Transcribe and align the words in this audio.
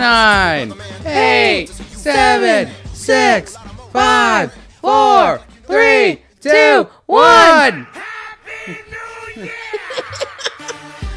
nine, 0.00 0.72
eight, 1.04 1.68
seven, 1.68 2.72
six, 2.94 3.56
five, 3.92 4.52
four, 4.80 5.40
three, 5.66 6.22
two, 6.40 6.86
one. 7.06 7.86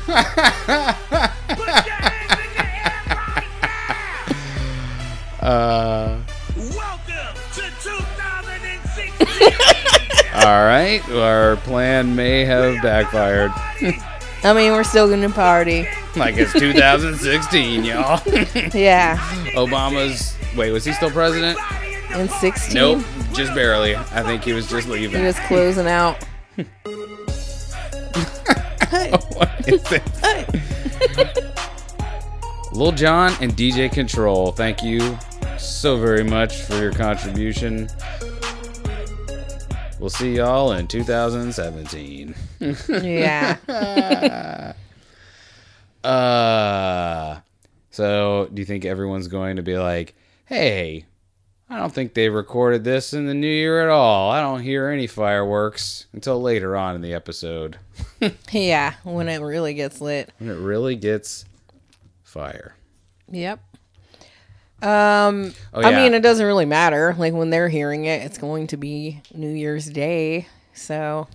Uh, 5.42 6.20
Welcome 6.56 7.36
to 7.52 7.62
2016. 7.84 9.52
all 10.36 10.64
right, 10.64 11.02
our 11.12 11.58
plan 11.58 12.16
may 12.16 12.46
have 12.46 12.82
backfired. 12.82 13.52
I 14.46 14.54
mean, 14.54 14.72
we're 14.72 14.86
still 14.86 15.10
gonna 15.10 15.30
party. 15.30 15.86
Like 16.16 16.36
it's 16.38 16.54
2016, 16.54 17.84
y'all. 17.84 18.22
Yeah. 18.74 19.18
Obama's. 19.56 20.36
Wait, 20.56 20.72
was 20.72 20.86
he 20.86 20.94
still 20.94 21.10
president? 21.12 21.58
In 22.14 22.30
16. 22.30 22.76
Nope, 22.76 23.04
just 23.34 23.56
barely. 23.56 23.96
I 23.96 24.22
think 24.22 24.44
he 24.44 24.54
was 24.54 24.68
just 24.70 24.88
leaving. 24.88 25.20
He 25.20 25.26
was 25.26 25.40
closing 25.42 25.88
out. 25.88 26.24
What 29.34 29.68
is 29.68 29.84
it? 29.92 31.54
Lil 32.74 32.92
Jon 32.92 33.34
and 33.42 33.54
DJ 33.54 33.92
Control, 33.92 34.52
thank 34.52 34.84
you 34.84 35.18
so 35.58 35.98
very 35.98 36.24
much 36.24 36.62
for 36.62 36.76
your 36.76 36.92
contribution. 36.92 37.90
We'll 40.00 40.10
see 40.10 40.36
y'all 40.36 40.74
in 40.74 40.88
2017. 40.88 42.36
Yeah. 43.02 44.74
Uh, 46.04 47.40
so 47.90 48.50
do 48.54 48.62
you 48.62 48.66
think 48.66 48.86
everyone's 48.86 49.28
going 49.28 49.56
to 49.58 49.62
be 49.62 49.78
like, 49.78 50.16
hey, 50.46 51.06
I 51.70 51.78
don't 51.78 51.94
think 51.94 52.14
they 52.14 52.30
recorded 52.30 52.84
this 52.84 53.14
in 53.14 53.26
the 53.26 53.34
new 53.34 53.48
year 53.48 53.82
at 53.84 53.90
all. 53.90 54.30
I 54.32 54.42
don't 54.42 54.62
hear 54.62 54.90
any 54.90 55.08
fireworks 55.08 56.06
until 56.14 56.42
later 56.42 56.76
on 56.76 56.96
in 56.96 57.02
the 57.02 57.14
episode 57.14 57.78
yeah. 58.52 58.94
When 59.04 59.28
it 59.30 59.40
really 59.42 59.74
gets 59.74 60.02
lit. 60.02 60.32
when 60.40 60.50
it 60.50 60.60
really 60.60 60.96
gets 60.96 61.46
fire. 62.24 62.76
Yep. 63.32 63.60
Um, 64.82 65.54
Oh, 65.74 65.82
I 65.82 65.92
mean, 65.96 66.14
it 66.14 66.22
doesn't 66.22 66.46
really 66.46 66.66
matter. 66.66 67.16
Like 67.18 67.34
when 67.34 67.50
they're 67.50 67.70
hearing 67.70 68.06
it, 68.06 68.22
it's 68.24 68.38
going 68.38 68.68
to 68.68 68.78
be 68.78 69.22
New 69.34 69.50
Year's 69.54 69.86
Day. 69.86 70.48
So 70.74 71.28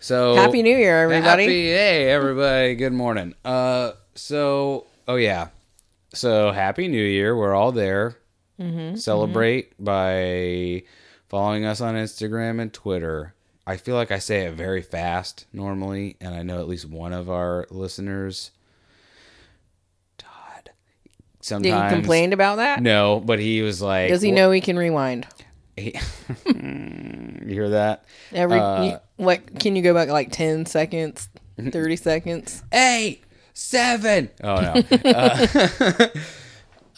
So 0.00 0.34
happy 0.34 0.62
New 0.62 0.76
Year, 0.76 1.02
everybody! 1.04 1.44
Happy, 1.44 1.66
hey 1.66 2.10
everybody, 2.10 2.74
good 2.74 2.92
morning. 2.92 3.34
Uh, 3.44 3.92
so 4.14 4.86
oh 5.08 5.16
yeah, 5.16 5.48
so 6.12 6.52
happy 6.52 6.88
New 6.88 7.02
Year. 7.04 7.36
We're 7.36 7.54
all 7.54 7.72
there. 7.72 8.16
Mm-hmm, 8.60 8.96
Celebrate 8.96 9.72
by 9.82 10.82
following 11.28 11.64
us 11.64 11.80
on 11.80 11.94
Instagram 11.94 12.60
and 12.60 12.72
Twitter. 12.72 13.34
I 13.66 13.76
feel 13.76 13.94
like 13.94 14.10
I 14.10 14.18
say 14.18 14.42
it 14.46 14.54
very 14.54 14.82
fast 14.82 15.46
normally, 15.52 16.16
and 16.20 16.34
I 16.34 16.42
know 16.42 16.58
at 16.60 16.68
least 16.68 16.86
one 16.86 17.12
of 17.12 17.30
our 17.30 17.66
listeners, 17.70 18.50
Todd, 20.18 20.64
Did 20.64 20.72
sometimes 21.40 21.90
he 21.92 21.96
complained 21.96 22.32
about 22.32 22.56
that? 22.56 22.82
No, 22.82 23.20
but 23.20 23.38
he 23.38 23.62
was 23.62 23.80
like, 23.80 24.08
Does 24.10 24.22
he 24.22 24.32
know 24.32 24.50
he 24.50 24.60
can 24.60 24.76
rewind? 24.76 25.26
he- 25.76 25.94
you 26.46 27.44
hear 27.46 27.70
that? 27.70 28.04
Every 28.32 28.58
Uh, 28.58 28.82
you- 28.84 28.98
what? 29.16 29.58
Can 29.60 29.76
you 29.76 29.82
go 29.82 29.94
back 29.94 30.08
like 30.08 30.32
ten 30.32 30.66
seconds, 30.66 31.28
thirty 31.58 31.96
seconds? 31.96 32.62
eight, 32.72 33.22
seven. 33.60 34.30
Oh 34.42 34.60
no. 34.60 34.82
uh, 35.10 36.08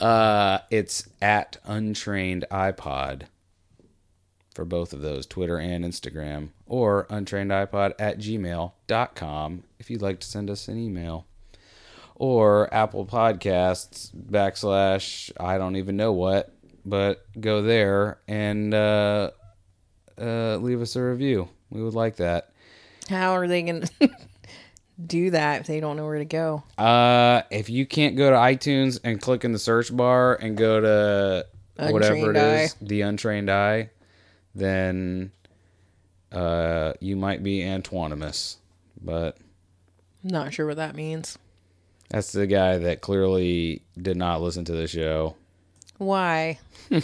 uh, 0.05 0.59
it's 0.71 1.09
at 1.21 1.59
UntrainedEyePod 1.67 3.23
for 4.55 4.65
both 4.65 4.93
of 4.93 5.01
those, 5.01 5.27
Twitter 5.27 5.59
and 5.59 5.85
Instagram, 5.85 6.51
or 6.67 7.07
untrainedeyepod 7.07 7.95
at 7.99 8.19
gmail.com 8.19 9.65
if 9.79 9.91
you'd 9.91 10.03
like 10.03 10.21
to 10.21 10.27
send 10.27 10.51
us 10.51 10.69
an 10.69 10.79
email. 10.79 11.27
Or 12.15 12.73
Apple 12.73 13.05
Podcasts 13.07 14.11
backslash 14.15 15.33
I 15.41 15.59
don't 15.59 15.77
even 15.77 15.97
know 15.97 16.13
what, 16.13 16.55
but 16.85 17.27
go 17.41 17.63
there 17.63 18.19
and 18.29 18.73
uh, 18.73 19.31
uh, 20.21 20.57
leave 20.57 20.81
us 20.81 20.95
a 20.95 21.03
review. 21.03 21.49
We 21.71 21.83
would 21.83 21.95
like 21.95 22.17
that. 22.17 22.53
How 23.09 23.33
are 23.33 23.49
they 23.49 23.63
gonna 23.63 23.89
do 25.07 25.31
that 25.31 25.61
if 25.63 25.67
they 25.67 25.81
don't 25.81 25.97
know 25.97 26.05
where 26.05 26.19
to 26.19 26.25
go? 26.25 26.63
Uh, 26.79 27.43
if 27.51 27.69
you 27.71 27.87
can't 27.87 28.17
go 28.17 28.31
to 28.31 28.37
iTunes 28.37 28.99
and 29.05 29.21
click 29.21 29.45
in 29.45 29.53
the 29.53 29.59
search 29.59 29.95
bar 29.97 30.35
and 30.35 30.57
go 30.57 30.81
to 30.81 31.47
whatever 31.77 32.15
it 32.15 32.37
Untrained 32.37 32.39
Eye. 32.39 32.63
is, 32.63 32.75
the 32.81 33.01
untrained 33.03 33.51
eye, 33.51 33.91
then 34.55 35.33
uh, 36.31 36.93
you 37.01 37.17
might 37.17 37.43
be 37.43 37.63
Antoninous. 37.63 38.59
But 39.01 39.37
Not 40.23 40.53
sure 40.55 40.67
what 40.67 40.77
that 40.77 40.95
means. 40.95 41.39
that's 42.09 42.33
the 42.33 42.47
guy 42.47 42.79
that 42.79 43.01
clearly 43.01 43.83
did 44.01 44.17
not 44.17 44.41
listen 44.43 44.65
to 44.67 44.73
the 44.73 44.87
show. 44.87 45.37
Why? 45.99 46.59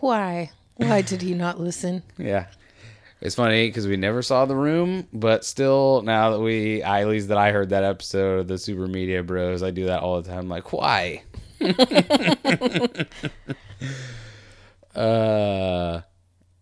Why? 0.00 0.50
Why 0.76 1.02
did 1.02 1.22
he 1.22 1.34
not 1.34 1.58
listen? 1.58 2.02
Yeah. 2.18 2.46
It's 3.26 3.34
funny 3.34 3.66
because 3.66 3.88
we 3.88 3.96
never 3.96 4.22
saw 4.22 4.44
the 4.44 4.54
room, 4.54 5.08
but 5.12 5.44
still, 5.44 6.00
now 6.02 6.30
that 6.30 6.38
we, 6.38 6.80
at 6.80 7.08
least 7.08 7.26
that 7.26 7.38
I 7.38 7.50
heard 7.50 7.70
that 7.70 7.82
episode 7.82 8.38
of 8.38 8.46
the 8.46 8.56
Super 8.56 8.86
Media 8.86 9.24
Bros, 9.24 9.64
I 9.64 9.72
do 9.72 9.86
that 9.86 10.00
all 10.00 10.22
the 10.22 10.30
time. 10.30 10.48
Like, 10.48 10.72
why? 10.72 11.24
uh, 14.94 16.02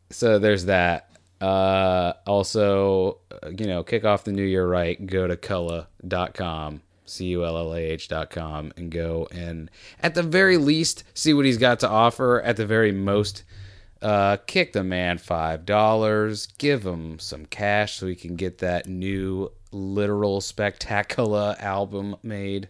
so 0.08 0.38
there's 0.38 0.64
that. 0.64 1.10
Uh, 1.38 2.14
also, 2.26 3.18
uh, 3.30 3.50
you 3.50 3.66
know, 3.66 3.82
kick 3.82 4.06
off 4.06 4.24
the 4.24 4.32
new 4.32 4.42
year 4.42 4.66
right. 4.66 5.06
Go 5.06 5.26
to 5.26 5.36
Cullah.com, 5.36 6.80
C 7.04 7.26
U 7.26 7.44
L 7.44 7.58
L 7.58 7.74
A 7.74 7.78
H.com, 7.78 8.72
and 8.78 8.90
go 8.90 9.28
and 9.30 9.70
at 10.02 10.14
the 10.14 10.22
very 10.22 10.56
least 10.56 11.04
see 11.12 11.34
what 11.34 11.44
he's 11.44 11.58
got 11.58 11.80
to 11.80 11.88
offer. 11.90 12.40
At 12.40 12.56
the 12.56 12.64
very 12.64 12.90
most, 12.90 13.44
uh, 14.02 14.36
kick 14.46 14.72
the 14.72 14.84
man 14.84 15.18
five 15.18 15.64
dollars. 15.64 16.46
Give 16.58 16.84
him 16.84 17.18
some 17.18 17.46
cash 17.46 17.94
so 17.94 18.06
he 18.06 18.14
can 18.14 18.36
get 18.36 18.58
that 18.58 18.86
new 18.86 19.50
literal 19.72 20.40
spectacular 20.40 21.56
album 21.58 22.16
made. 22.22 22.68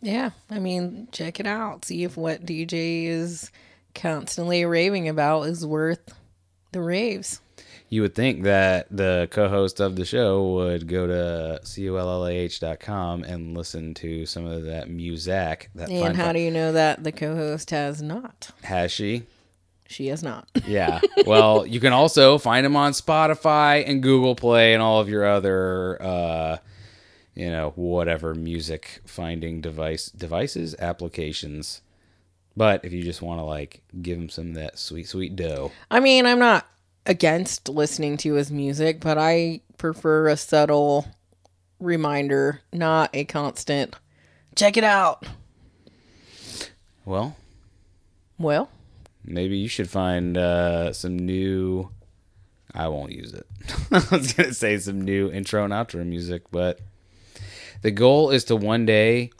Yeah, 0.00 0.30
I 0.50 0.58
mean, 0.58 1.08
check 1.10 1.40
it 1.40 1.46
out. 1.46 1.84
See 1.84 2.04
if 2.04 2.16
what 2.16 2.46
DJ 2.46 3.06
is 3.06 3.50
constantly 3.94 4.64
raving 4.64 5.08
about 5.08 5.42
is 5.42 5.66
worth 5.66 6.14
the 6.72 6.80
raves. 6.80 7.40
You 7.90 8.02
would 8.02 8.14
think 8.14 8.42
that 8.42 8.86
the 8.90 9.28
co-host 9.30 9.80
of 9.80 9.96
the 9.96 10.04
show 10.04 10.52
would 10.52 10.86
go 10.88 11.06
to 11.06 11.60
cullah.com 11.64 13.24
and 13.24 13.56
listen 13.56 13.94
to 13.94 14.26
some 14.26 14.44
of 14.44 14.64
that 14.64 14.90
music. 14.90 15.70
That 15.74 15.90
And 15.90 16.16
how 16.16 16.32
do 16.32 16.38
you 16.38 16.50
know 16.50 16.72
that 16.72 17.02
the 17.02 17.12
co-host 17.12 17.70
has 17.70 18.02
not? 18.02 18.50
has 18.62 18.92
she? 18.92 19.24
She 19.88 20.06
has 20.08 20.22
not. 20.22 20.48
Yeah. 20.66 21.00
Well, 21.26 21.66
you 21.66 21.80
can 21.80 21.94
also 21.94 22.36
find 22.36 22.64
him 22.66 22.76
on 22.76 22.92
Spotify 22.92 23.82
and 23.88 24.02
Google 24.02 24.34
Play 24.34 24.74
and 24.74 24.82
all 24.82 25.00
of 25.00 25.08
your 25.08 25.26
other, 25.26 26.00
uh, 26.00 26.58
you 27.34 27.48
know, 27.50 27.72
whatever 27.74 28.34
music 28.34 29.00
finding 29.06 29.62
device 29.62 30.10
devices 30.10 30.74
applications. 30.78 31.80
But 32.54 32.84
if 32.84 32.92
you 32.92 33.02
just 33.02 33.22
want 33.22 33.40
to 33.40 33.44
like 33.44 33.80
give 34.02 34.18
him 34.18 34.28
some 34.28 34.48
of 34.50 34.54
that 34.56 34.78
sweet 34.78 35.08
sweet 35.08 35.36
dough, 35.36 35.72
I 35.90 36.00
mean, 36.00 36.26
I'm 36.26 36.38
not 36.38 36.66
against 37.06 37.68
listening 37.70 38.18
to 38.18 38.34
his 38.34 38.52
music, 38.52 39.00
but 39.00 39.16
I 39.16 39.62
prefer 39.78 40.28
a 40.28 40.36
subtle 40.36 41.06
reminder, 41.80 42.60
not 42.74 43.08
a 43.14 43.24
constant. 43.24 43.96
Check 44.54 44.76
it 44.76 44.84
out. 44.84 45.24
well, 47.06 47.36
Well, 48.38 48.68
maybe 49.28 49.56
you 49.56 49.68
should 49.68 49.90
find 49.90 50.36
uh, 50.36 50.92
some 50.92 51.18
new. 51.18 51.90
I 52.74 52.88
won't 52.88 53.12
use 53.12 53.32
it. 53.32 53.46
I 53.90 54.16
was 54.16 54.32
gonna 54.32 54.54
say 54.54 54.78
some 54.78 55.00
new 55.00 55.30
intro 55.30 55.64
and 55.64 55.72
outro 55.72 56.04
music, 56.06 56.42
but 56.50 56.80
the 57.82 57.90
goal 57.90 58.30
is 58.30 58.44
to 58.44 58.56
one 58.56 58.86
day 58.86 59.30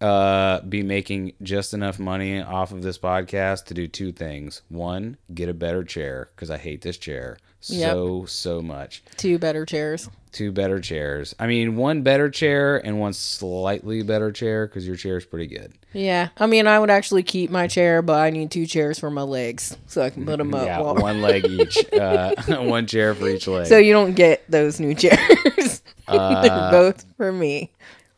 uh, 0.00 0.60
be 0.62 0.82
making 0.82 1.32
just 1.42 1.74
enough 1.74 1.98
money 1.98 2.40
off 2.40 2.72
of 2.72 2.82
this 2.82 2.98
podcast 2.98 3.66
to 3.66 3.74
do 3.74 3.86
two 3.86 4.12
things. 4.12 4.62
One, 4.68 5.16
get 5.32 5.48
a 5.48 5.54
better 5.54 5.84
chair 5.84 6.30
because 6.34 6.50
I 6.50 6.58
hate 6.58 6.82
this 6.82 6.98
chair 6.98 7.36
so 7.62 8.24
so 8.26 8.60
much. 8.62 9.02
two 9.16 9.38
better 9.38 9.64
chairs. 9.64 10.08
Two 10.32 10.50
better 10.50 10.80
chairs. 10.80 11.34
I 11.38 11.46
mean, 11.46 11.76
one 11.76 12.00
better 12.02 12.30
chair 12.30 12.78
and 12.78 12.98
one 12.98 13.12
slightly 13.12 14.02
better 14.02 14.32
chair 14.32 14.66
because 14.66 14.86
your 14.86 14.96
chair 14.96 15.18
is 15.18 15.26
pretty 15.26 15.46
good. 15.46 15.74
Yeah, 15.92 16.30
I 16.38 16.46
mean, 16.46 16.66
I 16.66 16.78
would 16.78 16.88
actually 16.88 17.22
keep 17.22 17.50
my 17.50 17.66
chair, 17.66 18.00
but 18.00 18.18
I 18.18 18.30
need 18.30 18.50
two 18.50 18.64
chairs 18.64 18.98
for 18.98 19.10
my 19.10 19.20
legs 19.22 19.76
so 19.88 20.00
I 20.00 20.08
can 20.08 20.24
put 20.24 20.38
them 20.38 20.54
up. 20.54 20.64
Yeah, 20.64 20.80
while- 20.80 20.94
one 20.96 21.20
leg 21.28 21.44
each. 21.44 21.76
Uh, 21.92 22.34
one 22.62 22.86
chair 22.86 23.14
for 23.14 23.28
each 23.28 23.46
leg. 23.46 23.66
so 23.66 23.76
you 23.76 23.92
don't 23.92 24.14
get 24.14 24.42
those 24.50 24.80
new 24.80 24.94
chairs. 24.94 25.82
Uh, 26.08 26.42
They're 26.42 26.70
both 26.72 27.04
for 27.16 27.32
me. 27.32 27.70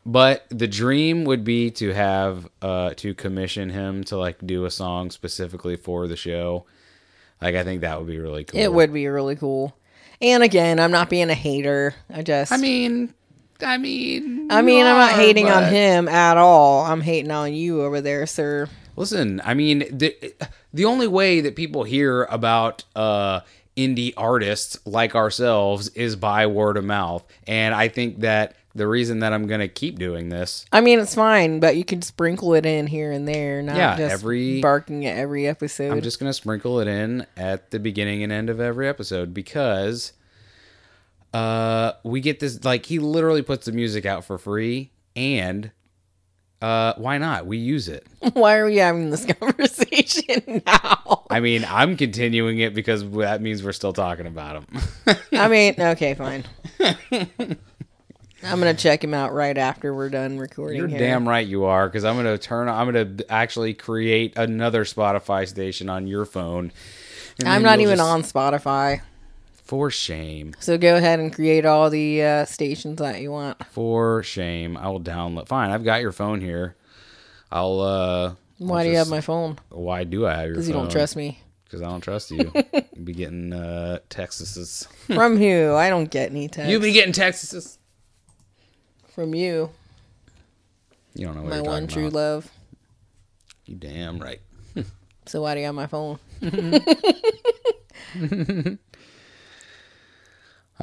but 0.05 0.45
the 0.49 0.67
dream 0.67 1.23
would 1.25 1.43
be 1.43 1.69
to 1.71 1.93
have 1.93 2.47
uh 2.61 2.89
to 2.95 3.13
commission 3.13 3.69
him 3.69 4.03
to 4.05 4.17
like 4.17 4.37
do 4.45 4.65
a 4.65 4.71
song 4.71 5.11
specifically 5.11 5.75
for 5.77 6.07
the 6.07 6.15
show. 6.17 6.65
Like 7.45 7.53
I 7.53 7.63
think 7.63 7.81
that 7.81 7.99
would 7.99 8.07
be 8.07 8.17
really 8.17 8.43
cool. 8.43 8.59
It 8.59 8.73
would 8.73 8.91
be 8.91 9.05
really 9.05 9.35
cool. 9.35 9.77
And 10.19 10.41
again, 10.41 10.79
I'm 10.79 10.89
not 10.89 11.11
being 11.11 11.29
a 11.29 11.35
hater. 11.35 11.93
I 12.11 12.23
just 12.23 12.51
I 12.51 12.57
mean, 12.57 13.13
I 13.61 13.77
mean, 13.77 14.47
I 14.49 14.63
mean, 14.63 14.83
I'm 14.83 14.97
not 14.97 15.13
are, 15.13 15.15
hating 15.15 15.51
on 15.51 15.65
him 15.65 16.07
at 16.07 16.37
all. 16.37 16.83
I'm 16.83 17.01
hating 17.01 17.29
on 17.29 17.53
you 17.53 17.83
over 17.83 18.01
there, 18.01 18.25
sir. 18.25 18.67
Listen, 18.95 19.43
I 19.45 19.53
mean, 19.53 19.85
the 19.95 20.33
the 20.73 20.85
only 20.85 21.07
way 21.07 21.39
that 21.41 21.55
people 21.55 21.83
hear 21.83 22.23
about 22.23 22.83
uh 22.95 23.41
indie 23.77 24.13
artists 24.17 24.79
like 24.83 25.13
ourselves 25.13 25.89
is 25.89 26.15
by 26.15 26.47
word 26.47 26.77
of 26.77 26.83
mouth, 26.83 27.23
and 27.45 27.75
I 27.75 27.89
think 27.89 28.21
that 28.21 28.55
the 28.75 28.87
reason 28.87 29.19
that 29.19 29.31
I'm 29.33 29.47
gonna 29.47 29.67
keep 29.69 29.97
doing 29.97 30.29
this, 30.29 30.65
I 30.71 30.81
mean, 30.81 30.99
it's 30.99 31.15
fine, 31.15 31.59
but 31.59 31.77
you 31.77 31.85
can 31.85 32.01
sprinkle 32.01 32.53
it 32.53 32.65
in 32.65 32.87
here 32.87 33.11
and 33.11 33.27
there, 33.27 33.61
not 33.61 33.77
Yeah, 33.77 33.97
just 33.97 34.13
every- 34.13 34.61
barking 34.61 35.05
at 35.05 35.17
every 35.17 35.47
episode. 35.47 35.91
I'm 35.91 36.01
just 36.01 36.19
gonna 36.19 36.33
sprinkle 36.33 36.79
it 36.81 36.87
in 36.87 37.25
at 37.37 37.71
the 37.71 37.79
beginning 37.79 38.21
and 38.23 38.31
end 38.31 38.49
of 38.49 38.59
every 38.59 38.87
episode 38.87 39.33
because 39.33 40.13
uh 41.33 41.93
we 42.03 42.21
get 42.21 42.39
this 42.39 42.63
like 42.63 42.85
he 42.85 42.99
literally 42.99 43.41
puts 43.41 43.65
the 43.65 43.71
music 43.71 44.05
out 44.05 44.23
for 44.23 44.37
free 44.37 44.91
and 45.17 45.69
uh 46.61 46.93
why 46.95 47.17
not 47.17 47.45
we 47.45 47.57
use 47.57 47.89
it 47.89 48.07
Why 48.33 48.55
are 48.55 48.65
we 48.65 48.77
having 48.77 49.09
this 49.09 49.25
conversation 49.39 50.61
now? 50.65 51.25
i 51.29 51.41
mean 51.41 51.65
i'm 51.67 51.97
continuing 51.97 52.59
it 52.59 52.73
because 52.73 53.09
that 53.11 53.41
means 53.41 53.63
we're 53.63 53.73
still 53.73 53.91
talking 53.91 54.27
about 54.27 54.63
him 54.63 54.81
I 55.33 55.47
mean, 55.49 55.75
okay, 55.77 56.13
fine. 56.13 56.45
I'm 58.45 58.59
gonna 58.59 58.73
check 58.73 59.03
him 59.03 59.13
out 59.13 59.33
right 59.33 59.57
after 59.57 59.93
we're 59.93 60.09
done 60.09 60.37
recording. 60.37 60.77
You're 60.77 60.87
here. 60.87 60.99
damn 60.99 61.27
right 61.27 61.45
you 61.45 61.65
are, 61.65 61.87
because 61.87 62.03
I'm 62.05 62.15
gonna 62.15 62.37
turn. 62.37 62.69
I'm 62.69 62.85
gonna 62.91 63.15
actually 63.29 63.73
create 63.73 64.37
another 64.37 64.83
Spotify 64.85 65.47
station 65.47 65.89
on 65.89 66.07
your 66.07 66.25
phone. 66.25 66.71
I'm 67.45 67.63
not 67.63 67.79
even 67.79 67.97
just- 67.97 68.09
on 68.09 68.23
Spotify, 68.23 69.01
For 69.63 69.89
shame, 69.91 70.53
so 70.59 70.77
go 70.77 70.95
ahead 70.95 71.19
and 71.19 71.33
create 71.33 71.65
all 71.65 71.89
the 71.89 72.23
uh, 72.23 72.45
stations 72.45 72.99
that 72.99 73.19
you 73.21 73.31
want. 73.31 73.65
for 73.67 74.23
shame. 74.23 74.77
I 74.77 74.87
will 74.89 75.01
download. 75.01 75.47
Fine, 75.47 75.71
I've 75.71 75.83
got 75.83 76.01
your 76.01 76.11
phone 76.11 76.39
here. 76.41 76.75
I'll. 77.51 77.79
uh 77.81 78.33
Why 78.57 78.79
I'll 78.79 78.83
do 78.85 78.89
you 78.91 78.97
have 78.97 79.09
my 79.09 79.21
phone? 79.21 79.57
Why 79.69 80.03
do 80.03 80.25
I 80.27 80.33
have 80.35 80.45
your? 80.45 80.47
Phone? 80.47 80.53
Because 80.55 80.67
you 80.67 80.73
don't 80.73 80.91
trust 80.91 81.15
me. 81.15 81.39
Because 81.65 81.81
I 81.81 81.85
don't 81.85 82.01
trust 82.01 82.31
you. 82.31 82.51
you 82.95 83.01
be 83.03 83.13
getting 83.13 83.51
uh 83.53 83.99
Texas's. 84.09 84.87
From 85.07 85.37
who? 85.39 85.73
I 85.73 85.89
don't 85.89 86.09
get 86.09 86.29
any 86.31 86.47
text. 86.47 86.69
You 86.69 86.79
be 86.79 86.91
getting 86.91 87.11
Texas's. 87.13 87.77
From 89.15 89.33
you, 89.33 89.69
You 91.15 91.27
don't 91.27 91.35
know 91.35 91.41
what 91.43 91.49
my 91.51 91.61
one 91.61 91.87
true 91.87 92.07
about. 92.07 92.13
love. 92.15 92.51
You 93.65 93.75
damn 93.75 94.19
right. 94.19 94.41
So 95.27 95.41
why 95.41 95.55
do 95.55 95.59
you 95.61 95.65
have 95.65 95.73
my 95.73 95.87
phone? 95.87 96.19
I 96.43 96.47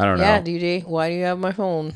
don't 0.06 0.18
know. 0.18 0.24
Yeah, 0.24 0.40
DJ, 0.40 0.84
why 0.84 1.08
do 1.10 1.14
you 1.14 1.24
have 1.24 1.38
my 1.38 1.52
phone? 1.52 1.94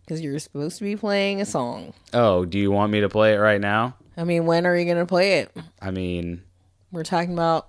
Because 0.00 0.20
you're 0.20 0.38
supposed 0.38 0.78
to 0.78 0.84
be 0.84 0.96
playing 0.96 1.40
a 1.40 1.46
song. 1.46 1.92
oh, 2.12 2.44
do 2.44 2.58
you 2.58 2.70
want 2.70 2.92
me 2.92 3.00
to 3.00 3.08
play 3.08 3.34
it 3.34 3.38
right 3.38 3.60
now? 3.60 3.94
I 4.16 4.24
mean, 4.24 4.46
when 4.46 4.66
are 4.66 4.76
you 4.76 4.84
gonna 4.86 5.06
play 5.06 5.38
it? 5.38 5.54
I 5.80 5.90
mean, 5.90 6.42
We're 6.90 7.04
talking 7.04 7.32
about 7.32 7.68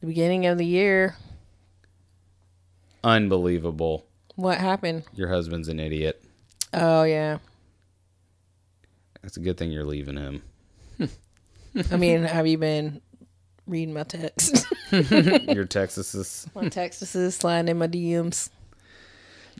the 0.00 0.06
beginning 0.06 0.46
of 0.46 0.58
the 0.58 0.66
year. 0.66 1.16
unbelievable. 3.02 4.06
What 4.34 4.58
happened? 4.58 5.04
Your 5.14 5.28
husband's 5.28 5.68
an 5.68 5.80
idiot. 5.80 6.22
Oh 6.72 7.04
yeah. 7.04 7.38
That's 9.22 9.36
a 9.36 9.40
good 9.40 9.56
thing 9.56 9.72
you're 9.72 9.84
leaving 9.84 10.16
him. 10.16 10.42
I 11.90 11.96
mean, 11.96 12.22
have 12.22 12.46
you 12.46 12.58
been 12.58 13.00
reading 13.66 13.92
my 13.92 14.04
text? 14.04 14.66
Your 14.90 15.64
Texas's. 15.64 16.46
my 16.54 16.68
texts 16.68 17.34
sliding 17.34 17.68
in 17.68 17.78
my 17.78 17.88
DMs. 17.88 18.50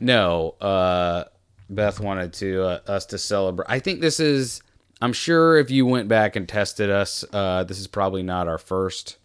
No, 0.00 0.50
uh, 0.60 1.24
Beth 1.68 2.00
wanted 2.00 2.32
to 2.34 2.62
uh, 2.62 2.80
us 2.86 3.06
to 3.06 3.18
celebrate. 3.18 3.66
I 3.68 3.80
think 3.80 4.00
this 4.00 4.20
is. 4.20 4.62
I'm 5.02 5.12
sure 5.12 5.58
if 5.58 5.70
you 5.70 5.84
went 5.84 6.08
back 6.08 6.36
and 6.36 6.48
tested 6.48 6.88
us, 6.88 7.24
uh, 7.32 7.64
this 7.64 7.78
is 7.78 7.86
probably 7.86 8.22
not 8.22 8.48
our 8.48 8.56
first 8.56 9.18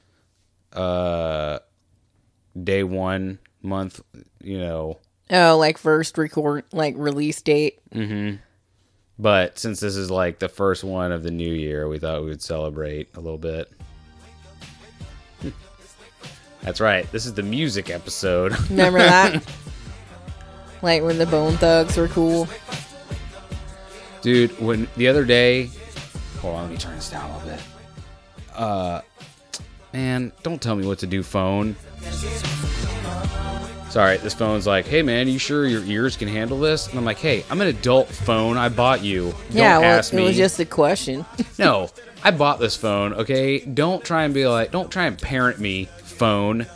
uh, 0.73 1.59
day 2.61 2.83
one 2.83 3.39
month. 3.61 4.01
You 4.41 4.59
know, 4.59 4.97
Oh, 5.31 5.57
like 5.57 5.77
first 5.77 6.17
record, 6.17 6.65
like 6.73 6.95
release 6.97 7.41
date. 7.41 7.79
Mm-hmm. 7.93 8.37
but 9.17 9.57
since 9.57 9.79
this 9.79 9.95
is 9.95 10.11
like 10.11 10.39
the 10.39 10.49
first 10.49 10.83
one 10.83 11.11
of 11.11 11.23
the 11.23 11.31
new 11.31 11.53
year, 11.53 11.87
we 11.87 11.99
thought 11.99 12.21
we 12.21 12.27
would 12.29 12.41
celebrate 12.41 13.15
a 13.15 13.21
little 13.21 13.37
bit. 13.37 13.71
That's 16.61 16.81
right. 16.81 17.09
This 17.11 17.25
is 17.25 17.33
the 17.33 17.43
music 17.43 17.89
episode. 17.89 18.57
Remember 18.69 18.99
that? 18.99 19.43
like 20.81 21.01
when 21.01 21.17
the 21.17 21.25
Bone 21.25 21.55
Thugs 21.57 21.95
were 21.95 22.09
cool. 22.09 22.47
Dude, 24.21 24.59
when 24.59 24.87
the 24.97 25.07
other 25.07 25.23
day, 25.23 25.69
hold 26.41 26.55
on, 26.55 26.63
let 26.63 26.71
me 26.71 26.77
turn 26.77 26.95
this 26.95 27.09
down 27.09 27.29
a 27.29 27.37
little 27.37 27.49
bit. 27.51 27.63
Uh, 28.53 29.01
man, 29.93 30.31
don't 30.43 30.61
tell 30.61 30.75
me 30.75 30.85
what 30.85 30.99
to 30.99 31.07
do, 31.07 31.23
phone. 31.23 31.75
Sorry, 33.91 34.15
this 34.15 34.33
phone's 34.33 34.65
like, 34.65 34.85
hey 34.87 35.01
man, 35.01 35.27
you 35.27 35.37
sure 35.37 35.67
your 35.67 35.83
ears 35.83 36.15
can 36.15 36.29
handle 36.29 36.57
this? 36.57 36.87
And 36.87 36.97
I'm 36.97 37.03
like, 37.03 37.17
hey, 37.17 37.43
I'm 37.49 37.59
an 37.59 37.67
adult 37.67 38.07
phone. 38.07 38.55
I 38.55 38.69
bought 38.69 39.03
you. 39.03 39.31
Don't 39.49 39.57
yeah, 39.57 39.79
well, 39.79 39.99
ask 39.99 40.13
it 40.13 40.15
me. 40.15 40.23
was 40.23 40.37
just 40.37 40.61
a 40.61 40.65
question. 40.65 41.25
no, 41.59 41.89
I 42.23 42.31
bought 42.31 42.57
this 42.57 42.77
phone. 42.77 43.11
Okay, 43.11 43.59
don't 43.59 44.01
try 44.01 44.23
and 44.23 44.33
be 44.33 44.47
like, 44.47 44.71
don't 44.71 44.89
try 44.89 45.07
and 45.07 45.21
parent 45.21 45.59
me, 45.59 45.89
phone. 46.03 46.67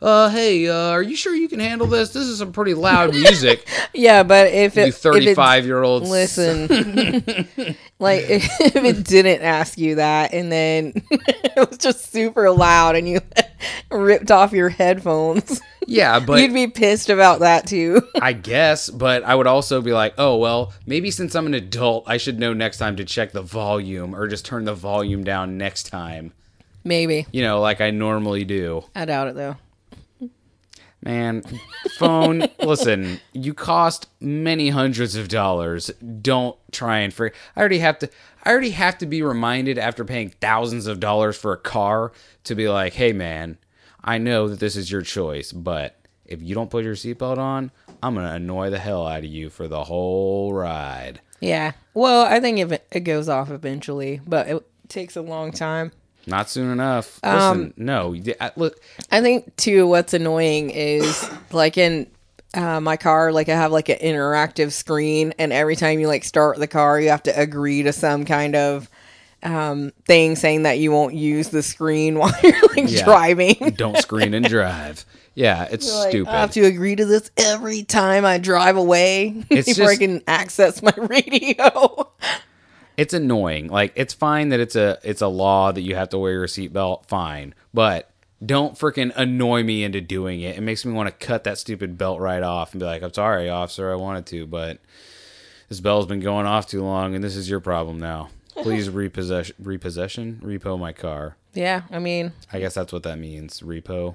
Uh, 0.00 0.28
hey, 0.28 0.68
uh, 0.68 0.90
are 0.90 1.02
you 1.02 1.16
sure 1.16 1.34
you 1.34 1.48
can 1.48 1.58
handle 1.58 1.86
this? 1.86 2.10
This 2.10 2.24
is 2.24 2.38
some 2.38 2.52
pretty 2.52 2.74
loud 2.74 3.12
music. 3.14 3.66
yeah, 3.94 4.22
but 4.22 4.48
if 4.48 4.76
it 4.76 4.86
you 4.86 4.92
thirty-five-year-old, 4.92 6.02
Listen, 6.02 6.66
like 7.98 8.22
if, 8.28 8.46
if 8.60 8.76
it 8.76 9.04
didn't 9.04 9.40
ask 9.40 9.78
you 9.78 9.94
that, 9.94 10.34
and 10.34 10.52
then 10.52 10.92
it 11.10 11.68
was 11.68 11.78
just 11.78 12.12
super 12.12 12.50
loud, 12.50 12.94
and 12.94 13.08
you 13.08 13.20
ripped 13.90 14.30
off 14.30 14.52
your 14.52 14.68
headphones, 14.68 15.62
Yeah, 15.86 16.20
but 16.20 16.42
you'd 16.42 16.52
be 16.52 16.66
pissed 16.66 17.08
about 17.08 17.40
that 17.40 17.66
too. 17.66 18.02
I 18.20 18.34
guess, 18.34 18.90
but 18.90 19.24
I 19.24 19.34
would 19.34 19.46
also 19.46 19.80
be 19.80 19.94
like, 19.94 20.14
oh, 20.18 20.36
well, 20.36 20.74
maybe 20.84 21.10
since 21.10 21.34
I'm 21.34 21.46
an 21.46 21.54
adult, 21.54 22.04
I 22.06 22.18
should 22.18 22.38
know 22.38 22.52
next 22.52 22.76
time 22.76 22.96
to 22.96 23.04
check 23.06 23.32
the 23.32 23.40
volume 23.42 24.14
or 24.14 24.28
just 24.28 24.44
turn 24.44 24.66
the 24.66 24.74
volume 24.74 25.24
down 25.24 25.56
next 25.56 25.84
time. 25.84 26.34
Maybe 26.84 27.26
You 27.32 27.42
know, 27.42 27.60
like 27.60 27.80
I 27.80 27.90
normally 27.90 28.44
do. 28.44 28.84
I 28.94 29.06
doubt 29.06 29.28
it 29.28 29.34
though. 29.34 29.56
Man, 31.06 31.42
phone, 31.98 32.48
listen, 32.58 33.20
you 33.32 33.54
cost 33.54 34.08
many 34.18 34.70
hundreds 34.70 35.14
of 35.14 35.28
dollars. 35.28 35.86
Don't 36.20 36.58
try 36.72 36.98
and 36.98 37.14
free. 37.14 37.30
I 37.54 37.60
already 37.60 37.78
have 37.78 38.00
to 38.00 38.10
I 38.42 38.50
already 38.50 38.70
have 38.70 38.98
to 38.98 39.06
be 39.06 39.22
reminded 39.22 39.78
after 39.78 40.04
paying 40.04 40.30
thousands 40.40 40.88
of 40.88 40.98
dollars 40.98 41.36
for 41.36 41.52
a 41.52 41.58
car 41.58 42.10
to 42.42 42.56
be 42.56 42.68
like, 42.68 42.94
"Hey 42.94 43.12
man, 43.12 43.56
I 44.02 44.18
know 44.18 44.48
that 44.48 44.58
this 44.58 44.74
is 44.74 44.90
your 44.90 45.02
choice, 45.02 45.52
but 45.52 45.96
if 46.24 46.42
you 46.42 46.56
don't 46.56 46.70
put 46.70 46.82
your 46.82 46.96
seatbelt 46.96 47.38
on, 47.38 47.70
I'm 48.02 48.14
going 48.14 48.26
to 48.26 48.34
annoy 48.34 48.70
the 48.70 48.80
hell 48.80 49.06
out 49.06 49.20
of 49.20 49.26
you 49.26 49.48
for 49.48 49.68
the 49.68 49.84
whole 49.84 50.52
ride." 50.52 51.20
Yeah. 51.38 51.74
Well, 51.94 52.24
I 52.24 52.40
think 52.40 52.58
if 52.58 52.72
it, 52.72 52.84
it 52.90 53.00
goes 53.00 53.28
off 53.28 53.52
eventually, 53.52 54.20
but 54.26 54.48
it 54.48 54.66
takes 54.88 55.14
a 55.14 55.22
long 55.22 55.52
time. 55.52 55.92
Not 56.26 56.50
soon 56.50 56.70
enough. 56.70 57.20
Um, 57.22 57.34
Listen, 57.58 57.74
no. 57.76 58.16
I- 58.40 58.50
Look, 58.56 58.80
I 59.12 59.20
think 59.20 59.54
too. 59.56 59.86
What's 59.86 60.12
annoying 60.14 60.70
is 60.70 61.30
like 61.52 61.78
in 61.78 62.08
uh, 62.54 62.80
my 62.80 62.96
car, 62.96 63.32
like 63.32 63.48
I 63.48 63.54
have 63.54 63.70
like 63.72 63.88
an 63.88 63.98
interactive 63.98 64.72
screen, 64.72 65.34
and 65.38 65.52
every 65.52 65.76
time 65.76 66.00
you 66.00 66.08
like 66.08 66.24
start 66.24 66.58
the 66.58 66.66
car, 66.66 67.00
you 67.00 67.10
have 67.10 67.22
to 67.24 67.38
agree 67.40 67.82
to 67.84 67.92
some 67.92 68.24
kind 68.24 68.56
of 68.56 68.88
um, 69.42 69.92
thing 70.06 70.34
saying 70.34 70.62
that 70.64 70.78
you 70.78 70.90
won't 70.90 71.14
use 71.14 71.50
the 71.50 71.62
screen 71.62 72.18
while 72.18 72.32
you're 72.42 72.60
like 72.74 72.90
Yeah. 72.90 73.04
driving. 73.04 73.54
don't 73.76 73.96
screen 73.98 74.34
and 74.34 74.48
drive. 74.48 75.04
Yeah, 75.34 75.68
it's 75.70 75.92
Like, 75.94 76.08
stupid. 76.08 76.30
I 76.32 76.40
have 76.40 76.52
to 76.52 76.64
agree 76.64 76.96
to 76.96 77.04
this 77.04 77.30
every 77.36 77.82
time 77.84 78.24
I 78.24 78.38
drive 78.38 78.78
away 78.78 79.44
It's 79.50 79.68
before 79.76 79.90
I 79.90 79.96
can 79.96 80.22
access 80.26 80.82
my 80.82 80.94
radio. 80.96 82.10
It's 82.96 83.14
annoying. 83.14 83.68
Like 83.68 83.92
it's 83.94 84.14
fine 84.14 84.50
that 84.50 84.60
it's 84.60 84.76
a 84.76 84.98
it's 85.02 85.22
a 85.22 85.28
law 85.28 85.72
that 85.72 85.82
you 85.82 85.94
have 85.94 86.08
to 86.10 86.18
wear 86.18 86.32
your 86.32 86.46
seatbelt, 86.46 87.06
fine. 87.06 87.54
But 87.74 88.10
don't 88.44 88.78
freaking 88.78 89.12
annoy 89.16 89.62
me 89.62 89.82
into 89.84 90.00
doing 90.00 90.40
it. 90.40 90.56
It 90.56 90.60
makes 90.60 90.84
me 90.84 90.92
want 90.92 91.08
to 91.08 91.26
cut 91.26 91.44
that 91.44 91.58
stupid 91.58 91.96
belt 91.96 92.20
right 92.20 92.42
off 92.42 92.72
and 92.72 92.80
be 92.80 92.86
like, 92.86 93.02
"I'm 93.02 93.12
sorry, 93.12 93.48
officer, 93.48 93.90
I 93.92 93.96
wanted 93.96 94.26
to, 94.26 94.46
but 94.46 94.78
this 95.68 95.80
bell's 95.80 96.06
been 96.06 96.20
going 96.20 96.46
off 96.46 96.66
too 96.66 96.82
long 96.82 97.14
and 97.14 97.22
this 97.24 97.36
is 97.36 97.48
your 97.50 97.60
problem 97.60 97.98
now. 97.98 98.28
Please 98.56 98.88
repossess 98.90 99.52
repossession, 99.58 100.40
repo 100.42 100.78
my 100.78 100.92
car." 100.92 101.36
yeah, 101.54 101.82
I 101.90 101.98
mean, 101.98 102.32
I 102.52 102.60
guess 102.60 102.74
that's 102.74 102.92
what 102.92 103.02
that 103.04 103.18
means. 103.18 103.60
Repo. 103.60 104.14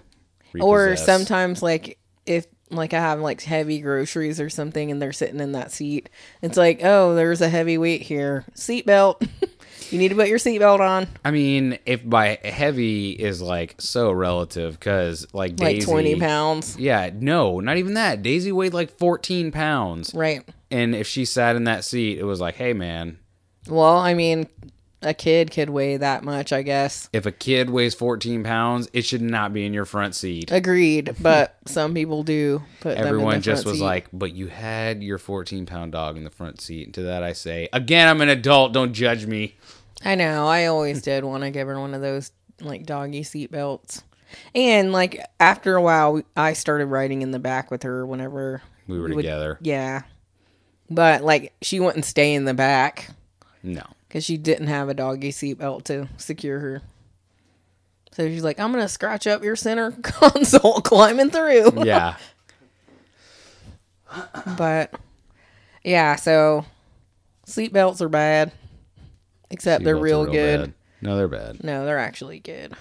or 0.60 0.96
sometimes 0.96 1.64
like 1.64 1.98
if 2.26 2.46
like 2.72 2.94
I 2.94 3.00
have 3.00 3.20
like 3.20 3.42
heavy 3.42 3.80
groceries 3.80 4.40
or 4.40 4.50
something 4.50 4.92
and 4.92 5.02
they're 5.02 5.14
sitting 5.14 5.40
in 5.40 5.52
that 5.54 5.72
seat. 5.72 6.10
It's 6.42 6.58
like, 6.58 6.82
oh, 6.84 7.16
there's 7.16 7.42
a 7.42 7.50
heavy 7.50 7.78
weight 7.78 8.02
here. 8.02 8.46
Seatbelt. 8.56 9.28
you 9.92 10.00
need 10.00 10.10
to 10.10 10.16
put 10.16 10.28
your 10.28 10.40
seatbelt 10.40 10.80
on. 10.80 11.08
I 11.24 11.32
mean, 11.32 11.78
if 11.86 12.08
by 12.08 12.40
heavy 12.44 13.12
is 13.12 13.42
like 13.42 13.76
so 13.80 14.12
relative, 14.12 14.80
because 14.80 15.28
like 15.34 15.60
Like 15.60 15.82
20 15.84 16.20
pounds. 16.20 16.78
Yeah, 16.78 17.10
no, 17.14 17.60
not 17.60 17.78
even 17.78 17.96
that. 17.96 18.22
Daisy 18.22 18.52
weighed 18.52 18.74
like 18.74 18.98
14 18.98 19.52
pounds. 19.52 20.14
Right. 20.14 20.48
And 20.70 20.96
if 20.96 21.08
she 21.08 21.26
sat 21.26 21.56
in 21.56 21.66
that 21.66 21.84
seat, 21.84 22.18
it 22.18 22.24
was 22.24 22.40
like, 22.40 22.56
hey, 22.56 22.74
man, 22.74 23.20
Well, 23.68 23.98
I 23.98 24.14
mean, 24.14 24.48
a 25.02 25.14
kid 25.14 25.52
could 25.52 25.70
weigh 25.70 25.98
that 25.98 26.24
much, 26.24 26.54
I 26.54 26.62
guess. 26.62 27.10
if 27.14 27.26
a 27.26 27.32
kid 27.32 27.70
weighs 27.70 27.94
14 27.96 28.44
pounds, 28.44 28.88
it 28.94 29.04
should 29.04 29.22
not 29.22 29.52
be 29.54 29.66
in 29.66 29.74
your 29.74 29.86
front 29.86 30.14
seat. 30.16 30.52
Agreed, 30.52 31.16
but 31.20 31.58
some 31.66 31.94
people 31.94 32.24
do 32.24 32.62
put 32.82 32.96
them 32.96 33.02
in 33.02 33.08
Everyone 33.08 33.42
just 33.42 33.66
was 33.66 33.80
seat. 33.80 33.84
like, 33.84 34.08
but 34.14 34.34
you 34.34 34.48
had 34.48 35.02
your 35.04 35.18
14 35.18 35.66
pound 35.66 35.92
dog 35.92 36.18
in 36.18 36.24
the 36.24 36.30
front 36.30 36.62
seat. 36.62 36.86
And 36.88 36.94
to 36.96 37.02
that, 37.04 37.24
I 37.24 37.34
say, 37.34 37.68
again, 37.74 38.08
I'm 38.08 38.22
an 38.22 38.30
adult. 38.30 38.74
Don't 38.74 38.94
judge 38.94 39.26
me. 39.26 39.56
I 40.04 40.16
know. 40.16 40.48
I 40.48 40.66
always 40.66 41.02
did 41.02 41.24
want 41.24 41.44
to 41.44 41.52
give 41.52 41.68
her 41.68 41.80
one 41.80 41.94
of 41.94 42.02
those 42.02 42.32
like 42.60 42.86
doggy 42.86 43.24
seat 43.24 43.52
belts. 43.52 44.04
And 44.56 44.92
like 44.92 45.20
after 45.40 45.76
a 45.76 45.82
while, 45.82 46.22
I 46.38 46.54
started 46.54 46.86
riding 46.86 47.22
in 47.22 47.32
the 47.32 47.40
back 47.40 47.70
with 47.70 47.84
her 47.84 48.06
whenever 48.06 48.62
We 48.88 48.98
were 49.00 49.10
we 49.10 49.16
would- 49.16 49.22
together. 49.24 49.58
Yeah, 49.62 50.04
but 50.90 51.24
like 51.24 51.54
she 51.62 51.80
wouldn't 51.80 52.06
stay 52.06 52.34
in 52.34 52.46
the 52.46 52.54
back 52.54 53.10
No. 53.64 53.84
Because 54.12 54.26
she 54.26 54.36
didn't 54.36 54.68
have 54.68 54.90
a 54.90 54.94
doggy 54.94 55.32
seatbelt 55.32 55.86
to 55.86 56.10
secure 56.18 56.60
her. 56.60 56.82
So 58.12 58.28
she's 58.28 58.44
like, 58.44 58.60
"I'm 58.60 58.74
gonna 58.74 58.90
scratch 58.90 59.26
up 59.26 59.42
your 59.42 59.56
center 59.56 59.92
console 60.04 60.82
climbing 60.82 61.30
through." 61.30 61.86
Yeah. 61.86 62.16
But 64.58 64.94
yeah, 65.86 66.18
so 66.18 66.66
seatbelts 67.48 68.02
are 68.02 68.10
bad, 68.10 68.52
except 69.50 69.86
they're 69.86 69.96
Seatbelts 69.96 70.00
are 70.00 70.04
real, 70.04 70.26
good. 70.26 70.60
bad. 70.60 70.74
No, 71.02 71.16
they're 71.16 71.30
bad. 71.30 71.64
No, 71.64 71.86
they're 71.86 71.98
actually 71.98 72.40
good. 72.40 72.74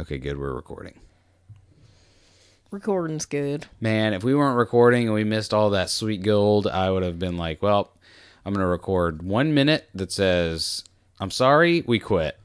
Okay, 0.00 0.16
good. 0.16 0.38
We're 0.38 0.54
recording. 0.54 0.98
Recording's 2.70 3.26
good. 3.26 3.66
Man, 3.82 4.14
if 4.14 4.24
we 4.24 4.34
weren't 4.34 4.56
recording 4.56 5.04
and 5.04 5.14
we 5.14 5.24
missed 5.24 5.52
all 5.52 5.68
that 5.70 5.90
sweet 5.90 6.22
gold, 6.22 6.66
I 6.66 6.90
would 6.90 7.02
have 7.02 7.18
been 7.18 7.36
like, 7.36 7.60
well, 7.60 7.92
I'm 8.48 8.54
going 8.54 8.64
to 8.64 8.66
record 8.66 9.22
one 9.22 9.52
minute 9.52 9.90
that 9.94 10.10
says, 10.10 10.82
I'm 11.20 11.30
sorry, 11.30 11.84
we 11.86 11.98
quit. 11.98 12.38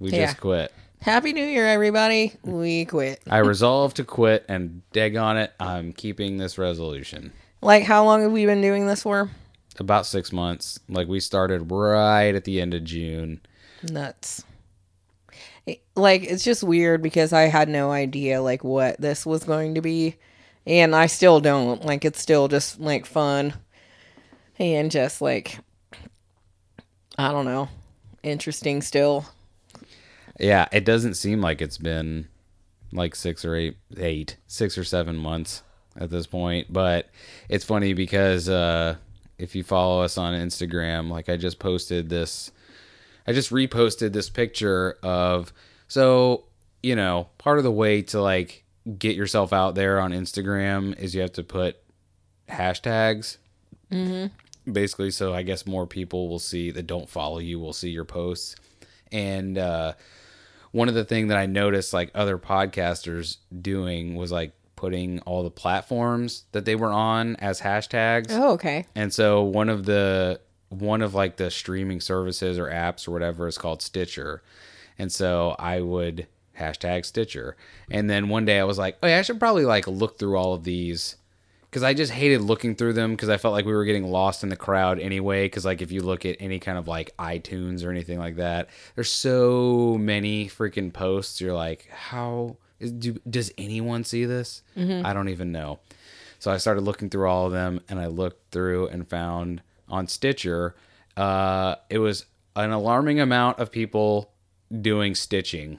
We 0.00 0.10
Yeah. 0.10 0.24
just 0.24 0.40
quit. 0.40 0.72
Happy 1.02 1.34
New 1.34 1.44
Year, 1.44 1.66
everybody. 1.66 2.32
We 2.42 2.86
quit. 2.86 3.20
I 3.28 3.36
resolve 3.40 3.92
to 3.94 4.04
quit 4.04 4.46
and 4.48 4.80
dig 4.92 5.14
on 5.14 5.36
it. 5.36 5.52
I'm 5.60 5.92
keeping 5.92 6.38
this 6.38 6.56
resolution. 6.56 7.34
Like, 7.60 7.82
how 7.82 8.02
long 8.06 8.22
have 8.22 8.32
we 8.32 8.46
been 8.46 8.62
doing 8.62 8.86
this 8.86 9.02
for? 9.02 9.30
About 9.78 10.06
six 10.06 10.32
months. 10.32 10.80
Like 10.88 11.06
we 11.06 11.20
started 11.20 11.70
right 11.70 12.34
at 12.34 12.44
the 12.44 12.58
end 12.62 12.72
of 12.72 12.84
June. 12.84 13.42
Nuts. 13.82 14.42
Like, 15.94 16.22
it's 16.24 16.44
just 16.44 16.62
weird 16.62 17.02
because 17.02 17.34
I 17.34 17.42
had 17.42 17.68
no 17.68 17.90
idea, 17.92 18.40
like, 18.40 18.64
what 18.64 18.98
this 18.98 19.26
was 19.26 19.44
going 19.44 19.74
to 19.74 19.82
be. 19.82 20.16
And 20.66 20.96
I 20.96 21.06
still 21.08 21.40
don't. 21.40 21.84
Like, 21.84 22.06
it's 22.06 22.22
still 22.22 22.48
just, 22.48 22.80
like, 22.80 23.04
fun. 23.04 23.52
And 24.58 24.90
just, 24.90 25.20
like, 25.20 25.58
I 27.18 27.30
don't 27.32 27.44
know. 27.44 27.68
Interesting 28.22 28.82
still. 28.82 29.26
Yeah, 30.40 30.66
it 30.72 30.84
doesn't 30.84 31.14
seem 31.14 31.40
like 31.40 31.62
it's 31.62 31.78
been 31.78 32.28
like 32.92 33.14
six 33.14 33.44
or 33.44 33.54
eight, 33.54 33.76
eight, 33.98 34.36
six 34.46 34.76
or 34.78 34.84
seven 34.84 35.16
months 35.16 35.62
at 35.98 36.10
this 36.10 36.26
point. 36.26 36.72
But 36.72 37.10
it's 37.48 37.64
funny 37.64 37.92
because 37.92 38.48
uh, 38.48 38.96
if 39.38 39.54
you 39.54 39.62
follow 39.62 40.02
us 40.02 40.18
on 40.18 40.34
Instagram, 40.34 41.10
like 41.10 41.28
I 41.28 41.36
just 41.36 41.58
posted 41.58 42.08
this, 42.08 42.50
I 43.26 43.32
just 43.32 43.50
reposted 43.50 44.12
this 44.12 44.30
picture 44.30 44.98
of, 45.02 45.52
so, 45.88 46.44
you 46.82 46.96
know, 46.96 47.28
part 47.38 47.58
of 47.58 47.64
the 47.64 47.72
way 47.72 48.02
to 48.02 48.20
like 48.20 48.64
get 48.98 49.16
yourself 49.16 49.52
out 49.52 49.74
there 49.74 50.00
on 50.00 50.12
Instagram 50.12 50.98
is 50.98 51.14
you 51.14 51.20
have 51.20 51.32
to 51.32 51.42
put 51.42 51.76
hashtags. 52.48 53.38
Mm-hmm. 53.90 54.34
Basically, 54.70 55.10
so 55.10 55.32
I 55.32 55.42
guess 55.42 55.66
more 55.66 55.86
people 55.86 56.28
will 56.28 56.38
see 56.38 56.70
that 56.72 56.86
don't 56.86 57.08
follow 57.08 57.38
you 57.38 57.58
will 57.60 57.72
see 57.72 57.90
your 57.90 58.04
posts. 58.04 58.56
And, 59.12 59.56
uh, 59.56 59.94
one 60.72 60.88
of 60.88 60.94
the 60.94 61.04
thing 61.04 61.28
that 61.28 61.38
I 61.38 61.46
noticed 61.46 61.94
like 61.94 62.10
other 62.14 62.36
podcasters 62.36 63.38
doing 63.62 64.14
was 64.14 64.30
like 64.30 64.52
putting 64.76 65.20
all 65.20 65.42
the 65.42 65.50
platforms 65.50 66.44
that 66.52 66.66
they 66.66 66.76
were 66.76 66.92
on 66.92 67.34
as 67.36 67.60
hashtags. 67.60 68.26
Oh, 68.30 68.52
okay. 68.52 68.84
And 68.94 69.12
so 69.12 69.42
one 69.42 69.70
of 69.70 69.86
the 69.86 70.38
one 70.68 71.00
of 71.00 71.14
like 71.14 71.36
the 71.36 71.50
streaming 71.50 72.00
services 72.00 72.58
or 72.58 72.66
apps 72.66 73.08
or 73.08 73.12
whatever 73.12 73.48
is 73.48 73.56
called 73.56 73.80
Stitcher. 73.80 74.42
And 74.98 75.10
so 75.10 75.56
I 75.58 75.80
would 75.80 76.26
hashtag 76.58 77.06
Stitcher. 77.06 77.56
And 77.90 78.10
then 78.10 78.28
one 78.28 78.44
day 78.44 78.58
I 78.58 78.64
was 78.64 78.78
like, 78.78 78.98
oh 79.02 79.06
yeah, 79.06 79.18
I 79.18 79.22
should 79.22 79.38
probably 79.40 79.64
like 79.64 79.86
look 79.86 80.18
through 80.18 80.36
all 80.36 80.52
of 80.52 80.64
these 80.64 81.16
because 81.70 81.82
I 81.82 81.94
just 81.94 82.12
hated 82.12 82.40
looking 82.40 82.74
through 82.74 82.94
them 82.94 83.12
because 83.12 83.28
I 83.28 83.36
felt 83.36 83.52
like 83.52 83.64
we 83.66 83.72
were 83.72 83.84
getting 83.84 84.10
lost 84.10 84.42
in 84.42 84.48
the 84.48 84.56
crowd 84.56 84.98
anyway. 84.98 85.46
Because 85.46 85.64
like 85.64 85.82
if 85.82 85.92
you 85.92 86.02
look 86.02 86.24
at 86.24 86.36
any 86.40 86.58
kind 86.58 86.78
of 86.78 86.88
like 86.88 87.16
iTunes 87.18 87.84
or 87.84 87.90
anything 87.90 88.18
like 88.18 88.36
that, 88.36 88.68
there's 88.94 89.12
so 89.12 89.96
many 89.98 90.46
freaking 90.48 90.92
posts. 90.92 91.40
You're 91.40 91.54
like, 91.54 91.88
how 91.90 92.56
is, 92.80 92.92
do, 92.92 93.18
does 93.28 93.52
anyone 93.58 94.04
see 94.04 94.24
this? 94.24 94.62
I 94.76 95.12
don't 95.12 95.28
even 95.28 95.52
know. 95.52 95.78
So 96.38 96.50
I 96.50 96.58
started 96.58 96.82
looking 96.82 97.08
through 97.10 97.28
all 97.28 97.46
of 97.46 97.52
them, 97.52 97.80
and 97.88 97.98
I 97.98 98.06
looked 98.06 98.52
through 98.52 98.88
and 98.88 99.08
found 99.08 99.62
on 99.88 100.06
Stitcher, 100.06 100.74
uh, 101.16 101.76
it 101.88 101.98
was 101.98 102.26
an 102.54 102.72
alarming 102.72 103.20
amount 103.20 103.58
of 103.58 103.72
people 103.72 104.30
doing 104.82 105.14
stitching, 105.14 105.78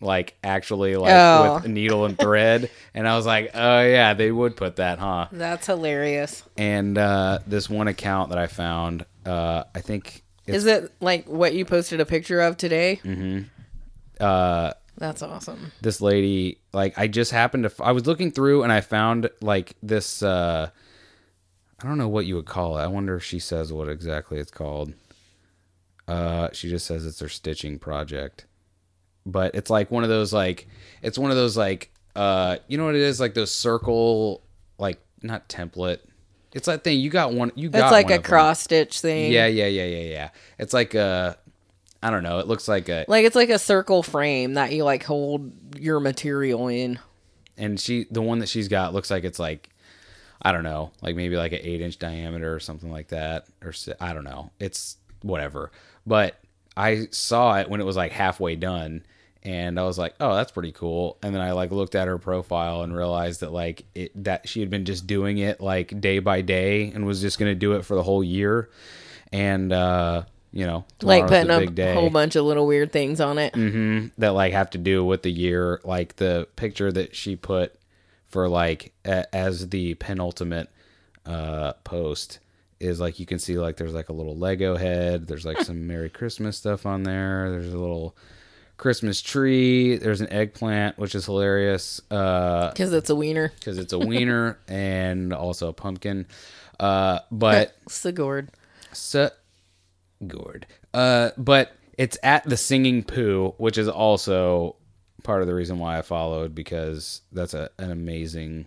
like 0.00 0.36
actually 0.44 0.96
like 0.96 1.12
Oh. 1.12 1.54
with 1.62 1.66
needle 1.66 2.04
and 2.04 2.16
thread. 2.18 2.70
and 2.94 3.08
I 3.08 3.16
was 3.16 3.26
like, 3.26 3.50
oh 3.54 3.80
yeah, 3.82 4.14
they 4.14 4.30
would 4.30 4.56
put 4.56 4.76
that, 4.76 4.98
huh? 4.98 5.26
That's 5.32 5.66
hilarious. 5.66 6.44
And 6.56 6.96
uh, 6.98 7.40
this 7.46 7.68
one 7.68 7.88
account 7.88 8.30
that 8.30 8.38
I 8.38 8.46
found, 8.46 9.04
uh, 9.26 9.64
I 9.74 9.80
think 9.80 10.22
Is 10.46 10.66
it 10.66 10.92
like 11.00 11.26
what 11.28 11.52
you 11.54 11.64
posted 11.64 12.00
a 12.00 12.06
picture 12.06 12.40
of 12.40 12.56
today? 12.56 13.00
Mm-hmm. 13.04 13.42
uh, 14.24 14.72
That's 14.96 15.22
awesome. 15.22 15.72
this 15.80 16.00
lady 16.00 16.58
like 16.72 16.98
i 16.98 17.06
just 17.06 17.30
happened 17.32 17.64
to 17.64 17.72
i 17.84 17.92
was 17.92 18.06
looking 18.06 18.30
through 18.32 18.62
and 18.64 18.72
i 18.72 18.80
found 18.80 19.30
like 19.40 19.74
this 19.82 20.22
uh 20.24 20.68
i 21.82 21.86
don't 21.86 21.98
know 21.98 22.08
what 22.08 22.26
you 22.26 22.34
would 22.34 22.46
call 22.46 22.76
it 22.78 22.82
i 22.82 22.86
wonder 22.88 23.14
if 23.16 23.22
she 23.24 23.38
says 23.38 23.72
what 23.72 23.88
exactly 23.88 24.38
it's 24.38 24.50
called 24.50 24.92
uh 26.08 26.48
she 26.52 26.68
just 26.68 26.84
says 26.86 27.06
it's 27.06 27.20
her 27.20 27.28
stitching 27.28 27.78
project 27.78 28.44
but 29.32 29.54
it's 29.54 29.70
like 29.70 29.90
one 29.90 30.02
of 30.02 30.08
those 30.08 30.32
like 30.32 30.66
it's 31.02 31.18
one 31.18 31.30
of 31.30 31.36
those 31.36 31.56
like 31.56 31.92
uh 32.16 32.56
you 32.66 32.78
know 32.78 32.86
what 32.86 32.94
it 32.94 33.00
is 33.00 33.20
like 33.20 33.34
those 33.34 33.50
circle 33.52 34.42
like 34.78 34.98
not 35.22 35.48
template 35.48 35.98
it's 36.54 36.66
that 36.66 36.82
thing 36.82 36.98
you 36.98 37.10
got 37.10 37.32
one 37.32 37.52
you 37.54 37.68
got 37.68 37.82
it's 37.84 37.92
like 37.92 38.10
a 38.10 38.18
cross 38.22 38.60
stitch 38.60 39.00
thing. 39.00 39.30
yeah 39.32 39.46
yeah 39.46 39.66
yeah 39.66 39.84
yeah 39.84 40.02
yeah 40.10 40.30
it's 40.58 40.72
like 40.72 40.94
a 40.94 41.36
i 42.02 42.10
don't 42.10 42.22
know 42.22 42.38
it 42.38 42.46
looks 42.46 42.66
like 42.68 42.88
a 42.88 43.04
Like 43.08 43.24
it's 43.24 43.36
like 43.36 43.50
a 43.50 43.58
circle 43.58 44.02
frame 44.02 44.54
that 44.54 44.72
you 44.72 44.84
like 44.84 45.04
hold 45.04 45.52
your 45.78 46.00
material 46.00 46.68
in. 46.68 46.98
and 47.56 47.78
she 47.78 48.06
the 48.10 48.22
one 48.22 48.38
that 48.38 48.48
she's 48.48 48.68
got 48.68 48.94
looks 48.94 49.10
like 49.10 49.24
it's 49.24 49.38
like 49.38 49.70
I 50.40 50.52
don't 50.52 50.62
know, 50.62 50.92
like 51.02 51.16
maybe 51.16 51.34
like 51.36 51.50
an 51.50 51.58
eight 51.62 51.80
inch 51.80 51.98
diameter 51.98 52.54
or 52.54 52.60
something 52.60 52.92
like 52.92 53.08
that, 53.08 53.46
or 53.60 53.74
I 54.00 54.12
don't 54.12 54.22
know. 54.22 54.52
It's 54.60 54.96
whatever. 55.22 55.72
But 56.06 56.38
I 56.76 57.08
saw 57.10 57.56
it 57.58 57.68
when 57.68 57.80
it 57.80 57.84
was 57.84 57.96
like 57.96 58.12
halfway 58.12 58.54
done, 58.54 59.04
and 59.42 59.78
I 59.78 59.84
was 59.84 59.98
like, 59.98 60.14
oh, 60.20 60.34
that's 60.34 60.50
pretty 60.52 60.72
cool. 60.72 61.16
And 61.22 61.34
then 61.34 61.40
I 61.42 61.52
like 61.52 61.70
looked 61.70 61.94
at 61.94 62.08
her 62.08 62.18
profile 62.18 62.82
and 62.82 62.94
realized 62.94 63.40
that 63.40 63.52
like 63.52 63.84
it 63.94 64.24
that 64.24 64.48
she 64.48 64.60
had 64.60 64.70
been 64.70 64.84
just 64.84 65.06
doing 65.06 65.38
it 65.38 65.60
like 65.60 66.00
day 66.00 66.18
by 66.18 66.40
day 66.42 66.90
and 66.90 67.06
was 67.06 67.20
just 67.20 67.38
gonna 67.38 67.54
do 67.54 67.72
it 67.74 67.84
for 67.84 67.94
the 67.94 68.02
whole 68.02 68.22
year, 68.24 68.68
and 69.32 69.72
uh, 69.72 70.24
you 70.52 70.66
know, 70.66 70.84
Like 71.02 71.26
putting 71.28 71.50
a 71.50 71.66
day. 71.66 71.94
whole 71.94 72.10
bunch 72.10 72.34
of 72.36 72.44
little 72.44 72.66
weird 72.66 72.90
things 72.92 73.20
on 73.20 73.38
it. 73.38 73.52
mm-hmm, 73.54 74.08
that 74.18 74.30
like 74.30 74.52
have 74.52 74.70
to 74.70 74.78
do 74.78 75.04
with 75.04 75.22
the 75.22 75.30
year. 75.30 75.80
Like 75.84 76.16
the 76.16 76.48
picture 76.56 76.90
that 76.92 77.14
she 77.14 77.36
put 77.36 77.74
for 78.26 78.48
like 78.48 78.92
a, 79.04 79.32
as 79.34 79.68
the 79.70 79.94
penultimate 79.94 80.68
uh 81.26 81.72
post 81.84 82.38
is 82.80 83.00
like 83.00 83.18
you 83.18 83.26
can 83.26 83.38
see 83.38 83.58
like 83.58 83.76
there's 83.76 83.92
like 83.92 84.08
a 84.08 84.12
little 84.12 84.36
lego 84.36 84.76
head. 84.76 85.26
There's 85.26 85.44
like 85.44 85.60
some 85.60 85.86
merry 85.86 86.08
christmas 86.10 86.56
stuff 86.56 86.86
on 86.86 87.02
there. 87.02 87.50
There's 87.50 87.72
a 87.72 87.78
little 87.78 88.16
christmas 88.78 89.20
tree 89.20 89.96
there's 89.98 90.20
an 90.22 90.32
eggplant 90.32 90.96
which 90.98 91.14
is 91.14 91.26
hilarious 91.26 92.00
uh 92.10 92.70
Because 92.70 92.92
it's 92.94 93.10
a 93.10 93.14
wiener. 93.14 93.52
because 93.58 93.76
it's 93.76 93.92
a 93.92 93.98
wiener 93.98 94.58
and 94.68 95.32
also 95.34 95.68
a 95.68 95.72
pumpkin 95.74 96.26
uh 96.80 97.18
but 97.30 97.76
Sigurd. 97.88 98.48
so 98.92 99.30
gourd. 100.26 100.66
Uh, 100.94 101.30
but 101.36 101.72
it's 101.96 102.16
at 102.22 102.42
the 102.48 102.56
singing 102.56 103.02
poo, 103.04 103.54
which 103.58 103.76
is 103.78 103.88
also 103.88 104.74
part 105.22 105.42
of 105.42 105.46
the 105.48 105.54
reason 105.54 105.78
why 105.78 105.98
I 105.98 106.02
followed 106.02 106.54
because 106.54 107.20
that's 107.32 107.54
a, 107.54 107.70
an 107.78 107.90
amazing 107.90 108.66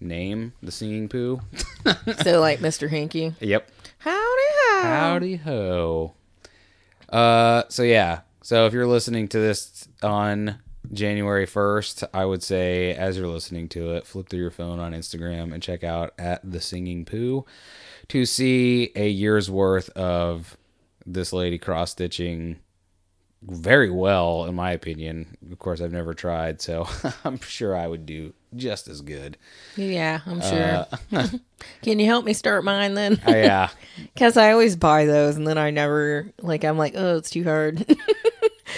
name, 0.00 0.52
the 0.62 0.70
singing 0.72 1.08
poo. 1.08 1.40
So 2.22 2.40
like 2.40 2.60
Mr. 2.60 2.88
Hanky. 2.88 3.34
yep. 3.40 3.70
Howdy 3.98 4.42
ho. 4.54 4.80
Howdy 4.82 5.36
ho. 5.36 6.12
Uh, 7.08 7.62
so 7.68 7.82
yeah. 7.82 8.20
So 8.42 8.66
if 8.66 8.72
you're 8.72 8.86
listening 8.86 9.28
to 9.28 9.38
this 9.38 9.86
on 10.02 10.60
January 10.92 11.46
1st, 11.46 12.08
I 12.14 12.24
would 12.24 12.42
say 12.42 12.94
as 12.94 13.18
you're 13.18 13.28
listening 13.28 13.68
to 13.70 13.92
it, 13.94 14.06
flip 14.06 14.28
through 14.28 14.40
your 14.40 14.50
phone 14.50 14.78
on 14.78 14.92
Instagram 14.92 15.52
and 15.52 15.62
check 15.62 15.84
out 15.84 16.14
at 16.18 16.40
the 16.48 16.60
singing 16.60 17.04
poo 17.04 17.44
to 18.08 18.24
see 18.24 18.92
a 18.96 19.08
year's 19.08 19.50
worth 19.50 19.90
of 19.90 20.56
this 21.04 21.32
lady 21.34 21.58
cross 21.58 21.90
stitching 21.92 22.58
very 23.42 23.90
well, 23.90 24.44
in 24.44 24.54
my 24.54 24.72
opinion. 24.72 25.36
Of 25.50 25.58
course, 25.58 25.80
I've 25.80 25.92
never 25.92 26.14
tried, 26.14 26.60
so 26.60 26.86
I'm 27.24 27.40
sure 27.40 27.76
I 27.76 27.86
would 27.86 28.06
do 28.06 28.32
just 28.54 28.88
as 28.88 29.00
good. 29.00 29.36
Yeah, 29.76 30.20
I'm 30.26 30.40
sure. 30.40 30.86
Can 31.82 31.98
you 31.98 32.06
help 32.06 32.24
me 32.24 32.32
start 32.32 32.64
mine 32.64 32.94
then? 32.94 33.20
Uh, 33.26 33.30
yeah. 33.32 33.68
Because 34.14 34.36
I 34.36 34.52
always 34.52 34.76
buy 34.76 35.04
those 35.06 35.36
and 35.36 35.46
then 35.46 35.58
I 35.58 35.70
never, 35.70 36.26
like, 36.40 36.64
I'm 36.64 36.76
like, 36.78 36.94
oh, 36.96 37.16
it's 37.18 37.30
too 37.30 37.44
hard. 37.44 37.86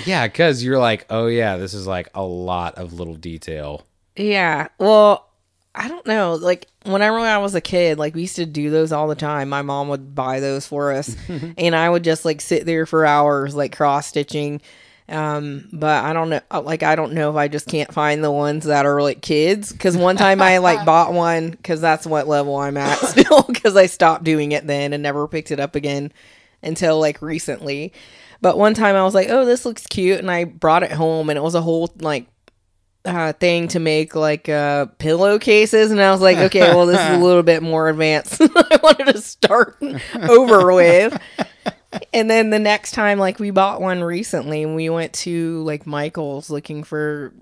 Yeah, 0.06 0.26
because 0.26 0.64
you're 0.64 0.78
like, 0.78 1.06
oh 1.10 1.26
yeah, 1.26 1.56
this 1.58 1.74
is 1.74 1.86
like 1.86 2.08
a 2.14 2.22
lot 2.22 2.76
of 2.76 2.92
little 2.94 3.14
detail. 3.14 3.86
yeah. 4.16 4.68
Well, 4.78 5.28
I 5.74 5.88
don't 5.88 6.06
know. 6.06 6.34
Like, 6.34 6.68
whenever 6.84 7.18
I 7.18 7.38
was 7.38 7.54
a 7.54 7.60
kid, 7.60 7.98
like, 7.98 8.14
we 8.14 8.22
used 8.22 8.36
to 8.36 8.46
do 8.46 8.70
those 8.70 8.92
all 8.92 9.08
the 9.08 9.14
time. 9.14 9.48
My 9.48 9.62
mom 9.62 9.88
would 9.88 10.14
buy 10.14 10.40
those 10.40 10.66
for 10.66 10.92
us. 10.92 11.16
and 11.56 11.74
I 11.74 11.88
would 11.88 12.04
just, 12.04 12.24
like, 12.24 12.40
sit 12.40 12.66
there 12.66 12.84
for 12.84 13.06
hours, 13.06 13.54
like, 13.54 13.74
cross 13.74 14.06
stitching. 14.06 14.60
Um, 15.08 15.68
but 15.72 16.04
I 16.04 16.12
don't 16.12 16.30
know. 16.30 16.40
Like, 16.62 16.82
I 16.82 16.94
don't 16.96 17.12
know 17.12 17.30
if 17.30 17.36
I 17.36 17.48
just 17.48 17.68
can't 17.68 17.92
find 17.92 18.22
the 18.22 18.30
ones 18.30 18.64
that 18.64 18.86
are 18.86 19.02
like 19.02 19.20
kids. 19.20 19.72
Because 19.72 19.96
one 19.96 20.16
time 20.16 20.40
I 20.40 20.58
like 20.58 20.86
bought 20.86 21.12
one 21.12 21.50
because 21.50 21.80
that's 21.80 22.06
what 22.06 22.28
level 22.28 22.56
I'm 22.56 22.76
at 22.76 22.98
still. 22.98 23.42
Because 23.42 23.76
I 23.76 23.86
stopped 23.86 24.24
doing 24.24 24.52
it 24.52 24.66
then 24.66 24.92
and 24.92 25.02
never 25.02 25.28
picked 25.28 25.50
it 25.50 25.60
up 25.60 25.74
again 25.74 26.12
until 26.62 26.98
like 26.98 27.20
recently. 27.20 27.92
But 28.40 28.58
one 28.58 28.74
time 28.74 28.96
I 28.96 29.04
was 29.04 29.14
like, 29.14 29.28
"Oh, 29.28 29.44
this 29.44 29.64
looks 29.64 29.86
cute," 29.86 30.18
and 30.18 30.30
I 30.30 30.44
brought 30.44 30.82
it 30.82 30.90
home, 30.90 31.30
and 31.30 31.36
it 31.36 31.42
was 31.42 31.54
a 31.54 31.62
whole 31.62 31.92
like 32.00 32.26
uh, 33.04 33.32
thing 33.32 33.68
to 33.68 33.80
make 33.80 34.14
like 34.14 34.48
uh, 34.48 34.86
pillowcases, 34.98 35.90
and 35.90 36.00
I 36.00 36.10
was 36.12 36.20
like, 36.20 36.36
"Okay, 36.38 36.60
well, 36.74 36.86
this 36.86 37.00
is 37.00 37.16
a 37.16 37.24
little 37.24 37.42
bit 37.42 37.62
more 37.62 37.88
advanced 37.88 38.38
than 38.38 38.50
I 38.56 38.78
wanted 38.82 39.12
to 39.12 39.20
start 39.20 39.82
over 40.28 40.72
with." 40.72 41.20
And 42.14 42.30
then 42.30 42.50
the 42.50 42.58
next 42.58 42.92
time, 42.92 43.18
like 43.18 43.38
we 43.38 43.50
bought 43.50 43.80
one 43.80 44.02
recently, 44.02 44.62
and 44.62 44.74
we 44.76 44.88
went 44.88 45.12
to 45.14 45.62
like 45.64 45.86
Michael's 45.86 46.48
looking 46.50 46.84
for. 46.84 47.32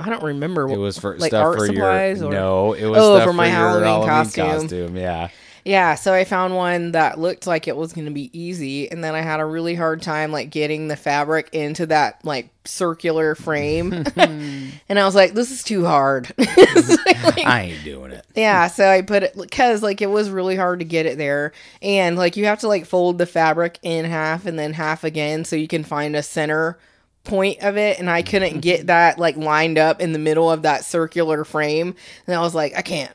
I 0.00 0.08
don't 0.08 0.22
remember 0.22 0.66
what 0.66 0.76
It 0.76 0.78
was 0.78 0.98
for 0.98 1.18
like 1.18 1.30
stuff 1.30 1.44
art 1.44 1.58
for 1.58 1.66
supplies 1.66 2.20
your 2.20 2.30
or 2.30 2.32
no. 2.32 2.72
It 2.72 2.86
was 2.86 2.98
Oh, 3.02 3.16
stuff 3.16 3.28
for 3.28 3.32
my 3.34 3.46
your 3.48 3.54
Halloween 3.54 4.08
costume. 4.08 4.46
costume. 4.46 4.96
Yeah, 4.96 5.28
Yeah, 5.64 5.94
so 5.94 6.12
I 6.12 6.24
found 6.24 6.56
one 6.56 6.92
that 6.92 7.20
looked 7.20 7.46
like 7.46 7.68
it 7.68 7.76
was 7.76 7.92
going 7.92 8.06
to 8.06 8.10
be 8.10 8.36
easy, 8.38 8.90
and 8.90 9.02
then 9.02 9.14
I 9.14 9.20
had 9.20 9.38
a 9.38 9.44
really 9.44 9.74
hard 9.76 10.02
time 10.02 10.32
like 10.32 10.50
getting 10.50 10.88
the 10.88 10.96
fabric 10.96 11.50
into 11.52 11.86
that 11.86 12.24
like 12.24 12.48
circular 12.64 13.34
frame, 13.36 13.92
and 14.16 14.98
I 14.98 15.04
was 15.04 15.14
like, 15.14 15.34
"This 15.34 15.52
is 15.52 15.62
too 15.62 15.84
hard." 15.84 16.32
Like, 16.36 16.48
I 17.46 17.72
ain't 17.72 17.84
doing 17.84 18.10
it. 18.10 18.24
yeah, 18.34 18.66
so 18.66 18.88
I 18.88 19.02
put 19.02 19.22
it 19.22 19.36
because 19.36 19.82
like 19.82 20.02
it 20.02 20.10
was 20.10 20.30
really 20.30 20.56
hard 20.56 20.80
to 20.80 20.84
get 20.84 21.06
it 21.06 21.16
there, 21.16 21.52
and 21.80 22.16
like 22.16 22.36
you 22.36 22.46
have 22.46 22.60
to 22.60 22.68
like 22.68 22.84
fold 22.84 23.18
the 23.18 23.26
fabric 23.26 23.78
in 23.82 24.04
half 24.04 24.46
and 24.46 24.58
then 24.58 24.72
half 24.72 25.04
again 25.04 25.44
so 25.44 25.54
you 25.54 25.68
can 25.68 25.84
find 25.84 26.16
a 26.16 26.22
center 26.22 26.78
point 27.24 27.62
of 27.62 27.76
it 27.76 28.00
and 28.00 28.10
I 28.10 28.22
couldn't 28.22 28.60
get 28.60 28.88
that 28.88 29.16
like 29.16 29.36
lined 29.36 29.78
up 29.78 30.00
in 30.00 30.12
the 30.12 30.18
middle 30.18 30.50
of 30.50 30.62
that 30.62 30.84
circular 30.84 31.44
frame 31.44 31.94
and 32.26 32.34
I 32.34 32.40
was 32.40 32.52
like 32.52 32.76
I 32.76 32.82
can't 32.82 33.12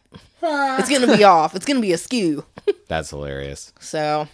it's 0.79 0.89
gonna 0.89 1.15
be 1.17 1.23
off 1.35 1.55
it's 1.55 1.65
gonna 1.65 1.79
be 1.81 1.91
askew 1.93 2.43
That's 2.87 3.09
hilarious. 3.09 3.73
so 3.79 4.27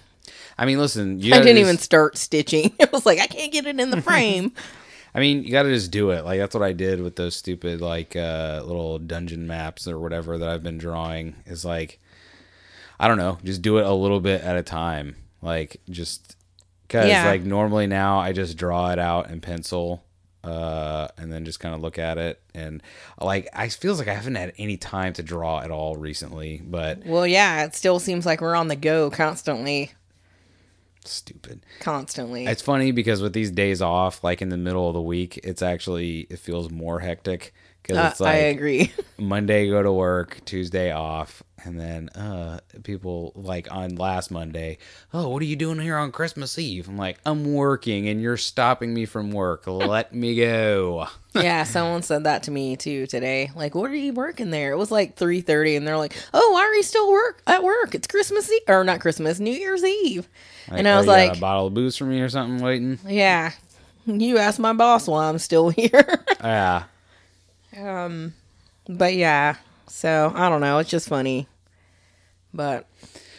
I 0.57 0.65
mean, 0.65 0.77
listen, 0.77 1.19
you 1.19 1.33
I 1.33 1.37
didn't 1.39 1.55
just- 1.57 1.61
even 1.61 1.77
start 1.79 2.17
stitching. 2.17 2.73
It 2.79 2.91
was 2.91 3.05
like 3.05 3.19
I 3.19 3.27
can't 3.27 3.51
get 3.51 3.65
it 3.65 3.79
in 3.79 3.89
the 3.89 4.01
frame. 4.01 4.51
I 5.15 5.19
mean, 5.19 5.43
you 5.43 5.51
got 5.51 5.63
to 5.63 5.69
just 5.73 5.91
do 5.91 6.11
it. 6.11 6.23
Like 6.25 6.39
that's 6.39 6.53
what 6.55 6.63
I 6.63 6.73
did 6.73 7.01
with 7.01 7.15
those 7.15 7.35
stupid 7.35 7.81
like 7.81 8.15
uh, 8.15 8.61
little 8.65 8.97
dungeon 8.99 9.45
maps 9.47 9.87
or 9.87 9.99
whatever 9.99 10.37
that 10.37 10.47
I've 10.49 10.63
been 10.63 10.77
drawing. 10.77 11.35
Is 11.45 11.65
like, 11.65 11.99
I 12.99 13.07
don't 13.07 13.17
know, 13.17 13.37
just 13.43 13.61
do 13.61 13.77
it 13.79 13.85
a 13.85 13.93
little 13.93 14.19
bit 14.19 14.41
at 14.41 14.55
a 14.57 14.63
time. 14.63 15.15
Like 15.41 15.81
just 15.89 16.35
because 16.87 17.09
Yeah. 17.09 17.25
like 17.25 17.41
normally 17.43 17.87
now 17.87 18.19
I 18.19 18.31
just 18.31 18.55
draw 18.57 18.91
it 18.91 18.99
out 18.99 19.29
in 19.31 19.41
pencil. 19.41 20.02
Uh, 20.43 21.07
and 21.17 21.31
then 21.31 21.45
just 21.45 21.61
kind 21.61 21.73
of 21.73 21.79
look 21.79 21.97
at 21.97 22.17
it, 22.17 22.41
and 22.53 22.83
like 23.21 23.47
I 23.53 23.69
feels 23.69 23.97
like 23.97 24.09
I 24.09 24.13
haven't 24.13 24.35
had 24.35 24.51
any 24.57 24.75
time 24.75 25.13
to 25.13 25.23
draw 25.23 25.61
at 25.61 25.71
all 25.71 25.95
recently. 25.95 26.61
But 26.61 27.05
well, 27.05 27.25
yeah, 27.25 27.63
it 27.63 27.75
still 27.75 27.97
seems 27.97 28.25
like 28.25 28.41
we're 28.41 28.55
on 28.55 28.67
the 28.67 28.75
go 28.75 29.09
constantly, 29.09 29.93
stupid. 31.05 31.65
constantly. 31.79 32.45
It's 32.45 32.61
funny 32.61 32.91
because 32.91 33.21
with 33.21 33.31
these 33.31 33.51
days 33.51 33.81
off, 33.81 34.21
like 34.21 34.41
in 34.41 34.49
the 34.49 34.57
middle 34.57 34.89
of 34.89 34.93
the 34.93 35.01
week, 35.01 35.39
it's 35.45 35.61
actually 35.61 36.27
it 36.29 36.39
feels 36.39 36.69
more 36.69 36.99
hectic 36.99 37.53
because 37.83 37.97
Uh, 37.97 38.09
it's 38.11 38.19
like 38.19 38.33
I 38.33 38.37
agree. 38.37 38.91
Monday 39.19 39.69
go 39.69 39.83
to 39.83 39.91
work, 39.91 40.39
Tuesday 40.45 40.91
off, 40.91 41.43
and 41.63 41.79
then 41.79 42.09
uh 42.09 42.59
people 42.83 43.31
like 43.35 43.71
on 43.71 43.95
last 43.95 44.31
Monday, 44.31 44.77
oh, 45.13 45.29
what 45.29 45.41
are 45.41 45.45
you 45.45 45.55
doing 45.55 45.79
here 45.79 45.95
on 45.97 46.11
Christmas 46.11 46.57
Eve? 46.57 46.87
I'm 46.89 46.97
like, 46.97 47.19
I'm 47.25 47.53
working, 47.53 48.07
and 48.09 48.21
you're 48.21 48.37
stopping 48.37 48.93
me 48.93 49.05
from 49.05 49.31
work. 49.31 49.67
Let 49.67 50.13
me 50.13 50.35
go. 50.35 51.07
yeah, 51.35 51.63
someone 51.63 52.01
said 52.01 52.23
that 52.25 52.43
to 52.43 52.51
me 52.51 52.75
too 52.75 53.05
today. 53.05 53.51
Like, 53.55 53.75
what 53.75 53.91
are 53.91 53.95
you 53.95 54.13
working 54.13 54.49
there? 54.49 54.71
It 54.71 54.77
was 54.77 54.91
like 54.91 55.15
three 55.15 55.41
thirty, 55.41 55.75
and 55.75 55.87
they're 55.87 55.97
like, 55.97 56.15
"Oh, 56.33 56.51
why 56.51 56.61
are 56.61 56.73
you 56.73 56.83
still 56.83 57.11
work 57.11 57.41
at 57.47 57.63
work? 57.63 57.93
It's 57.95 58.07
Christmas 58.07 58.51
Eve 58.51 58.61
or 58.67 58.83
not 58.83 58.99
Christmas, 59.01 59.39
New 59.39 59.53
Year's 59.53 59.83
Eve." 59.83 60.27
and 60.69 60.87
I 60.87 60.93
"Oh, 60.93 60.97
was 60.99 61.07
like, 61.07 61.37
a 61.37 61.39
bottle 61.39 61.67
of 61.67 61.73
booze 61.73 61.95
for 61.97 62.05
me 62.05 62.21
or 62.21 62.29
something 62.29 62.63
waiting. 62.63 62.99
"Yeah, 63.07 63.51
you 64.05 64.37
asked 64.37 64.59
my 64.59 64.73
boss 64.73 65.07
why 65.07 65.29
I'm 65.29 65.39
still 65.39 65.69
here." 65.81 66.25
Yeah. 66.41 66.83
But 68.87 69.13
yeah, 69.15 69.55
so 69.87 70.31
I 70.35 70.49
don't 70.49 70.61
know. 70.61 70.77
It's 70.79 70.89
just 70.89 71.09
funny, 71.09 71.47
but 72.53 72.87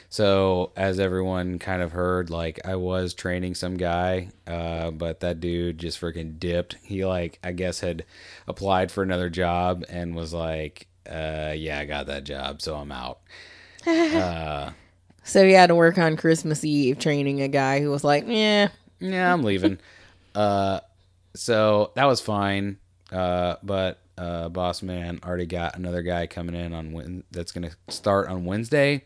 So, 0.08 0.72
as 0.76 1.00
everyone 1.00 1.58
kind 1.58 1.82
of 1.82 1.92
heard, 1.92 2.30
like 2.30 2.60
I 2.64 2.76
was 2.76 3.14
training 3.14 3.54
some 3.54 3.76
guy, 3.76 4.28
uh, 4.46 4.90
but 4.92 5.20
that 5.20 5.40
dude 5.40 5.78
just 5.78 6.00
freaking 6.00 6.38
dipped. 6.38 6.76
He 6.82 7.04
like 7.04 7.38
I 7.42 7.52
guess 7.52 7.80
had 7.80 8.04
applied 8.46 8.90
for 8.90 9.02
another 9.02 9.28
job 9.30 9.84
and 9.88 10.14
was 10.14 10.32
like, 10.32 10.86
uh, 11.08 11.52
"Yeah, 11.56 11.78
I 11.80 11.84
got 11.84 12.06
that 12.06 12.24
job, 12.24 12.62
so 12.62 12.76
I'm 12.76 12.92
out." 12.92 13.20
uh, 13.86 14.70
so 15.22 15.44
he 15.44 15.52
had 15.52 15.68
to 15.68 15.74
work 15.74 15.98
on 15.98 16.16
Christmas 16.16 16.64
Eve 16.64 16.98
training 16.98 17.40
a 17.42 17.48
guy 17.48 17.80
who 17.80 17.90
was 17.90 18.04
like, 18.04 18.24
"Yeah, 18.26 18.68
Yeah, 19.00 19.32
I'm 19.32 19.42
leaving. 19.42 19.78
uh, 20.34 20.80
so 21.34 21.92
that 21.96 22.04
was 22.04 22.20
fine. 22.20 22.78
Uh, 23.12 23.56
but 23.62 24.00
uh, 24.18 24.48
boss 24.48 24.82
man 24.82 25.20
already 25.24 25.46
got 25.46 25.76
another 25.76 26.02
guy 26.02 26.26
coming 26.26 26.54
in 26.54 26.72
on 26.74 26.92
Wed- 26.92 27.24
that's 27.30 27.52
gonna 27.52 27.70
start 27.88 28.28
on 28.28 28.44
Wednesday, 28.44 29.04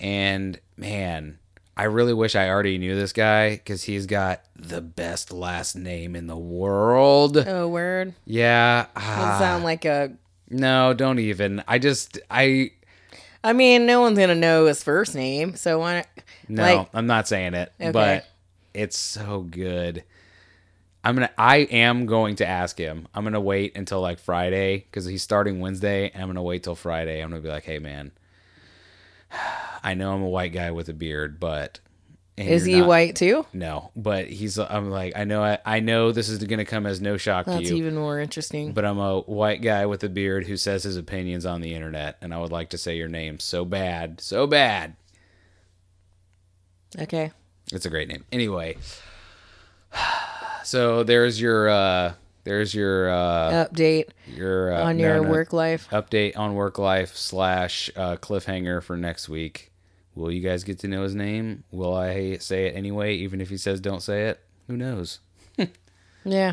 and 0.00 0.58
man, 0.76 1.38
I 1.76 1.84
really 1.84 2.12
wish 2.14 2.34
I 2.36 2.48
already 2.48 2.78
knew 2.78 2.94
this 2.94 3.12
guy 3.12 3.50
because 3.56 3.84
he's 3.84 4.06
got 4.06 4.42
the 4.56 4.80
best 4.80 5.32
last 5.32 5.74
name 5.76 6.14
in 6.16 6.26
the 6.26 6.36
world. 6.36 7.36
oh 7.36 7.68
word." 7.68 8.14
Yeah, 8.24 8.86
Doesn't 8.94 9.10
ah, 9.10 9.36
sound 9.38 9.64
like 9.64 9.84
a. 9.84 10.12
no, 10.50 10.92
don't 10.94 11.18
even. 11.18 11.62
I 11.68 11.78
just 11.78 12.18
I 12.30 12.72
I 13.44 13.52
mean, 13.52 13.86
no 13.86 14.00
one's 14.00 14.18
gonna 14.18 14.34
know 14.34 14.66
his 14.66 14.82
first 14.84 15.14
name, 15.14 15.56
so 15.56 15.78
why? 15.80 15.94
Not, 15.96 16.06
No, 16.48 16.62
Like, 16.62 16.88
I'm 16.94 17.06
not 17.06 17.28
saying 17.28 17.54
it, 17.54 17.72
Okay. 17.80 17.90
but 17.92 18.26
it's 18.74 18.96
so 18.96 19.40
good. 19.42 20.04
I'm 21.04 21.14
gonna. 21.16 21.30
I 21.36 21.58
am 21.58 22.06
going 22.06 22.36
to 22.36 22.46
ask 22.46 22.78
him. 22.78 23.08
I'm 23.14 23.24
gonna 23.24 23.40
wait 23.40 23.76
until 23.76 24.00
like 24.00 24.18
Friday 24.18 24.78
because 24.78 25.04
he's 25.04 25.22
starting 25.22 25.60
Wednesday. 25.60 26.10
And 26.14 26.22
I'm 26.22 26.28
gonna 26.28 26.42
wait 26.42 26.62
till 26.62 26.76
Friday. 26.76 27.20
I'm 27.20 27.30
gonna 27.30 27.42
be 27.42 27.48
like, 27.48 27.64
hey 27.64 27.78
man, 27.78 28.12
I 29.82 29.94
know 29.94 30.12
I'm 30.14 30.22
a 30.22 30.28
white 30.28 30.52
guy 30.52 30.70
with 30.70 30.88
a 30.88 30.92
beard, 30.92 31.40
but 31.40 31.80
is 32.36 32.64
he 32.64 32.78
not- 32.78 32.88
white 32.88 33.16
too? 33.16 33.44
No, 33.52 33.90
but 33.96 34.26
he's. 34.28 34.58
I'm 34.58 34.90
like, 34.90 35.14
I 35.16 35.24
know. 35.24 35.42
I, 35.42 35.58
I 35.66 35.80
know 35.80 36.12
this 36.12 36.28
is 36.28 36.38
gonna 36.44 36.64
come 36.64 36.86
as 36.86 37.00
no 37.00 37.16
shock 37.16 37.46
That's 37.46 37.58
to 37.58 37.62
you. 37.62 37.68
That's 37.68 37.78
even 37.78 37.94
more 37.96 38.20
interesting. 38.20 38.72
but 38.72 38.84
I'm 38.84 38.98
a 38.98 39.20
white 39.20 39.60
guy 39.60 39.86
with 39.86 40.04
a 40.04 40.08
beard 40.08 40.46
who 40.46 40.56
says 40.56 40.84
his 40.84 40.96
opinions 40.96 41.44
on 41.44 41.60
the 41.60 41.74
internet, 41.74 42.16
and 42.22 42.32
I 42.32 42.38
would 42.38 42.52
like 42.52 42.70
to 42.70 42.78
say 42.78 42.96
your 42.96 43.08
name 43.08 43.38
so 43.40 43.64
bad, 43.64 44.20
so 44.20 44.46
bad. 44.46 44.94
okay. 47.00 47.32
It's 47.72 47.86
a 47.86 47.90
great 47.90 48.08
name. 48.08 48.24
Anyway, 48.30 48.76
so 50.64 51.02
there's 51.02 51.40
your 51.40 51.68
uh 51.68 52.14
there's 52.44 52.74
your 52.74 53.10
uh 53.10 53.66
Update 53.66 54.08
your 54.26 54.72
uh, 54.74 54.84
on 54.84 54.96
no, 54.96 55.04
your 55.04 55.22
no, 55.22 55.30
work 55.30 55.52
life. 55.52 55.88
update 55.90 56.36
on 56.36 56.54
work 56.54 56.78
life 56.78 57.14
slash 57.16 57.90
uh, 57.96 58.16
cliffhanger 58.16 58.82
for 58.82 58.96
next 58.96 59.28
week. 59.28 59.70
Will 60.14 60.30
you 60.30 60.40
guys 60.40 60.64
get 60.64 60.78
to 60.80 60.88
know 60.88 61.02
his 61.04 61.14
name? 61.14 61.64
Will 61.70 61.94
I 61.94 62.36
say 62.38 62.66
it 62.66 62.76
anyway, 62.76 63.14
even 63.14 63.40
if 63.40 63.48
he 63.48 63.56
says 63.56 63.80
don't 63.80 64.02
say 64.02 64.26
it? 64.28 64.40
Who 64.66 64.76
knows? 64.76 65.20
Yeah. 66.24 66.52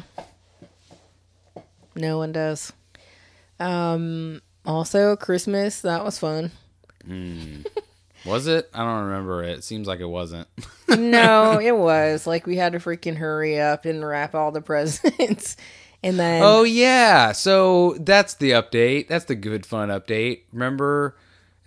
No 1.96 2.18
one 2.18 2.32
does. 2.32 2.74
Um 3.60 4.42
Also, 4.66 5.16
Christmas, 5.16 5.82
that 5.82 6.04
was 6.04 6.18
fun. 6.20 6.52
Was 8.26 8.48
it? 8.48 8.70
I 8.74 8.80
don't 8.80 9.06
remember 9.06 9.44
it. 9.44 9.60
It 9.60 9.64
seems 9.64 9.88
like 9.88 10.00
it 10.00 10.06
wasn't. 10.08 10.48
No, 10.98 11.60
it 11.60 11.78
was. 11.78 12.26
Like, 12.26 12.48
we 12.48 12.56
had 12.56 12.74
to 12.74 12.80
freaking 12.80 13.16
hurry 13.18 13.60
up 13.60 13.86
and 13.86 14.04
wrap 14.04 14.34
all 14.34 14.52
the 14.52 14.62
presents. 14.64 15.56
And 16.02 16.18
then, 16.20 16.42
Oh 16.44 16.64
yeah. 16.64 17.32
So 17.32 17.96
that's 18.00 18.34
the 18.34 18.52
update. 18.52 19.08
That's 19.08 19.26
the 19.26 19.36
good 19.36 19.68
fun 19.68 19.90
update. 19.90 20.42
Remember 20.52 21.16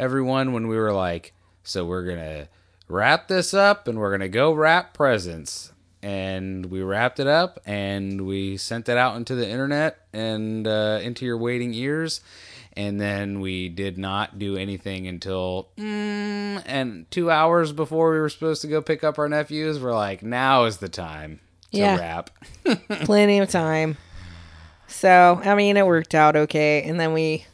everyone 0.01 0.53
when 0.53 0.67
we 0.67 0.77
were 0.77 0.93
like, 0.93 1.35
so 1.63 1.85
we're 1.85 2.05
going 2.05 2.19
to 2.19 2.49
wrap 2.89 3.29
this 3.29 3.55
up 3.55 3.87
and 3.87 3.99
we're 4.01 4.11
going 4.11 4.23
to 4.23 4.29
go 4.29 4.53
wrap 4.53 4.93
presents. 4.93 5.73
And 6.03 6.67
we 6.67 6.83
wrapped 6.83 7.21
it 7.21 7.29
up 7.29 7.61
and 7.65 8.27
we 8.27 8.57
sent 8.57 8.89
it 8.89 8.97
out 8.97 9.15
into 9.17 9.37
the 9.37 9.49
internet 9.49 9.99
and 10.13 10.67
uh, 10.67 10.99
into 11.01 11.25
your 11.25 11.39
waiting 11.39 11.75
ears. 11.75 12.23
And 12.75 12.99
then 13.01 13.41
we 13.41 13.69
did 13.69 13.99
not 13.99 14.39
do 14.39 14.57
anything 14.57 15.07
until 15.07 15.69
mm, 15.77 16.63
and 16.65 17.11
two 17.11 17.31
hours 17.31 17.73
before 17.73 18.13
we 18.13 18.19
were 18.19 18.31
supposed 18.31 18.63
to 18.63 18.69
go 18.69 18.81
pick 18.81 19.05
up 19.05 19.19
our 19.19 19.29
nephews. 19.29 19.79
We're 19.79 19.95
like, 19.95 20.23
now 20.23 20.65
is 20.65 20.79
the 20.79 20.89
time 20.89 21.41
to 21.73 21.79
Yeah. 21.79 21.97
wrap. 21.99 22.31
plenty 23.05 23.39
of 23.41 23.51
time. 23.51 23.99
So, 24.87 25.41
I 25.45 25.55
mean, 25.55 25.77
it 25.77 25.87
worked 25.87 26.15
out 26.15 26.35
okay. 26.37 26.83
And 26.85 26.99
then 26.99 27.13
we, 27.13 27.45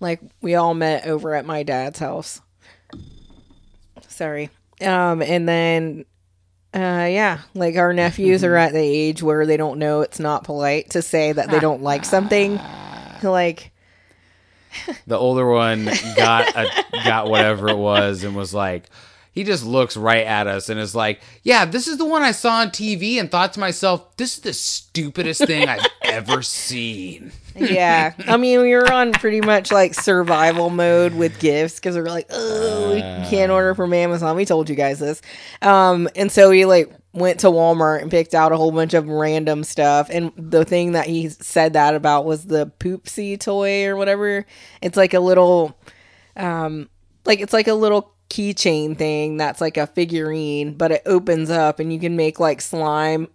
like, 0.00 0.20
we 0.40 0.54
all 0.56 0.74
met 0.74 1.06
over 1.06 1.34
at 1.34 1.46
my 1.46 1.62
dad's 1.62 1.98
house. 1.98 2.40
Sorry. 4.08 4.50
Um, 4.80 5.22
and 5.22 5.48
then, 5.48 6.04
uh, 6.74 7.06
yeah, 7.10 7.40
like 7.54 7.76
our 7.76 7.92
nephews 7.92 8.42
are 8.44 8.56
at 8.56 8.72
the 8.72 8.78
age 8.80 9.22
where 9.22 9.46
they 9.46 9.56
don't 9.56 9.78
know 9.78 10.00
it's 10.00 10.18
not 10.18 10.44
polite 10.44 10.90
to 10.90 11.02
say 11.02 11.32
that 11.32 11.50
they 11.50 11.60
don't 11.60 11.82
like 11.82 12.04
something. 12.04 12.58
Like, 13.22 13.71
the 15.06 15.16
older 15.16 15.46
one 15.46 15.84
got 16.16 16.54
a, 16.56 16.84
got 17.04 17.28
whatever 17.28 17.68
it 17.68 17.76
was 17.76 18.24
and 18.24 18.34
was 18.34 18.54
like 18.54 18.84
he 19.32 19.44
just 19.44 19.64
looks 19.64 19.96
right 19.96 20.26
at 20.26 20.46
us 20.46 20.68
and 20.68 20.78
is 20.78 20.94
like 20.94 21.20
yeah 21.42 21.64
this 21.64 21.88
is 21.88 21.98
the 21.98 22.04
one 22.04 22.22
i 22.22 22.30
saw 22.30 22.60
on 22.60 22.68
tv 22.68 23.16
and 23.16 23.30
thought 23.30 23.52
to 23.52 23.60
myself 23.60 24.16
this 24.16 24.36
is 24.36 24.40
the 24.42 24.52
stupidest 24.52 25.44
thing 25.46 25.68
i've 25.68 25.86
ever 26.02 26.42
seen 26.42 27.32
yeah. 27.56 28.14
I 28.26 28.36
mean, 28.36 28.60
we 28.60 28.74
were 28.74 28.90
on 28.90 29.12
pretty 29.12 29.40
much 29.40 29.72
like 29.72 29.94
survival 29.94 30.70
mode 30.70 31.14
with 31.14 31.38
gifts 31.38 31.76
because 31.76 31.96
we 31.96 32.02
were 32.02 32.08
like, 32.08 32.26
oh, 32.30 32.94
we 32.94 33.00
can't 33.28 33.50
order 33.50 33.74
from 33.74 33.92
Amazon. 33.92 34.36
We 34.36 34.44
told 34.44 34.68
you 34.68 34.76
guys 34.76 34.98
this. 34.98 35.22
Um, 35.60 36.08
and 36.16 36.30
so 36.30 36.50
we 36.50 36.64
like 36.64 36.92
went 37.12 37.40
to 37.40 37.48
Walmart 37.48 38.02
and 38.02 38.10
picked 38.10 38.34
out 38.34 38.52
a 38.52 38.56
whole 38.56 38.72
bunch 38.72 38.94
of 38.94 39.08
random 39.08 39.64
stuff. 39.64 40.08
And 40.10 40.32
the 40.36 40.64
thing 40.64 40.92
that 40.92 41.06
he 41.06 41.28
said 41.28 41.74
that 41.74 41.94
about 41.94 42.24
was 42.24 42.46
the 42.46 42.72
Poopsie 42.78 43.38
toy 43.38 43.86
or 43.86 43.96
whatever. 43.96 44.46
It's 44.80 44.96
like 44.96 45.14
a 45.14 45.20
little, 45.20 45.76
um, 46.36 46.88
like 47.24 47.40
it's 47.40 47.52
like 47.52 47.68
a 47.68 47.74
little 47.74 48.14
keychain 48.30 48.96
thing 48.96 49.36
that's 49.36 49.60
like 49.60 49.76
a 49.76 49.86
figurine, 49.86 50.74
but 50.74 50.90
it 50.90 51.02
opens 51.04 51.50
up 51.50 51.80
and 51.80 51.92
you 51.92 52.00
can 52.00 52.16
make 52.16 52.40
like 52.40 52.62
slime 52.62 53.28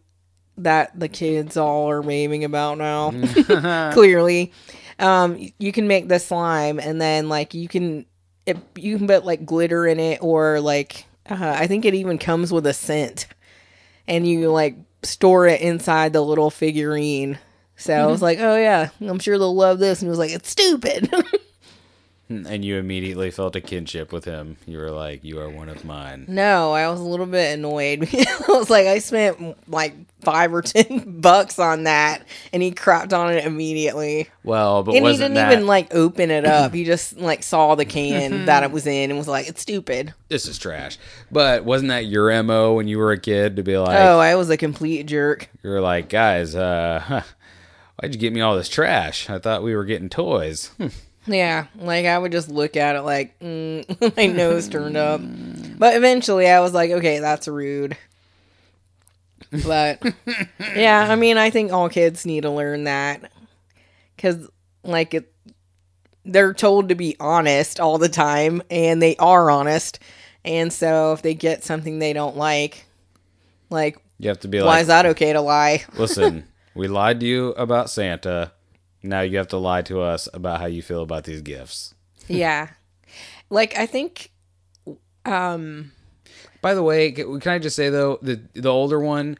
that 0.57 0.99
the 0.99 1.07
kids 1.07 1.57
all 1.57 1.89
are 1.89 2.01
raving 2.01 2.43
about 2.43 2.77
now. 2.77 3.11
Clearly, 3.93 4.51
um, 4.99 5.51
you 5.57 5.71
can 5.71 5.87
make 5.87 6.07
the 6.07 6.19
slime, 6.19 6.79
and 6.79 6.99
then 6.99 7.29
like 7.29 7.53
you 7.53 7.67
can, 7.67 8.05
it, 8.45 8.57
you 8.75 8.97
can 8.97 9.07
put 9.07 9.25
like 9.25 9.45
glitter 9.45 9.85
in 9.87 9.99
it, 9.99 10.21
or 10.21 10.59
like 10.59 11.05
uh, 11.29 11.55
I 11.57 11.67
think 11.67 11.85
it 11.85 11.93
even 11.93 12.17
comes 12.17 12.51
with 12.51 12.65
a 12.65 12.73
scent, 12.73 13.27
and 14.07 14.27
you 14.27 14.51
like 14.51 14.77
store 15.03 15.47
it 15.47 15.61
inside 15.61 16.13
the 16.13 16.21
little 16.21 16.49
figurine. 16.49 17.37
So 17.75 17.93
I 17.93 18.07
was 18.07 18.23
like, 18.23 18.39
oh 18.39 18.55
yeah, 18.55 18.89
I'm 19.01 19.19
sure 19.19 19.37
they'll 19.37 19.55
love 19.55 19.77
this, 19.77 20.01
and 20.01 20.07
he 20.07 20.09
was 20.09 20.19
like, 20.19 20.31
it's 20.31 20.49
stupid. 20.49 21.11
and 22.49 22.63
you 22.65 22.77
immediately 22.77 23.31
felt 23.31 23.55
a 23.55 23.61
kinship 23.61 24.11
with 24.11 24.25
him 24.25 24.57
you 24.65 24.77
were 24.77 24.91
like 24.91 25.23
you 25.23 25.39
are 25.39 25.49
one 25.49 25.69
of 25.69 25.85
mine 25.85 26.25
No, 26.27 26.73
I 26.73 26.89
was 26.89 26.99
a 26.99 27.03
little 27.03 27.25
bit 27.25 27.57
annoyed. 27.57 28.09
I 28.13 28.45
was 28.49 28.69
like, 28.69 28.85
I 28.87 28.99
spent 28.99 29.57
like 29.69 29.93
five 30.21 30.53
or 30.53 30.61
ten 30.61 31.19
bucks 31.21 31.57
on 31.59 31.83
that, 31.83 32.23
and 32.51 32.61
he 32.63 32.71
crapped 32.71 33.13
on 33.17 33.33
it 33.33 33.45
immediately. 33.45 34.27
well 34.43 34.83
but 34.83 34.91
And 34.95 34.97
he 34.97 35.11
wasn't 35.11 35.35
didn't 35.35 35.35
that 35.35 35.53
even 35.53 35.67
like 35.67 35.93
open 35.95 36.31
it 36.31 36.45
up. 36.45 36.73
He 36.73 36.83
just 36.83 37.17
like 37.17 37.43
saw 37.43 37.75
the 37.75 37.85
can 37.85 38.45
that 38.45 38.63
it 38.63 38.71
was 38.71 38.85
in 38.87 39.09
and 39.11 39.17
was 39.17 39.27
like, 39.27 39.47
"It's 39.47 39.61
stupid." 39.61 40.13
this 40.29 40.45
is 40.45 40.57
trash 40.57 40.97
but 41.31 41.63
wasn't 41.63 41.87
that 41.89 42.05
your 42.05 42.43
mo 42.43 42.73
when 42.73 42.87
you 42.89 42.97
were 42.97 43.11
a 43.13 43.17
kid 43.19 43.55
to 43.55 43.63
be 43.63 43.77
like 43.77 43.97
oh, 43.97 44.19
I 44.19 44.35
was 44.35 44.49
a 44.49 44.57
complete 44.57 45.03
jerk. 45.05 45.47
you 45.63 45.69
were 45.69 45.79
like 45.79 46.09
guys 46.09 46.53
uh 46.55 46.99
huh, 47.01 47.21
why'd 48.01 48.13
you 48.13 48.19
get 48.19 48.33
me 48.33 48.41
all 48.41 48.55
this 48.57 48.67
trash 48.67 49.29
i 49.29 49.39
thought 49.39 49.63
we 49.63 49.73
were 49.73 49.85
getting 49.85 50.09
toys 50.09 50.71
Yeah, 51.27 51.67
like 51.77 52.05
I 52.05 52.17
would 52.17 52.31
just 52.31 52.49
look 52.49 52.77
at 52.77 52.95
it 52.95 53.01
like 53.01 53.37
mm, 53.39 54.15
my 54.17 54.27
nose 54.27 54.67
turned 54.69 54.97
up. 54.97 55.21
But 55.77 55.95
eventually, 55.95 56.49
I 56.49 56.59
was 56.59 56.73
like, 56.73 56.91
"Okay, 56.91 57.19
that's 57.19 57.47
rude." 57.47 57.97
But 59.65 60.01
yeah, 60.75 61.07
I 61.09 61.15
mean, 61.15 61.37
I 61.37 61.49
think 61.49 61.71
all 61.71 61.89
kids 61.89 62.25
need 62.25 62.41
to 62.41 62.49
learn 62.49 62.85
that 62.85 63.31
because, 64.15 64.49
like, 64.83 65.13
it, 65.13 65.31
they're 66.25 66.53
told 66.53 66.89
to 66.89 66.95
be 66.95 67.15
honest 67.19 67.79
all 67.79 67.97
the 67.97 68.09
time, 68.09 68.61
and 68.69 69.01
they 69.01 69.15
are 69.17 69.49
honest. 69.49 69.99
And 70.43 70.71
so, 70.71 71.13
if 71.13 71.21
they 71.21 71.33
get 71.33 71.63
something 71.63 71.99
they 71.99 72.13
don't 72.13 72.37
like, 72.37 72.85
like, 73.69 73.99
you 74.17 74.29
have 74.29 74.39
to 74.39 74.47
be 74.47 74.59
why 74.59 74.65
like 74.65 74.81
is 74.81 74.87
that 74.87 75.05
okay 75.07 75.33
to 75.33 75.41
lie? 75.41 75.83
Listen, 75.95 76.45
we 76.75 76.87
lied 76.87 77.19
to 77.19 77.25
you 77.25 77.49
about 77.49 77.89
Santa. 77.89 78.51
Now 79.03 79.21
you 79.21 79.37
have 79.37 79.47
to 79.49 79.57
lie 79.57 79.81
to 79.83 80.01
us 80.01 80.27
about 80.33 80.59
how 80.59 80.65
you 80.65 80.81
feel 80.81 81.01
about 81.03 81.23
these 81.23 81.41
gifts. 81.41 81.93
yeah, 82.27 82.69
like 83.49 83.77
I 83.77 83.85
think, 83.85 84.31
um, 85.25 85.91
By 86.61 86.73
the 86.73 86.83
way, 86.83 87.11
can 87.11 87.39
can 87.39 87.51
I 87.53 87.59
just 87.59 87.75
say 87.75 87.89
though, 87.89 88.19
the 88.21 88.41
the 88.53 88.69
older 88.69 88.99
one, 88.99 89.37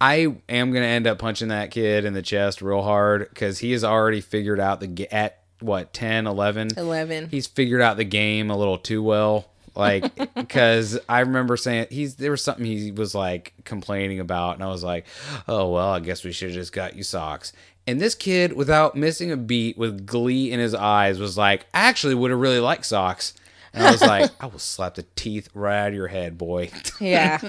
I 0.00 0.34
am 0.48 0.72
gonna 0.72 0.86
end 0.86 1.06
up 1.06 1.18
punching 1.18 1.48
that 1.48 1.70
kid 1.70 2.04
in 2.04 2.12
the 2.12 2.22
chest 2.22 2.62
real 2.62 2.82
hard 2.82 3.28
because 3.30 3.58
he 3.58 3.72
has 3.72 3.84
already 3.84 4.20
figured 4.20 4.60
out 4.60 4.80
the 4.80 4.86
ga- 4.88 5.08
at 5.10 5.42
what 5.60 5.92
10, 5.92 6.26
11? 6.28 6.68
eleven. 6.76 7.28
He's 7.30 7.48
figured 7.48 7.80
out 7.80 7.96
the 7.96 8.04
game 8.04 8.48
a 8.50 8.56
little 8.56 8.78
too 8.78 9.02
well. 9.02 9.50
Like, 9.74 10.14
because 10.34 10.98
I 11.08 11.20
remember 11.20 11.56
saying 11.56 11.86
he's 11.90 12.16
there 12.16 12.30
was 12.30 12.42
something 12.42 12.64
he 12.64 12.92
was 12.92 13.14
like 13.14 13.54
complaining 13.64 14.20
about, 14.20 14.54
and 14.54 14.62
I 14.62 14.68
was 14.68 14.84
like, 14.84 15.06
"Oh 15.48 15.70
well, 15.72 15.88
I 15.90 16.00
guess 16.00 16.22
we 16.24 16.32
should 16.32 16.50
have 16.50 16.54
just 16.56 16.72
got 16.72 16.94
you 16.96 17.02
socks." 17.02 17.52
And 17.88 17.98
this 17.98 18.14
kid, 18.14 18.52
without 18.52 18.96
missing 18.96 19.32
a 19.32 19.36
beat, 19.38 19.78
with 19.78 20.04
glee 20.04 20.52
in 20.52 20.60
his 20.60 20.74
eyes, 20.74 21.18
was 21.18 21.38
like, 21.38 21.64
"I 21.72 21.88
actually 21.88 22.14
would 22.14 22.30
have 22.30 22.38
really 22.38 22.60
liked 22.60 22.84
socks." 22.84 23.32
And 23.72 23.82
I 23.82 23.90
was 23.90 24.02
like, 24.02 24.30
"I 24.40 24.44
will 24.44 24.58
slap 24.58 24.96
the 24.96 25.06
teeth 25.16 25.48
right 25.54 25.84
out 25.84 25.88
of 25.88 25.94
your 25.94 26.08
head, 26.08 26.36
boy." 26.36 26.70
Yeah. 27.00 27.40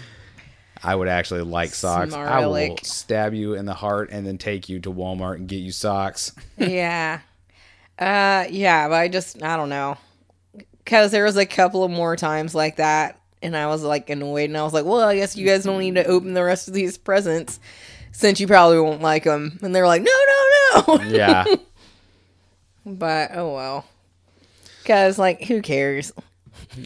I 0.82 0.96
would 0.96 1.06
actually 1.06 1.42
like 1.42 1.74
socks. 1.74 2.12
I 2.12 2.44
will 2.44 2.76
stab 2.82 3.34
you 3.34 3.54
in 3.54 3.64
the 3.64 3.74
heart 3.74 4.08
and 4.10 4.26
then 4.26 4.36
take 4.36 4.68
you 4.68 4.80
to 4.80 4.90
Walmart 4.92 5.36
and 5.36 5.46
get 5.46 5.58
you 5.58 5.70
socks. 5.70 6.32
yeah. 6.58 7.20
Uh 8.00 8.46
yeah, 8.50 8.88
but 8.88 8.96
I 8.96 9.06
just 9.06 9.44
I 9.44 9.56
don't 9.56 9.68
know. 9.68 9.96
Cuz 10.84 11.12
there 11.12 11.22
was 11.22 11.36
a 11.36 11.46
couple 11.46 11.84
of 11.84 11.92
more 11.92 12.16
times 12.16 12.52
like 12.52 12.76
that 12.78 13.20
and 13.40 13.56
I 13.56 13.68
was 13.68 13.84
like 13.84 14.10
annoyed 14.10 14.50
and 14.50 14.58
I 14.58 14.64
was 14.64 14.72
like, 14.72 14.84
"Well, 14.84 15.02
I 15.02 15.14
guess 15.14 15.36
you 15.36 15.46
guys 15.46 15.62
don't 15.62 15.78
need 15.78 15.94
to 15.94 16.04
open 16.06 16.34
the 16.34 16.42
rest 16.42 16.66
of 16.66 16.74
these 16.74 16.98
presents 16.98 17.60
since 18.12 18.40
you 18.40 18.46
probably 18.46 18.80
won't 18.80 19.02
like 19.02 19.24
them." 19.24 19.58
And 19.62 19.74
they're 19.74 19.86
like, 19.86 20.02
"No, 20.02 20.12
no, 20.12 20.98
no." 20.98 21.02
Yeah. 21.04 21.44
but 22.86 23.30
oh 23.34 23.54
well. 23.54 23.86
Cuz 24.84 25.18
like 25.18 25.42
who 25.44 25.62
cares? 25.62 26.12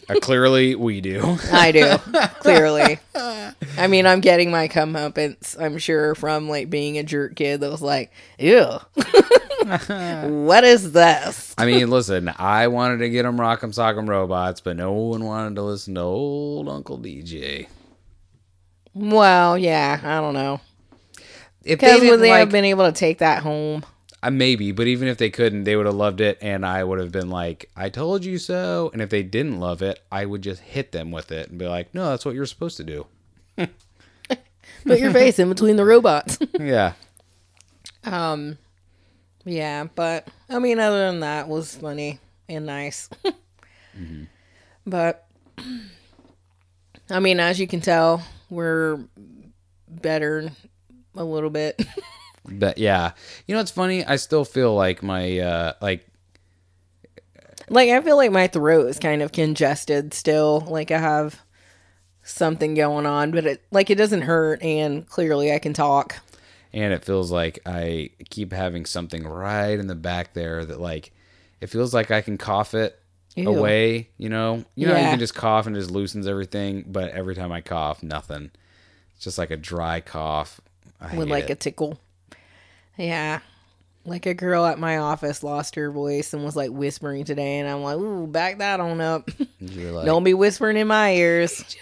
Uh, 0.09 0.15
clearly, 0.21 0.75
we 0.75 1.01
do. 1.01 1.37
I 1.53 1.73
do. 1.73 1.97
clearly. 2.41 2.99
I 3.15 3.87
mean, 3.89 4.07
I'm 4.07 4.21
getting 4.21 4.51
my 4.51 4.69
comeuppance, 4.69 5.61
I'm 5.61 5.79
sure, 5.79 6.15
from 6.15 6.49
like 6.49 6.71
being 6.71 6.99
a 6.99 7.03
jerk 7.03 7.37
kid 7.37 7.61
that 7.61 7.71
was 7.71 7.83
like, 7.83 8.11
"Ew." 8.39 8.79
what 9.67 10.65
is 10.65 10.93
this? 10.93 11.55
I 11.59 11.67
mean, 11.67 11.91
listen, 11.91 12.33
I 12.37 12.69
wanted 12.69 12.99
to 12.99 13.11
get 13.11 13.23
them 13.25 13.39
Rock'em 13.39 13.75
Sock'em 13.75 14.09
Robots, 14.09 14.61
but 14.61 14.77
no 14.77 14.93
one 14.93 15.25
wanted 15.25 15.57
to 15.57 15.63
listen 15.63 15.95
to 15.97 16.03
old 16.03 16.69
Uncle 16.69 16.99
DJ. 16.99 17.67
Well, 18.95 19.59
yeah, 19.59 20.01
I 20.03 20.21
don't 20.21 20.35
know. 20.35 20.61
If 21.67 21.81
they 21.81 21.87
Because 21.95 22.11
would 22.11 22.21
they 22.21 22.31
like, 22.31 22.41
have 22.41 22.51
been 22.51 22.65
able 22.65 22.87
to 22.87 22.93
take 22.93 23.19
that 23.19 23.43
home? 23.43 23.85
uh, 24.23 24.31
maybe, 24.31 24.73
but 24.73 24.87
even 24.87 25.09
if 25.09 25.19
they 25.19 25.31
couldn't, 25.31 25.65
they 25.65 25.77
would 25.77 25.87
have 25.87 25.95
loved 25.95 26.21
it, 26.21 26.39
and 26.41 26.65
I 26.65 26.83
would 26.85 26.99
have 26.99 27.13
been 27.13 27.29
like, 27.31 27.69
"I 27.77 27.89
told 27.91 28.25
you 28.25 28.39
so." 28.39 28.91
And 28.93 29.03
if 29.03 29.11
they 29.11 29.23
didn't 29.23 29.59
love 29.61 29.83
it, 29.83 30.01
I 30.11 30.25
would 30.27 30.43
just 30.43 30.63
hit 30.63 30.93
them 30.93 31.11
with 31.11 31.31
it 31.33 31.49
and 31.51 31.59
be 31.59 31.67
like, 31.67 31.95
"No, 31.95 32.09
that's 32.11 32.25
what 32.25 32.35
you're 32.35 32.47
supposed 32.47 32.77
to 32.79 32.85
do." 32.85 33.07
Put 33.57 35.01
your 35.01 35.13
face 35.13 35.39
in 35.39 35.49
between 35.49 35.77
the 35.77 35.85
robots. 35.85 36.39
Yeah, 36.61 36.93
um, 38.05 38.59
yeah, 39.45 39.85
but 39.95 40.29
I 40.49 40.59
mean, 40.61 40.79
other 40.79 41.07
than 41.11 41.21
that, 41.21 41.49
was 41.49 41.75
funny 41.75 42.21
and 42.49 42.67
nice. 42.67 43.09
But 44.87 45.27
I 47.11 47.19
mean, 47.21 47.41
as 47.41 47.59
you 47.59 47.67
can 47.67 47.81
tell, 47.81 48.23
we're 48.51 48.99
better 49.89 50.51
a 51.17 51.25
little 51.25 51.51
bit. 51.51 51.81
But 52.49 52.79
yeah, 52.79 53.11
you 53.49 53.57
know, 53.57 53.61
it's 53.61 53.73
funny. 53.73 54.05
I 54.05 54.15
still 54.15 54.45
feel 54.45 54.73
like 54.73 55.03
my 55.03 55.41
uh 55.41 55.73
like 55.83 56.07
Like 57.69 57.91
I 57.91 58.01
feel 58.03 58.17
like 58.17 58.31
my 58.31 58.47
throat 58.47 58.87
is 58.87 59.01
kind 59.01 59.21
of 59.21 59.33
congested 59.33 60.15
still. 60.15 60.61
Like 60.61 60.93
I 60.93 60.99
have 60.99 61.41
something 62.23 62.75
going 62.75 63.05
on, 63.05 63.33
but 63.33 63.47
it 63.47 63.65
like 63.73 63.91
it 63.91 63.97
doesn't 63.97 64.23
hurt 64.23 64.63
and 64.63 65.07
clearly 65.09 65.53
I 65.53 65.59
can 65.59 65.73
talk. 65.73 66.17
and 66.73 66.93
it 66.93 67.05
feels 67.05 67.33
like 67.33 67.59
I 67.67 68.11
keep 68.31 68.53
having 68.53 68.85
something 68.87 69.27
right 69.27 69.77
in 69.79 69.89
the 69.89 69.95
back 69.97 70.33
there 70.35 70.65
that 70.65 70.81
like 70.81 71.13
it 71.61 71.67
feels 71.69 71.93
like 71.95 72.11
I 72.13 72.21
can 72.21 72.39
cough 72.39 72.75
it 72.75 72.97
Ew. 73.35 73.49
away, 73.49 74.09
you 74.19 74.29
know? 74.29 74.65
You 74.77 74.87
know 74.87 74.95
how 74.95 75.01
you 75.01 75.09
can 75.11 75.19
just 75.19 75.35
cough 75.35 75.67
and 75.67 75.77
it 75.77 75.81
just 75.81 75.91
loosens 75.91 76.27
everything, 76.29 76.85
but 76.87 77.11
every 77.11 77.35
time 77.35 77.51
I 77.51 77.61
cough, 77.61 78.03
nothing. 78.05 78.51
It's 79.15 79.25
just 79.25 79.39
like 79.39 79.51
a 79.51 79.57
dry 79.57 80.01
cough. 80.01 80.61
I 81.01 81.17
with 81.17 81.29
hate 81.29 81.33
like 81.33 81.51
a 81.51 81.55
tickle. 81.55 81.99
Yeah. 82.97 83.41
Like 84.05 84.27
a 84.27 84.35
girl 84.35 84.65
at 84.67 84.79
my 84.79 84.99
office 84.99 85.43
lost 85.43 85.75
her 85.75 85.91
voice 85.91 86.33
and 86.33 86.45
was 86.45 86.55
like 86.55 86.71
whispering 86.71 87.25
today, 87.25 87.59
and 87.59 87.69
I'm 87.69 87.83
like, 87.83 87.99
ooh, 87.99 88.27
back 88.27 88.59
that 88.59 88.79
on 88.79 89.01
up. 89.01 89.29
You're 89.59 89.91
like, 89.93 90.07
Don't 90.07 90.23
be 90.23 90.33
whispering 90.35 90.77
in 90.77 90.87
my 90.87 91.13
ears. 91.15 91.77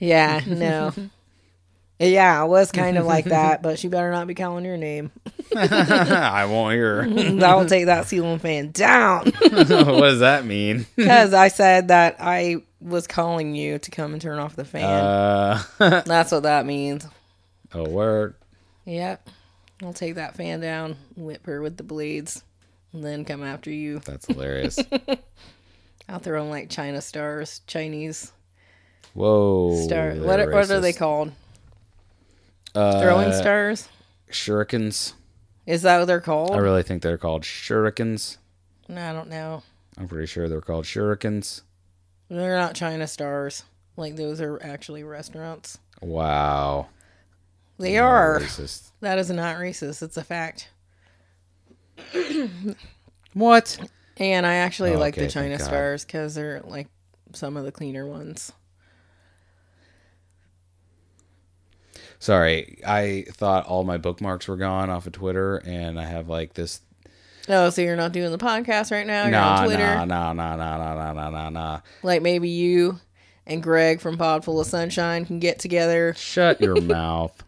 Yeah, 0.00 0.40
no. 0.44 0.92
yeah, 2.00 2.40
I 2.40 2.44
was 2.44 2.72
kind 2.72 2.98
of 2.98 3.06
like 3.06 3.24
that, 3.26 3.62
but 3.62 3.78
she 3.78 3.86
better 3.88 4.10
not 4.10 4.26
be 4.26 4.34
calling 4.34 4.64
your 4.64 4.76
name. 4.76 5.12
I 5.54 6.46
won't 6.46 6.74
hear. 6.74 7.02
I 7.02 7.54
will 7.54 7.66
take 7.66 7.86
that 7.86 8.06
ceiling 8.06 8.40
fan 8.40 8.72
down. 8.72 9.26
what 9.30 9.68
does 9.68 10.18
that 10.20 10.44
mean? 10.44 10.84
Because 10.96 11.32
I 11.32 11.46
said 11.48 11.88
that 11.88 12.16
I 12.18 12.56
was 12.80 13.06
calling 13.06 13.54
you 13.54 13.78
to 13.78 13.90
come 13.92 14.12
and 14.12 14.20
turn 14.20 14.40
off 14.40 14.56
the 14.56 14.64
fan. 14.64 14.84
Uh, 14.84 15.62
That's 15.78 16.32
what 16.32 16.42
that 16.42 16.66
means. 16.66 17.06
Oh, 17.76 17.88
word. 17.88 18.34
Yep. 18.84 19.28
I'll 19.82 19.92
take 19.92 20.14
that 20.14 20.36
fan 20.36 20.60
down, 20.60 20.96
whip 21.16 21.44
her 21.46 21.60
with 21.60 21.76
the 21.76 21.82
blades, 21.82 22.42
and 22.92 23.04
then 23.04 23.24
come 23.24 23.42
after 23.42 23.70
you. 23.70 23.98
That's 24.00 24.26
hilarious. 24.26 24.78
I'll 26.08 26.18
throw 26.20 26.40
them 26.40 26.50
like 26.50 26.70
China 26.70 27.00
stars, 27.02 27.60
Chinese 27.66 28.32
Whoa. 29.14 29.84
star. 29.84 30.14
What, 30.14 30.40
are- 30.40 30.50
what 30.50 30.70
are 30.70 30.80
they 30.80 30.92
called? 30.92 31.32
Uh, 32.74 33.00
Throwing 33.00 33.32
stars? 33.32 33.88
Shurikens. 34.30 35.14
Is 35.66 35.82
that 35.82 35.98
what 35.98 36.04
they're 36.06 36.20
called? 36.20 36.52
I 36.52 36.58
really 36.58 36.82
think 36.82 37.02
they're 37.02 37.18
called 37.18 37.42
shurikens. 37.42 38.36
no, 38.88 39.02
I 39.10 39.12
don't 39.12 39.28
know. 39.30 39.62
I'm 39.98 40.06
pretty 40.08 40.26
sure 40.26 40.48
they're 40.48 40.60
called 40.60 40.84
shurikens. 40.84 41.62
They're 42.28 42.56
not 42.58 42.74
China 42.74 43.06
stars. 43.06 43.64
Like 43.96 44.16
those 44.16 44.40
are 44.40 44.62
actually 44.62 45.04
restaurants. 45.04 45.78
Wow. 46.02 46.88
They 47.78 47.96
not 47.96 48.04
are. 48.04 48.40
Racist. 48.40 48.90
That 49.00 49.18
is 49.18 49.30
not 49.30 49.56
racist. 49.56 50.02
It's 50.02 50.16
a 50.16 50.24
fact. 50.24 50.70
what? 53.34 53.78
And 54.18 54.46
I 54.46 54.54
actually 54.54 54.94
oh, 54.94 54.98
like 54.98 55.14
okay, 55.14 55.26
the 55.26 55.30
China 55.30 55.58
stars 55.58 56.04
because 56.04 56.34
they're 56.34 56.62
like 56.64 56.88
some 57.34 57.56
of 57.56 57.64
the 57.64 57.72
cleaner 57.72 58.06
ones. 58.06 58.52
Sorry, 62.18 62.78
I 62.86 63.26
thought 63.30 63.66
all 63.66 63.84
my 63.84 63.98
bookmarks 63.98 64.48
were 64.48 64.56
gone 64.56 64.88
off 64.88 65.06
of 65.06 65.12
Twitter, 65.12 65.58
and 65.58 66.00
I 66.00 66.04
have 66.04 66.28
like 66.28 66.54
this. 66.54 66.80
Oh, 67.48 67.68
so 67.70 67.82
you're 67.82 67.94
not 67.94 68.12
doing 68.12 68.32
the 68.32 68.38
podcast 68.38 68.90
right 68.90 69.06
now? 69.06 69.26
You're 69.26 69.36
on 69.36 69.64
Twitter? 69.66 69.84
Nah, 69.84 70.04
nah, 70.06 70.32
nah, 70.32 70.56
nah, 70.56 70.94
nah, 70.94 71.12
nah, 71.12 71.30
nah, 71.30 71.50
nah. 71.50 71.80
Like 72.02 72.22
maybe 72.22 72.48
you 72.48 72.98
and 73.46 73.62
Greg 73.62 74.00
from 74.00 74.16
Pod 74.16 74.44
Full 74.44 74.60
of 74.60 74.66
Sunshine 74.66 75.26
can 75.26 75.38
get 75.38 75.58
together. 75.58 76.14
Shut 76.16 76.60
your 76.60 76.80
mouth. 76.80 77.44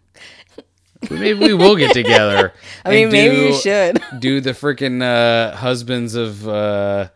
Maybe 1.11 1.34
we 1.34 1.54
will 1.54 1.76
get 1.76 1.92
together. 1.92 2.52
I 2.84 2.90
mean, 2.90 3.04
and 3.04 3.12
maybe 3.12 3.37
you 3.37 3.54
should. 3.54 4.02
do 4.18 4.40
the 4.40 4.50
freaking 4.50 5.02
uh, 5.02 5.54
husbands 5.56 6.14
of 6.14 6.46
uh, 6.48 7.08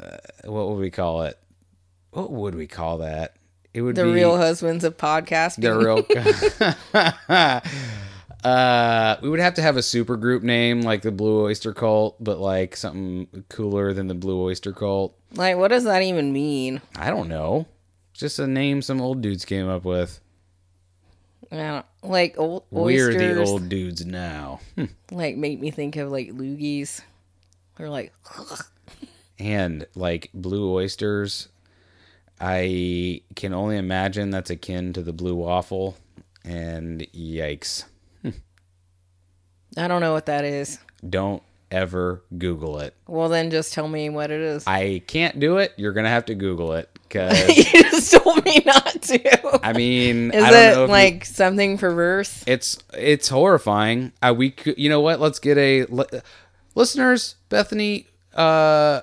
uh, 0.00 0.16
what 0.44 0.68
would 0.68 0.78
we 0.78 0.90
call 0.90 1.22
it? 1.22 1.38
What 2.10 2.30
would 2.32 2.54
we 2.54 2.66
call 2.66 2.98
that? 2.98 3.34
It 3.74 3.82
would 3.82 3.94
The 3.96 4.04
be 4.04 4.10
real 4.12 4.36
husbands 4.36 4.82
of 4.84 4.96
podcasting. 4.96 5.62
the 5.62 5.76
real. 5.76 7.62
uh, 8.44 9.16
we 9.22 9.28
would 9.28 9.40
have 9.40 9.54
to 9.54 9.62
have 9.62 9.76
a 9.76 9.82
super 9.82 10.16
group 10.16 10.42
name 10.42 10.80
like 10.82 11.02
the 11.02 11.12
Blue 11.12 11.44
Oyster 11.44 11.72
Cult, 11.74 12.16
but 12.22 12.38
like 12.38 12.76
something 12.76 13.44
cooler 13.48 13.92
than 13.92 14.06
the 14.08 14.14
Blue 14.14 14.40
Oyster 14.42 14.72
Cult. 14.72 15.16
like, 15.34 15.56
what 15.56 15.68
does 15.68 15.84
that 15.84 16.02
even 16.02 16.32
mean? 16.32 16.80
I 16.96 17.10
don't 17.10 17.28
know. 17.28 17.66
Just 18.14 18.38
a 18.38 18.46
name 18.46 18.82
some 18.82 19.00
old 19.00 19.20
dudes 19.20 19.44
came 19.44 19.68
up 19.68 19.84
with. 19.84 20.20
I 21.50 21.56
don't, 21.56 21.86
like 22.02 22.34
old 22.38 22.64
oysters. 22.74 23.14
We're 23.16 23.34
the 23.34 23.44
old 23.44 23.68
dudes 23.68 24.04
now. 24.04 24.60
Like 25.10 25.36
make 25.36 25.58
me 25.60 25.70
think 25.70 25.96
of 25.96 26.10
like 26.10 26.30
loogies, 26.30 27.00
or 27.78 27.88
like 27.88 28.12
and 29.38 29.86
like 29.94 30.30
blue 30.34 30.72
oysters 30.72 31.48
i 32.40 33.20
can 33.36 33.52
only 33.54 33.76
imagine 33.76 34.30
that's 34.30 34.50
akin 34.50 34.92
to 34.92 35.02
the 35.02 35.12
blue 35.12 35.34
waffle 35.34 35.96
and 36.44 37.00
yikes 37.14 37.84
I 39.76 39.86
don't 39.86 40.00
know 40.00 40.12
what 40.12 40.26
that 40.26 40.44
is. 40.44 40.78
don't 41.08 41.42
ever 41.70 42.22
google 42.36 42.80
it 42.80 42.94
Well, 43.06 43.28
then 43.28 43.50
just 43.50 43.72
tell 43.72 43.86
me 43.88 44.08
what 44.08 44.30
it 44.30 44.40
is. 44.40 44.64
i 44.66 45.02
can't 45.06 45.38
do 45.40 45.58
it 45.58 45.72
you're 45.76 45.92
gonna 45.92 46.08
have 46.08 46.26
to 46.26 46.34
google 46.34 46.72
it 46.72 46.88
because 47.08 47.48
you 47.56 47.64
just 47.82 48.12
told 48.12 48.44
me 48.44 48.60
not 48.66 49.02
to. 49.02 49.60
i 49.66 49.72
mean 49.72 50.30
Is 50.32 50.42
I 50.44 50.50
don't 50.50 50.74
know 50.74 50.84
it 50.84 50.90
like 50.90 51.24
something 51.24 51.78
perverse? 51.78 52.44
it's 52.46 52.78
it's 52.94 53.28
horrifying 53.28 54.12
uh, 54.22 54.34
we 54.36 54.54
you 54.76 54.88
know 54.88 55.00
what 55.00 55.20
let's 55.20 55.38
get 55.38 55.56
a 55.58 55.86
listeners 56.74 57.34
bethany 57.48 58.06
uh 58.34 59.00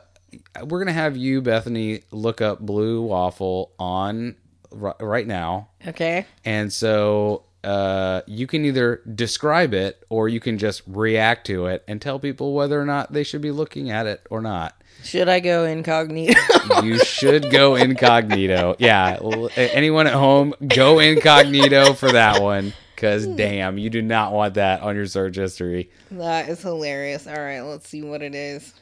we're 0.63 0.79
gonna 0.79 0.93
have 0.93 1.17
you 1.17 1.41
bethany 1.41 2.01
look 2.11 2.41
up 2.41 2.59
blue 2.59 3.01
waffle 3.01 3.71
on 3.79 4.35
ri- 4.71 4.93
right 4.99 5.27
now 5.27 5.69
Okay. 5.87 6.25
And 6.43 6.73
so 6.73 7.43
uh, 7.65 8.21
you 8.27 8.47
can 8.47 8.63
either 8.65 9.01
describe 9.13 9.73
it 9.73 10.05
or 10.09 10.29
you 10.29 10.39
can 10.39 10.57
just 10.57 10.83
react 10.85 11.47
to 11.47 11.65
it 11.65 11.83
and 11.87 12.01
tell 12.01 12.19
people 12.19 12.53
whether 12.53 12.79
or 12.79 12.85
not 12.85 13.11
they 13.11 13.23
should 13.23 13.41
be 13.41 13.51
looking 13.51 13.89
at 13.89 14.05
it 14.05 14.25
or 14.29 14.41
not. 14.41 14.79
Should 15.03 15.27
I 15.29 15.39
go 15.39 15.65
incognito? 15.65 16.39
You 16.83 16.97
should 16.99 17.51
go 17.51 17.75
incognito. 17.75 18.75
Yeah. 18.79 19.19
Anyone 19.55 20.07
at 20.07 20.13
home, 20.13 20.53
go 20.67 20.99
incognito 20.99 21.93
for 21.93 22.11
that 22.11 22.41
one. 22.41 22.73
Because 22.95 23.27
damn, 23.27 23.77
you 23.77 23.89
do 23.89 24.01
not 24.01 24.31
want 24.31 24.53
that 24.55 24.81
on 24.81 24.95
your 24.95 25.05
search 25.05 25.35
history. 25.35 25.91
that 26.11 26.47
is 26.49 26.61
hilarious. 26.61 27.27
All 27.27 27.33
right, 27.35 27.59
let's 27.61 27.87
see 27.89 28.01
what 28.01 28.21
it 28.21 28.33
is. 28.33 28.73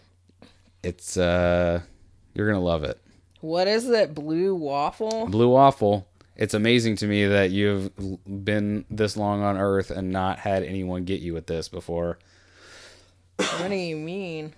It's, 0.83 1.17
uh, 1.17 1.81
you're 2.33 2.47
going 2.47 2.59
to 2.59 2.63
love 2.65 2.83
it. 2.83 2.99
What 3.41 3.67
is 3.67 3.89
it? 3.89 4.13
Blue 4.13 4.55
waffle? 4.55 5.25
Blue 5.27 5.49
waffle. 5.49 6.07
It's 6.35 6.53
amazing 6.53 6.95
to 6.97 7.07
me 7.07 7.27
that 7.27 7.51
you've 7.51 7.91
been 8.25 8.85
this 8.89 9.15
long 9.15 9.43
on 9.43 9.57
Earth 9.57 9.91
and 9.91 10.11
not 10.11 10.39
had 10.39 10.63
anyone 10.63 11.03
get 11.03 11.21
you 11.21 11.33
with 11.33 11.47
this 11.47 11.67
before. 11.69 12.17
What 13.37 13.69
do 13.69 13.75
you 13.75 13.95
mean? 13.95 14.53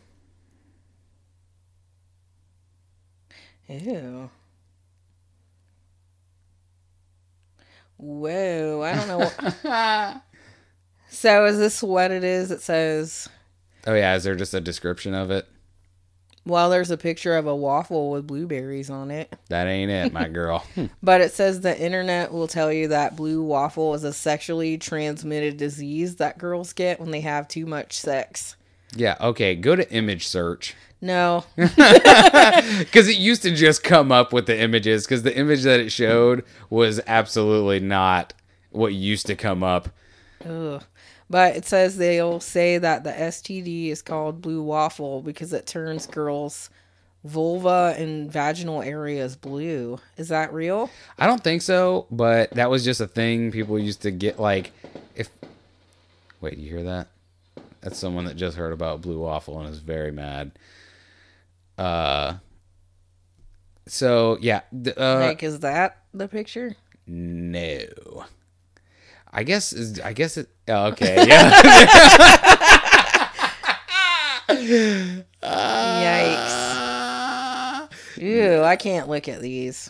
Ew. 3.68 4.30
Whoa, 7.98 8.82
I 8.84 8.96
don't 8.96 9.08
know. 9.08 9.20
What... 9.20 10.22
so 11.10 11.46
is 11.46 11.58
this 11.58 11.82
what 11.82 12.12
it 12.12 12.24
is? 12.24 12.52
It 12.52 12.62
says, 12.62 13.30
Oh, 13.88 13.94
yeah. 13.94 14.16
Is 14.16 14.24
there 14.24 14.36
just 14.36 14.54
a 14.54 14.62
description 14.62 15.14
of 15.14 15.32
it? 15.32 15.48
Well, 16.45 16.69
there's 16.69 16.91
a 16.91 16.97
picture 16.97 17.36
of 17.38 17.47
a 17.47 17.55
waffle 17.55 18.12
with 18.12 18.27
blueberries 18.27 18.89
on 18.89 19.12
it. 19.12 19.36
That 19.49 19.67
ain't 19.67 19.91
it, 19.91 20.13
my 20.13 20.27
girl. 20.29 20.65
But 21.03 21.21
it 21.21 21.31
says 21.34 21.62
the 21.62 21.79
internet 21.79 22.31
will 22.31 22.47
tell 22.47 22.71
you 22.71 22.88
that 22.89 23.15
blue 23.15 23.41
waffle 23.43 23.93
is 23.93 24.03
a 24.03 24.13
sexually 24.13 24.77
transmitted 24.77 25.58
disease 25.58 26.17
that 26.17 26.38
girls 26.38 26.73
get 26.73 26.99
when 26.99 27.12
they 27.12 27.21
have 27.21 27.47
too 27.47 27.65
much 27.65 27.93
sex. 27.93 28.55
yeah, 28.95 29.15
okay. 29.21 29.55
Go 29.55 29.75
to 29.75 29.91
image 29.91 30.27
search. 30.27 30.75
No, 31.01 31.43
Because 31.55 33.08
it 33.08 33.17
used 33.17 33.43
to 33.43 33.53
just 33.53 33.84
come 33.84 34.12
up 34.12 34.34
with 34.34 34.47
the 34.47 34.60
images, 34.60 35.05
because 35.05 35.21
the 35.23 35.36
image 35.38 35.62
that 35.63 35.79
it 35.79 35.91
showed 35.91 36.43
was 36.69 36.99
absolutely 37.05 37.79
not 37.79 38.34
what 38.71 38.93
used 38.93 39.27
to 39.27 39.36
come 39.36 39.62
up. 39.62 39.89
Ugh. 40.47 40.84
But 41.30 41.56
it 41.56 41.66
says 41.66 41.98
they'll 41.98 42.40
say 42.40 42.78
that 42.78 43.04
the 43.04 43.12
STD 43.12 43.90
is 43.90 44.02
called 44.02 44.42
blue 44.42 44.62
waffle 44.62 45.22
because 45.22 45.54
it 45.54 45.66
turns 45.66 46.06
girls' 46.06 46.70
vulva 47.24 47.96
and 47.98 48.32
vaginal 48.32 48.84
areas 48.84 49.36
blue. 49.36 50.00
Is 50.18 50.30
that 50.30 50.54
real? 50.54 50.90
I 51.18 51.26
don't 51.26 51.44
think 51.44 51.64
so, 51.64 52.06
but 52.12 52.52
that 52.52 52.70
was 52.70 52.86
just 52.86 53.02
a 53.02 53.08
thing 53.08 53.52
people 53.52 53.80
used 53.80 54.04
to 54.04 54.12
get. 54.12 54.40
Like, 54.40 54.72
if. 55.16 55.30
Wait, 56.42 56.58
you 56.58 56.70
hear 56.70 56.84
that? 56.84 57.08
That's 57.82 57.98
someone 57.98 58.26
that 58.26 58.36
just 58.36 58.58
heard 58.58 58.74
about 58.74 59.02
Blue 59.02 59.20
Waffle 59.20 59.60
and 59.60 59.70
is 59.70 59.80
very 59.80 60.12
mad. 60.12 60.52
Uh. 61.78 62.36
So, 63.88 64.38
yeah. 64.42 64.62
Uh, 64.98 65.20
like, 65.20 65.44
is 65.44 65.60
that 65.60 65.98
the 66.14 66.28
picture? 66.28 66.76
No. 67.08 68.26
I 69.38 69.43
guess 69.43 70.00
I 70.00 70.13
guess 70.13 70.38
it. 70.38 70.48
Oh, 70.69 70.86
okay, 70.88 71.28
yeah. 71.28 71.52
Yikes. 75.43 76.65
Ew, 78.17 78.63
I 78.63 78.78
can't 78.78 79.10
look 79.10 79.28
at 79.28 79.41
these. 79.41 79.89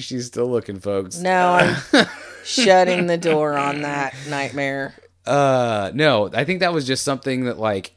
She's 0.00 0.26
still 0.26 0.50
looking, 0.50 0.80
folks. 0.80 1.20
No, 1.20 1.52
I'm 1.52 2.06
shutting 2.44 3.06
the 3.06 3.16
door 3.16 3.56
on 3.56 3.82
that 3.82 4.12
nightmare. 4.28 4.92
Uh, 5.24 5.92
no, 5.94 6.30
I 6.34 6.42
think 6.42 6.58
that 6.60 6.72
was 6.72 6.84
just 6.84 7.04
something 7.04 7.44
that 7.44 7.58
like 7.60 7.94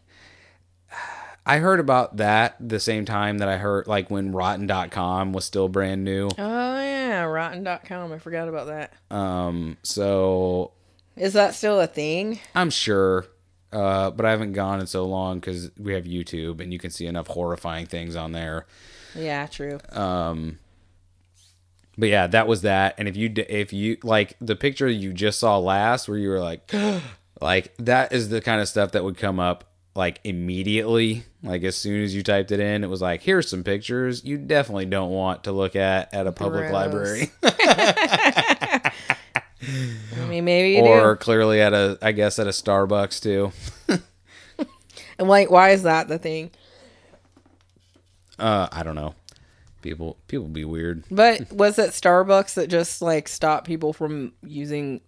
I 1.48 1.60
heard 1.60 1.80
about 1.80 2.18
that 2.18 2.58
the 2.60 2.80
same 2.80 3.06
time 3.06 3.38
that 3.38 3.48
I 3.48 3.56
heard 3.56 3.88
like 3.88 4.12
when 4.12 4.34
Rotten.com 4.34 5.32
was 5.32 5.46
still 5.46 5.70
brand 5.70 6.04
new. 6.04 6.28
Oh, 6.38 6.80
yeah, 6.82 7.24
rotten.com. 7.24 8.12
I 8.12 8.20
forgot 8.20 8.50
about 8.50 8.68
that. 8.68 8.94
Um, 9.10 9.78
so 9.82 10.72
Is 11.16 11.32
that 11.34 11.56
still 11.56 11.80
a 11.80 11.88
thing? 11.88 12.42
I'm 12.54 12.70
sure, 12.70 13.28
uh, 13.72 14.12
but 14.12 14.26
I 14.26 14.32
haven't 14.32 14.54
gone 14.54 14.82
in 14.82 14.88
so 14.88 15.06
long 15.06 15.40
because 15.40 15.72
we 15.78 15.94
have 15.94 16.04
YouTube 16.04 16.60
and 16.60 16.74
you 16.74 16.80
can 16.80 16.92
see 16.92 17.08
enough 17.08 17.28
horrifying 17.28 17.86
things 17.86 18.18
on 18.18 18.34
there. 18.34 18.66
Yeah, 19.16 19.48
true. 19.48 19.80
Um, 19.94 20.60
but 21.98 22.10
yeah, 22.10 22.28
that 22.28 22.48
was 22.48 22.64
that. 22.64 22.96
And 22.98 23.08
if 23.08 23.16
you 23.16 23.32
if 23.36 23.72
you 23.72 23.98
like 24.04 24.36
the 24.42 24.58
picture 24.58 24.90
you 24.90 25.14
just 25.14 25.40
saw 25.40 25.58
last, 25.58 26.10
where 26.10 26.18
you 26.18 26.28
were 26.28 26.42
like, 26.42 26.70
like 27.42 27.74
that 27.78 28.12
is 28.12 28.28
the 28.28 28.42
kind 28.42 28.60
of 28.60 28.68
stuff 28.68 28.92
that 28.92 29.06
would 29.06 29.18
come 29.18 29.40
up 29.40 29.64
like 29.98 30.20
immediately. 30.24 31.24
Like 31.44 31.64
as 31.64 31.76
soon 31.76 32.04
as 32.04 32.16
you 32.16 32.24
typed 32.24 32.52
it 32.52 32.60
in, 32.60 32.84
it 32.84 32.90
was 32.90 33.02
like, 33.02 33.22
here's 33.24 33.50
some 33.50 33.64
pictures 33.64 34.24
you 34.24 34.38
definitely 34.38 34.86
don't 34.86 35.12
want 35.12 35.44
to 35.46 35.52
look 35.52 35.76
at 35.76 36.14
at 36.14 36.28
a 36.28 36.32
public 36.32 36.70
Gross. 36.70 36.74
library 36.74 37.32
I 37.44 38.92
mean, 40.30 40.46
maybe 40.46 40.80
or 40.80 41.16
do. 41.16 41.20
clearly 41.20 41.62
at 41.62 41.74
a 41.74 41.98
I 42.02 42.12
guess 42.12 42.38
at 42.40 42.48
a 42.48 42.52
Starbucks 42.52 43.22
too. 43.22 43.52
And 45.20 45.28
like, 45.28 45.50
why 45.50 45.72
is 45.72 45.82
that 45.82 46.08
the 46.08 46.20
thing? 46.20 46.52
Uh, 48.38 48.68
I 48.72 48.84
don't 48.84 48.94
know. 48.94 49.16
People 49.82 50.16
people 50.28 50.48
be 50.48 50.64
weird. 50.64 51.06
But 51.10 51.52
was 51.52 51.80
it 51.80 51.90
Starbucks 51.90 52.54
that 52.54 52.68
just 52.70 53.02
like 53.02 53.28
stopped 53.28 53.66
people 53.66 53.94
from 53.94 54.34
using 54.44 55.02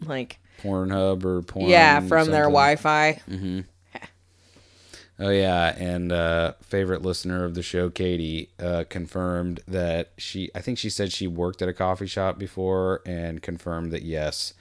like 0.00 0.38
Pornhub 0.62 1.26
or 1.26 1.42
porn. 1.42 1.68
yeah 1.68 2.00
from 2.00 2.30
their. 2.30 2.44
Wi-Fi? 2.44 3.20
Oh 5.22 5.28
yeah, 5.28 5.76
and 5.76 6.10
uh, 6.10 6.54
favorite 6.62 7.02
listener 7.02 7.44
of 7.44 7.54
the 7.54 7.62
show, 7.62 7.90
Katie, 7.90 8.48
uh, 8.58 8.84
confirmed 8.88 9.60
that 9.68 10.12
she. 10.16 10.50
I 10.54 10.60
think 10.62 10.78
she 10.78 10.88
said 10.88 11.12
she 11.12 11.26
worked 11.26 11.60
at 11.60 11.68
a 11.68 11.74
coffee 11.74 12.06
shop 12.06 12.38
before, 12.38 13.02
and 13.04 13.42
confirmed 13.42 13.92
that 13.92 14.00
yes, 14.02 14.54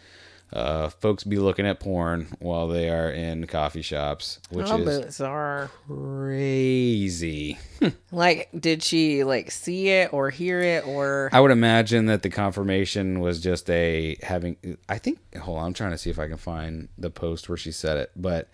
uh, 0.51 0.89
folks 0.89 1.23
be 1.23 1.37
looking 1.37 1.65
at 1.65 1.79
porn 1.79 2.27
while 2.39 2.67
they 2.67 2.89
are 2.89 3.09
in 3.09 3.47
coffee 3.47 3.81
shops, 3.81 4.39
which 4.49 4.67
How 4.67 4.79
is 4.79 5.05
bizarre! 5.05 5.71
crazy. 5.87 7.57
Like, 8.11 8.49
did 8.59 8.81
she 8.83 9.23
like 9.23 9.51
see 9.51 9.89
it 9.89 10.11
or 10.11 10.31
hear 10.31 10.59
it 10.59 10.85
or? 10.85 11.29
I 11.31 11.39
would 11.39 11.51
imagine 11.51 12.07
that 12.07 12.23
the 12.23 12.29
confirmation 12.29 13.19
was 13.19 13.39
just 13.39 13.69
a 13.69 14.17
having. 14.23 14.57
I 14.89 14.97
think. 14.97 15.19
Hold 15.37 15.59
on, 15.59 15.67
I'm 15.67 15.73
trying 15.73 15.91
to 15.91 15.97
see 15.97 16.09
if 16.09 16.19
I 16.19 16.27
can 16.27 16.37
find 16.37 16.89
the 16.97 17.11
post 17.11 17.47
where 17.47 17.57
she 17.57 17.71
said 17.71 17.97
it, 17.97 18.11
but 18.17 18.49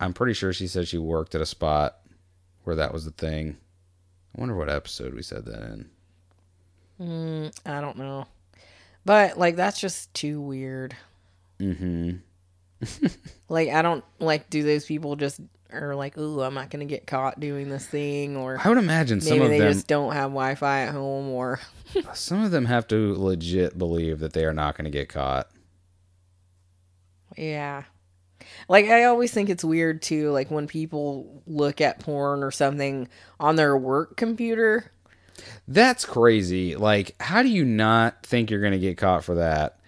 I'm 0.00 0.12
pretty 0.12 0.34
sure 0.34 0.52
she 0.52 0.66
said 0.66 0.88
she 0.88 0.98
worked 0.98 1.34
at 1.34 1.40
a 1.40 1.46
spot 1.46 1.98
where 2.64 2.76
that 2.76 2.92
was 2.92 3.04
the 3.04 3.10
thing. 3.12 3.56
I 4.36 4.40
wonder 4.40 4.54
what 4.54 4.68
episode 4.68 5.14
we 5.14 5.22
said 5.22 5.44
that 5.46 5.62
in. 5.62 7.50
I 7.64 7.80
don't 7.80 7.96
know. 7.98 8.26
But 9.04 9.38
like, 9.38 9.56
that's 9.56 9.80
just 9.80 10.12
too 10.14 10.40
weird. 10.40 10.96
Mm-hmm. 11.60 12.16
Like, 13.48 13.68
I 13.68 13.80
don't 13.80 14.04
like. 14.18 14.50
Do 14.50 14.64
those 14.64 14.84
people 14.84 15.14
just 15.14 15.40
are 15.72 15.94
like, 15.94 16.18
"Ooh, 16.18 16.42
I'm 16.42 16.52
not 16.54 16.68
gonna 16.68 16.84
get 16.84 17.06
caught 17.06 17.38
doing 17.38 17.68
this 17.68 17.86
thing," 17.86 18.36
or 18.36 18.58
I 18.62 18.68
would 18.68 18.76
imagine 18.76 19.20
some 19.20 19.34
maybe 19.38 19.44
of 19.44 19.50
they 19.52 19.58
them. 19.60 19.72
just 19.72 19.86
don't 19.86 20.12
have 20.12 20.30
Wi-Fi 20.30 20.80
at 20.82 20.92
home, 20.92 21.28
or 21.28 21.60
Some 22.14 22.42
of 22.42 22.50
them 22.50 22.64
have 22.64 22.88
to 22.88 23.14
legit 23.14 23.78
believe 23.78 24.18
that 24.18 24.32
they 24.32 24.44
are 24.44 24.52
not 24.52 24.76
going 24.76 24.84
to 24.86 24.90
get 24.90 25.08
caught. 25.08 25.48
Yeah. 27.36 27.84
Like 28.68 28.86
I 28.86 29.04
always 29.04 29.32
think 29.32 29.48
it's 29.48 29.64
weird 29.64 30.02
too, 30.02 30.30
like 30.30 30.50
when 30.50 30.66
people 30.66 31.42
look 31.46 31.80
at 31.80 32.00
porn 32.00 32.42
or 32.42 32.50
something 32.50 33.08
on 33.38 33.56
their 33.56 33.76
work 33.76 34.16
computer. 34.16 34.90
That's 35.68 36.04
crazy. 36.04 36.76
Like, 36.76 37.14
how 37.20 37.42
do 37.42 37.48
you 37.48 37.64
not 37.64 38.24
think 38.24 38.50
you're 38.50 38.60
going 38.60 38.72
to 38.72 38.78
get 38.78 38.96
caught 38.96 39.22
for 39.22 39.34
that? 39.34 39.78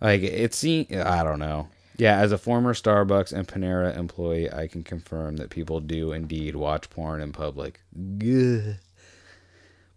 Like, 0.00 0.22
it 0.22 0.54
seems, 0.54 0.92
I 0.92 1.24
don't 1.24 1.40
know. 1.40 1.68
Yeah, 1.96 2.18
as 2.20 2.30
a 2.30 2.38
former 2.38 2.72
Starbucks 2.74 3.32
and 3.32 3.48
Panera 3.48 3.96
employee, 3.96 4.52
I 4.52 4.68
can 4.68 4.84
confirm 4.84 5.36
that 5.38 5.50
people 5.50 5.80
do 5.80 6.12
indeed 6.12 6.54
watch 6.54 6.88
porn 6.90 7.20
in 7.20 7.32
public. 7.32 7.80
Gah. 8.18 8.74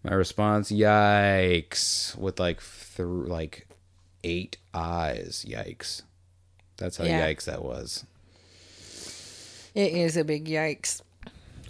My 0.03 0.13
response, 0.13 0.71
yikes, 0.71 2.17
with 2.17 2.39
like 2.39 2.61
through 2.61 3.25
like 3.27 3.67
eight 4.23 4.57
eyes. 4.73 5.45
Yikes. 5.47 6.03
That's 6.77 6.97
how 6.97 7.03
Yeah. 7.03 7.27
yikes 7.27 7.43
that 7.45 7.63
was. 7.63 8.05
It 9.75 9.93
is 9.93 10.17
a 10.17 10.23
big 10.23 10.45
yikes. 10.45 11.01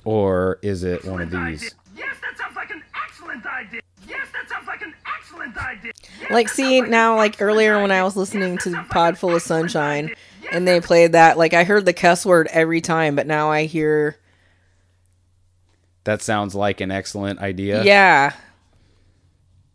Or 0.05 0.59
is 0.61 0.83
it 0.83 1.03
one 1.05 1.21
of 1.21 1.29
these? 1.31 1.73
Yes, 1.95 2.15
that 2.21 2.37
sounds 2.37 2.55
like 2.55 2.69
an 2.71 2.81
excellent 3.05 3.45
idea. 3.45 3.81
Yes, 4.07 4.27
that 4.33 4.49
sounds 4.49 4.67
like 4.67 4.81
an 4.81 4.93
excellent 5.17 5.57
idea. 5.57 5.91
Yes, 6.21 6.31
Like 6.31 6.49
see 6.49 6.79
sounds 6.79 6.89
now 6.91 7.15
like 7.17 7.41
earlier 7.41 7.81
when 7.81 7.91
I 7.91 8.03
was 8.03 8.15
listening 8.15 8.53
Yes, 8.53 8.63
to 8.63 8.69
that 8.71 8.77
like 8.79 8.89
Pod 8.89 9.17
Full 9.17 9.35
of 9.35 9.41
Sunshine. 9.41 10.07
Yes, 10.41 10.53
and 10.53 10.67
they 10.67 10.79
played 10.81 11.11
that, 11.11 11.37
like 11.37 11.53
I 11.53 11.63
heard 11.65 11.85
the 11.85 11.93
cuss 11.93 12.25
word 12.25 12.47
every 12.51 12.81
time, 12.81 13.15
but 13.15 13.27
now 13.27 13.51
I 13.51 13.65
hear 13.65 14.17
That 16.05 16.21
sounds 16.21 16.55
like 16.55 16.81
an 16.81 16.91
excellent 16.91 17.39
idea. 17.39 17.83
yeah. 17.83 18.33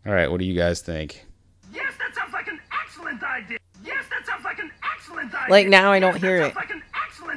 All 0.06 0.12
right, 0.12 0.30
what 0.30 0.38
do 0.40 0.44
you 0.46 0.54
guys 0.54 0.80
think? 0.80 1.24
Yes, 1.72 1.92
that 1.98 2.14
sounds 2.14 2.32
like 2.32 2.46
an 2.48 2.60
excellent 2.82 3.22
idea. 3.22 3.58
Yes, 3.84 4.04
that 4.10 4.26
sounds 4.26 4.44
like 4.44 4.58
an 4.58 4.70
excellent 4.94 5.32
idea. 5.34 5.50
Like, 5.50 5.68
now 5.68 5.92
I 5.92 5.98
don't 6.00 6.14
Yes, 6.14 6.22
hear 6.22 6.36
it. 6.42 6.54
like 6.56 6.70
an 6.70 6.82
excellent 6.82 6.83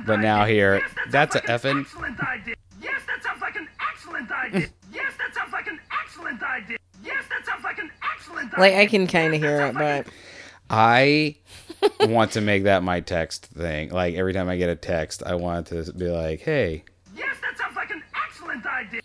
But 0.05 0.19
now 0.19 0.41
idea. 0.43 0.53
here, 0.55 0.75
Yes, 0.79 0.91
that 0.93 1.03
sounds 1.03 1.11
that's 1.11 1.35
a 1.35 1.39
an 1.39 1.45
effing- 1.77 1.81
excellent 1.81 2.19
idea. 2.21 2.55
Yes, 2.81 3.01
that 3.07 3.23
sounds 3.23 3.41
like 3.41 3.55
an 3.55 3.67
excellent 3.91 4.31
idea. 4.31 4.67
Yes, 4.93 5.13
that 5.17 5.33
sounds 5.35 5.51
like 5.53 5.67
an 5.67 5.79
excellent 6.03 6.43
idea. 6.43 6.77
Yes, 7.03 7.23
that 7.29 7.45
sounds 7.45 7.63
like 7.63 7.77
an 7.79 7.89
excellent 8.13 8.53
idea. 8.53 8.59
Like 8.59 8.73
I 8.75 8.85
can 8.85 9.07
kind 9.07 9.33
of 9.33 9.41
hear 9.41 9.61
it, 9.61 9.73
like 9.75 10.05
but 10.05 10.13
I 10.69 11.35
want 12.01 12.31
to 12.33 12.41
make 12.41 12.63
that 12.63 12.83
my 12.83 12.99
text 12.99 13.45
thing. 13.47 13.89
Like 13.89 14.15
every 14.15 14.33
time 14.33 14.49
I 14.49 14.57
get 14.57 14.69
a 14.69 14.75
text, 14.75 15.23
I 15.25 15.35
want 15.35 15.67
to 15.67 15.91
be 15.93 16.07
like, 16.09 16.41
"Hey, 16.41 16.83
Yes, 17.15 17.35
that 17.41 17.57
sounds 17.57 17.75
like 17.75 17.89
an 17.91 18.03
excellent 18.25 18.65
idea. 18.65 19.01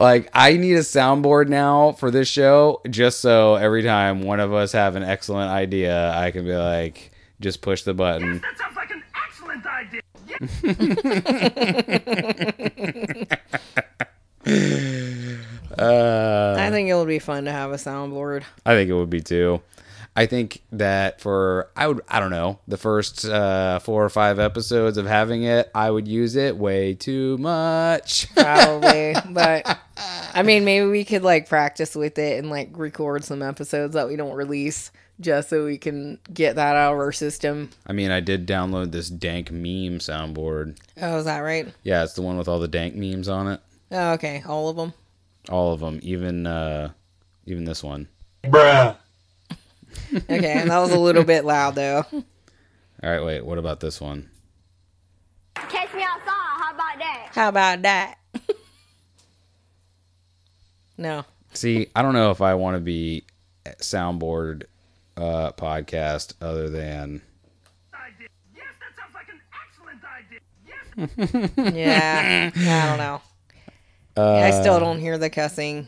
like 0.00 0.28
I 0.34 0.56
need 0.56 0.74
a 0.74 0.80
soundboard 0.80 1.48
now 1.48 1.92
for 1.92 2.10
this 2.10 2.28
show 2.28 2.80
just 2.90 3.20
so 3.20 3.54
every 3.54 3.82
time 3.82 4.22
one 4.22 4.40
of 4.40 4.52
us 4.52 4.72
have 4.72 4.96
an 4.96 5.02
excellent 5.02 5.50
idea, 5.50 6.12
I 6.14 6.30
can 6.30 6.44
be 6.44 6.54
like, 6.54 7.12
just 7.40 7.60
push 7.62 7.82
the 7.82 7.92
Yes, 7.92 7.96
button. 7.98 8.40
that 8.40 8.58
sounds 8.58 8.76
like 8.76 8.90
an 8.90 9.02
excellent 9.26 9.64
idea. 9.66 10.00
Yes, 10.26 10.50
Uh, 15.76 16.54
I 16.58 16.70
think 16.70 16.88
it 16.88 16.94
would 16.94 17.08
be 17.08 17.18
fun 17.18 17.46
to 17.46 17.52
have 17.52 17.72
a 17.72 17.76
soundboard. 17.76 18.44
I 18.64 18.74
think 18.74 18.88
it 18.90 18.94
would 18.94 19.10
be 19.10 19.20
too. 19.20 19.60
I 20.16 20.26
think 20.26 20.62
that 20.70 21.20
for 21.20 21.70
I 21.76 21.88
would 21.88 22.00
I 22.08 22.20
don't 22.20 22.30
know 22.30 22.60
the 22.68 22.76
first 22.76 23.24
uh, 23.24 23.80
four 23.80 24.04
or 24.04 24.08
five 24.08 24.38
episodes 24.38 24.96
of 24.96 25.06
having 25.06 25.42
it, 25.42 25.70
I 25.74 25.90
would 25.90 26.06
use 26.06 26.36
it 26.36 26.56
way 26.56 26.94
too 26.94 27.36
much. 27.38 28.32
probably 28.34 29.14
but 29.30 29.78
i 30.34 30.42
mean 30.42 30.64
maybe 30.64 30.86
we 30.86 31.04
could 31.04 31.22
like 31.22 31.48
practice 31.48 31.94
with 31.94 32.18
it 32.18 32.38
and 32.38 32.50
like 32.50 32.68
record 32.72 33.24
some 33.24 33.42
episodes 33.42 33.94
that 33.94 34.08
we 34.08 34.16
don't 34.16 34.34
release 34.34 34.90
just 35.20 35.48
so 35.50 35.64
we 35.64 35.78
can 35.78 36.18
get 36.32 36.56
that 36.56 36.74
out 36.76 36.92
of 36.94 36.98
our 36.98 37.12
system 37.12 37.70
I 37.86 37.92
mean, 37.92 38.10
I 38.10 38.18
did 38.20 38.46
download 38.46 38.90
this 38.90 39.08
dank 39.08 39.50
meme 39.52 39.98
soundboard. 40.00 40.76
oh 41.00 41.18
is 41.18 41.24
that 41.26 41.38
right 41.38 41.72
Yeah, 41.84 42.02
it's 42.02 42.14
the 42.14 42.22
one 42.22 42.36
with 42.36 42.48
all 42.48 42.58
the 42.58 42.68
dank 42.68 42.94
memes 42.96 43.28
on 43.28 43.46
it. 43.48 43.60
oh, 43.92 44.12
okay 44.12 44.42
all 44.46 44.68
of 44.68 44.76
them 44.76 44.92
All 45.48 45.72
of 45.72 45.80
them, 45.80 46.00
even 46.02 46.46
uh, 46.46 46.90
even 47.46 47.64
this 47.64 47.82
one. 47.82 48.08
Bruh. 48.44 48.96
Okay 50.14 50.52
and 50.52 50.70
that 50.70 50.78
was 50.78 50.92
a 50.92 50.98
little 50.98 51.24
bit 51.24 51.44
loud 51.44 51.74
though 51.74 52.04
All 52.12 53.10
right, 53.10 53.24
wait. 53.24 53.44
What 53.44 53.58
about 53.58 53.80
this 53.80 54.00
one? 54.00 54.30
Catch 55.54 55.92
me 55.94 56.02
outside. 56.02 56.30
How 56.30 56.70
about 56.72 56.98
that? 56.98 57.28
how 57.32 57.48
about 57.48 57.82
that 57.82 58.18
no 60.96 61.24
See, 61.52 61.86
I 61.94 62.02
don't 62.02 62.14
know 62.14 62.32
if 62.32 62.40
I 62.42 62.54
want 62.54 62.76
to 62.76 62.80
be 62.80 63.22
soundboard 63.78 64.64
uh, 65.16 65.52
podcast 65.52 66.34
other 66.40 66.68
than 66.68 67.22
Idea. 67.94 68.28
Yes, 68.56 68.66
that 68.80 68.96
sounds 68.98 69.14
like 69.14 69.28
an 69.28 69.40
excellent 69.62 70.02
idea. 71.62 71.72
Yes, 71.74 72.52
yeah 72.62 72.84
i 72.84 72.88
don't 72.88 72.98
know 72.98 73.20
i 74.46 74.50
still 74.60 74.80
don't 74.80 74.98
hear 74.98 75.16
the 75.18 75.30
cussing 75.30 75.86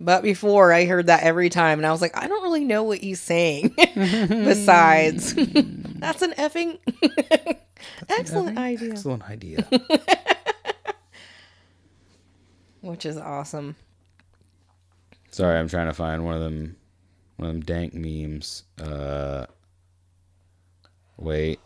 But 0.00 0.22
before 0.22 0.72
I 0.72 0.84
heard 0.84 1.06
that 1.06 1.24
every 1.24 1.48
time 1.48 1.80
and 1.80 1.86
I 1.86 1.90
was 1.90 2.00
like, 2.00 2.16
I 2.16 2.28
don't 2.28 2.42
really 2.42 2.64
know 2.64 2.84
what 2.84 2.98
he's 2.98 3.20
saying. 3.20 3.74
Besides, 3.94 5.34
that's 5.34 6.22
an 6.22 6.32
effing 6.32 6.78
excellent 8.08 8.58
idea. 8.58 8.90
Excellent 8.90 9.28
idea. 9.28 9.68
Which 12.80 13.04
is 13.04 13.16
awesome. 13.16 13.74
Sorry, 15.30 15.58
I'm 15.58 15.68
trying 15.68 15.88
to 15.88 15.94
find 15.94 16.24
one 16.24 16.34
of 16.34 16.40
them 16.40 16.76
one 17.36 17.48
of 17.48 17.54
them 17.54 17.62
dank 17.62 17.94
memes. 17.94 18.62
Uh 18.80 19.46
wait. 21.16 21.58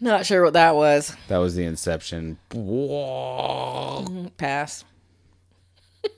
Not 0.00 0.26
sure 0.26 0.44
what 0.44 0.52
that 0.52 0.76
was. 0.76 1.16
That 1.28 1.38
was 1.38 1.54
the 1.54 1.64
inception. 1.64 2.38
Mm-hmm. 2.50 4.26
Pass. 4.36 4.84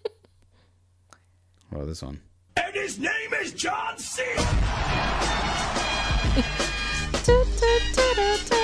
Oh, 1.72 1.84
this 1.84 2.02
one. 2.02 2.20
And 2.56 2.74
his 2.74 2.98
name 2.98 3.32
is 3.40 3.52
John 3.52 3.96
C. 3.96 4.24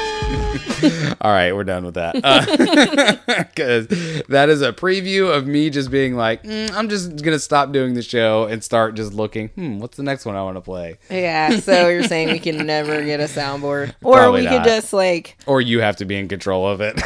All 1.21 1.33
right, 1.33 1.53
we're 1.55 1.65
done 1.65 1.85
with 1.85 1.95
that. 1.95 2.15
Because 3.57 3.87
that 4.29 4.49
is 4.51 4.61
a 4.63 4.73
preview 4.73 5.35
of 5.35 5.47
me 5.47 5.71
just 5.71 5.91
being 5.91 6.15
like, 6.15 6.43
"Mm, 6.43 6.73
I'm 6.75 6.89
just 6.91 7.11
going 7.23 7.35
to 7.35 7.39
stop 7.39 7.73
doing 7.73 7.95
the 7.95 8.03
show 8.03 8.45
and 8.45 8.63
start 8.63 8.95
just 8.95 9.15
looking, 9.15 9.49
hmm, 9.49 9.79
what's 9.79 9.97
the 9.97 10.03
next 10.03 10.27
one 10.27 10.37
I 10.37 10.43
want 10.43 10.57
to 10.57 10.61
play? 10.61 10.99
Yeah, 11.11 11.57
so 11.61 11.89
you're 11.89 12.03
saying 12.05 12.31
we 12.31 12.39
can 12.39 12.67
never 12.67 13.03
get 13.05 13.21
a 13.21 13.25
soundboard. 13.25 13.95
Or 14.03 14.15
Probably 14.19 14.43
we 14.43 14.47
not. 14.47 14.59
could 14.59 14.65
just 14.71 14.93
like 14.93 15.37
Or 15.47 15.61
you 15.61 15.81
have 15.81 15.97
to 15.97 16.05
be 16.05 16.17
in 16.17 16.29
control 16.29 16.69
of 16.69 16.81
it. 16.81 17.01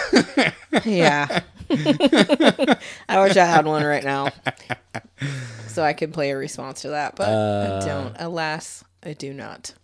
Yeah. 0.84 1.40
I 1.70 3.22
wish 3.22 3.36
I 3.36 3.44
had 3.44 3.64
one 3.66 3.84
right 3.84 4.04
now. 4.04 4.28
So 5.68 5.82
I 5.84 5.92
could 5.92 6.12
play 6.12 6.30
a 6.30 6.36
response 6.36 6.82
to 6.82 6.90
that, 6.90 7.16
but 7.16 7.28
Uh. 7.28 7.80
I 7.82 7.86
don't. 7.86 8.16
Alas, 8.18 8.84
I 9.04 9.12
do 9.14 9.32
not. 9.32 9.74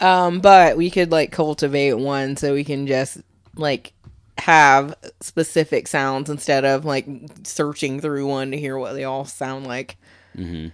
Um, 0.00 0.40
but 0.40 0.76
we 0.76 0.90
could 0.90 1.10
like 1.10 1.32
cultivate 1.32 1.94
one 1.94 2.36
so 2.36 2.52
we 2.52 2.64
can 2.64 2.86
just 2.86 3.18
like 3.54 3.92
have 4.38 4.94
specific 5.20 5.88
sounds 5.88 6.28
instead 6.28 6.64
of 6.64 6.84
like 6.84 7.06
searching 7.44 8.00
through 8.00 8.26
one 8.26 8.50
to 8.50 8.58
hear 8.58 8.76
what 8.76 8.92
they 8.92 9.04
all 9.04 9.24
sound 9.24 9.66
like. 9.66 9.96
Mm-hmm. 10.36 10.68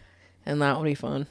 And 0.45 0.63
that 0.63 0.77
would 0.77 0.85
be 0.85 0.95
fun. 0.97 1.27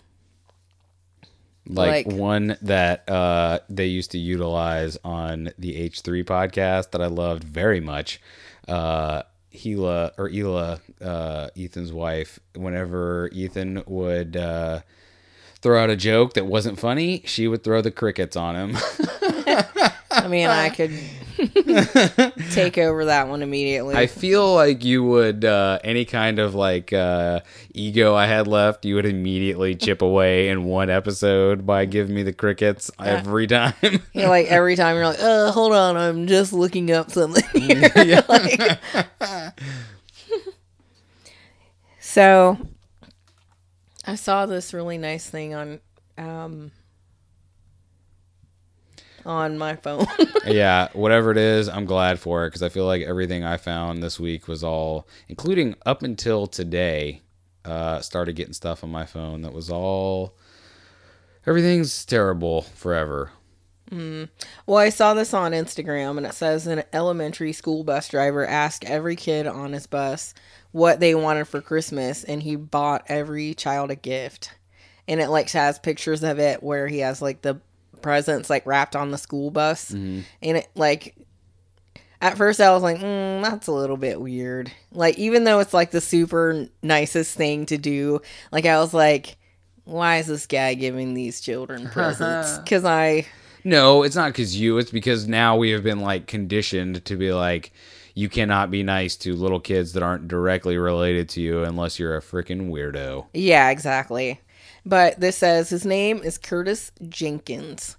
like, 1.67 2.05
Like- 2.07 2.15
one 2.15 2.57
that 2.61 3.09
uh, 3.09 3.59
they 3.69 3.87
used 3.87 4.11
to 4.11 4.17
utilize 4.17 4.97
on 5.03 5.51
the 5.59 5.89
H3 5.89 6.23
podcast 6.23 6.91
that 6.91 7.01
I 7.01 7.07
loved 7.07 7.43
very 7.43 7.81
much. 7.81 8.21
Uh, 8.67 9.23
Hila 9.53 10.11
or 10.17 10.29
Ela, 10.29 10.79
uh, 11.01 11.49
Ethan's 11.57 11.91
wife, 11.91 12.39
whenever 12.55 13.29
Ethan 13.33 13.83
would 13.85 14.37
uh, 14.37 14.79
throw 15.61 15.81
out 15.83 15.89
a 15.89 15.95
joke 15.95 16.33
that 16.33 16.45
wasn't 16.45 16.79
funny, 16.79 17.21
she 17.25 17.47
would 17.47 17.63
throw 17.63 17.81
the 17.81 17.91
crickets 17.91 18.35
on 18.35 18.55
him. 18.55 18.77
I 20.13 20.27
mean, 20.27 20.47
I 20.47 20.69
could 20.69 20.91
take 22.51 22.77
over 22.77 23.05
that 23.05 23.27
one 23.29 23.41
immediately. 23.41 23.95
I 23.95 24.07
feel 24.07 24.53
like 24.53 24.83
you 24.83 25.03
would 25.03 25.45
uh, 25.45 25.79
any 25.83 26.03
kind 26.05 26.37
of 26.39 26.53
like 26.53 26.91
uh, 26.91 27.39
ego 27.73 28.13
I 28.13 28.25
had 28.27 28.45
left, 28.47 28.83
you 28.85 28.95
would 28.95 29.05
immediately 29.05 29.75
chip 29.75 30.01
away 30.01 30.49
in 30.49 30.65
one 30.65 30.89
episode 30.89 31.65
by 31.65 31.85
giving 31.85 32.13
me 32.13 32.23
the 32.23 32.33
crickets 32.33 32.91
every 32.99 33.47
time. 33.47 33.73
You 34.13 34.23
know, 34.23 34.29
like 34.29 34.47
every 34.47 34.75
time 34.75 34.95
you're 34.97 35.05
like, 35.05 35.21
uh, 35.21 35.51
hold 35.51 35.73
on, 35.73 35.95
I'm 35.95 36.27
just 36.27 36.51
looking 36.53 36.91
up 36.91 37.11
something. 37.11 37.43
here." 37.61 38.23
Like- 38.27 38.81
so 41.99 42.57
I 44.05 44.15
saw 44.15 44.45
this 44.45 44.73
really 44.73 44.97
nice 44.97 45.29
thing 45.29 45.53
on 45.53 45.79
um 46.17 46.71
on 49.25 49.57
my 49.57 49.75
phone. 49.75 50.05
yeah, 50.45 50.89
whatever 50.93 51.31
it 51.31 51.37
is, 51.37 51.69
I'm 51.69 51.85
glad 51.85 52.19
for 52.19 52.45
it 52.45 52.49
because 52.49 52.63
I 52.63 52.69
feel 52.69 52.85
like 52.85 53.03
everything 53.03 53.43
I 53.43 53.57
found 53.57 54.01
this 54.01 54.19
week 54.19 54.47
was 54.47 54.63
all, 54.63 55.07
including 55.27 55.75
up 55.85 56.03
until 56.03 56.47
today, 56.47 57.21
uh, 57.65 58.01
started 58.01 58.35
getting 58.35 58.53
stuff 58.53 58.83
on 58.83 58.91
my 58.91 59.05
phone 59.05 59.43
that 59.43 59.53
was 59.53 59.69
all. 59.69 60.35
Everything's 61.45 62.05
terrible 62.05 62.61
forever. 62.61 63.31
Mm. 63.89 64.29
well, 64.65 64.77
I 64.77 64.87
saw 64.87 65.13
this 65.13 65.33
on 65.33 65.51
Instagram 65.51 66.15
and 66.15 66.25
it 66.25 66.33
says 66.33 66.65
an 66.65 66.83
elementary 66.93 67.51
school 67.51 67.83
bus 67.83 68.07
driver 68.07 68.47
asked 68.47 68.85
every 68.85 69.17
kid 69.17 69.47
on 69.47 69.73
his 69.73 69.85
bus 69.85 70.33
what 70.71 70.99
they 70.99 71.15
wanted 71.15 71.47
for 71.47 71.61
Christmas 71.61 72.23
and 72.23 72.41
he 72.43 72.55
bought 72.55 73.03
every 73.07 73.53
child 73.53 73.91
a 73.91 73.95
gift. 73.95 74.53
And 75.07 75.19
it 75.19 75.29
like 75.29 75.49
has 75.51 75.79
pictures 75.79 76.23
of 76.23 76.39
it 76.39 76.63
where 76.63 76.87
he 76.87 76.99
has 76.99 77.21
like 77.21 77.41
the 77.41 77.59
presents 78.01 78.49
like 78.49 78.65
wrapped 78.65 78.95
on 78.95 79.11
the 79.11 79.17
school 79.17 79.51
bus. 79.51 79.91
And 79.91 80.25
it 80.41 80.69
like 80.75 81.15
at 82.21 82.37
first 82.37 82.61
I 82.61 82.71
was 82.71 82.83
like, 82.83 82.97
mm, 82.97 83.41
that's 83.41 83.67
a 83.67 83.71
little 83.73 83.97
bit 83.97 84.21
weird. 84.21 84.71
Like 84.91 85.17
even 85.17 85.43
though 85.43 85.59
it's 85.59 85.73
like 85.73 85.91
the 85.91 86.01
super 86.01 86.67
nicest 86.81 87.35
thing 87.35 87.65
to 87.67 87.77
do, 87.77 88.21
like 88.51 88.65
I 88.65 88.79
was 88.79 88.93
like, 88.93 89.37
why 89.83 90.17
is 90.17 90.27
this 90.27 90.45
guy 90.45 90.75
giving 90.75 91.13
these 91.13 91.41
children 91.41 91.89
presents? 91.91 92.59
Because 92.59 92.85
I 92.85 93.25
No, 93.63 94.03
it's 94.03 94.15
not 94.15 94.31
because 94.31 94.59
you. 94.59 94.77
It's 94.77 94.91
because 94.91 95.27
now 95.27 95.57
we 95.57 95.71
have 95.71 95.83
been 95.83 95.99
like 95.99 96.27
conditioned 96.27 97.03
to 97.05 97.15
be 97.17 97.33
like, 97.33 97.73
you 98.13 98.29
cannot 98.29 98.71
be 98.71 98.83
nice 98.83 99.15
to 99.17 99.35
little 99.35 99.59
kids 99.59 99.93
that 99.93 100.03
aren't 100.03 100.27
directly 100.27 100.77
related 100.77 101.29
to 101.29 101.41
you 101.41 101.63
unless 101.63 101.99
you're 101.99 102.17
a 102.17 102.21
freaking 102.21 102.69
weirdo. 102.69 103.27
Yeah, 103.33 103.69
exactly. 103.69 104.39
But 104.85 105.19
this 105.19 105.37
says 105.37 105.69
his 105.69 105.85
name 105.85 106.17
is 106.23 106.37
Curtis 106.37 106.91
Jenkins. 107.07 107.97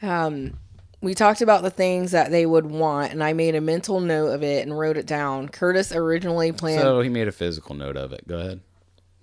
Um, 0.00 0.58
we 1.00 1.14
talked 1.14 1.42
about 1.42 1.62
the 1.62 1.70
things 1.70 2.12
that 2.12 2.30
they 2.30 2.46
would 2.46 2.66
want, 2.66 3.12
and 3.12 3.22
I 3.22 3.32
made 3.32 3.54
a 3.54 3.60
mental 3.60 4.00
note 4.00 4.28
of 4.28 4.42
it 4.42 4.66
and 4.66 4.76
wrote 4.76 4.96
it 4.96 5.06
down. 5.06 5.48
Curtis 5.48 5.92
originally 5.92 6.52
planned. 6.52 6.82
So 6.82 7.00
he 7.00 7.08
made 7.08 7.28
a 7.28 7.32
physical 7.32 7.74
note 7.74 7.96
of 7.96 8.12
it. 8.12 8.26
Go 8.26 8.38
ahead. 8.38 8.60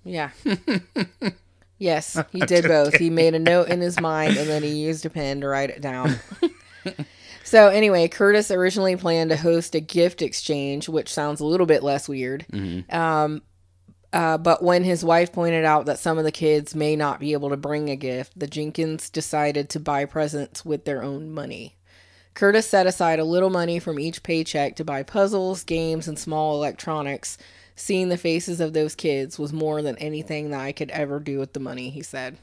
yeah. 0.04 0.30
yes, 1.78 2.18
he 2.30 2.40
did 2.40 2.64
both. 2.64 2.94
He 2.94 3.10
made 3.10 3.34
a 3.34 3.38
note 3.38 3.68
in 3.68 3.80
his 3.80 4.00
mind, 4.00 4.36
and 4.36 4.48
then 4.48 4.62
he 4.62 4.70
used 4.70 5.04
a 5.04 5.10
pen 5.10 5.40
to 5.42 5.48
write 5.48 5.70
it 5.70 5.82
down. 5.82 6.16
so 7.46 7.68
anyway, 7.68 8.08
Curtis 8.08 8.50
originally 8.50 8.96
planned 8.96 9.30
to 9.30 9.36
host 9.36 9.76
a 9.76 9.80
gift 9.80 10.20
exchange, 10.20 10.88
which 10.88 11.12
sounds 11.12 11.40
a 11.40 11.46
little 11.46 11.64
bit 11.64 11.84
less 11.84 12.08
weird. 12.08 12.44
Um, 12.90 13.42
uh, 14.12 14.36
but 14.36 14.64
when 14.64 14.82
his 14.82 15.04
wife 15.04 15.32
pointed 15.32 15.64
out 15.64 15.86
that 15.86 16.00
some 16.00 16.18
of 16.18 16.24
the 16.24 16.32
kids 16.32 16.74
may 16.74 16.96
not 16.96 17.20
be 17.20 17.34
able 17.34 17.50
to 17.50 17.56
bring 17.56 17.88
a 17.88 17.94
gift, 17.94 18.36
the 18.36 18.48
Jenkins 18.48 19.10
decided 19.10 19.68
to 19.70 19.78
buy 19.78 20.06
presents 20.06 20.64
with 20.64 20.84
their 20.84 21.04
own 21.04 21.30
money. 21.30 21.76
Curtis 22.34 22.66
set 22.66 22.88
aside 22.88 23.20
a 23.20 23.24
little 23.24 23.48
money 23.48 23.78
from 23.78 24.00
each 24.00 24.24
paycheck 24.24 24.74
to 24.76 24.84
buy 24.84 25.04
puzzles, 25.04 25.62
games, 25.62 26.08
and 26.08 26.18
small 26.18 26.56
electronics. 26.56 27.38
Seeing 27.76 28.08
the 28.08 28.18
faces 28.18 28.60
of 28.60 28.72
those 28.72 28.96
kids 28.96 29.38
was 29.38 29.52
more 29.52 29.82
than 29.82 29.96
anything 29.98 30.50
that 30.50 30.60
I 30.60 30.72
could 30.72 30.90
ever 30.90 31.20
do 31.20 31.38
with 31.38 31.52
the 31.52 31.60
money, 31.60 31.90
he 31.90 32.02
said. 32.02 32.38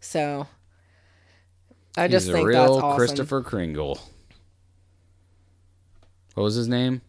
So, 0.00 0.46
I 1.96 2.08
just 2.08 2.26
He's 2.26 2.30
a 2.30 2.36
think 2.36 2.48
real 2.48 2.62
that's 2.62 2.84
awesome. 2.84 2.98
Christopher 2.98 3.42
Kringle. 3.42 4.00
What 6.34 6.44
was 6.44 6.54
his 6.54 6.68
name? 6.68 7.02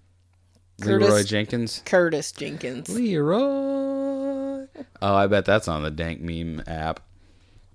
Curtis- 0.81 1.07
Leroy 1.09 1.23
Jenkins. 1.23 1.81
Curtis 1.85 2.31
Jenkins. 2.31 2.89
Leroy. 2.89 4.67
Oh, 5.01 5.15
I 5.15 5.27
bet 5.27 5.45
that's 5.45 5.67
on 5.67 5.83
the 5.83 5.91
Dank 5.91 6.21
Meme 6.21 6.63
app. 6.67 6.99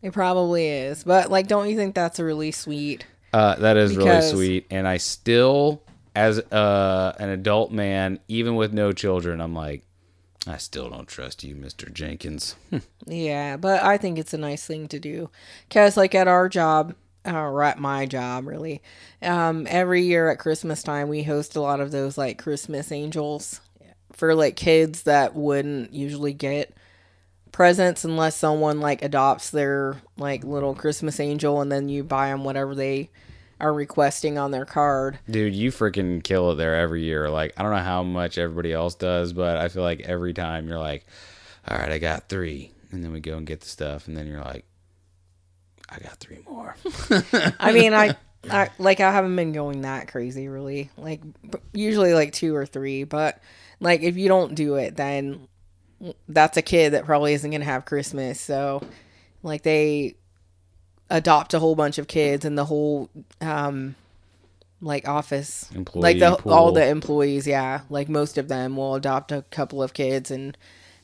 It 0.02 0.12
probably 0.12 0.66
is. 0.68 1.04
But, 1.04 1.30
like, 1.30 1.46
don't 1.46 1.68
you 1.68 1.76
think 1.76 1.94
that's 1.94 2.18
a 2.18 2.24
really 2.24 2.50
sweet? 2.52 3.06
Uh, 3.32 3.54
that 3.56 3.76
is 3.76 3.96
Because- 3.96 4.32
really 4.34 4.46
sweet, 4.60 4.66
and 4.70 4.86
I 4.88 4.96
still, 4.98 5.82
as 6.14 6.38
uh, 6.38 7.14
an 7.18 7.28
adult 7.30 7.70
man, 7.72 8.18
even 8.28 8.56
with 8.56 8.72
no 8.72 8.92
children, 8.92 9.40
I'm 9.40 9.54
like, 9.54 9.82
I 10.46 10.58
still 10.58 10.88
don't 10.88 11.08
trust 11.08 11.42
you, 11.44 11.54
Mister 11.56 11.88
Jenkins. 11.90 12.54
Yeah, 13.08 13.56
but 13.56 13.84
I 13.84 13.98
think 13.98 14.18
it's 14.18 14.34
a 14.34 14.38
nice 14.38 14.66
thing 14.66 14.88
to 14.88 14.98
do. 14.98 15.30
Because, 15.68 15.96
like, 15.96 16.12
at 16.16 16.26
our 16.26 16.48
job, 16.48 16.94
or 17.26 17.62
at 17.62 17.78
my 17.78 18.06
job, 18.06 18.46
really, 18.46 18.82
um, 19.22 19.66
every 19.68 20.02
year 20.02 20.30
at 20.30 20.38
Christmas 20.38 20.82
time, 20.82 21.08
we 21.08 21.22
host 21.22 21.56
a 21.56 21.60
lot 21.60 21.80
of 21.80 21.90
those, 21.90 22.16
like, 22.16 22.38
Christmas 22.38 22.92
angels 22.92 23.60
for, 24.12 24.34
like, 24.34 24.56
kids 24.56 25.02
that 25.02 25.34
wouldn't 25.34 25.92
usually 25.92 26.32
get 26.32 26.74
presents 27.52 28.04
unless 28.04 28.36
someone, 28.36 28.80
like, 28.80 29.02
adopts 29.02 29.50
their, 29.50 29.96
like, 30.16 30.44
little 30.44 30.74
Christmas 30.74 31.20
angel 31.20 31.60
and 31.60 31.72
then 31.72 31.88
you 31.88 32.04
buy 32.04 32.28
them 32.28 32.44
whatever 32.44 32.74
they 32.74 33.10
are 33.58 33.72
requesting 33.72 34.36
on 34.36 34.50
their 34.50 34.66
card. 34.66 35.18
Dude, 35.30 35.54
you 35.54 35.70
freaking 35.70 36.22
kill 36.22 36.52
it 36.52 36.56
there 36.56 36.76
every 36.76 37.02
year. 37.02 37.30
Like, 37.30 37.54
I 37.56 37.62
don't 37.62 37.72
know 37.72 37.78
how 37.78 38.02
much 38.02 38.36
everybody 38.36 38.72
else 38.72 38.94
does, 38.94 39.32
but 39.32 39.56
I 39.56 39.68
feel 39.68 39.82
like 39.82 40.00
every 40.00 40.34
time 40.34 40.68
you're 40.68 40.78
like, 40.78 41.06
all 41.66 41.78
right, 41.78 41.90
I 41.90 41.98
got 41.98 42.28
three. 42.28 42.72
And 42.92 43.02
then 43.02 43.12
we 43.12 43.20
go 43.20 43.36
and 43.36 43.46
get 43.46 43.60
the 43.62 43.68
stuff, 43.68 44.06
and 44.06 44.16
then 44.16 44.26
you're 44.26 44.42
like, 44.42 44.64
I 45.88 45.98
got 45.98 46.16
three 46.18 46.40
more. 46.48 46.76
I 47.60 47.72
mean, 47.72 47.94
I, 47.94 48.16
I 48.50 48.70
like 48.78 49.00
I 49.00 49.12
haven't 49.12 49.36
been 49.36 49.52
going 49.52 49.82
that 49.82 50.08
crazy 50.08 50.48
really. 50.48 50.90
Like 50.96 51.20
usually 51.72 52.14
like 52.14 52.32
two 52.32 52.54
or 52.54 52.66
three, 52.66 53.04
but 53.04 53.40
like 53.80 54.02
if 54.02 54.16
you 54.16 54.28
don't 54.28 54.54
do 54.54 54.76
it, 54.76 54.96
then 54.96 55.48
that's 56.28 56.56
a 56.56 56.62
kid 56.62 56.92
that 56.92 57.04
probably 57.04 57.34
isn't 57.34 57.50
gonna 57.50 57.64
have 57.64 57.84
Christmas. 57.84 58.40
So, 58.40 58.82
like 59.42 59.62
they 59.62 60.16
adopt 61.08 61.54
a 61.54 61.58
whole 61.60 61.74
bunch 61.76 61.98
of 61.98 62.08
kids, 62.08 62.44
and 62.44 62.58
the 62.58 62.64
whole 62.64 63.08
um 63.40 63.94
like 64.82 65.08
office 65.08 65.70
Employee 65.74 66.02
like 66.02 66.18
the 66.18 66.36
pool. 66.36 66.52
all 66.52 66.70
the 66.70 66.86
employees 66.86 67.46
yeah 67.46 67.80
like 67.88 68.10
most 68.10 68.36
of 68.36 68.48
them 68.48 68.76
will 68.76 68.94
adopt 68.94 69.32
a 69.32 69.40
couple 69.50 69.82
of 69.82 69.94
kids 69.94 70.30
and 70.30 70.56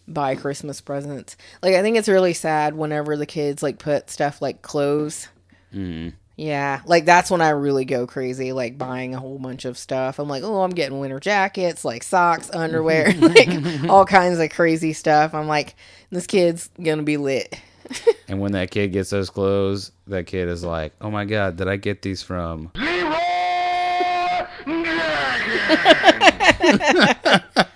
buy 0.08 0.34
christmas 0.34 0.80
presents. 0.80 1.36
Like 1.62 1.74
i 1.74 1.82
think 1.82 1.96
it's 1.96 2.08
really 2.08 2.34
sad 2.34 2.74
whenever 2.74 3.16
the 3.16 3.26
kids 3.26 3.62
like 3.62 3.78
put 3.78 4.10
stuff 4.10 4.42
like 4.42 4.62
clothes. 4.62 5.28
Mm-hmm. 5.74 6.10
Yeah 6.36 6.80
like 6.86 7.04
that's 7.04 7.30
when 7.30 7.40
i 7.40 7.50
really 7.50 7.84
go 7.84 8.06
crazy 8.06 8.52
like 8.52 8.78
buying 8.78 9.14
a 9.14 9.20
whole 9.20 9.38
bunch 9.38 9.64
of 9.64 9.78
stuff. 9.78 10.18
I'm 10.18 10.28
like 10.28 10.42
oh 10.42 10.62
i'm 10.62 10.70
getting 10.70 10.98
winter 10.98 11.20
jackets 11.20 11.84
like 11.84 12.02
socks 12.02 12.50
underwear 12.52 13.12
like 13.18 13.88
all 13.88 14.04
kinds 14.04 14.38
of 14.38 14.50
crazy 14.50 14.92
stuff. 14.92 15.34
I'm 15.34 15.48
like 15.48 15.74
this 16.10 16.26
kid's 16.26 16.68
gonna 16.82 17.02
be 17.02 17.16
lit. 17.16 17.54
And 18.28 18.40
when 18.40 18.52
that 18.52 18.70
kid 18.70 18.92
gets 18.92 19.10
those 19.10 19.28
clothes, 19.28 19.92
that 20.06 20.26
kid 20.26 20.48
is 20.48 20.64
like, 20.64 20.94
"Oh 21.02 21.10
my 21.10 21.26
god, 21.26 21.56
did 21.56 21.68
I 21.68 21.76
get 21.76 22.00
these 22.00 22.22
from?" 22.22 22.70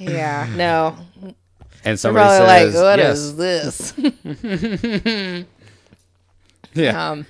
yeah 0.00 0.48
no 0.56 0.96
And 1.84 1.98
somebody 2.00 2.28
says, 2.28 2.74
like 2.74 2.82
what 2.82 2.98
"Yes." 2.98 3.18
is 3.18 3.36
this 3.36 3.92
Yeah. 6.74 7.10
Um, 7.10 7.26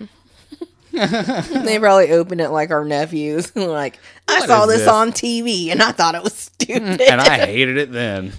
they 0.92 1.78
probably 1.78 2.10
opened 2.12 2.40
it 2.42 2.50
like 2.50 2.70
our 2.70 2.84
nephews. 2.84 3.54
like, 3.56 3.98
I 4.28 4.40
What 4.40 4.48
saw 4.48 4.66
this, 4.66 4.80
this?" 4.80 4.88
on 4.88 5.12
TV 5.12 5.70
and 5.70 5.82
I 5.82 5.92
thought 5.92 6.14
it 6.14 6.22
was 6.22 6.34
stupid. 6.34 7.00
and 7.00 7.20
I 7.20 7.46
hated 7.46 7.76
it 7.78 7.92
then. 7.92 8.32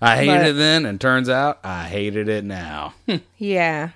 I 0.00 0.16
hated 0.16 0.38
But- 0.38 0.46
it 0.46 0.56
then, 0.56 0.86
and 0.86 1.00
turns 1.00 1.28
out 1.28 1.58
I 1.64 1.84
hated 1.84 2.28
it 2.28 2.44
now. 2.44 2.94
yeah, 3.36 3.90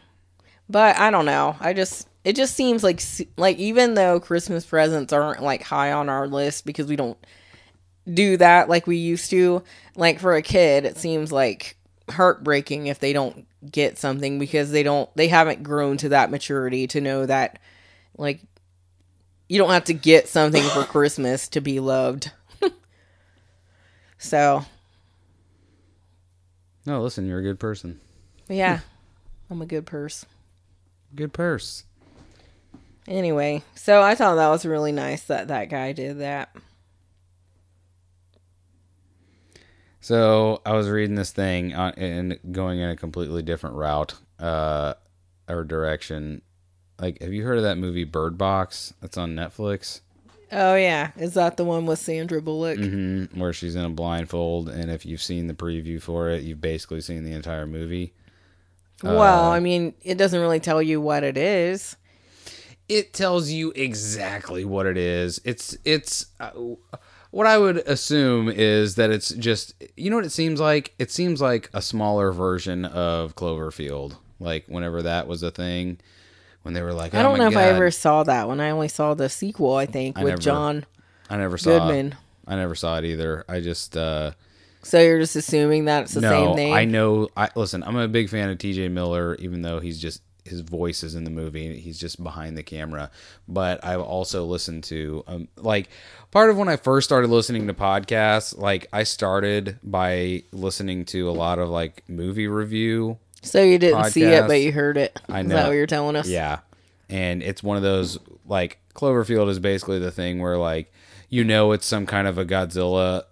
but 0.69 0.97
I 0.99 1.11
don't 1.11 1.27
know. 1.27 1.57
I 1.61 1.73
just 1.73 2.07
it 2.25 2.37
just 2.37 2.55
seems 2.55 2.83
like 2.85 3.01
like 3.39 3.57
even 3.59 3.95
though 3.95 4.21
Christmas 4.21 4.67
presents 4.67 5.13
aren't 5.13 5.43
like 5.43 5.63
high 5.63 5.93
on 5.93 6.09
our 6.11 6.27
list 6.27 6.67
because 6.67 6.87
we 6.87 6.97
don't 6.97 7.17
do 8.13 8.37
that 8.37 8.69
like 8.69 8.87
we 8.87 8.97
used 8.97 9.31
to. 9.31 9.63
Like 9.97 10.19
for 10.19 10.35
a 10.35 10.43
kid, 10.43 10.85
it 10.85 10.97
seems 10.97 11.33
like 11.33 11.77
heartbreaking 12.11 12.87
if 12.87 12.99
they 12.99 13.13
don't 13.13 13.47
get 13.71 13.97
something 13.97 14.39
because 14.39 14.71
they 14.71 14.83
don't 14.83 15.09
they 15.17 15.29
haven't 15.29 15.63
grown 15.63 15.97
to 15.97 16.11
that 16.11 16.31
maturity 16.31 16.87
to 16.87 17.01
know 17.01 17.25
that 17.25 17.59
like 18.19 18.41
you 19.49 19.59
don't 19.59 19.71
have 19.71 19.85
to 19.85 19.95
get 19.95 20.29
something 20.29 20.63
for 20.63 20.85
Christmas 20.85 21.49
to 21.49 21.61
be 21.61 21.81
loved. 21.81 22.31
so, 24.19 24.65
no, 26.87 27.03
listen, 27.03 27.27
you're 27.27 27.39
a 27.39 27.43
good 27.43 27.61
person. 27.61 28.01
yeah. 28.49 28.81
I'm 29.51 29.61
a 29.61 29.67
good 29.67 29.85
purse. 29.85 30.25
Good 31.15 31.35
purse. 31.35 31.85
Anyway, 33.07 33.63
so 33.75 34.01
I 34.01 34.15
thought 34.15 34.37
that 34.37 34.49
was 34.49 34.65
really 34.65 34.91
nice 34.91 35.23
that 35.25 35.49
that 35.49 35.69
guy 35.69 35.93
did 35.93 36.21
that. 36.21 36.57
So 40.05 40.61
I 40.67 40.75
was 40.75 40.91
reading 40.91 41.15
this 41.15 41.31
thing 41.33 41.75
on, 41.75 41.95
and 41.95 42.39
going 42.53 42.79
in 42.79 42.91
a 42.91 42.95
completely 42.95 43.41
different 43.41 43.77
route 43.77 44.13
uh, 44.39 44.93
or 45.49 45.65
direction. 45.65 46.43
Like, 47.01 47.23
have 47.23 47.33
you 47.33 47.43
heard 47.43 47.57
of 47.57 47.63
that 47.63 47.79
movie 47.79 48.05
Bird 48.05 48.37
Box? 48.37 48.93
That's 49.01 49.17
on 49.17 49.35
Netflix. 49.35 50.03
Oh 50.53 50.75
yeah, 50.75 51.13
is 51.17 51.33
that 51.33 51.57
the 51.57 51.65
one 51.65 51.87
with 51.87 51.99
Sandra 52.01 52.43
Bullock? 52.43 52.79
hmm 52.79 53.25
where 53.35 53.55
she's 53.55 53.77
in 53.77 53.85
a 53.87 53.89
blindfold, 53.89 54.69
and 54.69 54.91
if 54.91 55.07
you've 55.07 55.23
seen 55.23 55.47
the 55.47 55.55
preview 55.55 56.03
for 56.03 56.29
it, 56.29 56.43
you've 56.43 56.61
basically 56.61 57.01
seen 57.01 57.25
the 57.25 57.33
entire 57.33 57.67
movie. 57.67 58.13
well, 59.03 59.51
I 59.53 59.59
mean, 59.59 59.95
it 60.03 60.19
doesn't 60.19 60.39
really 60.39 60.61
tell 60.61 60.83
you 60.83 61.01
what 61.01 61.25
it 61.25 61.39
is. 61.39 61.97
it 62.91 63.15
tells 63.15 63.49
you 63.49 63.73
exactly 63.75 64.67
what 64.67 64.85
it 64.85 64.99
is. 64.99 65.41
It's 65.47 65.79
it's 65.87 66.27
uh, 66.39 66.51
what 67.35 67.47
I 67.47 67.59
would 67.59 67.79
assume 67.79 68.49
is 68.49 68.95
that 68.95 69.11
it's 69.11 69.31
just 69.31 69.75
you 69.97 70.09
know 70.11 70.17
what 70.17 70.25
it 70.25 70.31
seems 70.33 70.61
like. 70.61 70.95
It 70.99 71.11
seems 71.11 71.41
like 71.41 71.69
a 71.75 71.83
smaller 71.83 72.33
version 72.33 72.85
of 72.85 73.35
Cloverfield. 73.37 74.17
Like 74.41 74.65
whenever 74.69 75.03
that 75.03 75.27
was 75.27 75.43
a 75.43 75.51
thing, 75.51 75.99
when 76.63 76.75
they 76.75 76.83
were 76.83 76.93
like, 76.93 77.15
I 77.15 77.21
"Oh 77.21 77.23
don't 77.25 77.33
my 77.33 77.45
know 77.45 77.51
if 77.51 77.57
I 77.57 77.65
ever 77.65 77.91
saw 77.91 78.23
that 78.25 78.47
one. 78.49 78.61
I 78.61 78.71
only 78.71 78.89
saw 78.89 79.15
the 79.15 79.29
sequel, 79.29 79.75
I 79.77 79.87
think, 79.87 80.19
I 80.19 80.25
with 80.25 80.31
never- 80.33 80.43
John 80.43 80.87
I 81.31 81.37
never 81.37 81.59
saw. 81.59 81.79
Goodman. 81.79 82.15
I 82.47 82.57
never 82.57 82.75
saw 82.75 82.99
it 82.99 83.05
either. 83.05 83.45
I 83.49 83.61
just 83.61 83.97
uh, 83.97 84.33
So 84.83 85.01
you're 85.01 85.19
just 85.19 85.35
assuming 85.35 85.87
that 85.87 86.03
it's 86.05 86.15
the 86.15 86.21
no. 86.21 86.31
same 86.31 86.57
name? 86.57 86.75
I 86.75 86.85
know. 86.85 87.29
I 87.37 87.49
listen. 87.55 87.83
I'm 87.83 87.97
a 87.97 88.07
big 88.07 88.29
fan 88.29 88.51
of 88.51 88.59
T.J. 88.59 88.89
Miller, 88.91 89.35
even 89.37 89.63
though 89.63 89.81
he's 89.81 89.99
just 89.99 90.21
his 90.45 90.61
voice 90.61 91.03
is 91.03 91.15
in 91.15 91.25
the 91.25 91.31
movie. 91.31 91.79
He's 91.79 91.99
just 91.99 92.23
behind 92.23 92.57
the 92.57 92.63
camera. 92.63 93.11
But 93.49 93.85
I've 93.85 94.01
also 94.01 94.45
listened 94.45 94.85
to 94.85 95.25
um, 95.27 95.49
like 95.57 95.89
part 96.31 96.51
of 96.51 96.57
when 96.57 96.69
I 96.69 96.77
first 96.77 97.09
started 97.09 97.29
listening 97.29 97.67
to 97.67 97.75
podcasts. 97.75 98.57
Like 98.57 98.87
I 98.93 99.05
started 99.05 99.79
by 99.83 100.43
listening 100.53 101.05
to 101.07 101.29
a 101.29 101.33
lot 101.33 101.59
of 101.59 101.69
like 101.69 102.05
movie 102.09 102.47
review. 102.47 103.19
So 103.43 103.63
you 103.63 103.79
didn't 103.79 104.11
see 104.11 104.25
it, 104.25 104.47
but 104.47 104.61
you 104.61 104.73
heard 104.73 104.97
it. 104.97 105.19
I 105.29 105.41
Is 105.41 105.47
know. 105.47 105.57
that 105.57 105.67
what 105.69 105.75
you're 105.75 105.87
telling 105.87 106.17
us? 106.17 106.29
Yeah. 106.29 106.61
And 107.09 107.43
it's 107.43 107.63
one 107.63 107.77
of 107.77 107.83
those 107.83 108.19
like 108.47 108.79
Cloverfield 108.95 109.49
is 109.49 109.59
basically 109.59 109.99
the 109.99 110.11
thing 110.11 110.41
where 110.41 110.57
like 110.57 110.93
you 111.29 111.45
know 111.45 111.73
it's 111.73 111.87
some 111.87 112.07
kind 112.07 112.27
of 112.29 112.39
a 112.39 112.45
Godzilla 112.45 113.25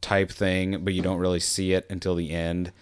type 0.00 0.30
thing, 0.30 0.84
but 0.84 0.94
you 0.94 1.02
don't 1.02 1.18
really 1.18 1.40
see 1.40 1.72
it 1.72 1.86
until 1.90 2.14
the 2.14 2.30
end. 2.30 2.72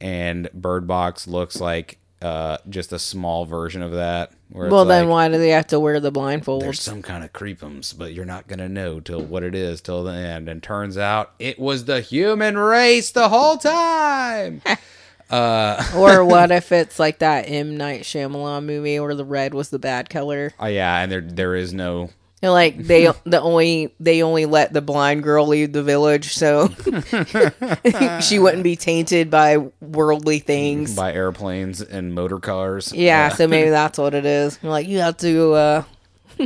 And 0.00 0.50
Bird 0.52 0.86
Box 0.86 1.26
looks 1.26 1.60
like 1.60 1.98
uh, 2.24 2.56
just 2.70 2.92
a 2.92 2.98
small 2.98 3.44
version 3.44 3.82
of 3.82 3.92
that. 3.92 4.32
Where 4.48 4.70
Well, 4.70 4.86
then 4.86 5.04
like, 5.04 5.10
why 5.10 5.28
do 5.28 5.36
they 5.38 5.50
have 5.50 5.66
to 5.68 5.78
wear 5.78 6.00
the 6.00 6.10
blindfolds? 6.10 6.60
there's 6.60 6.80
some 6.80 7.02
kind 7.02 7.22
of 7.22 7.32
creepums, 7.34 7.96
but 7.96 8.14
you're 8.14 8.24
not 8.24 8.48
gonna 8.48 8.68
know 8.68 8.98
till 9.00 9.20
what 9.20 9.42
it 9.42 9.54
is 9.54 9.82
till 9.82 10.02
the 10.04 10.12
end. 10.12 10.48
And 10.48 10.62
turns 10.62 10.96
out 10.96 11.32
it 11.38 11.58
was 11.58 11.84
the 11.84 12.00
human 12.00 12.56
race 12.56 13.10
the 13.10 13.28
whole 13.28 13.58
time. 13.58 14.62
or 15.30 16.24
what 16.24 16.50
if 16.50 16.72
it's 16.72 16.98
like 16.98 17.18
that 17.18 17.42
M 17.42 17.76
Night 17.76 18.02
Shyamalan 18.02 18.64
movie 18.64 18.98
where 18.98 19.14
the 19.14 19.24
red 19.24 19.52
was 19.52 19.68
the 19.68 19.78
bad 19.78 20.08
color? 20.08 20.52
oh 20.58 20.66
yeah, 20.66 21.00
and 21.00 21.12
there 21.12 21.20
there 21.20 21.54
is 21.54 21.74
no 21.74 22.08
And 22.44 22.52
like 22.52 22.76
they 22.76 23.10
the 23.24 23.40
only 23.40 23.94
they 23.98 24.22
only 24.22 24.44
let 24.44 24.74
the 24.74 24.82
blind 24.82 25.22
girl 25.22 25.46
leave 25.46 25.72
the 25.72 25.82
village 25.82 26.34
so 26.34 26.68
she 28.20 28.38
wouldn't 28.38 28.62
be 28.62 28.76
tainted 28.76 29.30
by 29.30 29.56
worldly 29.80 30.40
things. 30.40 30.94
by 30.94 31.14
airplanes 31.14 31.80
and 31.80 32.14
motor 32.14 32.38
cars. 32.38 32.92
Yeah, 32.92 33.30
so 33.30 33.48
maybe 33.48 33.70
that's 33.70 33.96
what 33.96 34.12
it 34.12 34.26
is. 34.26 34.62
Like 34.62 34.86
you 34.86 34.98
have 34.98 35.16
to 35.18 35.54
uh 35.54 35.84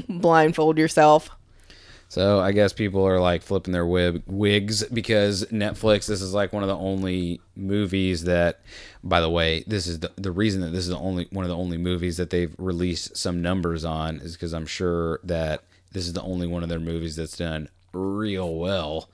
blindfold 0.08 0.78
yourself. 0.78 1.30
So 2.08 2.38
I 2.38 2.52
guess 2.52 2.72
people 2.72 3.04
are 3.04 3.18
like 3.18 3.42
flipping 3.42 3.72
their 3.72 3.84
wig, 3.84 4.22
wigs 4.28 4.84
because 4.84 5.46
Netflix. 5.46 6.06
This 6.06 6.22
is 6.22 6.32
like 6.32 6.52
one 6.52 6.62
of 6.62 6.68
the 6.68 6.76
only 6.76 7.40
movies 7.56 8.22
that, 8.22 8.60
by 9.02 9.20
the 9.20 9.28
way, 9.28 9.64
this 9.66 9.88
is 9.88 9.98
the 9.98 10.12
the 10.14 10.30
reason 10.30 10.60
that 10.60 10.70
this 10.70 10.84
is 10.84 10.90
the 10.90 10.96
only 10.96 11.26
one 11.32 11.44
of 11.44 11.48
the 11.48 11.56
only 11.56 11.76
movies 11.76 12.18
that 12.18 12.30
they've 12.30 12.54
released 12.56 13.16
some 13.16 13.42
numbers 13.42 13.84
on 13.84 14.20
is 14.20 14.34
because 14.34 14.54
I'm 14.54 14.64
sure 14.64 15.18
that 15.24 15.64
this 15.92 16.06
is 16.06 16.12
the 16.12 16.22
only 16.22 16.46
one 16.46 16.62
of 16.62 16.68
their 16.68 16.78
movies 16.80 17.16
that's 17.16 17.36
done 17.36 17.68
real 17.92 18.54
well. 18.54 19.08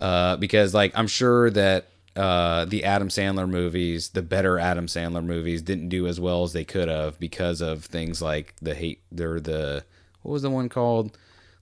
Uh, 0.00 0.36
because 0.36 0.74
like 0.74 0.92
I'm 0.96 1.06
sure 1.06 1.50
that 1.50 1.86
uh, 2.16 2.64
the 2.66 2.84
Adam 2.84 3.08
Sandler 3.08 3.48
movies, 3.48 4.10
the 4.10 4.22
better 4.22 4.58
Adam 4.58 4.86
Sandler 4.86 5.24
movies, 5.24 5.62
didn't 5.62 5.88
do 5.88 6.06
as 6.06 6.18
well 6.20 6.42
as 6.42 6.52
they 6.52 6.64
could 6.64 6.88
have 6.88 7.18
because 7.20 7.60
of 7.60 7.84
things 7.84 8.20
like 8.20 8.54
the 8.60 8.74
hate. 8.74 9.00
They're 9.12 9.40
the 9.40 9.84
what 10.22 10.32
was 10.32 10.42
the 10.42 10.50
one 10.50 10.68
called? 10.68 11.16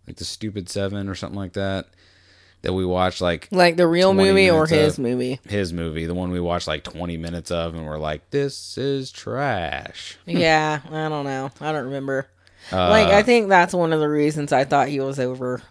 Like 0.06 0.16
the 0.16 0.24
Stupid 0.24 0.68
Seven 0.68 1.08
or 1.08 1.14
something 1.14 1.38
like 1.38 1.52
that. 1.52 1.86
That 2.62 2.72
we 2.74 2.84
watched 2.84 3.20
like 3.22 3.48
Like 3.50 3.76
the 3.78 3.86
real 3.86 4.12
movie 4.12 4.50
or 4.50 4.66
his 4.66 4.98
of- 4.98 5.02
movie. 5.04 5.38
his 5.48 5.72
movie, 5.72 6.04
the 6.06 6.14
one 6.14 6.30
we 6.30 6.40
watched 6.40 6.66
like 6.68 6.84
20 6.84 7.16
minutes 7.16 7.50
of, 7.50 7.74
and 7.74 7.86
we're 7.86 7.96
like, 7.98 8.28
this 8.30 8.76
is 8.76 9.10
trash. 9.10 10.18
Yeah, 10.26 10.80
I 10.90 11.08
don't 11.08 11.24
know. 11.24 11.50
I 11.60 11.72
don't 11.72 11.86
remember. 11.86 12.28
Uh, 12.72 12.88
like 12.88 13.08
I 13.08 13.22
think 13.22 13.48
that's 13.48 13.74
one 13.74 13.92
of 13.92 14.00
the 14.00 14.08
reasons 14.08 14.52
I 14.52 14.64
thought 14.64 14.88
he 14.88 15.00
was 15.00 15.18
over. 15.18 15.62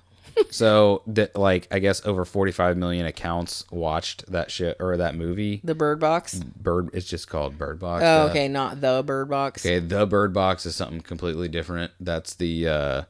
So, 0.52 1.02
that 1.08 1.36
like, 1.36 1.68
I 1.70 1.80
guess 1.80 2.06
over 2.06 2.24
45 2.24 2.78
million 2.78 3.06
accounts 3.06 3.66
watched 3.72 4.26
that 4.32 4.50
shit 4.50 4.78
or 4.80 4.96
that 4.96 5.14
movie. 5.16 5.60
The 5.66 5.76
Bird 5.76 6.00
Box. 6.00 6.36
Bird, 6.40 6.90
it's 6.94 7.08
just 7.08 7.28
called 7.28 7.58
Bird 7.58 7.78
Box. 7.80 8.04
Oh, 8.06 8.24
Uh, 8.26 8.30
okay, 8.30 8.48
not 8.48 8.80
the 8.80 9.04
Bird 9.06 9.30
Box. 9.30 9.66
Okay, 9.66 9.80
the 9.80 10.06
Bird 10.08 10.34
Box 10.34 10.66
is 10.66 10.76
something 10.78 11.02
completely 11.02 11.50
different. 11.50 11.92
That's 12.00 12.36
the 12.36 12.68
uh, 12.70 13.02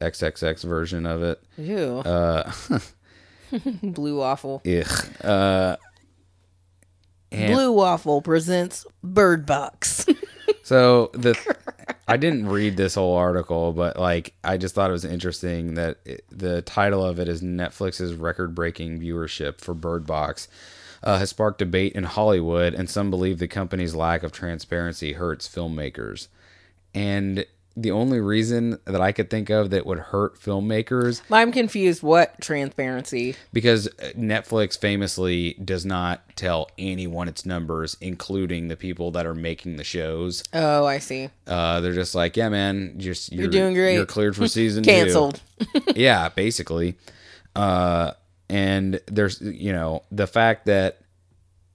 XXX 0.00 0.64
version 0.64 1.04
of 1.04 1.22
it. 1.22 1.42
Ew. 1.58 1.98
Uh, 1.98 2.50
Blue 3.82 4.16
Waffle. 4.18 4.62
ugh. 4.66 5.06
Uh, 5.22 5.76
and 7.30 7.52
Blue 7.54 7.72
Waffle 7.72 8.22
presents 8.22 8.86
Bird 9.04 9.44
Box. 9.44 10.06
so 10.70 11.10
the 11.14 11.36
I 12.06 12.16
didn't 12.16 12.46
read 12.46 12.76
this 12.76 12.94
whole 12.94 13.16
article, 13.16 13.72
but 13.72 13.98
like 13.98 14.34
I 14.44 14.56
just 14.56 14.72
thought 14.72 14.88
it 14.88 14.92
was 14.92 15.04
interesting 15.04 15.74
that 15.74 15.96
it, 16.04 16.24
the 16.30 16.62
title 16.62 17.04
of 17.04 17.18
it 17.18 17.28
is 17.28 17.42
Netflix's 17.42 18.14
record-breaking 18.14 19.00
viewership 19.00 19.60
for 19.60 19.74
Bird 19.74 20.06
Box 20.06 20.46
uh, 21.02 21.18
has 21.18 21.30
sparked 21.30 21.58
debate 21.58 21.94
in 21.94 22.04
Hollywood, 22.04 22.72
and 22.72 22.88
some 22.88 23.10
believe 23.10 23.40
the 23.40 23.48
company's 23.48 23.96
lack 23.96 24.22
of 24.22 24.30
transparency 24.30 25.14
hurts 25.14 25.48
filmmakers. 25.48 26.28
And 26.94 27.44
the 27.76 27.90
only 27.90 28.20
reason 28.20 28.78
that 28.84 29.00
I 29.00 29.12
could 29.12 29.30
think 29.30 29.48
of 29.48 29.70
that 29.70 29.86
would 29.86 29.98
hurt 29.98 30.40
filmmakers 30.40 31.22
I'm 31.30 31.52
confused. 31.52 32.02
What 32.02 32.40
transparency? 32.40 33.36
because 33.52 33.88
Netflix 34.16 34.78
famously 34.78 35.54
does 35.54 35.86
not 35.86 36.36
tell 36.36 36.70
anyone 36.78 37.28
its 37.28 37.46
numbers, 37.46 37.96
including 38.00 38.68
the 38.68 38.76
people 38.76 39.10
that 39.12 39.26
are 39.26 39.34
making 39.34 39.76
the 39.76 39.84
shows. 39.84 40.42
Oh, 40.52 40.84
I 40.86 40.98
see. 40.98 41.30
Uh, 41.46 41.80
they're 41.80 41.92
just 41.92 42.14
like, 42.14 42.36
yeah, 42.36 42.48
man, 42.48 42.94
just 42.98 43.32
you're, 43.32 43.48
doing 43.48 43.74
great. 43.74 43.94
You're 43.94 44.06
cleared 44.06 44.36
for 44.36 44.48
season 44.48 44.82
two." 44.82 44.90
Canceled. 44.90 45.40
yeah, 45.94 46.28
basically. 46.28 46.96
Uh, 47.54 48.12
and 48.48 49.00
there's 49.06 49.40
you 49.40 49.72
know 49.72 50.02
the 50.10 50.26
fact 50.26 50.66
that 50.66 50.98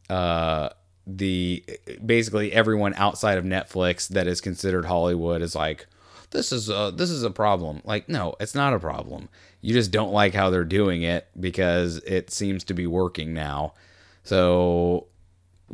uh 0.09 0.69
the 1.07 1.63
basically 2.03 2.51
everyone 2.51 2.93
outside 2.95 3.37
of 3.37 3.45
Netflix 3.45 4.07
that 4.09 4.27
is 4.27 4.41
considered 4.41 4.85
Hollywood 4.85 5.41
is 5.41 5.55
like 5.55 5.85
this 6.31 6.51
is 6.51 6.69
a 6.69 6.91
this 6.95 7.09
is 7.09 7.23
a 7.23 7.29
problem. 7.29 7.81
Like 7.85 8.09
no, 8.09 8.35
it's 8.39 8.55
not 8.55 8.73
a 8.73 8.79
problem. 8.79 9.29
You 9.61 9.73
just 9.73 9.91
don't 9.91 10.11
like 10.11 10.33
how 10.33 10.49
they're 10.49 10.63
doing 10.63 11.03
it 11.03 11.27
because 11.39 11.97
it 11.97 12.31
seems 12.31 12.63
to 12.65 12.73
be 12.73 12.87
working 12.87 13.33
now. 13.33 13.73
So 14.23 15.07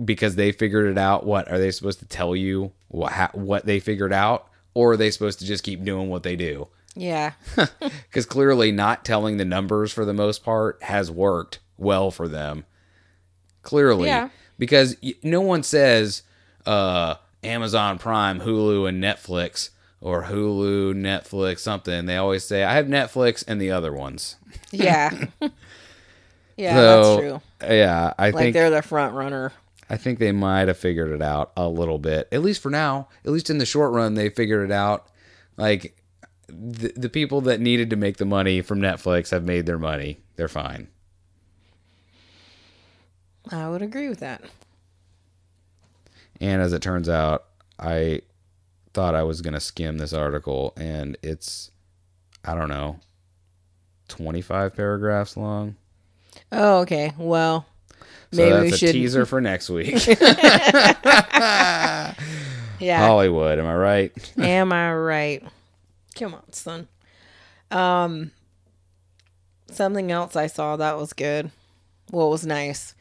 because 0.03 0.35
they 0.35 0.51
figured 0.51 0.89
it 0.89 0.97
out, 0.97 1.25
what 1.25 1.49
are 1.51 1.57
they 1.57 1.71
supposed 1.71 1.99
to 1.99 2.05
tell 2.05 2.35
you 2.35 2.71
what 2.89 3.13
ha- 3.13 3.31
what 3.33 3.65
they 3.65 3.79
figured 3.79 4.13
out 4.13 4.47
or 4.73 4.93
are 4.93 4.97
they 4.97 5.11
supposed 5.11 5.39
to 5.39 5.45
just 5.45 5.63
keep 5.63 5.83
doing 5.83 6.09
what 6.09 6.23
they 6.23 6.35
do? 6.35 6.67
Yeah. 6.95 7.33
because 7.79 8.25
clearly 8.25 8.71
not 8.71 9.05
telling 9.05 9.37
the 9.37 9.45
numbers 9.45 9.93
for 9.93 10.03
the 10.03 10.13
most 10.13 10.43
part 10.43 10.81
has 10.83 11.09
worked 11.09 11.59
well 11.77 12.11
for 12.11 12.27
them. 12.27 12.65
Clearly, 13.63 14.07
Yeah. 14.07 14.29
Because 14.61 14.95
no 15.23 15.41
one 15.41 15.63
says 15.63 16.21
uh, 16.67 17.15
Amazon 17.43 17.97
Prime, 17.97 18.41
Hulu, 18.41 18.87
and 18.87 19.03
Netflix 19.03 19.71
or 19.99 20.25
Hulu, 20.25 20.93
Netflix, 20.93 21.59
something. 21.61 22.05
They 22.05 22.15
always 22.15 22.43
say 22.43 22.63
I 22.63 22.75
have 22.75 22.85
Netflix 22.85 23.43
and 23.47 23.59
the 23.59 23.71
other 23.71 23.91
ones. 23.91 24.35
Yeah. 24.71 25.25
yeah, 26.57 26.75
So, 26.75 27.15
that's 27.15 27.21
true. 27.21 27.41
Yeah, 27.75 28.13
I 28.19 28.29
Like 28.29 28.35
think 28.35 28.53
they're 28.53 28.69
the 28.69 28.83
front 28.83 29.15
runner. 29.15 29.51
I 29.89 29.97
think 29.97 30.19
they 30.19 30.31
might 30.31 30.67
have 30.67 30.77
figured 30.77 31.09
it 31.09 31.23
out 31.23 31.53
a 31.57 31.67
little 31.67 31.97
bit. 31.97 32.27
At 32.31 32.43
least 32.43 32.61
for 32.61 32.69
now. 32.69 33.07
At 33.25 33.31
least 33.31 33.49
in 33.49 33.57
the 33.57 33.65
short 33.65 33.91
run, 33.93 34.13
they 34.13 34.29
figured 34.29 34.69
it 34.69 34.71
out. 34.71 35.07
Like 35.57 35.97
the, 36.47 36.93
the 36.95 37.09
people 37.09 37.41
that 37.41 37.59
needed 37.59 37.89
to 37.89 37.95
make 37.95 38.17
the 38.17 38.25
money 38.25 38.61
from 38.61 38.79
Netflix 38.79 39.31
have 39.31 39.43
made 39.43 39.65
their 39.65 39.79
money. 39.79 40.19
They're 40.35 40.47
fine. 40.47 40.89
I 43.49 43.69
would 43.69 43.81
agree 43.81 44.09
with 44.09 44.19
that. 44.19 44.43
And 46.39 46.61
as 46.61 46.73
it 46.73 46.81
turns 46.81 47.09
out, 47.09 47.45
I 47.79 48.21
thought 48.93 49.15
I 49.15 49.23
was 49.23 49.41
going 49.41 49.53
to 49.53 49.59
skim 49.59 49.97
this 49.97 50.13
article, 50.13 50.73
and 50.77 51.17
it's, 51.23 51.71
I 52.43 52.55
don't 52.55 52.69
know, 52.69 52.99
25 54.09 54.75
paragraphs 54.75 55.37
long. 55.37 55.75
Oh, 56.51 56.79
okay. 56.79 57.13
Well, 57.17 57.65
So 58.31 58.37
maybe 58.37 58.51
that's 58.51 58.63
we 58.63 58.69
a 58.73 58.77
should. 58.77 58.91
teaser 58.93 59.25
for 59.25 59.39
next 59.41 59.69
week. 59.69 59.95
Yeah. 62.79 62.97
Hollywood, 63.05 63.59
am 63.59 63.67
I 63.67 63.75
right? 63.75 64.33
Am 64.39 64.73
I 64.73 64.91
right? 64.91 65.43
Come 66.15 66.33
on, 66.33 66.51
son. 66.51 66.87
Um, 67.69 68.31
something 69.71 70.11
else 70.11 70.35
I 70.35 70.47
saw 70.47 70.77
that 70.77 70.97
was 70.97 71.13
good. 71.13 71.51
What 72.09 72.31
was 72.31 72.43
nice 72.43 72.95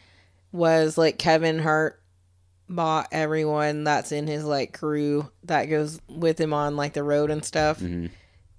was 0.53 0.99
like 0.99 1.19
Kevin 1.19 1.59
Hart 1.59 2.01
bought 2.69 3.09
everyone 3.11 3.85
that's 3.85 4.13
in 4.13 4.27
his 4.27 4.45
like 4.45 4.73
crew 4.79 5.29
that 5.45 5.65
goes 5.67 6.01
with 6.09 6.41
him 6.41 6.53
on 6.53 6.77
like 6.77 6.93
the 6.93 7.03
road 7.03 7.31
and 7.31 7.45
stuff. 7.45 7.81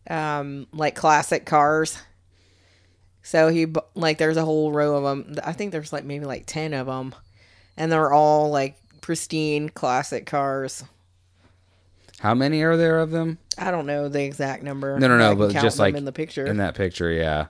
Um, 0.09 0.67
like 0.73 0.95
classic 0.95 1.45
cars. 1.45 1.97
So 3.23 3.49
he 3.49 3.67
like 3.95 4.17
there's 4.17 4.37
a 4.37 4.45
whole 4.45 4.71
row 4.71 4.97
of 4.97 5.03
them. 5.03 5.35
I 5.43 5.53
think 5.53 5.71
there's 5.71 5.93
like 5.93 6.03
maybe 6.03 6.25
like 6.25 6.45
10 6.45 6.73
of 6.73 6.87
them. 6.87 7.15
And 7.77 7.91
they're 7.91 8.11
all 8.11 8.49
like 8.49 8.77
pristine 9.01 9.69
classic 9.69 10.25
cars. 10.25 10.83
How 12.19 12.35
many 12.35 12.61
are 12.61 12.77
there 12.77 12.99
of 12.99 13.09
them? 13.11 13.39
I 13.57 13.71
don't 13.71 13.87
know 13.87 14.07
the 14.09 14.23
exact 14.23 14.61
number. 14.61 14.99
No, 14.99 15.07
no, 15.07 15.17
no, 15.17 15.31
I 15.31 15.35
but 15.35 15.53
just 15.53 15.79
like 15.79 15.95
in 15.95 16.05
the 16.05 16.11
picture. 16.11 16.45
In 16.45 16.57
that 16.57 16.75
picture, 16.75 17.11
yeah. 17.11 17.47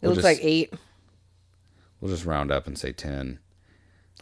It 0.00 0.06
we'll 0.06 0.12
looks 0.12 0.22
just- 0.24 0.38
like 0.40 0.44
eight. 0.44 0.74
We'll 2.00 2.10
just 2.12 2.26
round 2.26 2.52
up 2.52 2.66
and 2.66 2.78
say 2.78 2.92
10. 2.92 3.38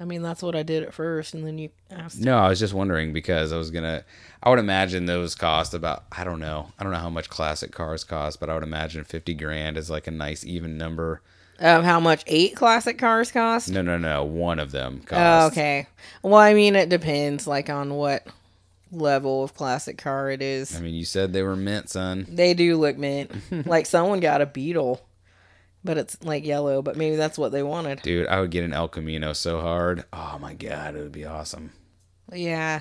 I 0.00 0.04
mean, 0.04 0.22
that's 0.22 0.42
what 0.42 0.56
I 0.56 0.62
did 0.64 0.82
at 0.82 0.92
first, 0.94 1.34
and 1.34 1.46
then 1.46 1.58
you 1.58 1.70
asked. 1.90 2.20
No, 2.20 2.38
I 2.38 2.48
was 2.48 2.58
just 2.58 2.74
wondering 2.74 3.12
because 3.12 3.52
I 3.52 3.56
was 3.56 3.70
going 3.70 3.84
to, 3.84 4.04
I 4.42 4.50
would 4.50 4.58
imagine 4.58 5.06
those 5.06 5.34
cost 5.36 5.72
about, 5.74 6.04
I 6.10 6.24
don't 6.24 6.40
know. 6.40 6.72
I 6.78 6.82
don't 6.82 6.92
know 6.92 6.98
how 6.98 7.10
much 7.10 7.28
classic 7.28 7.70
cars 7.72 8.02
cost, 8.02 8.40
but 8.40 8.50
I 8.50 8.54
would 8.54 8.62
imagine 8.64 9.04
50 9.04 9.34
grand 9.34 9.76
is 9.76 9.90
like 9.90 10.06
a 10.08 10.10
nice 10.12 10.44
even 10.44 10.76
number. 10.78 11.20
Of 11.60 11.84
how 11.84 12.00
much 12.00 12.24
eight 12.26 12.56
classic 12.56 12.98
cars 12.98 13.30
cost? 13.30 13.70
No, 13.70 13.82
no, 13.82 13.96
no. 13.96 14.24
One 14.24 14.58
of 14.58 14.72
them 14.72 15.02
Oh, 15.12 15.46
okay. 15.46 15.86
Well, 16.22 16.34
I 16.34 16.54
mean, 16.54 16.74
it 16.74 16.88
depends, 16.88 17.46
like 17.46 17.70
on 17.70 17.94
what 17.94 18.26
level 18.90 19.44
of 19.44 19.54
classic 19.54 19.96
car 19.98 20.28
it 20.30 20.42
is. 20.42 20.76
I 20.76 20.80
mean, 20.80 20.94
you 20.94 21.04
said 21.04 21.32
they 21.32 21.42
were 21.42 21.54
mint, 21.56 21.88
son. 21.90 22.26
They 22.28 22.54
do 22.54 22.76
look 22.76 22.96
mint. 22.98 23.30
like 23.66 23.86
someone 23.86 24.18
got 24.18 24.40
a 24.40 24.46
Beetle, 24.46 25.00
but 25.84 25.98
it's 25.98 26.22
like 26.24 26.44
yellow. 26.44 26.82
But 26.82 26.96
maybe 26.96 27.16
that's 27.16 27.38
what 27.38 27.52
they 27.52 27.62
wanted. 27.62 28.02
Dude, 28.02 28.26
I 28.26 28.40
would 28.40 28.50
get 28.50 28.64
an 28.64 28.72
El 28.72 28.88
Camino 28.88 29.32
so 29.32 29.60
hard. 29.60 30.04
Oh 30.12 30.38
my 30.40 30.54
God, 30.54 30.96
it 30.96 31.00
would 31.00 31.12
be 31.12 31.26
awesome. 31.26 31.72
Yeah. 32.32 32.80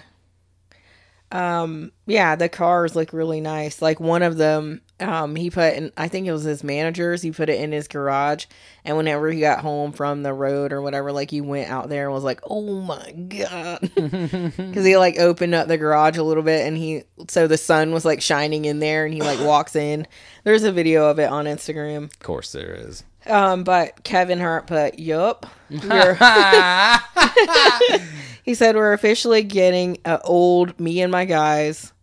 Um, 1.31 1.91
yeah, 2.05 2.35
the 2.35 2.47
cars 2.47 2.95
look 2.95 3.11
really 3.11 3.41
nice. 3.41 3.81
Like 3.81 3.99
one 3.99 4.21
of 4.21 4.37
them, 4.37 4.81
um, 5.03 5.35
he 5.35 5.49
put 5.49 5.73
in, 5.73 5.91
I 5.97 6.07
think 6.07 6.27
it 6.27 6.31
was 6.31 6.43
his 6.43 6.63
manager's, 6.63 7.21
he 7.21 7.31
put 7.31 7.49
it 7.49 7.59
in 7.59 7.71
his 7.71 7.87
garage. 7.87 8.45
And 8.85 8.97
whenever 8.97 9.31
he 9.31 9.39
got 9.39 9.59
home 9.59 9.91
from 9.91 10.23
the 10.23 10.33
road 10.33 10.73
or 10.73 10.81
whatever, 10.81 11.11
like 11.11 11.31
he 11.31 11.41
went 11.41 11.69
out 11.69 11.89
there 11.89 12.05
and 12.05 12.13
was 12.13 12.23
like, 12.23 12.41
oh 12.43 12.81
my 12.81 13.11
God. 13.11 13.91
Cause 13.95 14.85
he 14.85 14.97
like 14.97 15.19
opened 15.19 15.55
up 15.55 15.67
the 15.67 15.77
garage 15.77 16.17
a 16.17 16.23
little 16.23 16.43
bit 16.43 16.65
and 16.65 16.77
he, 16.77 17.03
so 17.27 17.47
the 17.47 17.57
sun 17.57 17.91
was 17.91 18.05
like 18.05 18.21
shining 18.21 18.65
in 18.65 18.79
there 18.79 19.05
and 19.05 19.13
he 19.13 19.21
like 19.21 19.39
walks 19.39 19.75
in. 19.75 20.07
There's 20.43 20.63
a 20.63 20.71
video 20.71 21.09
of 21.09 21.19
it 21.19 21.29
on 21.29 21.45
Instagram. 21.45 22.05
Of 22.05 22.19
course 22.19 22.51
there 22.51 22.73
is. 22.73 23.03
Um, 23.25 23.63
but 23.63 24.03
Kevin 24.03 24.39
Hart 24.39 24.67
put, 24.67 24.99
yup. 24.99 25.45
He 28.43 28.55
said, 28.55 28.75
we're 28.75 28.93
officially 28.93 29.41
getting 29.41 29.97
a 30.03 30.19
old 30.21 30.77
me 30.79 31.01
and 31.01 31.11
my 31.11 31.25
guys 31.25 31.93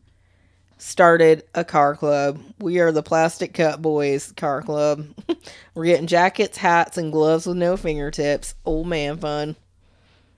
started 0.81 1.45
a 1.55 1.64
car 1.64 1.95
club. 1.95 2.41
We 2.59 2.81
are 2.81 2.91
the 2.93 3.03
Plastic 3.03 3.55
Cup 3.55 3.81
Boyz 3.83 4.35
car 4.37 4.62
club. 4.62 5.07
we're 5.74 5.85
getting 5.85 6.07
jackets, 6.07 6.59
hats, 6.59 6.97
and 6.99 7.12
gloves 7.12 7.47
with 7.47 7.57
no 7.57 7.76
fingertips. 7.76 8.55
Old 8.64 8.87
man 8.87 9.18
fun. 9.18 9.57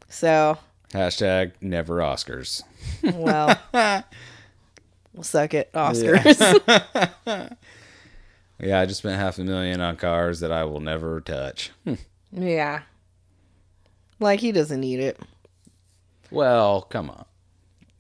So, 0.09 0.59
Hashtag 0.91 1.53
never 1.61 1.97
Oscars. 1.99 2.63
well, 3.03 3.59
we'll 5.15 5.23
suck 5.23 5.55
it, 5.55 5.73
Oscars. 5.73 7.57
Yeah, 8.59 8.79
I 8.79 8.87
just 8.87 8.99
spent 8.99 9.21
half 9.21 9.39
a 9.39 9.43
million 9.45 9.81
on 9.81 9.97
cars 9.97 10.39
that 10.39 10.53
I 10.53 10.63
will 10.63 10.79
never 10.79 11.21
touch. 11.21 11.73
Hmm. 11.83 11.95
yeah. 12.31 12.83
Like, 14.21 14.39
he 14.39 14.53
doesn't 14.53 14.79
need 14.79 15.01
it. 15.01 15.19
well, 16.31 16.83
come 16.83 17.11
on. 17.11 17.25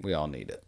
We 0.00 0.14
all 0.14 0.28
need 0.28 0.50
it. 0.50 0.61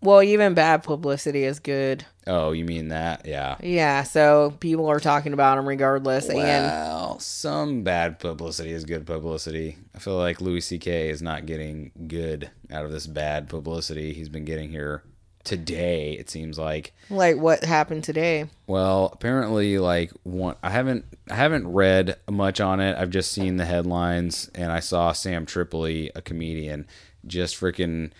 Well, 0.00 0.22
even 0.22 0.54
bad 0.54 0.84
publicity 0.84 1.44
is 1.44 1.58
good. 1.58 2.04
Oh, 2.26 2.52
you 2.52 2.64
mean 2.64 2.88
that? 2.88 3.26
Yeah. 3.26 3.56
Yeah, 3.60 4.04
so 4.04 4.54
people 4.60 4.86
are 4.86 5.00
talking 5.00 5.32
about 5.32 5.58
him 5.58 5.66
regardless. 5.66 6.28
And 6.28 7.20
some 7.20 7.82
bad 7.82 8.20
publicity 8.20 8.70
is 8.70 8.84
good 8.84 9.06
publicity. 9.06 9.76
I 9.94 9.98
feel 9.98 10.16
like 10.16 10.40
Louis 10.40 10.60
C.K. 10.60 11.10
is 11.10 11.20
not 11.20 11.46
getting 11.46 11.90
good 12.06 12.50
out 12.70 12.84
of 12.84 12.92
this 12.92 13.06
bad 13.06 13.48
publicity 13.48 14.12
he's 14.12 14.28
been 14.28 14.44
getting 14.44 14.70
here 14.70 15.02
today. 15.42 16.12
It 16.12 16.30
seems 16.30 16.58
like. 16.58 16.92
like 17.10 17.36
what 17.36 17.64
happened 17.64 18.04
today? 18.04 18.46
Well, 18.66 19.10
apparently, 19.12 19.78
like 19.78 20.12
one, 20.22 20.56
I 20.62 20.70
haven't 20.70 21.06
I 21.30 21.34
haven't 21.34 21.66
read 21.66 22.16
much 22.30 22.60
on 22.60 22.80
it. 22.80 22.96
I've 22.96 23.10
just 23.10 23.32
seen 23.32 23.56
the 23.56 23.64
headlines, 23.64 24.50
and 24.54 24.70
I 24.70 24.80
saw 24.80 25.12
Sam 25.12 25.46
Tripoli, 25.46 26.10
a 26.14 26.22
comedian, 26.22 26.86
just 27.26 27.58
freaking 27.58 28.10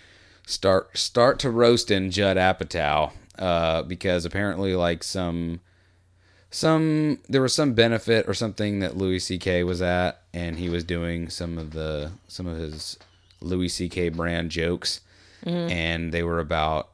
start 0.49 0.97
start 0.97 1.39
to 1.39 1.49
roasting 1.51 2.09
Judd 2.09 2.35
Apatow 2.35 3.11
uh, 3.37 3.83
because 3.83 4.25
apparently, 4.25 4.75
like 4.75 5.03
some 5.03 5.61
some 6.51 7.19
there 7.29 7.41
was 7.41 7.53
some 7.53 7.73
benefit 7.73 8.27
or 8.27 8.33
something 8.33 8.79
that 8.79 8.97
Louis 8.97 9.19
C.K. 9.19 9.63
was 9.63 9.81
at, 9.81 10.21
and 10.33 10.57
he 10.57 10.69
was 10.69 10.83
doing 10.83 11.29
some 11.29 11.57
of 11.57 11.71
the 11.71 12.11
some 12.27 12.47
of 12.47 12.57
his 12.57 12.97
Louis 13.41 13.69
C.K. 13.69 14.09
brand 14.09 14.49
jokes, 14.51 15.01
and 15.69 16.11
they 16.11 16.23
were 16.23 16.39
about. 16.39 16.89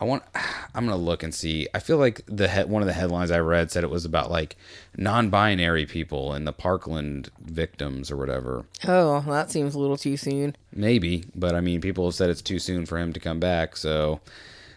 I 0.00 0.04
want. 0.04 0.22
I'm 0.74 0.84
gonna 0.86 0.96
look 0.96 1.22
and 1.22 1.34
see. 1.34 1.66
I 1.74 1.80
feel 1.80 1.98
like 1.98 2.20
the 2.26 2.46
head, 2.48 2.70
one 2.70 2.80
of 2.82 2.86
the 2.86 2.92
headlines 2.94 3.30
I 3.32 3.40
read 3.40 3.70
said 3.72 3.82
it 3.84 3.90
was 3.90 4.04
about 4.04 4.30
like 4.30 4.56
non-binary 4.96 5.86
people 5.86 6.32
and 6.32 6.46
the 6.46 6.52
Parkland 6.52 7.28
victims 7.40 8.10
or 8.10 8.16
whatever. 8.16 8.64
Oh, 8.86 9.20
that 9.26 9.50
seems 9.50 9.74
a 9.74 9.78
little 9.80 9.96
too 9.96 10.16
soon. 10.16 10.54
Maybe, 10.72 11.24
but 11.34 11.54
I 11.56 11.60
mean, 11.60 11.80
people 11.80 12.04
have 12.06 12.14
said 12.14 12.30
it's 12.30 12.40
too 12.42 12.58
soon 12.60 12.86
for 12.86 12.98
him 12.98 13.12
to 13.12 13.20
come 13.20 13.40
back. 13.40 13.76
So 13.76 14.20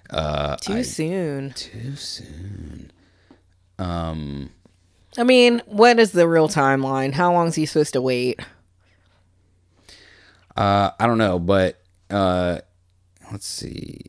uh, 0.09 0.55
Too 0.57 0.73
I- 0.73 0.81
soon. 0.81 1.51
Too 1.53 1.95
soon. 1.95 2.91
Um, 3.79 4.49
I 5.17 5.23
mean, 5.23 5.61
what 5.67 5.99
is 5.99 6.11
the 6.11 6.27
real 6.27 6.49
timeline? 6.49 7.13
How 7.13 7.31
long 7.33 7.47
is 7.47 7.55
he 7.55 7.65
supposed 7.67 7.93
to 7.93 8.01
wait? 8.01 8.39
Uh, 10.55 10.91
I 10.99 11.07
don't 11.07 11.17
know, 11.17 11.39
but 11.39 11.79
uh, 12.09 12.59
let's 13.31 13.47
see. 13.47 14.01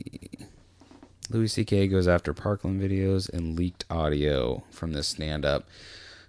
Louis 1.31 1.49
C.K. 1.49 1.89
goes 1.89 2.07
after 2.07 2.35
Parkland 2.35 2.81
videos 2.81 3.29
and 3.29 3.57
leaked 3.57 3.85
audio 3.91 4.63
from 4.71 4.93
this 4.93 5.09
stand 5.09 5.45
up. 5.45 5.67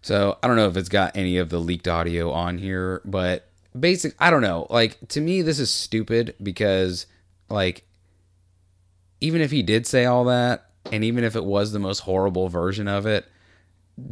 So 0.02 0.38
I 0.41 0.48
don't 0.48 0.56
know 0.56 0.68
if 0.68 0.78
it's 0.78 0.89
got 0.89 1.18
any 1.18 1.38
of 1.38 1.50
the 1.50 1.60
leaked 1.60 1.88
audio 1.88 2.32
on 2.32 2.58
here, 2.58 3.02
but 3.06 3.50
basic, 3.78 4.16
I 4.20 4.30
don't 4.30 4.41
know. 4.41 4.68
Like 4.70 4.98
to 5.10 5.22
me, 5.22 5.41
this 5.41 5.60
is 5.60 5.70
stupid 5.72 6.36
because, 6.41 7.08
like, 7.50 7.86
even 9.20 9.41
if 9.41 9.52
he 9.52 9.64
did 9.64 9.88
say 9.88 10.06
all 10.06 10.26
that, 10.26 10.70
and 10.91 11.04
even 11.04 11.24
if 11.24 11.36
it 11.36 11.43
was 11.43 11.72
the 11.72 11.80
most 11.80 12.00
horrible 12.00 12.48
version 12.48 12.88
of 12.88 13.06
it, 13.06 13.26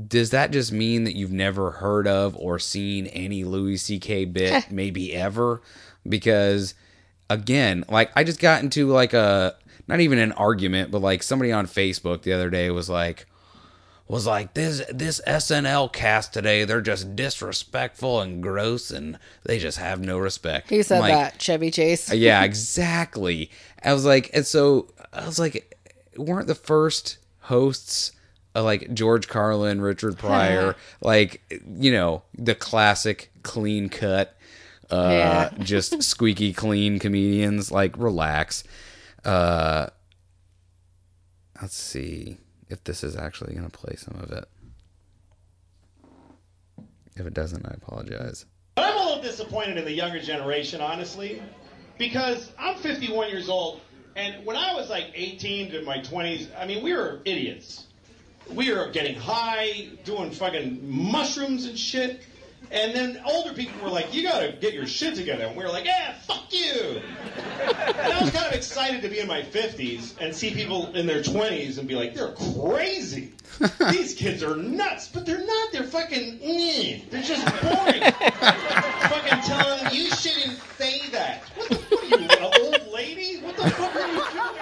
does 0.08 0.32
that 0.32 0.52
just 0.52 0.72
mean 0.72 1.04
that 1.04 1.16
you've 1.16 1.32
never 1.32 1.72
heard 1.72 2.08
of 2.08 2.36
or 2.38 2.58
seen 2.58 3.06
any 3.08 3.44
Louis 3.44 3.78
C.K. 3.78 4.26
bit, 4.26 4.66
maybe 4.72 5.14
ever? 5.14 5.62
Because 6.08 6.74
again, 7.30 7.86
like 7.88 8.12
I 8.16 8.24
just 8.24 8.40
got 8.40 8.64
into 8.64 8.88
like 8.88 9.14
a 9.14 9.56
not 9.88 10.00
even 10.00 10.20
an 10.20 10.32
argument, 10.34 10.92
but 10.92 11.02
like 11.02 11.24
somebody 11.24 11.52
on 11.52 11.68
Facebook 11.68 12.22
the 12.24 12.34
other 12.34 12.50
day 12.50 12.70
was 12.70 12.90
like 12.90 13.26
was 14.08 14.28
like 14.28 14.54
this 14.54 14.82
this 14.90 15.22
SNL 15.26 15.92
cast 15.92 16.34
today, 16.34 16.66
they're 16.66 16.82
just 16.82 17.16
disrespectful 17.16 18.22
and 18.22 18.44
gross 18.44 18.92
and 18.92 19.18
they 19.44 19.60
just 19.60 19.78
have 19.78 20.00
no 20.02 20.18
respect. 20.18 20.70
Who 20.70 20.84
said 20.84 21.00
like, 21.00 21.14
that? 21.14 21.42
Chevy 21.42 21.72
Chase? 21.72 22.14
yeah, 22.14 22.44
exactly. 22.46 23.50
I 23.84 23.94
was 23.94 24.06
like, 24.06 24.30
and 24.34 24.46
so 24.46 24.88
I 25.12 25.26
was 25.26 25.40
like, 25.40 25.76
weren't 26.18 26.48
the 26.48 26.56
first 26.56 27.18
hosts 27.40 28.12
uh, 28.56 28.64
like 28.64 28.94
George 28.94 29.28
Carlin, 29.28 29.82
Richard 29.82 30.18
Pryor, 30.20 30.76
like 31.02 31.42
you 31.80 31.92
know 31.92 32.24
the 32.38 32.56
classic 32.56 33.32
clean 33.44 33.90
cut, 33.90 34.36
uh, 34.92 35.10
Yeah. 35.10 35.50
just 35.64 36.04
squeaky 36.04 36.54
clean 36.54 37.00
comedians? 37.00 37.72
Like, 37.72 37.98
relax. 37.98 38.64
Uh, 39.26 39.88
let's 41.62 41.76
see 41.76 42.38
if 42.70 42.84
this 42.84 43.04
is 43.04 43.16
actually 43.16 43.56
gonna 43.56 43.70
play 43.70 43.96
some 43.96 44.16
of 44.20 44.32
it. 44.32 44.46
If 47.16 47.26
it 47.26 47.34
doesn't, 47.34 47.66
I 47.66 47.74
apologize. 47.76 48.46
But 48.76 48.86
I'm 48.86 48.98
a 48.98 49.06
little 49.06 49.24
disappointed 49.24 49.78
in 49.78 49.86
the 49.86 49.92
younger 49.92 50.20
generation, 50.20 50.82
honestly, 50.82 51.42
because 51.98 52.52
I'm 52.58 52.76
51 52.76 53.30
years 53.30 53.50
old, 53.50 53.82
and 54.16 54.46
when 54.46 54.56
I 54.56 54.74
was 54.74 54.90
like 54.90 55.12
18 55.14 55.72
to 55.72 55.82
my 55.84 56.00
20s, 56.00 56.48
I 56.58 56.66
mean, 56.66 56.84
we 56.84 56.94
were 56.94 57.22
idiots. 57.26 57.86
We 58.50 58.74
were 58.74 58.90
getting 58.90 59.16
high, 59.16 59.90
doing 60.04 60.32
fucking 60.32 60.80
mushrooms 60.84 61.66
and 61.66 61.78
shit. 61.78 62.22
And 62.72 62.94
then 62.96 63.22
older 63.26 63.54
people 63.54 63.82
were 63.84 63.90
like, 63.90 64.14
you 64.14 64.24
gotta 64.24 64.54
get 64.60 64.74
your 64.74 64.88
shit 64.88 65.16
together. 65.16 65.46
And 65.46 65.56
we 65.56 65.64
were 65.64 65.70
like, 65.70 65.86
yeah, 65.86 66.14
fuck 66.14 66.52
you. 66.52 67.02
And 67.68 68.14
I 68.14 68.20
was 68.22 68.32
kind 68.32 68.48
of 68.48 68.54
excited 68.54 69.02
to 69.04 69.10
be 69.10 69.20
in 69.20 69.28
my 69.28 69.42
50s 69.44 70.16
and 70.20 70.34
see 70.36 70.52
people 70.52 70.88
in 70.96 71.06
their 71.06 71.22
20s 71.22 71.78
and 71.78 71.88
be 71.88 71.96
like, 71.96 72.16
they're 72.16 72.34
crazy. 72.34 73.32
These 73.92 74.16
kids 74.16 74.42
are 74.44 74.56
nuts. 74.56 75.08
But 75.08 75.26
they're 75.26 75.46
not. 75.46 75.72
They're 75.72 75.84
fucking, 75.84 76.40
eh. 76.42 77.00
they're 77.12 77.22
just 77.22 77.46
boring. 77.62 78.02
fucking 78.02 79.42
telling 79.44 79.84
them, 79.84 79.94
you 79.94 80.10
shouldn't 80.10 80.60
say 80.78 81.10
that. 81.12 81.44
What 81.56 81.70
the 81.70 81.76
fuck 81.76 82.04
are 82.04 82.06
you, 82.08 82.16
an 82.18 82.54
old 82.62 82.92
lady? 82.94 83.38
What 83.42 83.56
the 83.56 83.70
fuck 83.70 83.96
are 83.96 84.08
you 84.08 84.14
doing? 84.16 84.56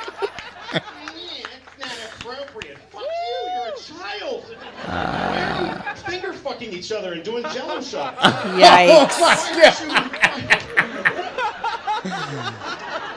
Eh, 0.74 1.44
That's 1.80 1.80
not 1.80 1.98
appropriate. 2.20 2.78
Fuck 2.92 3.04
you, 3.04 3.52
you're 3.54 3.68
a 3.74 3.78
child. 3.78 4.44
Why 4.86 5.42
are 5.42 5.66
you 5.66 6.04
finger 6.72 6.80
each 6.80 6.92
other 6.92 7.14
and 7.14 7.24
doing 7.24 7.44
jello 7.54 7.82
shots? 7.82 8.22
Yikes. 8.22 9.18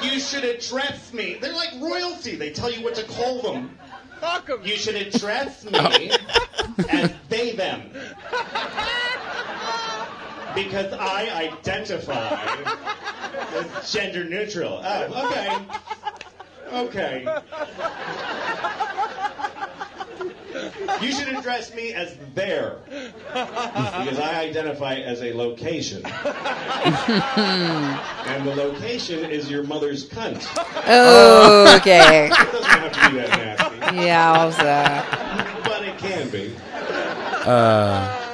You 0.00 0.20
should 0.20 0.44
address 0.44 1.12
me. 1.12 1.38
They're 1.40 1.52
like 1.52 1.70
royalty. 1.80 2.36
They 2.36 2.50
tell 2.50 2.70
you 2.70 2.82
what 2.82 2.94
to 2.94 3.04
call 3.04 3.42
them. 3.42 3.76
You 4.64 4.76
should 4.76 4.94
address 4.94 5.64
me 5.64 5.72
oh. 5.74 6.84
as 6.88 7.12
they 7.28 7.52
them. 7.52 7.90
Because 10.54 10.92
I 10.92 11.28
identify 11.52 12.40
as 13.54 13.92
gender 13.92 14.24
neutral. 14.24 14.80
Oh, 14.82 15.66
okay. 16.72 17.24
Okay. 17.24 17.26
You 21.00 21.12
should 21.12 21.28
address 21.28 21.72
me 21.74 21.92
as 21.92 22.16
there. 22.34 22.76
Because 22.88 24.18
I 24.18 24.40
identify 24.40 24.96
as 24.96 25.22
a 25.22 25.32
location. 25.32 26.02
and 26.06 26.14
the 28.46 28.54
location 28.54 29.24
is 29.30 29.50
your 29.50 29.62
mother's 29.62 30.06
cunt. 30.08 30.44
Oh, 30.86 31.76
okay. 31.80 32.30
It 32.32 32.52
doesn't 32.52 32.64
have 32.64 32.92
to 32.92 33.10
be 33.10 33.16
that 33.16 33.30
nasty, 33.30 33.96
Yeah, 34.06 34.32
I 34.32 34.44
was, 34.44 34.58
uh, 34.58 35.60
but 35.64 35.82
it 35.84 35.96
can 35.98 36.28
be. 36.30 36.54
Uh. 37.44 38.24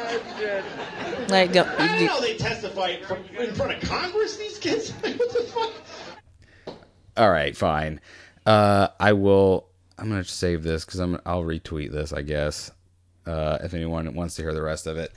like, 1.29 1.53
don't, 1.53 1.69
I 1.69 1.99
didn't 1.99 2.07
know 2.07 2.21
they 2.21 2.37
testify 2.37 3.01
from, 3.03 3.25
in 3.39 3.55
front 3.55 3.73
of 3.73 3.81
Congress. 3.89 4.37
These 4.37 4.59
kids, 4.59 4.91
what 5.01 5.19
the 5.19 5.43
fuck? 5.53 5.73
All 7.17 7.31
right, 7.31 7.57
fine. 7.57 8.01
Uh, 8.45 8.89
I 8.99 9.13
will. 9.13 9.69
I'm 9.99 10.09
gonna 10.09 10.25
save 10.25 10.63
this 10.63 10.85
because 10.85 11.01
I'm. 11.01 11.21
I'll 11.25 11.45
retweet 11.45 11.93
this. 11.93 12.13
I 12.13 12.23
guess 12.23 12.71
uh, 13.27 13.59
if 13.63 13.75
anyone 13.75 14.13
wants 14.15 14.37
to 14.37 14.43
hear 14.43 14.55
the 14.55 14.63
rest 14.63 14.87
of 14.87 14.97
it. 14.97 15.13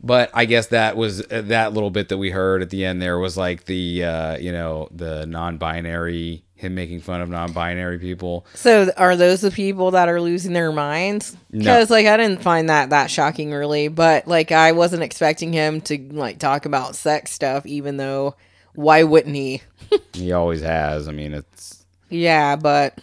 But 0.00 0.30
I 0.32 0.44
guess 0.44 0.68
that 0.68 0.96
was 0.96 1.20
uh, 1.22 1.42
that 1.46 1.72
little 1.72 1.90
bit 1.90 2.10
that 2.10 2.18
we 2.18 2.30
heard 2.30 2.62
at 2.62 2.70
the 2.70 2.84
end. 2.84 3.02
There 3.02 3.18
was 3.18 3.36
like 3.36 3.64
the 3.64 4.04
uh, 4.04 4.36
you 4.38 4.52
know 4.52 4.88
the 4.92 5.26
non-binary 5.26 6.44
him 6.54 6.74
making 6.74 7.00
fun 7.00 7.20
of 7.20 7.28
non-binary 7.28 7.98
people. 7.98 8.44
So 8.54 8.90
are 8.96 9.14
those 9.14 9.40
the 9.40 9.50
people 9.50 9.92
that 9.92 10.08
are 10.08 10.20
losing 10.20 10.52
their 10.52 10.72
minds? 10.72 11.36
No. 11.52 11.60
Because 11.60 11.90
like 11.90 12.06
I 12.06 12.16
didn't 12.16 12.42
find 12.42 12.68
that 12.68 12.90
that 12.90 13.10
shocking 13.10 13.52
really, 13.52 13.88
but 13.88 14.26
like 14.28 14.52
I 14.52 14.72
wasn't 14.72 15.02
expecting 15.02 15.52
him 15.52 15.80
to 15.82 15.98
like 16.12 16.38
talk 16.38 16.66
about 16.66 16.96
sex 16.96 17.30
stuff, 17.30 17.64
even 17.66 17.96
though 17.96 18.34
why 18.74 19.02
wouldn't 19.02 19.34
he? 19.34 19.62
He 20.12 20.32
always 20.32 20.60
has. 20.60 21.08
I 21.08 21.12
mean, 21.12 21.32
it's 21.32 21.84
Yeah, 22.10 22.56
but 22.56 22.98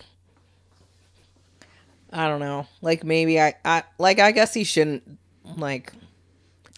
I 2.16 2.30
don't 2.30 2.40
know. 2.40 2.66
Like 2.82 3.04
maybe 3.04 3.42
I, 3.42 3.56
I 3.66 3.84
like 3.98 4.20
I 4.20 4.32
guess 4.32 4.54
he 4.54 4.64
shouldn't 4.64 5.04
like 5.58 5.92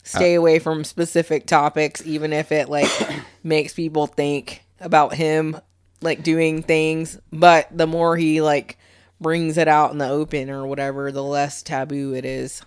stay 0.04 0.36
uh, 0.36 0.40
away 0.40 0.58
from 0.58 0.84
specific 0.84 1.46
topics, 1.46 2.06
even 2.08 2.34
if 2.34 2.52
it 2.52 2.70
like 2.70 2.90
makes 3.44 3.74
people 3.74 4.08
think 4.08 4.64
about 4.80 5.14
him 5.14 5.62
like 6.02 6.24
doing 6.24 6.64
things. 6.64 7.20
But 7.32 7.68
the 7.72 7.86
more 7.86 8.18
he 8.18 8.42
like 8.42 8.80
brings 9.22 9.60
it 9.60 9.68
out 9.68 9.92
in 9.92 10.00
the 10.00 10.10
open 10.10 10.50
or 10.50 10.66
whatever, 10.66 11.12
the 11.12 11.24
less 11.24 11.62
taboo 11.62 12.16
it 12.16 12.26
is. 12.26 12.64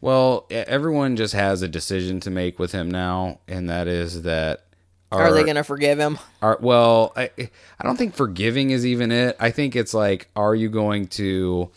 well, 0.00 0.46
everyone 0.50 1.16
just 1.16 1.34
has 1.34 1.60
a 1.60 1.68
decision 1.68 2.20
to 2.20 2.30
make 2.30 2.60
with 2.60 2.70
him 2.70 2.88
now, 2.88 3.40
and 3.48 3.68
that 3.68 3.88
is 3.88 4.22
that 4.22 4.64
Are 5.10 5.32
they 5.32 5.42
gonna 5.42 5.64
forgive 5.64 5.98
him? 5.98 6.20
Are 6.40 6.56
well, 6.60 7.12
I 7.16 7.30
I 7.38 7.82
don't 7.82 7.96
think 7.96 8.14
forgiving 8.14 8.70
is 8.70 8.86
even 8.86 9.10
it. 9.10 9.36
I 9.40 9.50
think 9.50 9.74
it's 9.74 9.92
like, 9.92 10.28
are 10.36 10.54
you 10.54 10.68
going 10.68 11.08
to 11.08 11.68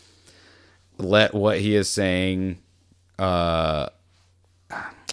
let 0.99 1.33
what 1.33 1.59
he 1.59 1.75
is 1.75 1.89
saying? 1.89 2.59
Uh, 3.17 3.89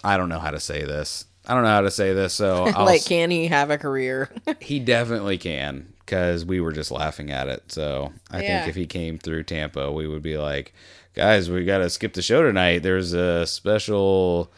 I 0.04 0.16
don't 0.16 0.28
know 0.28 0.38
how 0.38 0.50
to 0.50 0.60
say 0.60 0.84
this. 0.84 1.24
I 1.46 1.54
don't 1.54 1.62
know 1.62 1.70
how 1.70 1.80
to 1.82 1.90
say 1.90 2.12
this. 2.12 2.34
So 2.34 2.64
I'll, 2.74 2.84
like, 2.84 3.04
can 3.04 3.30
he 3.30 3.46
have 3.46 3.70
a 3.70 3.78
career? 3.78 4.30
he 4.60 4.78
definitely 4.78 5.38
can 5.38 5.92
because 6.00 6.44
we 6.44 6.60
were 6.60 6.72
just 6.72 6.90
laughing 6.90 7.30
at 7.30 7.48
it. 7.48 7.72
So 7.72 8.12
I 8.30 8.42
Yeah. 8.42 8.58
think 8.58 8.68
if 8.68 8.74
he 8.76 8.86
came 8.86 9.18
through 9.18 9.44
Tampa, 9.44 9.90
we 9.92 10.06
would 10.06 10.22
be 10.22 10.38
like, 10.38 10.74
guys, 11.14 11.50
we 11.50 11.64
got 11.64 11.78
to 11.78 11.90
skip 11.90 12.12
the 12.14 12.22
show 12.22 12.42
tonight. 12.42 12.82
There's 12.82 13.12
a 13.12 13.46
special. 13.46 14.52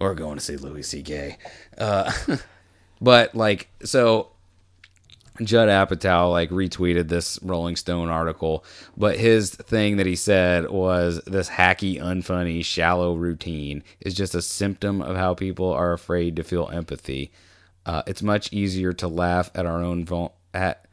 We're 0.00 0.14
going 0.14 0.36
to 0.36 0.44
see 0.44 0.56
Louis 0.56 0.82
C.K. 0.82 1.38
Uh, 1.78 2.12
but 3.00 3.34
like, 3.34 3.68
so 3.82 4.28
Judd 5.42 5.68
Apatow 5.68 6.30
like 6.30 6.50
retweeted 6.50 7.08
this 7.08 7.38
Rolling 7.42 7.76
Stone 7.76 8.08
article, 8.08 8.64
but 8.96 9.18
his 9.18 9.50
thing 9.50 9.96
that 9.96 10.06
he 10.06 10.16
said 10.16 10.70
was 10.70 11.20
this 11.26 11.50
hacky, 11.50 12.00
unfunny, 12.00 12.64
shallow 12.64 13.14
routine 13.14 13.82
is 14.00 14.14
just 14.14 14.34
a 14.34 14.42
symptom 14.42 15.00
of 15.00 15.16
how 15.16 15.34
people 15.34 15.72
are 15.72 15.92
afraid 15.92 16.36
to 16.36 16.44
feel 16.44 16.68
empathy. 16.72 17.32
Uh, 17.84 18.02
it's 18.06 18.22
much 18.22 18.52
easier 18.52 18.92
to 18.92 19.08
laugh 19.08 19.50
at 19.54 19.66
our 19.66 19.82
own 19.82 20.04
vul- 20.04 20.36
at 20.52 20.86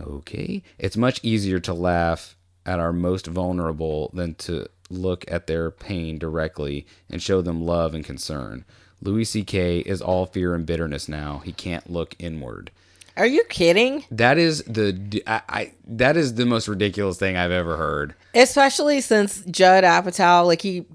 okay. 0.00 0.62
It's 0.78 0.96
much 0.96 1.20
easier 1.22 1.58
to 1.60 1.72
laugh 1.72 2.36
at 2.64 2.78
our 2.78 2.92
most 2.92 3.26
vulnerable 3.26 4.10
than 4.14 4.34
to 4.34 4.66
look 4.90 5.24
at 5.30 5.46
their 5.46 5.70
pain 5.70 6.18
directly 6.18 6.86
and 7.08 7.22
show 7.22 7.40
them 7.42 7.64
love 7.64 7.94
and 7.94 8.04
concern. 8.04 8.64
Louis 9.02 9.24
C.K. 9.24 9.80
is 9.80 10.02
all 10.02 10.26
fear 10.26 10.54
and 10.54 10.66
bitterness 10.66 11.08
now. 11.08 11.38
He 11.38 11.52
can't 11.52 11.90
look 11.90 12.14
inward. 12.18 12.70
Are 13.16 13.26
you 13.26 13.44
kidding? 13.44 14.04
That 14.10 14.38
is 14.38 14.62
the 14.64 15.22
I, 15.26 15.42
I 15.48 15.72
that 15.86 16.16
is 16.16 16.34
the 16.34 16.46
most 16.46 16.68
ridiculous 16.68 17.18
thing 17.18 17.36
I've 17.36 17.50
ever 17.50 17.76
heard. 17.76 18.14
Especially 18.34 19.00
since 19.00 19.44
Judd 19.46 19.84
Apatow, 19.84 20.46
like 20.46 20.62
he 20.62 20.86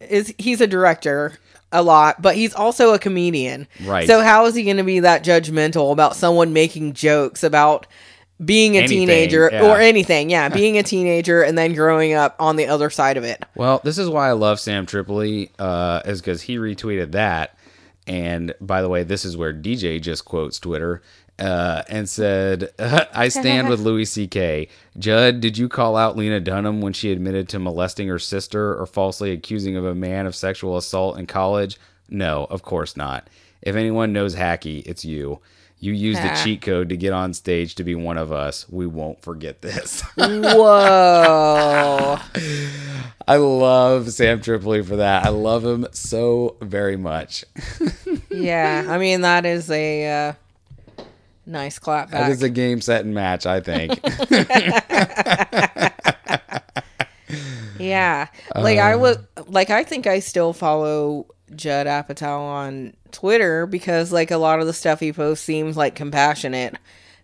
is, 0.00 0.34
he's 0.38 0.60
a 0.60 0.66
director 0.66 1.38
a 1.72 1.82
lot, 1.82 2.22
but 2.22 2.36
he's 2.36 2.54
also 2.54 2.94
a 2.94 2.98
comedian. 2.98 3.66
Right. 3.84 4.06
So 4.06 4.20
how 4.22 4.46
is 4.46 4.54
he 4.54 4.64
going 4.64 4.76
to 4.76 4.84
be 4.84 5.00
that 5.00 5.24
judgmental 5.24 5.92
about 5.92 6.16
someone 6.16 6.52
making 6.52 6.94
jokes 6.94 7.42
about 7.42 7.86
being 8.44 8.76
a 8.76 8.80
Anything, 8.80 8.98
teenager 9.00 9.50
yeah. 9.52 9.62
or 9.66 9.80
anything? 9.80 10.30
Yeah, 10.30 10.48
being 10.48 10.78
a 10.78 10.82
teenager 10.82 11.42
and 11.42 11.56
then 11.58 11.74
growing 11.74 12.14
up 12.14 12.36
on 12.38 12.56
the 12.56 12.66
other 12.66 12.90
side 12.90 13.16
of 13.16 13.24
it. 13.24 13.44
Well, 13.54 13.80
this 13.82 13.98
is 13.98 14.08
why 14.08 14.28
I 14.28 14.32
love 14.32 14.60
Sam 14.60 14.86
Tripoli, 14.86 15.50
uh, 15.58 16.02
is 16.04 16.20
because 16.20 16.42
he 16.42 16.56
retweeted 16.56 17.12
that. 17.12 17.56
And 18.06 18.54
by 18.60 18.82
the 18.82 18.88
way, 18.88 19.02
this 19.02 19.24
is 19.24 19.36
where 19.36 19.52
DJ 19.52 20.00
just 20.00 20.24
quotes 20.24 20.60
Twitter 20.60 21.02
uh, 21.38 21.82
and 21.88 22.08
said, 22.08 22.70
"I 22.78 23.28
stand 23.28 23.68
with 23.68 23.80
Louis 23.80 24.04
C.K. 24.04 24.68
Judd, 24.98 25.40
did 25.40 25.58
you 25.58 25.68
call 25.68 25.96
out 25.96 26.16
Lena 26.16 26.40
Dunham 26.40 26.80
when 26.80 26.92
she 26.92 27.12
admitted 27.12 27.48
to 27.50 27.58
molesting 27.58 28.08
her 28.08 28.18
sister 28.18 28.78
or 28.78 28.86
falsely 28.86 29.32
accusing 29.32 29.76
of 29.76 29.84
a 29.84 29.94
man 29.94 30.26
of 30.26 30.34
sexual 30.34 30.76
assault 30.76 31.18
in 31.18 31.26
college? 31.26 31.78
No, 32.08 32.46
of 32.50 32.62
course 32.62 32.96
not. 32.96 33.28
If 33.62 33.76
anyone 33.76 34.12
knows 34.12 34.36
hacky, 34.36 34.84
it's 34.86 35.04
you." 35.04 35.40
You 35.78 35.92
used 35.92 36.22
the 36.22 36.34
cheat 36.42 36.62
code 36.62 36.88
to 36.88 36.96
get 36.96 37.12
on 37.12 37.34
stage 37.34 37.74
to 37.74 37.84
be 37.84 37.94
one 37.94 38.16
of 38.16 38.32
us. 38.32 38.66
We 38.70 38.86
won't 38.86 39.20
forget 39.20 39.60
this. 39.60 40.00
Whoa. 40.16 42.18
I 43.28 43.36
love 43.36 44.10
Sam 44.10 44.40
Tripoli 44.40 44.82
for 44.82 44.96
that. 44.96 45.26
I 45.26 45.28
love 45.28 45.66
him 45.66 45.86
so 45.92 46.56
very 46.62 46.96
much. 46.96 47.44
yeah, 48.30 48.86
I 48.88 48.96
mean 48.96 49.20
that 49.20 49.44
is 49.44 49.70
a 49.70 50.28
uh, 50.28 50.32
nice 51.46 51.78
clap 51.78 52.10
That 52.10 52.22
back. 52.22 52.30
is 52.32 52.42
a 52.42 52.50
game, 52.50 52.80
set, 52.80 53.04
and 53.04 53.14
match, 53.14 53.46
I 53.46 53.60
think. 53.60 53.98
Yeah. 57.78 58.28
Like 58.54 58.78
I 58.78 58.94
Uh. 58.94 58.98
would 58.98 59.26
like 59.48 59.70
I 59.70 59.84
think 59.84 60.06
I 60.06 60.20
still 60.20 60.52
follow 60.52 61.26
Judd 61.54 61.86
Apatow 61.86 62.38
on 62.40 62.94
Twitter 63.12 63.66
because 63.66 64.12
like 64.12 64.30
a 64.30 64.38
lot 64.38 64.60
of 64.60 64.66
the 64.66 64.72
stuff 64.72 65.00
he 65.00 65.12
posts 65.12 65.44
seems 65.44 65.76
like 65.76 65.94
compassionate. 65.94 66.76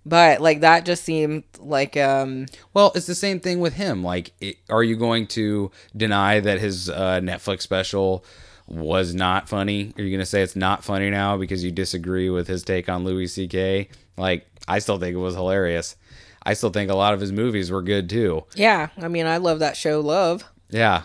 But 0.04 0.40
like 0.42 0.60
that 0.60 0.84
just 0.84 1.04
seemed 1.04 1.44
like 1.58 1.96
um 1.96 2.46
well, 2.74 2.92
it's 2.94 3.06
the 3.06 3.14
same 3.14 3.40
thing 3.40 3.60
with 3.60 3.74
him. 3.74 4.02
Like, 4.04 4.32
it, 4.40 4.56
are 4.68 4.82
you 4.82 4.96
going 4.96 5.26
to 5.28 5.70
deny 5.96 6.40
that 6.40 6.60
his 6.60 6.90
uh, 6.90 7.20
Netflix 7.20 7.62
special 7.62 8.24
was 8.66 9.14
not 9.14 9.48
funny? 9.48 9.94
Are 9.96 10.02
you 10.02 10.10
going 10.10 10.20
to 10.20 10.26
say 10.26 10.42
it's 10.42 10.56
not 10.56 10.84
funny 10.84 11.08
now 11.08 11.36
because 11.38 11.62
you 11.64 11.70
disagree 11.70 12.28
with 12.28 12.46
his 12.48 12.62
take 12.62 12.88
on 12.90 13.04
Louis 13.04 13.26
C.K.? 13.28 13.88
Like, 14.16 14.46
I 14.68 14.78
still 14.78 14.98
think 14.98 15.14
it 15.14 15.18
was 15.18 15.34
hilarious. 15.34 15.96
I 16.44 16.54
still 16.54 16.70
think 16.70 16.90
a 16.90 16.94
lot 16.94 17.14
of 17.14 17.20
his 17.20 17.32
movies 17.32 17.70
were 17.70 17.82
good 17.82 18.08
too. 18.10 18.44
yeah, 18.54 18.88
I 18.98 19.08
mean 19.08 19.26
I 19.26 19.36
love 19.36 19.60
that 19.60 19.76
show 19.76 20.00
Love. 20.00 20.44
Yeah. 20.70 21.02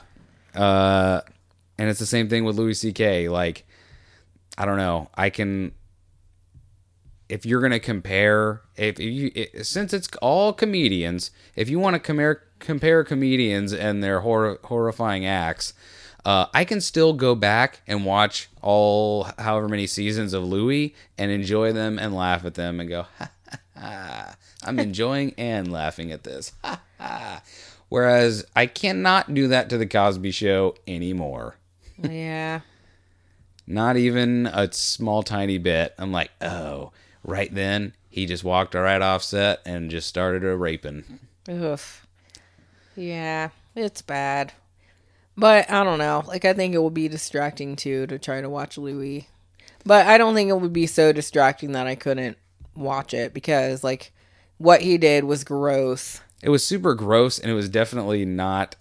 Uh, 0.56 1.22
and 1.78 1.90
it's 1.90 2.00
the 2.00 2.06
same 2.08 2.28
thing 2.30 2.44
with 2.44 2.56
Louis 2.56 2.74
C.K. 2.74 3.30
Like, 3.30 3.68
I 4.58 4.66
don't 4.66 4.78
know. 4.78 5.10
I 5.16 5.30
can. 5.30 5.74
If 7.30 7.46
you're 7.46 7.62
gonna 7.62 7.80
compare, 7.80 8.62
if 8.78 9.00
you 9.00 9.32
it, 9.36 9.66
since 9.66 9.94
it's 9.94 10.08
all 10.22 10.54
comedians, 10.54 11.30
if 11.56 11.70
you 11.70 11.78
want 11.78 11.94
to 11.96 12.00
compare 12.00 12.44
compare 12.60 13.04
comedians 13.04 13.74
and 13.74 14.02
their 14.02 14.22
hor- 14.22 14.60
horrifying 14.64 15.26
acts, 15.26 15.74
uh, 16.26 16.48
I 16.54 16.66
can 16.66 16.82
still 16.82 17.14
go 17.14 17.36
back 17.36 17.82
and 17.88 18.06
watch 18.06 18.50
all 18.62 19.28
however 19.38 19.68
many 19.68 19.88
seasons 19.88 20.34
of 20.34 20.44
Louie 20.44 20.94
and 21.18 21.32
enjoy 21.32 21.72
them 21.74 21.98
and 22.00 22.16
laugh 22.16 22.46
at 22.46 22.56
them 22.56 22.80
and 22.80 22.90
go, 22.90 23.06
ha, 23.18 23.32
ha, 23.50 23.60
ha. 23.76 24.36
I'm 24.64 24.80
enjoying 24.80 25.34
and 25.38 25.72
laughing 25.72 26.12
at 26.12 26.24
this. 26.24 26.54
Ha, 26.64 26.82
ha. 27.00 27.42
Whereas 27.90 28.46
I 28.56 28.66
cannot 28.66 29.34
do 29.34 29.48
that 29.48 29.70
to 29.70 29.78
the 29.78 29.86
Cosby 29.86 30.32
Show 30.32 30.76
anymore. 30.88 31.56
Yeah. 32.02 32.62
Not 33.66 33.98
even 33.98 34.48
a 34.48 34.72
small 34.72 35.24
tiny 35.24 35.58
bit. 35.58 35.94
I'm 35.98 36.12
like, 36.12 36.32
oh, 36.42 36.92
right 37.24 37.54
then 37.54 37.94
he 38.10 38.26
just 38.26 38.44
walked 38.44 38.74
right 38.74 39.02
off 39.02 39.24
set 39.24 39.62
and 39.66 39.92
just 39.92 40.08
started 40.08 40.44
a 40.44 40.56
raping. 40.56 41.04
Oof. 41.48 42.08
Yeah, 42.96 43.50
it's 43.76 44.02
bad. 44.02 44.54
But 45.38 45.70
I 45.70 45.84
don't 45.84 46.00
know. 46.00 46.24
Like 46.28 46.46
I 46.46 46.54
think 46.54 46.74
it 46.74 46.82
would 46.82 46.96
be 46.96 47.08
distracting 47.08 47.76
too 47.76 48.08
to 48.08 48.18
try 48.18 48.42
to 48.42 48.50
watch 48.50 48.78
Louie. 48.78 49.28
But 49.86 50.08
I 50.08 50.18
don't 50.18 50.34
think 50.34 50.50
it 50.50 50.60
would 50.60 50.74
be 50.74 50.88
so 50.88 51.14
distracting 51.14 51.74
that 51.74 51.88
I 51.88 51.96
couldn't 51.96 52.38
watch 52.76 53.14
it 53.14 53.34
because 53.34 53.84
like 53.84 54.12
what 54.58 54.82
he 54.82 54.98
did 54.98 55.24
was 55.24 55.44
gross. 55.44 56.20
It 56.42 56.50
was 56.50 56.66
super 56.66 56.96
gross 56.96 57.38
and 57.40 57.52
it 57.52 57.54
was 57.54 57.70
definitely 57.70 58.26
not 58.26 58.76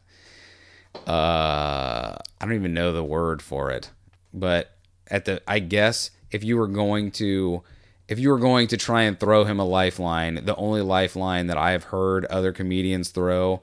uh 1.06 2.16
I 2.40 2.44
don't 2.44 2.54
even 2.54 2.74
know 2.74 2.92
the 2.92 3.04
word 3.04 3.42
for 3.42 3.70
it. 3.70 3.90
But 4.32 4.72
at 5.08 5.26
the 5.26 5.42
I 5.46 5.58
guess 5.58 6.10
if 6.30 6.42
you 6.42 6.56
were 6.56 6.68
going 6.68 7.10
to 7.12 7.62
if 8.08 8.18
you 8.18 8.30
were 8.30 8.38
going 8.38 8.68
to 8.68 8.76
try 8.76 9.02
and 9.02 9.18
throw 9.18 9.44
him 9.44 9.58
a 9.58 9.64
lifeline, 9.64 10.44
the 10.44 10.56
only 10.56 10.80
lifeline 10.80 11.48
that 11.48 11.58
I've 11.58 11.84
heard 11.84 12.24
other 12.26 12.52
comedians 12.52 13.10
throw 13.10 13.60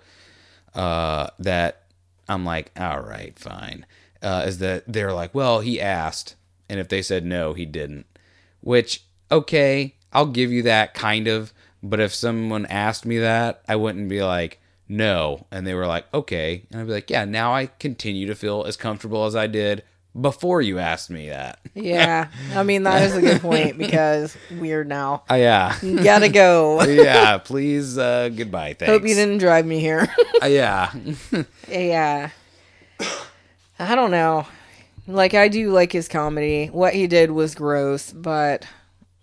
uh 0.76 1.28
that 1.40 1.83
I'm 2.28 2.46
like, 2.46 2.72
all 2.80 3.02
right, 3.02 3.38
fine. 3.38 3.86
Uh, 4.22 4.44
is 4.48 4.60
that 4.60 4.84
they're 4.88 5.14
like, 5.14 5.36
well, 5.36 5.60
he 5.60 5.82
asked, 5.82 6.36
and 6.70 6.80
if 6.80 6.88
they 6.88 7.02
said 7.02 7.26
no, 7.26 7.54
he 7.54 7.66
didn't. 7.66 8.06
Which, 8.62 9.04
okay, 9.30 9.96
I'll 10.14 10.28
give 10.28 10.52
you 10.52 10.64
that 10.64 10.94
kind 10.94 11.28
of. 11.28 11.54
But 11.82 12.00
if 12.00 12.14
someone 12.14 12.66
asked 12.68 13.06
me 13.06 13.20
that, 13.20 13.62
I 13.68 13.76
wouldn't 13.76 14.08
be 14.08 14.24
like, 14.24 14.62
no. 14.88 15.46
And 15.52 15.68
they 15.68 15.74
were 15.74 15.88
like, 15.88 16.06
okay. 16.14 16.66
And 16.72 16.80
I'd 16.80 16.88
be 16.88 16.94
like, 16.94 17.10
yeah, 17.10 17.26
now 17.26 17.54
I 17.54 17.66
continue 17.66 18.28
to 18.28 18.36
feel 18.36 18.64
as 18.64 18.78
comfortable 18.78 19.26
as 19.26 19.36
I 19.36 19.48
did 19.48 19.84
before 20.20 20.62
you 20.62 20.80
asked 20.80 21.10
me 21.10 21.30
that. 21.30 21.60
Yeah. 21.74 22.28
I 22.54 22.64
mean 22.64 22.84
that 22.84 23.02
is 23.02 23.16
a 23.16 23.22
good 23.22 23.42
point 23.42 23.78
because 23.78 24.38
weird 24.52 24.88
now. 24.88 25.24
Uh, 25.30 25.36
yeah. 25.36 25.76
Gotta 25.82 26.30
go. 26.30 26.84
yeah, 26.88 27.38
please, 27.40 27.98
uh, 27.98 28.30
goodbye. 28.30 28.74
Thanks. 28.74 28.92
Hope 28.92 29.02
you 29.04 29.16
didn't 29.16 29.40
drive 29.40 29.66
me 29.66 29.80
here. 29.80 30.08
Uh, 30.42 30.48
yeah. 30.48 30.92
yeah. 31.70 32.30
I 33.80 33.96
don't 33.96 34.12
know. 34.12 34.46
Like 35.08 35.34
I 35.34 35.48
do 35.48 35.72
like 35.72 35.92
his 35.94 36.10
comedy. 36.10 36.68
What 36.68 36.94
he 36.94 37.08
did 37.08 37.32
was 37.32 37.56
gross, 37.56 38.12
but 38.12 38.68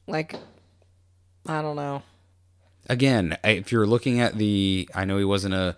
like 0.07 0.35
I 1.47 1.61
don't 1.61 1.77
know. 1.77 2.03
again, 2.89 3.37
if 3.45 3.71
you're 3.71 3.87
looking 3.87 4.19
at 4.21 4.37
the, 4.39 4.89
I 4.95 5.05
know 5.05 5.19
he 5.19 5.25
wasn't 5.25 5.55
a 5.55 5.77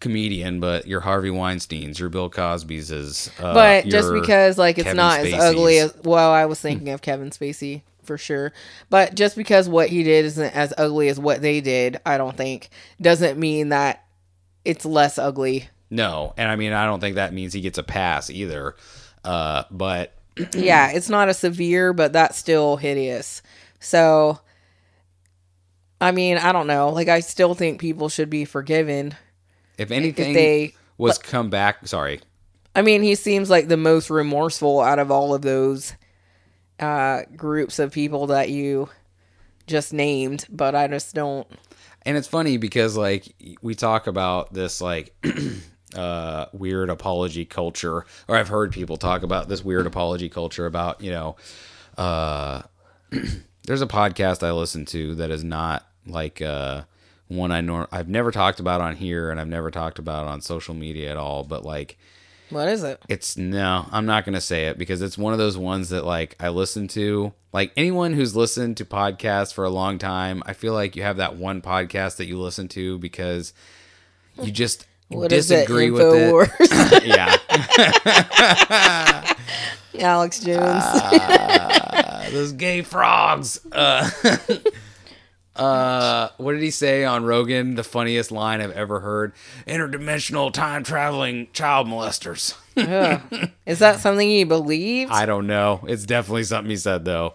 comedian, 0.00 0.60
but 0.60 0.86
your 0.86 1.00
Harvey 1.00 1.30
Weinstein's, 1.30 1.98
your 1.98 2.08
Bill 2.08 2.30
Cosby's, 2.30 2.90
is, 2.90 3.30
uh, 3.38 3.54
but 3.54 3.86
just 3.86 4.12
because 4.12 4.58
like 4.58 4.78
it's 4.78 4.84
Kevin 4.84 4.96
not 4.96 5.20
as 5.20 5.32
ugly 5.32 5.78
as 5.78 5.94
well, 6.04 6.30
I 6.32 6.46
was 6.46 6.60
thinking 6.60 6.90
of 6.90 7.02
Kevin 7.02 7.30
Spacey 7.30 7.82
for 8.02 8.18
sure. 8.18 8.52
But 8.90 9.14
just 9.14 9.36
because 9.36 9.68
what 9.68 9.88
he 9.88 10.02
did 10.02 10.24
isn't 10.24 10.54
as 10.54 10.72
ugly 10.78 11.08
as 11.08 11.18
what 11.18 11.42
they 11.42 11.60
did, 11.60 11.98
I 12.06 12.18
don't 12.18 12.36
think 12.36 12.70
doesn't 13.00 13.38
mean 13.38 13.70
that 13.70 14.04
it's 14.64 14.84
less 14.84 15.18
ugly. 15.18 15.68
no, 15.90 16.34
and 16.36 16.50
I 16.50 16.56
mean, 16.56 16.72
I 16.72 16.86
don't 16.86 17.00
think 17.00 17.16
that 17.16 17.32
means 17.32 17.52
he 17.52 17.60
gets 17.60 17.78
a 17.78 17.82
pass 17.82 18.30
either. 18.30 18.74
Uh, 19.24 19.64
but 19.70 20.14
yeah, 20.54 20.90
it's 20.90 21.08
not 21.08 21.28
a 21.28 21.34
severe, 21.34 21.92
but 21.92 22.12
that's 22.12 22.38
still 22.38 22.76
hideous. 22.76 23.42
So 23.80 24.40
I 26.00 26.10
mean, 26.10 26.36
I 26.38 26.52
don't 26.52 26.66
know. 26.66 26.90
Like 26.90 27.08
I 27.08 27.20
still 27.20 27.54
think 27.54 27.80
people 27.80 28.08
should 28.08 28.30
be 28.30 28.44
forgiven. 28.44 29.14
If 29.78 29.90
anything 29.90 30.32
they- 30.32 30.74
was 30.98 31.18
come 31.18 31.50
back, 31.50 31.86
sorry, 31.86 32.20
I 32.74 32.82
mean, 32.82 33.02
he 33.02 33.14
seems 33.14 33.50
like 33.50 33.68
the 33.68 33.76
most 33.76 34.10
remorseful 34.10 34.80
out 34.80 34.98
of 34.98 35.10
all 35.10 35.34
of 35.34 35.42
those 35.42 35.94
uh, 36.80 37.22
groups 37.36 37.78
of 37.78 37.92
people 37.92 38.28
that 38.28 38.48
you 38.50 38.88
just 39.66 39.92
named, 39.92 40.46
but 40.50 40.74
I 40.74 40.86
just 40.86 41.14
don't. 41.14 41.46
and 42.02 42.16
it's 42.16 42.28
funny 42.28 42.56
because 42.56 42.96
like 42.96 43.34
we 43.62 43.74
talk 43.74 44.06
about 44.06 44.52
this 44.54 44.80
like 44.80 45.14
uh 45.96 46.46
weird 46.52 46.90
apology 46.90 47.44
culture 47.44 48.04
or 48.28 48.36
i've 48.36 48.48
heard 48.48 48.72
people 48.72 48.96
talk 48.96 49.22
about 49.22 49.48
this 49.48 49.64
weird 49.64 49.86
apology 49.86 50.28
culture 50.28 50.66
about 50.66 51.00
you 51.00 51.10
know 51.10 51.36
uh 51.96 52.60
there's 53.64 53.82
a 53.82 53.86
podcast 53.86 54.42
i 54.46 54.50
listen 54.50 54.84
to 54.84 55.14
that 55.14 55.30
is 55.30 55.44
not 55.44 55.86
like 56.06 56.42
uh 56.42 56.82
one 57.28 57.50
I 57.52 57.60
nor 57.60 57.88
I've 57.90 58.08
never 58.08 58.30
talked 58.30 58.60
about 58.60 58.80
on 58.80 58.96
here 58.96 59.30
and 59.30 59.40
I've 59.40 59.48
never 59.48 59.70
talked 59.70 59.98
about 59.98 60.26
on 60.26 60.40
social 60.40 60.74
media 60.74 61.10
at 61.10 61.16
all, 61.16 61.42
but 61.44 61.64
like 61.64 61.98
What 62.50 62.68
is 62.68 62.82
it? 62.84 63.00
it's 63.08 63.36
no, 63.36 63.86
I'm 63.90 64.06
not 64.06 64.24
gonna 64.24 64.40
say 64.40 64.66
it 64.66 64.78
because 64.78 65.02
it's 65.02 65.18
one 65.18 65.32
of 65.32 65.38
those 65.38 65.56
ones 65.58 65.88
that 65.88 66.04
like 66.04 66.36
I 66.40 66.48
listen 66.50 66.86
to. 66.88 67.32
Like 67.52 67.72
anyone 67.76 68.12
who's 68.12 68.36
listened 68.36 68.76
to 68.76 68.84
podcasts 68.84 69.52
for 69.52 69.64
a 69.64 69.70
long 69.70 69.98
time, 69.98 70.42
I 70.46 70.52
feel 70.52 70.72
like 70.74 70.94
you 70.94 71.02
have 71.02 71.16
that 71.16 71.36
one 71.36 71.62
podcast 71.62 72.16
that 72.16 72.26
you 72.26 72.38
listen 72.38 72.68
to 72.68 72.98
because 72.98 73.52
you 74.42 74.52
just 74.52 74.86
What 75.08 75.30
disagree 75.30 75.90
with 75.90 76.02
it. 76.02 76.50
Yeah, 77.06 77.34
Alex 80.00 80.40
Jones. 80.40 80.84
those 82.32 82.52
gay 82.52 82.82
frogs. 82.82 83.60
Uh, 83.72 84.10
uh, 85.58 86.28
what 86.36 86.52
did 86.52 86.62
he 86.62 86.70
say 86.70 87.04
on 87.04 87.24
Rogan? 87.24 87.74
The 87.74 87.84
funniest 87.84 88.30
line 88.30 88.60
I've 88.60 88.72
ever 88.72 89.00
heard: 89.00 89.32
"Interdimensional 89.66 90.52
time 90.52 90.82
traveling 90.84 91.48
child 91.52 91.86
molesters." 91.86 92.56
Is 93.66 93.78
that 93.78 94.00
something 94.00 94.30
you 94.30 94.46
believe? 94.46 95.10
I 95.10 95.26
don't 95.26 95.46
know. 95.46 95.80
It's 95.88 96.04
definitely 96.04 96.44
something 96.44 96.70
he 96.70 96.76
said 96.76 97.04
though. 97.04 97.34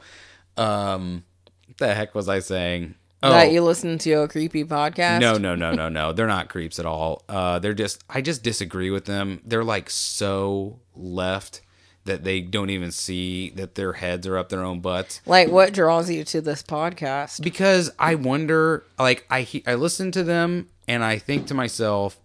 Um, 0.57 1.23
what 1.67 1.77
the 1.77 1.93
heck 1.93 2.13
was 2.13 2.29
I 2.29 2.39
saying? 2.39 2.95
Oh, 3.23 3.29
That 3.31 3.51
you 3.51 3.61
listen 3.61 3.97
to 3.99 4.13
a 4.13 4.27
creepy 4.27 4.63
podcast? 4.63 5.19
no, 5.19 5.37
no, 5.37 5.53
no, 5.55 5.71
no, 5.73 5.89
no. 5.89 6.11
They're 6.11 6.25
not 6.27 6.49
creeps 6.49 6.79
at 6.79 6.85
all. 6.87 7.23
Uh, 7.29 7.59
they're 7.59 7.73
just. 7.73 8.03
I 8.09 8.21
just 8.21 8.43
disagree 8.43 8.89
with 8.89 9.05
them. 9.05 9.41
They're 9.45 9.63
like 9.63 9.89
so 9.89 10.79
left 10.95 11.61
that 12.05 12.23
they 12.23 12.41
don't 12.41 12.69
even 12.71 12.91
see 12.91 13.51
that 13.51 13.75
their 13.75 13.93
heads 13.93 14.25
are 14.25 14.37
up 14.37 14.49
their 14.49 14.63
own 14.63 14.79
butts. 14.79 15.21
Like, 15.25 15.49
what 15.49 15.73
draws 15.73 16.09
you 16.09 16.23
to 16.25 16.41
this 16.41 16.63
podcast? 16.63 17.41
Because 17.43 17.91
I 17.99 18.15
wonder, 18.15 18.83
like, 18.97 19.25
I 19.29 19.41
he- 19.41 19.63
I 19.67 19.75
listen 19.75 20.11
to 20.13 20.23
them 20.23 20.69
and 20.87 21.03
I 21.03 21.17
think 21.19 21.47
to 21.47 21.53
myself, 21.53 22.19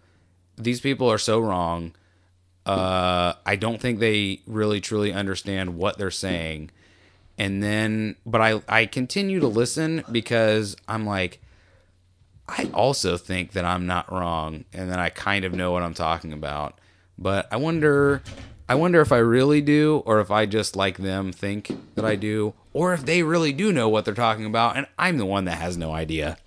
these 0.57 0.81
people 0.81 1.11
are 1.11 1.19
so 1.19 1.39
wrong. 1.39 1.93
Uh, 2.65 3.33
I 3.45 3.55
don't 3.55 3.79
think 3.79 3.99
they 3.99 4.41
really 4.47 4.81
truly 4.81 5.13
understand 5.13 5.77
what 5.77 5.97
they're 5.97 6.11
saying. 6.11 6.71
And 7.37 7.61
then, 7.61 8.15
but 8.25 8.41
I 8.41 8.61
I 8.67 8.87
continue 8.87 9.39
to 9.39 9.47
listen 9.47 10.03
because 10.11 10.75
I'm 10.87 11.05
like, 11.05 11.39
I 12.49 12.69
also 12.73 13.15
think 13.15 13.51
that 13.51 13.63
I'm 13.63 13.85
not 13.85 14.11
wrong, 14.11 14.65
and 14.73 14.89
then 14.91 14.99
I 14.99 15.09
kind 15.09 15.45
of 15.45 15.53
know 15.53 15.71
what 15.71 15.83
I'm 15.83 15.93
talking 15.93 16.33
about. 16.33 16.79
But 17.17 17.47
I 17.51 17.57
wonder, 17.57 18.23
I 18.69 18.75
wonder 18.75 18.99
if 19.01 19.11
I 19.11 19.17
really 19.17 19.61
do, 19.61 20.03
or 20.05 20.19
if 20.19 20.29
I 20.29 20.45
just 20.45 20.75
like 20.75 20.97
them 20.97 21.31
think 21.31 21.71
that 21.95 22.03
I 22.05 22.15
do, 22.15 22.53
or 22.73 22.93
if 22.93 23.05
they 23.05 23.23
really 23.23 23.53
do 23.53 23.71
know 23.71 23.87
what 23.87 24.03
they're 24.05 24.13
talking 24.13 24.45
about, 24.45 24.75
and 24.75 24.87
I'm 24.99 25.17
the 25.17 25.25
one 25.25 25.45
that 25.45 25.57
has 25.59 25.77
no 25.77 25.93
idea. 25.93 26.37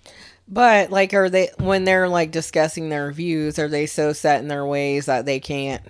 But, 0.47 0.91
like, 0.91 1.13
are 1.13 1.29
they, 1.29 1.49
when 1.57 1.85
they're, 1.85 2.09
like, 2.09 2.31
discussing 2.31 2.89
their 2.89 3.11
views, 3.11 3.57
are 3.57 3.69
they 3.69 3.85
so 3.85 4.11
set 4.13 4.41
in 4.41 4.49
their 4.49 4.65
ways 4.65 5.05
that 5.05 5.25
they 5.25 5.39
can't? 5.39 5.81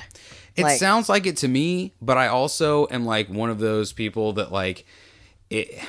It 0.56 0.64
Like- 0.64 0.80
sounds 0.80 1.10
like 1.10 1.26
it 1.26 1.38
to 1.38 1.48
me, 1.48 1.94
but 2.02 2.18
I 2.18 2.28
also 2.28 2.88
am 2.92 3.06
like 3.06 3.30
one 3.30 3.50
of 3.50 3.60
those 3.60 3.94
people 3.94 4.34
that 4.34 4.52
like 4.52 4.86
it 5.50 5.80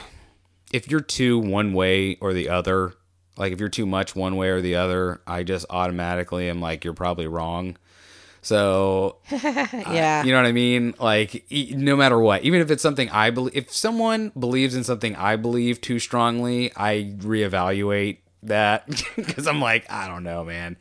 if 0.73 0.89
you're 0.91 1.01
too 1.01 1.39
one 1.39 1.73
way 1.75 2.17
or 2.21 2.33
the 2.33 2.49
other, 2.49 2.95
like 3.37 3.53
if 3.53 3.59
you're 3.61 3.69
too 3.69 3.87
much 3.87 4.15
one 4.17 4.37
way 4.37 4.49
or 4.51 4.61
the 4.61 4.77
other, 4.77 5.21
I 5.27 5.43
just 5.43 5.67
automatically 5.69 6.49
am 6.49 6.61
like 6.61 6.85
you're 6.85 6.95
probably 6.95 7.27
wrong. 7.27 7.77
So, 8.43 9.19
uh, 9.33 9.39
yeah. 9.41 10.25
you 10.25 10.33
know 10.33 10.39
what 10.39 10.47
I 10.47 10.53
mean? 10.53 10.95
Like 10.99 11.45
e- 11.51 11.75
no 11.77 11.97
matter 11.97 12.19
what, 12.19 12.43
even 12.43 12.61
if 12.61 12.71
it's 12.71 12.83
something 12.83 13.09
I 13.11 13.31
believe 13.31 13.57
if 13.57 13.73
someone 13.73 14.33
believes 14.39 14.75
in 14.75 14.85
something 14.85 15.15
I 15.17 15.37
believe 15.37 15.81
too 15.81 15.99
strongly, 15.99 16.73
I 16.77 17.15
reevaluate 17.19 18.19
that 18.43 18.87
cuz 19.17 19.47
I'm 19.47 19.61
like, 19.61 19.91
I 19.91 20.09
don't 20.09 20.25
know, 20.25 20.45
man. 20.45 20.77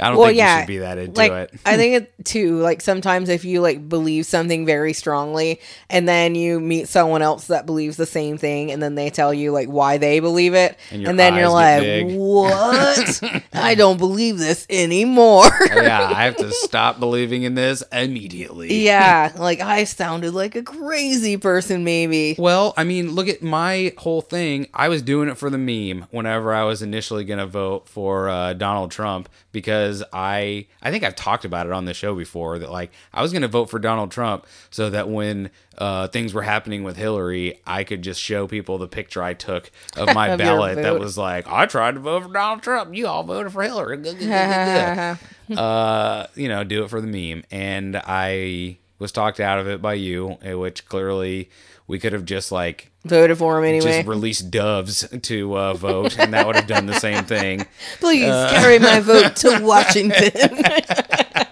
I 0.00 0.08
don't 0.08 0.18
well, 0.18 0.28
think 0.28 0.38
yeah. 0.38 0.56
you 0.56 0.62
should 0.62 0.68
be 0.68 0.78
that 0.78 0.98
into 0.98 1.18
like, 1.18 1.32
it. 1.32 1.60
I 1.64 1.76
think 1.76 1.94
it 1.94 2.24
too. 2.24 2.58
Like 2.58 2.80
sometimes 2.80 3.28
if 3.28 3.44
you 3.44 3.60
like 3.60 3.88
believe 3.88 4.26
something 4.26 4.66
very 4.66 4.92
strongly, 4.92 5.60
and 5.88 6.08
then 6.08 6.34
you 6.34 6.60
meet 6.60 6.88
someone 6.88 7.22
else 7.22 7.48
that 7.48 7.66
believes 7.66 7.96
the 7.96 8.06
same 8.06 8.38
thing, 8.38 8.70
and 8.70 8.82
then 8.82 8.94
they 8.94 9.10
tell 9.10 9.34
you 9.34 9.52
like 9.52 9.68
why 9.68 9.98
they 9.98 10.20
believe 10.20 10.54
it, 10.54 10.78
And 10.90 11.06
and, 11.06 11.18
then 11.18 11.34
you're 11.34 11.48
like, 11.48 11.82
big. 11.82 12.16
"What? 12.16 13.22
I 13.52 13.74
don't 13.74 13.98
believe 13.98 14.38
this 14.38 14.66
anymore." 14.70 15.50
yeah, 15.74 16.08
I 16.14 16.24
have 16.24 16.36
to 16.36 16.50
stop 16.50 17.00
believing 17.00 17.42
in 17.42 17.54
this 17.54 17.82
immediately. 17.92 18.82
yeah, 18.84 19.32
like 19.36 19.60
I 19.60 19.84
sounded 19.84 20.34
like 20.34 20.54
a 20.56 20.62
crazy 20.62 21.36
person, 21.36 21.84
maybe. 21.84 22.36
Well, 22.38 22.74
I 22.76 22.84
mean, 22.84 23.12
look 23.12 23.28
at 23.28 23.42
my 23.42 23.92
whole 23.98 24.22
thing. 24.22 24.68
I 24.72 24.88
was 24.88 25.02
doing 25.02 25.28
it 25.28 25.36
for 25.36 25.50
the 25.50 25.58
meme 25.58 26.06
whenever 26.10 26.54
I 26.54 26.64
was 26.64 26.82
initially 26.82 27.24
going 27.24 27.38
to 27.38 27.46
vote 27.46 27.88
for 27.88 28.28
uh, 28.28 28.52
Donald 28.54 28.90
Trump 28.90 29.28
because 29.52 29.89
I 30.12 30.66
I 30.82 30.90
think 30.90 31.04
I've 31.04 31.16
talked 31.16 31.44
about 31.44 31.66
it 31.66 31.72
on 31.72 31.84
the 31.84 31.94
show 31.94 32.14
before 32.14 32.58
that 32.58 32.70
like 32.70 32.90
I 33.12 33.22
was 33.22 33.32
going 33.32 33.42
to 33.42 33.48
vote 33.48 33.66
for 33.66 33.78
Donald 33.78 34.10
Trump 34.10 34.46
so 34.70 34.90
that 34.90 35.08
when 35.08 35.50
uh, 35.78 36.08
things 36.08 36.34
were 36.34 36.42
happening 36.42 36.82
with 36.82 36.96
Hillary, 36.96 37.60
I 37.66 37.84
could 37.84 38.02
just 38.02 38.20
show 38.20 38.46
people 38.46 38.78
the 38.78 38.88
picture 38.88 39.22
I 39.22 39.34
took 39.34 39.70
of 39.96 40.14
my 40.14 40.28
Of 40.30 40.38
ballot 40.38 40.76
that 40.76 40.98
was 40.98 41.16
like 41.18 41.46
I 41.48 41.66
tried 41.66 41.94
to 41.94 42.00
vote 42.00 42.24
for 42.24 42.32
Donald 42.32 42.62
Trump. 42.62 42.94
You 42.94 43.06
all 43.06 43.22
voted 43.22 43.52
for 43.52 43.62
Hillary. 43.62 43.98
Uh, 45.50 46.28
you 46.36 46.48
know, 46.48 46.62
do 46.62 46.84
it 46.84 46.90
for 46.90 47.00
the 47.00 47.08
meme. 47.08 47.42
And 47.50 48.00
I 48.04 48.78
was 49.00 49.10
talked 49.10 49.40
out 49.40 49.58
of 49.58 49.66
it 49.66 49.82
by 49.82 49.94
you, 49.94 50.38
eh, 50.42 50.54
which 50.54 50.86
clearly 50.86 51.50
we 51.88 51.98
could 51.98 52.12
have 52.12 52.24
just 52.24 52.52
like 52.52 52.89
Voted 53.04 53.38
for 53.38 53.58
him 53.58 53.64
anyway. 53.64 53.98
just 53.98 54.08
released 54.08 54.50
doves 54.50 55.08
to 55.22 55.56
uh, 55.56 55.72
vote, 55.74 56.18
and 56.18 56.34
that 56.34 56.46
would 56.46 56.56
have 56.56 56.66
done 56.66 56.84
the 56.86 57.00
same 57.00 57.24
thing. 57.24 57.66
Please 57.98 58.28
uh, 58.28 58.50
carry 58.50 58.78
my 58.78 59.00
vote 59.00 59.36
to 59.36 59.60
Washington. 59.62 60.30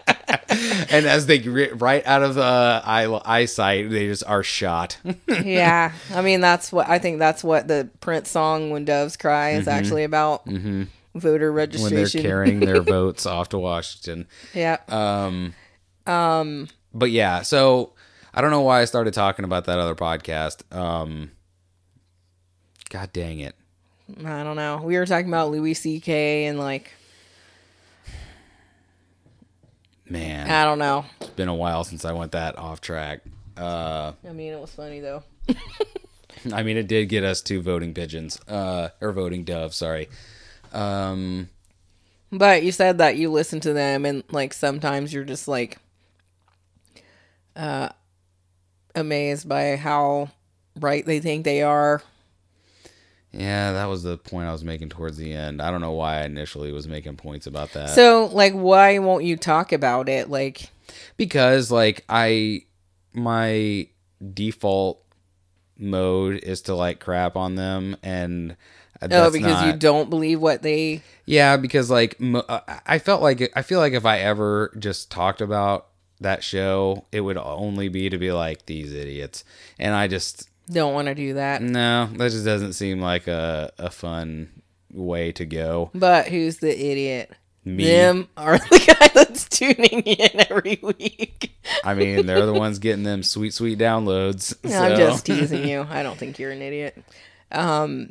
And 0.91 1.07
as 1.07 1.27
they 1.27 1.39
get 1.39 1.81
right 1.81 2.05
out 2.07 2.23
of 2.23 2.39
uh, 2.39 2.81
eye, 2.85 3.21
eyesight, 3.25 3.91
they 3.91 4.07
just 4.09 4.25
are 4.27 4.43
shot. 4.43 4.97
yeah, 5.29 5.93
I 6.13 6.23
mean 6.23 6.41
that's 6.41 6.73
what 6.73 6.89
I 6.89 6.99
think. 6.99 7.19
That's 7.19 7.45
what 7.45 7.69
the 7.69 7.91
Prince 8.01 8.31
song 8.31 8.71
"When 8.71 8.85
Doves 8.85 9.17
Cry" 9.17 9.51
is 9.51 9.69
actually 9.69 10.05
about. 10.05 10.47
Voter 10.47 11.53
Mm-hmm. 11.53 11.83
when 11.83 11.95
they're 11.95 12.07
carrying 12.09 12.61
their 12.61 12.81
votes 12.81 13.27
off 13.27 13.51
to 13.51 13.59
Washington. 13.59 14.27
yeah. 14.55 14.79
Um. 14.89 15.55
Um. 16.07 16.69
But 16.95 17.11
yeah, 17.11 17.43
so 17.43 17.93
I 18.35 18.41
don't 18.41 18.51
know 18.51 18.63
why 18.63 18.81
I 18.81 18.85
started 18.87 19.15
talking 19.15 19.45
about 19.45 19.67
that 19.67 19.79
other 19.79 19.95
podcast. 19.95 20.63
Um, 20.75 21.31
God 22.91 23.13
dang 23.13 23.41
it. 23.41 23.55
I 24.25 24.43
don't 24.43 24.57
know. 24.57 24.81
We 24.83 24.97
were 24.97 25.05
talking 25.07 25.29
about 25.29 25.51
Louis 25.51 25.75
C.K. 25.75 26.47
and 26.47 26.59
like 26.59 26.93
Man, 30.09 30.51
I 30.51 30.65
don't 30.65 30.79
know. 30.79 31.05
it's 31.21 31.29
been 31.31 31.49
a 31.49 31.55
while 31.55 31.85
since 31.85 32.05
I 32.07 32.13
went 32.13 32.33
that 32.33 32.57
off 32.57 32.81
track. 32.81 33.21
Uh, 33.59 34.13
I 34.27 34.33
mean, 34.33 34.53
it 34.55 34.61
was 34.61 34.71
funny 34.71 35.01
though. 35.01 35.23
I 36.53 36.63
mean, 36.63 36.77
it 36.79 36.87
did 36.89 37.07
get 37.11 37.25
us 37.25 37.43
two 37.43 37.61
voting 37.61 37.93
pigeons, 37.93 38.41
uh, 38.49 38.89
or 39.03 39.13
voting 39.13 39.45
doves. 39.45 39.77
Sorry. 39.77 40.09
Um, 40.73 41.51
But 42.33 42.63
you 42.63 42.73
said 42.73 42.99
that 42.99 43.17
you 43.17 43.31
listen 43.31 43.61
to 43.61 43.73
them 43.75 44.07
and 44.07 44.23
like 44.31 44.55
sometimes 44.55 45.13
you're 45.13 45.25
just 45.25 45.49
like 45.49 45.79
uh 47.57 47.89
amazed 48.95 49.49
by 49.49 49.77
how 49.77 50.31
right 50.81 51.05
they 51.05 51.21
think 51.21 51.45
they 51.45 51.63
are. 51.63 52.03
Yeah, 53.33 53.73
that 53.73 53.87
was 53.87 54.03
the 54.03 54.17
point 54.17 54.49
I 54.49 54.53
was 54.53 54.65
making 54.65 54.89
towards 54.89 55.17
the 55.17 55.33
end. 55.33 55.61
I 55.61 55.71
don't 55.71 55.81
know 55.81 55.93
why 55.93 56.21
I 56.21 56.25
initially 56.25 56.73
was 56.73 56.89
making 56.89 57.17
points 57.17 57.47
about 57.47 57.73
that. 57.73 57.91
So 57.91 58.27
like 58.27 58.53
why 58.55 58.99
won't 58.99 59.25
you 59.25 59.37
talk 59.37 59.73
about 59.73 60.09
it? 60.09 60.31
Like 60.31 60.71
because 61.17 61.71
like 61.71 62.05
I 62.09 62.63
my 63.13 63.89
default 64.35 65.03
mode 65.77 66.37
is 66.43 66.63
to 66.63 66.75
like 66.75 67.01
crap 67.01 67.37
on 67.37 67.55
them 67.55 67.97
and 68.03 68.57
oh 69.01 69.31
because 69.31 69.63
you 69.63 69.73
don't 69.75 70.11
believe 70.11 70.41
what 70.41 70.63
they 70.63 71.01
yeah 71.25 71.57
because 71.57 71.89
like 71.89 72.19
mo- 72.19 72.45
uh, 72.49 72.61
I 72.85 72.99
felt 72.99 73.23
like 73.23 73.53
I 73.55 73.63
feel 73.63 73.79
like 73.79 73.93
if 73.93 74.05
I 74.05 74.19
ever 74.19 74.75
just 74.77 75.09
talked 75.11 75.41
about 75.41 75.87
that 76.21 76.43
show 76.43 77.05
it 77.13 77.21
would 77.21 77.37
only 77.37 77.89
be 77.89 78.11
to 78.11 78.19
be 78.19 78.33
like 78.33 78.67
these 78.67 78.93
idiots 78.93 79.45
and 79.79 79.95
I 79.95 80.09
just 80.09 80.49
don't 80.69 80.95
want 80.95 81.09
to 81.09 81.15
do 81.15 81.35
that. 81.35 81.63
no 81.63 82.07
that 82.13 82.31
just 82.31 82.45
doesn't 82.45 82.75
seem 82.75 83.01
like 83.01 83.27
a 83.27 83.73
a 83.79 83.91
fun 83.91 84.49
way 84.93 85.33
to 85.33 85.45
go 85.45 85.91
But 85.95 86.29
who's 86.29 86.59
the 86.59 86.71
idiot? 86.71 87.31
me 87.65 87.85
Them 87.85 88.29
are 88.37 88.57
the 88.71 88.97
guy 88.99 89.09
that's 89.15 89.49
tuning 89.49 90.01
in 90.03 90.41
every 90.51 90.79
week. 90.83 91.53
I 91.85 91.95
mean 91.95 92.25
they're 92.27 92.47
the 92.47 92.53
ones 92.67 92.79
getting 92.79 93.03
them 93.05 93.23
sweet 93.23 93.53
sweet 93.53 93.79
downloads 93.79 94.55
I'm 94.65 94.97
just 94.97 95.27
teasing 95.27 95.69
you. 95.69 95.87
I 95.89 96.03
don't 96.03 96.17
think 96.17 96.39
you're 96.39 96.53
an 96.53 96.63
idiot. 96.63 97.03
Um, 97.53 98.11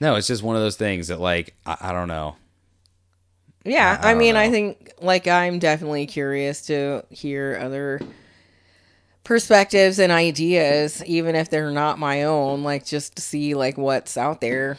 No, 0.00 0.16
it's 0.16 0.26
just 0.26 0.42
one 0.42 0.56
of 0.56 0.62
those 0.62 0.76
things 0.76 1.08
that 1.08 1.20
like 1.20 1.54
I, 1.66 1.76
I 1.80 1.92
don't 1.92 2.08
know. 2.08 2.36
Yeah, 3.64 3.98
I 4.00 4.08
I, 4.08 4.10
don't 4.12 4.18
mean, 4.18 4.36
I 4.36 4.50
think 4.50 4.92
like 5.00 5.26
I'm 5.26 5.58
definitely 5.58 6.06
curious 6.06 6.66
to 6.66 7.04
hear 7.10 7.58
other 7.60 8.00
perspectives 9.24 9.98
and 9.98 10.12
ideas, 10.12 11.02
even 11.04 11.34
if 11.34 11.50
they're 11.50 11.70
not 11.70 11.98
my 11.98 12.22
own. 12.24 12.62
Like 12.62 12.84
just 12.84 13.16
to 13.16 13.22
see 13.22 13.54
like 13.54 13.76
what's 13.76 14.16
out 14.16 14.40
there. 14.40 14.78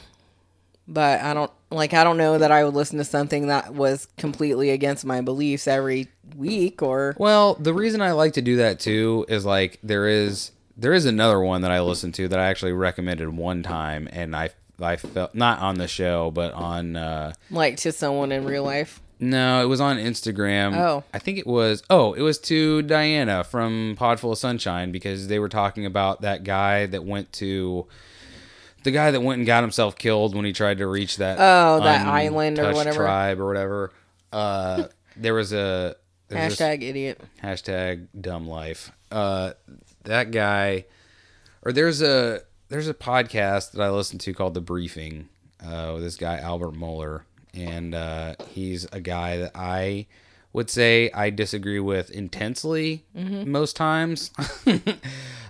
but 0.88 1.22
I 1.22 1.34
don't 1.34 1.52
like 1.72 1.93
I 1.93 2.04
don't 2.04 2.18
know 2.18 2.38
that 2.38 2.52
I 2.52 2.64
would 2.64 2.76
listen 2.76 2.98
to 3.00 3.04
something 3.04 3.48
that 3.48 3.74
was 3.74 4.08
completely 4.18 4.70
against 4.70 5.04
my 5.04 5.20
beliefs 5.22 5.68
every 5.68 6.08
week 6.36 6.82
or 6.84 7.16
Well, 7.18 7.56
the 7.56 7.74
reason 7.74 8.02
I 8.02 8.12
like 8.12 8.34
to 8.34 8.41
do 8.41 8.58
that 8.58 8.80
too 8.80 9.26
is 9.28 9.46
like 9.46 9.80
there 9.84 10.08
is 10.08 10.52
there 10.78 10.93
is 10.93 11.06
another 11.06 11.39
one 11.39 11.62
that 11.62 11.72
I 11.72 11.82
listened 11.82 12.14
to 12.16 12.28
that 12.28 12.39
I 12.39 12.46
actually 12.48 12.74
recommended 12.74 13.30
one 13.30 13.64
time, 13.64 14.08
and 14.12 14.36
I 14.36 14.50
I 14.80 14.98
felt 14.98 15.34
not 15.34 15.60
on 15.60 15.76
the 15.78 15.88
show, 15.88 16.32
but 16.32 16.54
on 16.54 16.96
uh, 16.98 17.34
like 17.50 17.78
to 17.78 17.91
someone 17.91 18.32
in 18.32 18.43
real 18.46 18.64
life. 18.64 19.02
No, 19.20 19.61
it 19.63 19.68
was 19.68 19.80
on 19.82 19.97
Instagram. 19.97 20.76
Oh. 20.76 21.03
I 21.13 21.20
think 21.20 21.38
it 21.38 21.47
was. 21.47 21.84
Oh, 21.89 22.13
it 22.13 22.22
was 22.22 22.38
to 22.39 22.82
Diana 22.82 23.43
from 23.43 23.95
Podful 23.99 24.32
of 24.34 24.38
Sunshine 24.38 24.91
because 24.91 25.28
they 25.28 25.39
were 25.39 25.49
talking 25.49 25.86
about 25.86 26.22
that 26.22 26.43
guy 26.43 26.86
that 26.88 27.03
went 27.05 27.32
to. 27.34 27.88
The 28.84 28.91
guy 28.91 29.09
that 29.11 29.22
went 29.22 29.39
and 29.39 29.47
got 29.47 29.63
himself 29.63 29.97
killed 29.97 30.36
when 30.36 30.45
he 30.45 30.53
tried 30.53 30.78
to 30.78 30.86
reach 30.88 31.18
that 31.18 31.38
Oh, 31.39 31.80
that 31.84 32.05
island 32.05 32.59
or 32.59 32.72
whatever. 32.74 32.97
tribe 32.97 33.39
or 33.39 33.47
whatever. 33.47 33.91
Uh, 34.32 34.84
there 35.18 35.34
was 35.34 35.53
a 35.53 35.95
there's 36.28 36.57
this- 36.57 36.59
Hashtag 36.59 36.84
idiot. 36.84 37.22
hashtag 37.41 38.07
dumb 38.20 38.47
life 38.47 38.91
uh 39.11 39.53
that 40.03 40.32
guy 40.32 40.84
or 41.63 41.72
there's 41.72 42.01
a 42.01 42.41
there's 42.70 42.88
a 42.88 42.93
podcast 42.95 43.72
that 43.72 43.82
i 43.82 43.89
listen 43.91 44.18
to 44.18 44.34
called 44.34 44.55
the 44.55 44.59
briefing 44.61 45.30
uh 45.63 45.91
with 45.93 46.03
this 46.03 46.16
guy 46.16 46.38
albert 46.39 46.74
Mohler, 46.74 47.22
and 47.56 47.95
uh 47.95 48.36
he's 48.49 48.86
a 48.91 48.99
guy 48.99 49.38
that 49.38 49.51
i 49.56 50.06
would 50.53 50.70
say 50.70 51.10
i 51.12 51.30
disagree 51.30 51.80
with 51.80 52.10
intensely 52.12 53.03
most 53.45 53.76
times. 53.76 54.32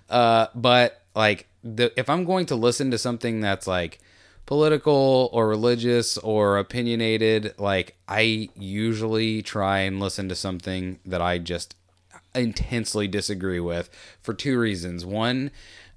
Uh 0.08 0.48
but 0.54 1.02
like 1.16 1.48
the 1.64 1.92
if 2.00 2.10
i'm 2.12 2.26
going 2.26 2.46
to 2.46 2.56
listen 2.56 2.92
to 2.92 2.98
something 2.98 3.42
that's 3.42 3.66
like 3.66 3.98
political 4.46 5.30
or 5.34 5.48
religious 5.48 6.16
or 6.20 6.60
opinionated 6.60 7.56
like 7.58 7.96
i 8.08 8.50
usually 8.56 9.42
try 9.42 9.80
and 9.80 10.00
listen 10.00 10.30
to 10.30 10.36
something 10.36 11.00
that 11.08 11.22
i 11.24 11.40
just 11.40 11.76
intensely 12.36 13.08
disagree 13.08 13.60
with 13.60 13.90
for 14.22 14.34
two 14.34 14.60
reasons. 14.60 15.06
One 15.06 15.50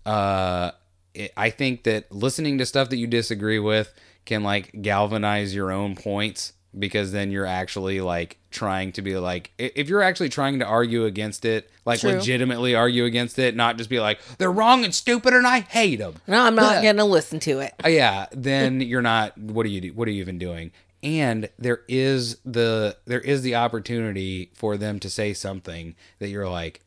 uh 0.07 0.71
it, 1.13 1.33
i 1.37 1.51
think 1.51 1.83
that 1.85 2.11
listening 2.11 2.57
to 2.59 2.65
stuff 2.65 2.89
that 2.89 2.97
you 2.97 3.07
disagree 3.07 3.59
with 3.59 3.93
can 4.29 4.45
like 4.45 4.70
galvanize 4.83 5.53
your 5.55 5.72
own 5.72 5.97
points 5.97 6.53
because 6.79 7.11
then 7.12 7.31
you're 7.33 7.47
actually 7.47 8.01
like 8.01 8.37
trying 8.51 8.93
to 8.93 9.03
be 9.03 9.16
like 9.16 9.51
if 9.59 9.89
you're 9.89 10.03
actually 10.03 10.29
trying 10.29 10.59
to 10.61 10.64
argue 10.66 11.07
against 11.07 11.45
it 11.45 11.70
like 11.87 12.01
True. 12.01 12.12
legitimately 12.12 12.74
argue 12.74 13.05
against 13.07 13.39
it 13.39 13.57
not 13.57 13.79
just 13.79 13.89
be 13.91 13.99
like 14.01 14.20
they're 14.37 14.53
wrong 14.53 14.85
and 14.85 14.95
stupid 14.95 15.33
and 15.35 15.47
i 15.47 15.61
hate 15.61 15.97
them 15.99 16.14
No, 16.26 16.41
I'm 16.43 16.55
not 16.55 16.83
Yeah. 16.85 16.93
gonna 16.93 17.07
listen 17.07 17.41
to 17.41 17.61
it. 17.61 17.72
uh, 17.85 17.89
yeah, 17.89 18.26
then 18.33 18.81
you're 18.91 19.03
not. 19.03 19.37
What 19.39 19.64
are 19.66 19.70
you? 19.70 19.81
do- 19.81 19.93
What 19.95 20.07
are 20.09 20.11
you 20.12 20.20
even 20.20 20.39
doing? 20.39 20.70
And 21.03 21.49
there 21.59 21.81
is 21.89 22.37
the 22.45 22.97
there 23.07 23.20
is 23.20 23.41
the 23.43 23.55
opportunity 23.55 24.51
for 24.55 24.76
them 24.76 24.99
to 25.01 25.09
say 25.11 25.33
something 25.33 25.95
that 26.18 26.29
you're 26.29 26.49
like, 26.51 26.81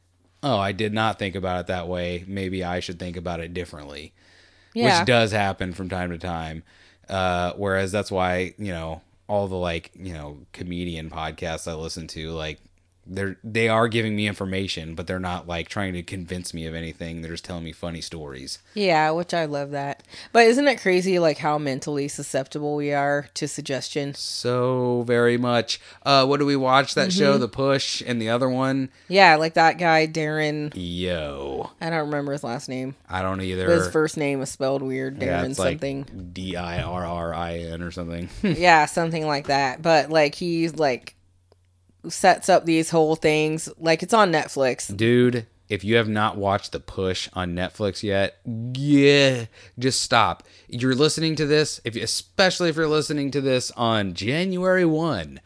oh, 0.43 0.57
I 0.59 0.73
did 0.73 0.93
not 0.93 1.17
think 1.17 1.35
about 1.35 1.61
it 1.61 1.67
that 1.67 1.87
way. 1.87 2.23
Maybe 2.27 2.63
I 2.63 2.81
should 2.81 2.99
think 2.99 3.17
about 3.17 3.39
it 3.39 3.53
differently. 3.53 4.13
Yeah. 4.73 4.99
Which 4.99 5.07
does 5.07 5.31
happen 5.31 5.73
from 5.73 5.89
time 5.89 6.11
to 6.11 6.17
time. 6.17 6.63
Uh, 7.11 7.51
whereas 7.57 7.91
that's 7.91 8.09
why 8.09 8.53
you 8.57 8.71
know 8.71 9.01
all 9.27 9.47
the 9.47 9.55
like 9.55 9.91
you 9.95 10.13
know 10.13 10.37
comedian 10.53 11.09
podcasts 11.09 11.69
I 11.69 11.75
listen 11.75 12.07
to 12.07 12.31
like 12.31 12.59
they're 13.05 13.37
they 13.43 13.67
are 13.67 13.87
giving 13.87 14.15
me 14.15 14.27
information, 14.27 14.95
but 14.95 15.07
they're 15.07 15.19
not 15.19 15.47
like 15.47 15.67
trying 15.67 15.93
to 15.93 16.03
convince 16.03 16.53
me 16.53 16.65
of 16.65 16.75
anything. 16.75 17.21
They're 17.21 17.31
just 17.31 17.45
telling 17.45 17.63
me 17.63 17.71
funny 17.71 18.01
stories. 18.01 18.59
Yeah, 18.73 19.11
which 19.11 19.33
I 19.33 19.45
love 19.45 19.71
that. 19.71 20.03
But 20.31 20.45
isn't 20.47 20.67
it 20.67 20.81
crazy 20.81 21.19
like 21.19 21.39
how 21.39 21.57
mentally 21.57 22.07
susceptible 22.07 22.75
we 22.75 22.93
are 22.93 23.27
to 23.35 23.47
suggestion? 23.47 24.13
so 24.15 25.03
very 25.07 25.37
much. 25.37 25.79
Uh, 26.03 26.25
what 26.25 26.39
do 26.39 26.45
we 26.45 26.55
watch 26.55 26.95
that 26.95 27.11
show? 27.11 27.31
Mm-hmm. 27.31 27.41
The 27.41 27.47
Push 27.47 28.01
and 28.05 28.21
the 28.21 28.29
other 28.29 28.49
one. 28.49 28.89
Yeah, 29.07 29.35
like 29.35 29.55
that 29.55 29.77
guy 29.77 30.07
Derren. 30.07 30.71
Yo, 30.75 31.71
I 31.81 31.89
don't 31.89 32.05
remember 32.05 32.31
his 32.31 32.43
last 32.43 32.69
name. 32.69 32.95
I 33.09 33.21
don't 33.21 33.41
either. 33.41 33.67
But 33.67 33.77
his 33.77 33.87
first 33.89 34.17
name 34.17 34.39
was 34.39 34.49
spelled 34.49 34.81
weird. 34.81 35.19
Derren 35.19 35.49
yeah, 35.49 35.53
something. 35.53 35.99
like 36.01 36.33
D 36.33 36.55
I 36.55 36.81
R 36.81 37.05
R 37.05 37.33
I 37.33 37.57
N 37.57 37.81
or 37.81 37.91
something. 37.91 38.29
yeah, 38.43 38.85
something 38.85 39.25
like 39.25 39.47
that. 39.47 39.81
But 39.81 40.09
like 40.09 40.35
he's 40.35 40.75
like 40.75 41.15
sets 42.09 42.49
up 42.49 42.65
these 42.65 42.89
whole 42.89 43.15
things. 43.15 43.69
Like 43.79 44.03
it's 44.03 44.13
on 44.13 44.31
Netflix. 44.31 44.95
Dude, 44.95 45.45
if 45.69 45.83
you 45.83 45.95
have 45.95 46.09
not 46.09 46.37
watched 46.37 46.71
The 46.73 46.79
Push 46.79 47.29
on 47.33 47.55
Netflix 47.55 48.03
yet, 48.03 48.37
yeah, 48.45 49.45
just 49.79 50.01
stop. 50.01 50.43
You're 50.67 50.95
listening 50.95 51.35
to 51.37 51.45
this, 51.45 51.79
if 51.85 51.95
especially 51.95 52.69
if 52.69 52.75
you're 52.75 52.87
listening 52.87 53.31
to 53.31 53.41
this 53.41 53.71
on 53.71 54.13
January 54.13 54.85
one. 54.85 55.39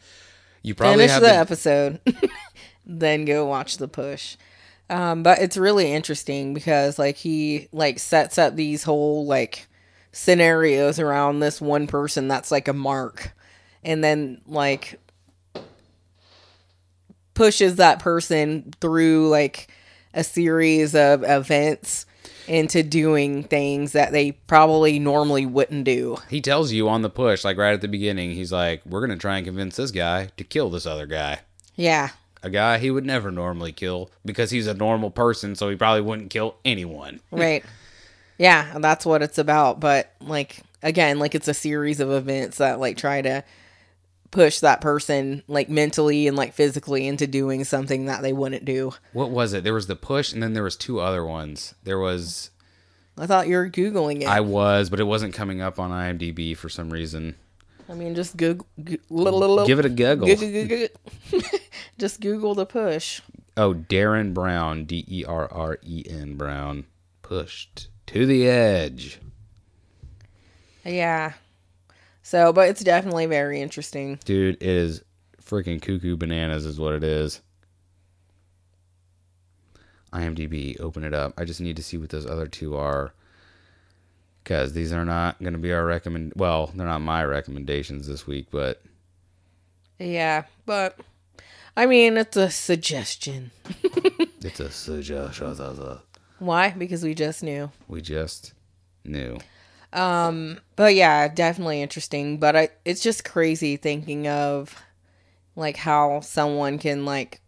You 0.62 0.74
probably 0.74 1.06
Finish 1.06 1.10
have 1.12 1.22
the 1.22 1.28
the- 1.28 1.34
episode, 1.36 2.00
then 2.86 3.24
go 3.24 3.46
watch 3.46 3.76
the 3.76 3.86
push. 3.88 4.36
Um, 4.90 5.22
but 5.22 5.38
it's 5.40 5.56
really 5.56 5.92
interesting 5.92 6.54
because 6.54 6.98
like 6.98 7.16
he 7.16 7.68
like 7.72 7.98
sets 7.98 8.38
up 8.38 8.54
these 8.56 8.82
whole 8.84 9.26
like 9.26 9.66
scenarios 10.12 10.98
around 10.98 11.40
this 11.40 11.60
one 11.60 11.86
person 11.86 12.26
that's 12.28 12.50
like 12.50 12.66
a 12.68 12.72
mark, 12.72 13.32
and 13.84 14.02
then 14.02 14.40
like 14.46 14.98
pushes 17.36 17.76
that 17.76 18.00
person 18.00 18.72
through 18.80 19.28
like 19.28 19.68
a 20.12 20.24
series 20.24 20.96
of 20.96 21.22
events 21.22 22.06
into 22.48 22.82
doing 22.82 23.44
things 23.44 23.92
that 23.92 24.10
they 24.12 24.32
probably 24.32 24.98
normally 24.98 25.46
wouldn't 25.46 25.84
do. 25.84 26.16
he 26.28 26.40
tells 26.40 26.72
you 26.72 26.88
on 26.88 27.02
the 27.02 27.10
push, 27.10 27.44
like 27.44 27.56
right 27.56 27.72
at 27.74 27.80
the 27.80 27.88
beginning, 27.88 28.32
he's 28.32 28.50
like, 28.52 28.82
"We're 28.84 29.00
gonna 29.00 29.16
try 29.16 29.36
and 29.36 29.46
convince 29.46 29.76
this 29.76 29.90
guy 29.92 30.30
to 30.36 30.42
kill 30.44 30.70
this 30.70 30.86
other 30.86 31.06
guy." 31.06 31.40
Yeah. 31.76 32.10
a 32.42 32.50
guy 32.50 32.78
he 32.78 32.90
would 32.90 33.04
never 33.04 33.30
normally 33.30 33.72
kill 33.72 34.10
because 34.24 34.50
he's 34.50 34.66
a 34.66 34.74
normal 34.74 35.10
person, 35.10 35.54
so 35.56 35.68
he 35.68 35.76
probably 35.76 36.00
wouldn't 36.02 36.30
kill 36.30 36.56
anyone. 36.64 37.20
right 37.30 37.64
yeah 38.38 38.78
that's 38.80 39.06
what 39.06 39.22
it's 39.22 39.38
about 39.38 39.80
but 39.80 40.12
like 40.20 40.60
again 40.82 41.18
like 41.18 41.34
it's 41.34 41.48
a 41.48 41.54
series 41.54 42.00
of 42.00 42.10
events 42.10 42.58
that 42.58 42.78
like 42.78 42.96
try 42.98 43.22
to 43.22 43.42
push 44.30 44.60
that 44.60 44.80
person 44.80 45.42
like 45.48 45.68
mentally 45.68 46.26
and 46.26 46.36
like 46.36 46.52
physically 46.52 47.06
into 47.06 47.26
doing 47.26 47.64
something 47.64 48.06
that 48.06 48.22
they 48.22 48.32
wouldn't 48.32 48.64
do 48.64 48.92
What 49.12 49.30
was 49.30 49.52
it? 49.52 49.64
There 49.64 49.74
was 49.74 49.86
the 49.86 49.96
push, 49.96 50.32
and 50.32 50.42
then 50.42 50.52
there 50.52 50.62
was 50.62 50.76
two 50.76 51.00
other 51.00 51.24
ones. 51.24 51.74
There 51.84 51.98
was 51.98 52.50
i 53.18 53.26
thought 53.26 53.48
you 53.48 53.56
were 53.56 53.70
googling 53.70 54.20
it 54.22 54.28
I 54.28 54.40
was, 54.40 54.90
but 54.90 55.00
it 55.00 55.04
wasn't 55.04 55.32
coming 55.34 55.60
up 55.62 55.78
on 55.78 55.90
IMDb 55.90 56.54
for 56.56 56.68
some 56.68 56.90
reason. 56.90 57.34
I 57.88 57.94
mean 57.94 58.14
just 58.14 58.36
google 58.36 58.66
go- 58.84 59.64
Give 59.66 59.78
it 59.78 59.84
a 59.86 59.88
giggle. 59.90 60.26
Goo- 60.26 60.36
goo- 60.36 60.66
goo- 60.66 60.88
goo- 61.30 61.40
just 61.98 62.20
google 62.20 62.54
the 62.54 62.66
push 62.66 63.20
Oh, 63.58 63.72
Derren 63.72 64.34
Brown, 64.34 64.84
D 64.84 65.02
E 65.08 65.24
R 65.24 65.50
R 65.50 65.78
E 65.82 66.04
N 66.10 66.34
Brown, 66.34 66.84
pushed 67.22 67.88
to 68.08 68.26
the 68.26 68.46
edge. 68.46 69.18
yeah 70.84 71.32
so 72.26 72.52
but 72.52 72.68
it's 72.68 72.82
definitely 72.82 73.26
very 73.26 73.60
interesting 73.60 74.18
Dude, 74.24 74.56
it 74.56 74.62
is 74.66 75.02
freaking 75.40 75.80
cuckoo 75.80 76.16
bananas, 76.16 76.66
is 76.66 76.76
what 76.76 76.94
it 76.94 77.04
is. 77.04 77.40
IMDb, 80.12 80.80
open 80.80 81.04
it 81.04 81.14
up. 81.14 81.34
I 81.38 81.44
just 81.44 81.60
need 81.60 81.76
to 81.76 81.84
see 81.84 81.98
what 81.98 82.10
those 82.10 82.26
other 82.26 82.48
two 82.48 82.74
are. 82.76 83.12
Because 84.42 84.72
these 84.72 84.92
are 84.92 85.04
not 85.04 85.38
going 85.40 85.52
to 85.52 85.58
be 85.60 85.72
our 85.72 85.84
recommend. 85.84 86.32
Well, 86.34 86.72
they're 86.74 86.86
not 86.86 87.00
my 87.00 87.24
recommendations 87.24 88.08
this 88.08 88.26
week, 88.26 88.48
but 88.50 88.82
yeah 89.98 90.42
but 90.66 90.98
i 91.76 91.86
mean 91.86 92.18
it's 92.18 92.36
a 92.36 92.50
suggestion 92.50 93.50
it's 94.42 94.60
a 94.60 94.70
suggestion. 94.70 95.98
why 96.38 96.70
because 96.70 97.02
we 97.02 97.14
just 97.14 97.42
knew 97.42 97.70
We 97.88 98.02
just 98.02 98.52
knew. 99.04 99.38
But 99.96 100.94
yeah, 100.94 101.28
definitely 101.28 101.80
interesting. 101.80 102.38
But 102.38 102.56
I, 102.56 102.68
it's 102.84 103.02
just 103.02 103.24
crazy 103.24 103.76
thinking 103.76 104.28
of 104.28 104.74
like 105.54 105.76
how 105.76 106.20
someone 106.20 106.78
can 106.78 107.04
like 107.04 107.40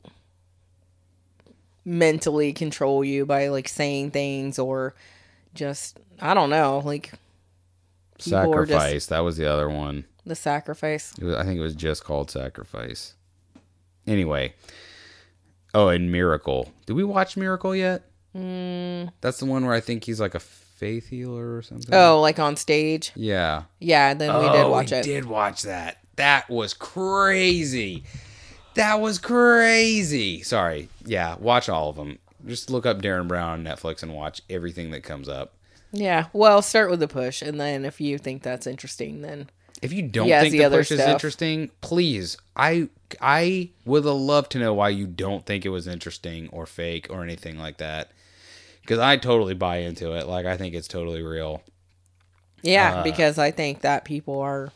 mentally 1.85 2.53
control 2.53 3.05
you 3.05 3.27
by 3.27 3.49
like 3.49 3.69
saying 3.69 4.11
things 4.11 4.59
or 4.59 4.95
just 5.55 5.99
I 6.20 6.35
don't 6.35 6.51
know, 6.51 6.81
like 6.85 7.12
are 7.12 7.16
just- 8.19 8.29
Sacrifice. 8.29 9.07
That 9.07 9.20
was 9.20 9.37
the 9.37 9.47
other 9.51 9.69
one. 9.69 10.05
the 10.25 10.35
sacrifice. 10.35 11.15
Was, 11.20 11.35
I 11.35 11.45
think 11.45 11.59
it 11.59 11.62
was 11.62 11.75
just 11.75 12.05
called 12.05 12.31
Sacrifice. 12.31 13.15
Anyway. 14.07 14.55
Oh, 15.75 15.89
and 15.89 16.11
Miracle. 16.11 16.73
Did 16.87 16.95
we 16.95 17.05
watch 17.05 17.37
Miracle 17.37 17.77
yet? 17.77 18.03
Mm. 18.35 19.11
That's 19.20 19.39
the 19.39 19.45
one 19.47 19.66
where 19.66 19.75
I 19.75 19.81
think 19.81 20.05
he's 20.05 20.19
like 20.19 20.35
a 20.35 20.41
faith 20.78 21.09
healer 21.09 21.56
or 21.56 21.62
something. 21.62 21.94
Oh, 21.94 22.20
like 22.20 22.38
on 22.38 22.56
stage. 22.56 23.12
Yeah. 23.16 23.64
Yeah, 23.80 24.14
then 24.14 24.34
we 24.38 24.48
did 24.48 24.60
Oh, 24.64 24.70
watch 24.70 24.90
we 24.92 24.96
it. 24.98 25.02
did 25.05 25.24
watch 25.26 25.62
that. 25.62 25.98
That 26.16 26.48
was 26.48 26.72
crazy. 26.74 28.05
That 28.74 29.00
was 29.00 29.18
crazy. 29.18 30.42
Sorry. 30.42 30.88
Yeah, 31.05 31.36
watch 31.38 31.68
all 31.68 31.90
of 31.90 31.96
them. 31.96 32.18
Just 32.46 32.70
look 32.70 32.86
up 32.86 33.02
Derren 33.02 33.26
Brown 33.28 33.50
on 33.50 33.64
Netflix 33.64 34.02
and 34.02 34.14
watch 34.14 34.40
everything 34.48 34.90
that 34.92 35.02
comes 35.02 35.28
up. 35.28 35.55
Yeah. 35.92 36.26
Well, 36.32 36.62
start 36.62 36.90
with 36.90 37.00
the 37.00 37.09
push, 37.09 37.42
and 37.42 37.60
then 37.60 37.84
if 37.84 38.00
you 38.00 38.18
think 38.18 38.42
that's 38.42 38.66
interesting, 38.66 39.22
then 39.22 39.50
If 39.82 39.92
you 39.92 40.02
don't 40.02 40.26
Yes, 40.28 40.42
think 40.42 40.52
the 40.52 40.59
the, 40.59 40.64
other 40.64 40.78
push 40.78 40.90
is 40.92 41.00
stuff. 41.00 41.12
interesting, 41.12 41.70
please, 41.80 42.36
I 42.56 42.88
I 43.20 43.70
would 43.84 44.05
love 44.05 44.48
to 44.50 44.59
know 44.59 44.74
why 44.74 44.90
you 44.90 45.06
don't 45.06 45.46
think 45.46 45.64
it 45.64 45.70
was 45.70 45.86
interesting 45.86 46.48
or 46.52 46.66
fake 46.66 47.06
or 47.10 47.22
anything 47.22 47.59
like 47.59 47.78
that. 47.78 48.10
Because 48.89 49.01
I 49.01 49.19
totally 49.19 49.52
buy 49.52 49.81
into 49.81 50.15
it. 50.15 50.27
Like 50.27 50.47
I 50.47 50.56
think 50.56 50.74
it's 50.74 50.89
totally 50.89 51.23
real. 51.23 51.62
yeah, 52.62 52.94
Uh, 52.94 53.02
because 53.02 53.36
I 53.39 53.51
think 53.51 53.82
that 53.82 54.06
people 54.06 54.40
are 54.40 54.73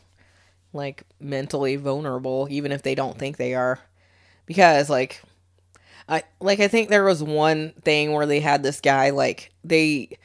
like 0.71 1.01
mentally 1.19 1.77
vulnerable, 1.77 2.47
even 2.51 2.71
if 2.71 2.83
they 2.83 2.93
don't 2.93 3.17
think 3.17 3.37
they 3.37 3.55
are. 3.55 3.79
Because 4.45 4.87
like, 4.87 5.23
I 6.07 6.21
like 6.39 6.59
I 6.59 6.67
think 6.67 6.89
there 6.89 7.03
was 7.03 7.23
one 7.23 7.71
thing 7.81 8.13
where 8.13 8.27
they 8.27 8.39
had 8.39 8.61
this 8.61 8.81
guy 8.81 9.09
like 9.09 9.51
they, 9.63 10.19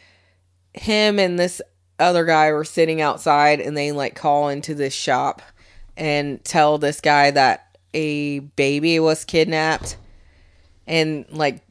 him 0.74 1.19
and 1.19 1.39
this 1.39 1.62
other 1.98 2.27
guy 2.27 2.52
were 2.52 2.65
sitting 2.65 3.01
outside, 3.01 3.59
and 3.59 3.74
they 3.74 3.93
like 3.93 4.15
call 4.15 4.51
into 4.51 4.74
this 4.74 4.93
shop 4.93 5.40
and 5.97 6.44
tell 6.44 6.77
this 6.77 7.01
guy 7.01 7.31
that 7.31 7.78
a 7.94 8.40
baby 8.40 9.01
was 9.01 9.24
kidnapped 9.24 9.97
and 10.86 11.24
like 11.31 11.62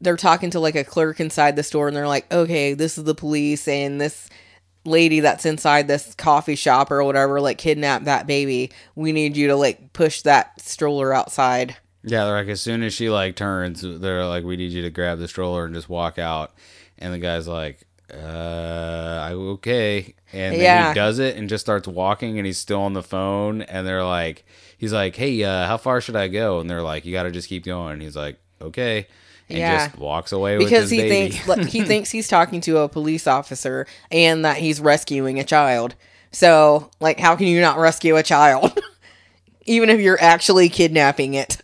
they're 0.00 0.16
talking 0.16 0.50
to 0.50 0.60
like 0.60 0.76
a 0.76 0.84
clerk 0.84 1.20
inside 1.20 1.56
the 1.56 1.62
store 1.62 1.88
and 1.88 1.96
they're 1.96 2.08
like 2.08 2.32
okay 2.32 2.74
this 2.74 2.98
is 2.98 3.04
the 3.04 3.14
police 3.14 3.66
and 3.68 4.00
this 4.00 4.28
lady 4.84 5.20
that's 5.20 5.44
inside 5.44 5.86
this 5.88 6.14
coffee 6.14 6.54
shop 6.54 6.90
or 6.90 7.02
whatever 7.04 7.40
like 7.40 7.58
kidnapped 7.58 8.04
that 8.06 8.26
baby 8.26 8.70
we 8.94 9.12
need 9.12 9.36
you 9.36 9.48
to 9.48 9.56
like 9.56 9.92
push 9.92 10.22
that 10.22 10.58
stroller 10.60 11.12
outside 11.12 11.76
Yeah, 12.02 12.24
they're 12.24 12.36
like 12.36 12.48
as 12.48 12.60
soon 12.60 12.82
as 12.82 12.94
she 12.94 13.10
like 13.10 13.34
turns, 13.36 13.82
they're 13.82 14.24
like, 14.26 14.44
"We 14.44 14.56
need 14.56 14.72
you 14.72 14.82
to 14.82 14.90
grab 14.90 15.18
the 15.18 15.28
stroller 15.28 15.64
and 15.64 15.74
just 15.74 15.88
walk 15.88 16.18
out." 16.18 16.52
And 16.98 17.12
the 17.12 17.18
guy's 17.18 17.48
like, 17.48 17.82
"Uh, 18.12 19.20
I 19.22 19.32
okay." 19.32 20.14
And 20.32 20.60
then 20.60 20.60
Yeah. 20.60 20.88
he 20.88 20.92
does 20.94 21.18
it 21.18 21.36
and 21.36 21.48
just 21.48 21.64
starts 21.64 21.88
walking, 21.88 22.38
and 22.38 22.46
he's 22.46 22.58
still 22.58 22.80
on 22.82 22.92
the 22.94 23.02
phone. 23.02 23.62
And 23.62 23.86
they're 23.86 24.04
like, 24.04 24.44
"He's 24.78 24.92
like, 24.92 25.16
hey, 25.16 25.42
uh, 25.42 25.66
how 25.66 25.76
far 25.76 26.00
should 26.00 26.16
I 26.16 26.28
go?" 26.28 26.60
And 26.60 26.70
they're 26.70 26.82
like, 26.82 27.04
"You 27.04 27.12
got 27.12 27.24
to 27.24 27.30
just 27.32 27.48
keep 27.48 27.64
going." 27.64 27.94
And 27.94 28.02
he's 28.02 28.16
like, 28.16 28.38
"Okay," 28.62 29.06
and 29.48 29.58
Yeah. 29.58 29.86
just 29.86 29.98
walks 29.98 30.32
away 30.32 30.58
with 30.58 30.66
because 30.66 30.82
his 30.82 30.90
he 30.90 30.98
baby. 31.08 31.30
thinks 31.30 31.72
he 31.72 31.82
thinks 31.84 32.10
he's 32.10 32.28
talking 32.28 32.60
to 32.62 32.78
a 32.78 32.88
police 32.88 33.26
officer 33.26 33.86
and 34.10 34.44
that 34.44 34.58
he's 34.58 34.80
rescuing 34.80 35.38
a 35.38 35.44
child 35.44 35.94
so 36.32 36.90
like 37.00 37.18
how 37.18 37.34
can 37.36 37.46
you 37.46 37.60
not 37.60 37.78
rescue 37.78 38.16
a 38.16 38.22
child 38.22 38.78
even 39.64 39.88
if 39.90 40.00
you're 40.00 40.20
actually 40.20 40.68
kidnapping 40.68 41.34
it 41.34 41.62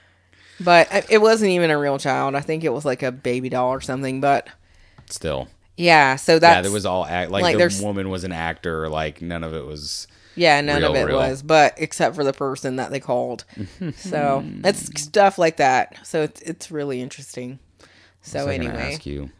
but 0.60 0.88
it 1.10 1.18
wasn't 1.18 1.50
even 1.50 1.70
a 1.70 1.78
real 1.78 1.98
child 1.98 2.34
i 2.34 2.40
think 2.40 2.64
it 2.64 2.72
was 2.72 2.84
like 2.84 3.02
a 3.02 3.12
baby 3.12 3.48
doll 3.48 3.70
or 3.70 3.80
something 3.80 4.20
but 4.20 4.48
still, 5.08 5.48
yeah 5.76 6.16
so 6.16 6.38
that 6.38 6.56
yeah, 6.56 6.60
there 6.62 6.70
was 6.72 6.86
all 6.86 7.04
act 7.04 7.30
like, 7.30 7.42
like, 7.42 7.58
the 7.58 7.80
woman 7.84 8.10
was 8.10 8.24
an 8.24 8.32
actor. 8.32 8.88
Like 8.88 9.20
none 9.22 9.44
of 9.44 9.54
it 9.54 9.64
was. 9.66 10.06
Yeah, 10.34 10.60
none 10.60 10.80
Real, 10.82 10.90
of 10.92 10.96
it 10.96 11.04
real. 11.04 11.16
was, 11.16 11.42
but 11.42 11.74
except 11.76 12.14
for 12.14 12.24
the 12.24 12.32
person 12.32 12.76
that 12.76 12.90
they 12.90 13.00
called. 13.00 13.44
so 13.96 14.44
it's 14.64 15.02
stuff 15.02 15.38
like 15.38 15.56
that. 15.58 16.06
So 16.06 16.22
it's 16.22 16.40
it's 16.42 16.70
really 16.70 17.00
interesting. 17.02 17.58
So 18.22 18.48
I 18.48 18.54
anyway, 18.54 18.92
ask 18.94 19.04
you. 19.06 19.30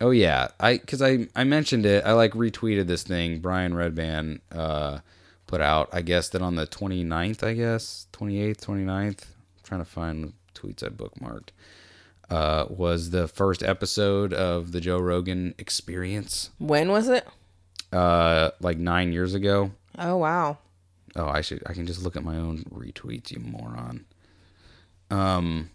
Oh 0.00 0.10
yeah, 0.10 0.48
I 0.60 0.76
because 0.78 1.00
I 1.00 1.28
I 1.34 1.44
mentioned 1.44 1.86
it. 1.86 2.04
I 2.04 2.12
like 2.12 2.32
retweeted 2.32 2.86
this 2.86 3.02
thing 3.02 3.38
Brian 3.40 3.72
Redban 3.72 4.40
uh, 4.52 4.98
put 5.46 5.60
out. 5.60 5.88
I 5.92 6.02
guess 6.02 6.28
that 6.30 6.42
on 6.42 6.56
the 6.56 6.66
29th, 6.66 7.42
I 7.42 7.54
guess 7.54 8.06
28th, 8.12 8.58
29th. 8.60 9.06
I'm 9.06 9.16
trying 9.62 9.80
to 9.80 9.86
find 9.90 10.32
tweets 10.54 10.82
I 10.82 10.88
bookmarked. 10.88 11.48
Uh, 12.28 12.66
was 12.68 13.10
the 13.10 13.28
first 13.28 13.62
episode 13.62 14.34
of 14.34 14.72
the 14.72 14.80
Joe 14.80 14.98
Rogan 14.98 15.54
Experience. 15.58 16.50
when 16.58 16.90
was 16.90 17.08
it? 17.08 17.26
Uh, 17.92 18.50
like 18.60 18.78
nine 18.78 19.12
years 19.12 19.32
ago. 19.32 19.70
Oh 19.98 20.16
wow. 20.16 20.58
Oh, 21.14 21.28
I 21.28 21.40
should. 21.40 21.62
I 21.66 21.72
can 21.72 21.86
just 21.86 22.02
look 22.02 22.16
at 22.16 22.24
my 22.24 22.36
own 22.36 22.64
retweets, 22.64 23.30
you 23.30 23.40
moron. 23.40 24.04
Um, 25.10 25.70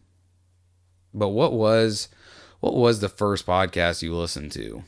but 1.14 1.30
what 1.30 1.54
was 1.54 2.10
what 2.60 2.76
was 2.76 3.00
the 3.00 3.10
first 3.10 3.46
podcast 3.46 4.02
you 4.02 4.16
listened 4.16 4.52
to? 4.54 4.84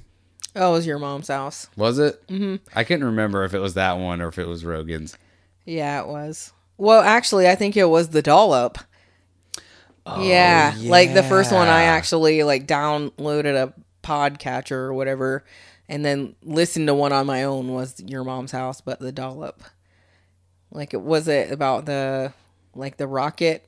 Oh, 0.56 0.70
it 0.72 0.74
was 0.74 0.88
your 0.88 1.00
mom's 1.00 1.30
house. 1.30 1.68
Was 1.76 1.98
it? 1.98 2.26
Mm-hmm. 2.28 2.58
I 2.78 2.84
couldn't 2.84 3.06
remember 3.06 3.44
if 3.44 3.54
it 3.56 3.60
was 3.60 3.74
that 3.74 3.94
one 3.98 4.22
or 4.22 4.28
if 4.28 4.38
it 4.38 4.48
was 4.48 4.64
Rogan's. 4.64 5.18
Yeah, 5.66 6.02
it 6.02 6.08
was. 6.08 6.52
Well, 6.78 7.02
actually, 7.02 7.48
I 7.50 7.56
think 7.56 7.76
it 7.76 7.86
was 7.86 8.10
the 8.10 8.22
dollop. 8.22 8.78
yeah, 10.20 10.76
like 10.82 11.14
the 11.14 11.24
first 11.24 11.52
one, 11.52 11.68
I 11.68 11.84
actually 11.84 12.44
like 12.44 12.68
downloaded 12.68 13.56
a 13.56 13.74
podcatcher 14.04 14.72
or 14.72 14.94
whatever, 14.94 15.44
and 15.90 16.04
then 16.04 16.36
listen 16.44 16.86
to 16.88 16.94
one 16.94 17.14
on 17.14 17.26
my 17.26 17.44
own. 17.44 17.74
Was 17.74 18.00
your 18.00 18.24
mom's 18.24 18.52
house, 18.52 18.82
but 18.82 19.00
the 19.00 19.12
dollop. 19.12 19.64
Like 20.72 20.94
it 20.94 21.02
was 21.02 21.28
it 21.28 21.52
about 21.52 21.86
the 21.86 22.34
like 22.76 22.98
the 22.98 23.08
rocket 23.08 23.68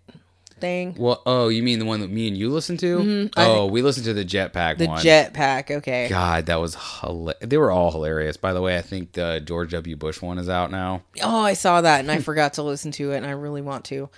thing, 0.60 0.96
Well, 0.98 1.22
oh, 1.26 1.50
you 1.50 1.62
mean 1.64 1.80
the 1.80 1.86
one 1.86 2.00
that 2.00 2.10
me 2.10 2.28
and 2.28 2.38
you 2.38 2.50
listened 2.50 2.80
to? 2.80 3.30
I 3.36 3.46
oh, 3.46 3.66
we 3.68 3.82
listened 3.82 4.06
to 4.06 4.14
the 4.14 4.26
Jetpack 4.26 4.78
the 4.78 4.88
one. 4.88 5.04
jetpack. 5.04 5.70
Okay. 5.70 6.08
God, 6.10 6.46
that 6.46 6.56
was 6.62 6.76
hilarious. 7.02 7.40
They 7.42 7.58
were 7.58 7.72
all 7.72 7.92
hilarious. 7.92 8.38
By 8.38 8.54
the 8.54 8.62
way, 8.62 8.78
I 8.78 8.82
think 8.82 9.14
the 9.14 9.42
George 9.44 9.72
W. 9.72 9.96
Bush 9.96 10.22
one 10.22 10.38
is 10.38 10.50
out 10.50 10.72
now. 10.72 11.04
Oh, 11.22 11.42
I 11.42 11.54
saw 11.54 11.82
that 11.82 12.00
and 12.00 12.12
I 12.12 12.20
forgot 12.20 12.54
to 12.54 12.64
listen 12.64 12.92
to 12.94 13.12
it, 13.12 13.18
and 13.18 13.26
I 13.26 13.32
really 13.32 13.62
want 13.62 13.86
to. 13.86 14.10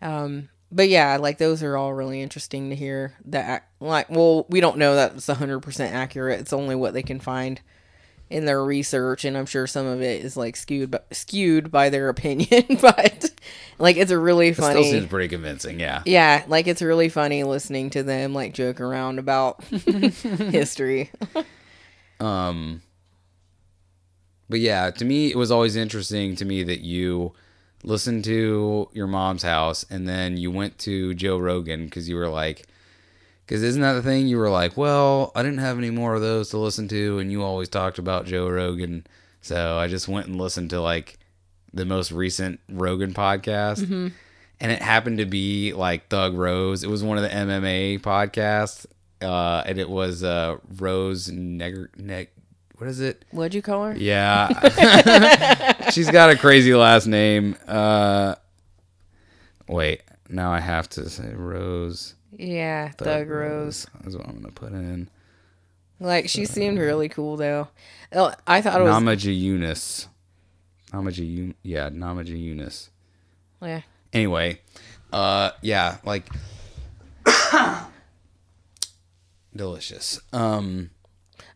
Um, 0.00 0.48
but 0.74 0.88
yeah, 0.88 1.16
like 1.18 1.38
those 1.38 1.62
are 1.62 1.76
all 1.76 1.94
really 1.94 2.20
interesting 2.20 2.70
to 2.70 2.76
hear. 2.76 3.14
That 3.26 3.68
like, 3.80 4.10
well, 4.10 4.44
we 4.48 4.60
don't 4.60 4.76
know 4.76 4.96
that 4.96 5.14
it's 5.14 5.28
hundred 5.28 5.60
percent 5.60 5.94
accurate. 5.94 6.40
It's 6.40 6.52
only 6.52 6.74
what 6.74 6.92
they 6.92 7.02
can 7.02 7.20
find 7.20 7.60
in 8.28 8.44
their 8.44 8.62
research, 8.64 9.24
and 9.24 9.36
I'm 9.36 9.46
sure 9.46 9.68
some 9.68 9.86
of 9.86 10.02
it 10.02 10.24
is 10.24 10.36
like 10.36 10.56
skewed, 10.56 10.90
by, 10.90 11.00
skewed 11.12 11.70
by 11.70 11.90
their 11.90 12.08
opinion. 12.10 12.78
but 12.80 13.30
like, 13.78 13.96
it's 13.96 14.10
a 14.10 14.18
really 14.18 14.52
funny. 14.52 14.80
It 14.80 14.84
still 14.84 14.98
seems 14.98 15.08
pretty 15.08 15.28
convincing. 15.28 15.78
Yeah. 15.78 16.02
yeah, 16.04 16.44
like 16.48 16.66
it's 16.66 16.82
really 16.82 17.08
funny 17.08 17.44
listening 17.44 17.90
to 17.90 18.02
them 18.02 18.34
like 18.34 18.52
joke 18.52 18.80
around 18.80 19.18
about 19.20 19.62
history. 19.64 21.10
Um, 22.20 22.80
but 24.48 24.60
yeah, 24.60 24.90
to 24.92 25.04
me, 25.04 25.30
it 25.30 25.36
was 25.36 25.50
always 25.50 25.74
interesting 25.74 26.36
to 26.36 26.44
me 26.44 26.62
that 26.62 26.80
you 26.80 27.32
listened 27.84 28.24
to 28.24 28.88
your 28.92 29.06
mom's 29.06 29.42
house 29.42 29.84
and 29.90 30.08
then 30.08 30.36
you 30.36 30.50
went 30.50 30.78
to 30.80 31.14
Joe 31.14 31.38
Rogan 31.38 31.84
because 31.84 32.08
you 32.08 32.16
were 32.16 32.28
like, 32.28 32.66
because 33.46 33.62
isn't 33.62 33.82
that 33.82 33.92
the 33.92 34.02
thing? 34.02 34.26
You 34.26 34.38
were 34.38 34.50
like, 34.50 34.76
well, 34.76 35.30
I 35.34 35.42
didn't 35.42 35.58
have 35.58 35.76
any 35.78 35.90
more 35.90 36.14
of 36.14 36.22
those 36.22 36.48
to 36.50 36.58
listen 36.58 36.88
to, 36.88 37.18
and 37.18 37.30
you 37.30 37.42
always 37.42 37.68
talked 37.68 37.98
about 37.98 38.24
Joe 38.24 38.48
Rogan, 38.48 39.06
so 39.42 39.76
I 39.76 39.86
just 39.86 40.08
went 40.08 40.26
and 40.28 40.40
listened 40.40 40.70
to 40.70 40.80
like 40.80 41.18
the 41.74 41.84
most 41.84 42.10
recent 42.10 42.60
Rogan 42.70 43.12
podcast. 43.12 43.80
And 44.60 44.72
it 44.72 44.80
happened 44.80 45.18
to 45.18 45.26
be 45.26 45.74
like 45.74 46.08
Thug 46.08 46.34
Rose. 46.34 46.84
It 46.84 46.88
was 46.90 47.02
one 47.02 47.18
of 47.18 47.22
the 47.24 47.28
MMA 47.28 48.00
podcasts. 48.00 48.86
Uh, 49.20 49.62
and 49.66 49.78
it 49.78 49.90
was 49.90 50.22
uh, 50.24 50.56
Rose 50.78 51.30
Neg, 51.30 51.88
Neg 51.98 52.30
what 52.78 52.88
is 52.88 53.00
it? 53.00 53.24
What'd 53.30 53.54
you 53.54 53.62
call 53.62 53.84
her? 53.86 53.96
Yeah. 53.96 55.88
She's 55.90 56.10
got 56.10 56.30
a 56.30 56.36
crazy 56.36 56.74
last 56.74 57.06
name. 57.06 57.56
Uh 57.66 58.34
wait, 59.68 60.02
now 60.28 60.52
I 60.52 60.60
have 60.60 60.88
to 60.90 61.08
say 61.08 61.32
Rose. 61.34 62.14
Yeah, 62.36 62.90
Thug 62.98 63.28
Rose. 63.28 63.86
That's 64.02 64.16
what 64.16 64.26
I'm 64.26 64.34
gonna 64.36 64.52
put 64.52 64.72
in. 64.72 65.08
Like 66.00 66.28
she 66.28 66.44
seemed 66.44 66.78
really 66.78 67.08
cool 67.08 67.36
though. 67.36 67.68
Oh, 68.12 68.32
I 68.46 68.60
thought 68.60 68.80
it 68.80 68.84
was 68.84 68.94
Namaji 68.94 69.38
Yunus. 69.38 70.08
Namaji 70.92 71.36
Yun- 71.36 71.54
yeah, 71.62 71.90
Namaji 71.90 72.40
Yunus. 72.40 72.90
yeah. 73.62 73.82
Anyway, 74.12 74.60
uh 75.12 75.50
yeah, 75.62 75.98
like 76.04 76.28
delicious. 79.56 80.20
Um 80.32 80.90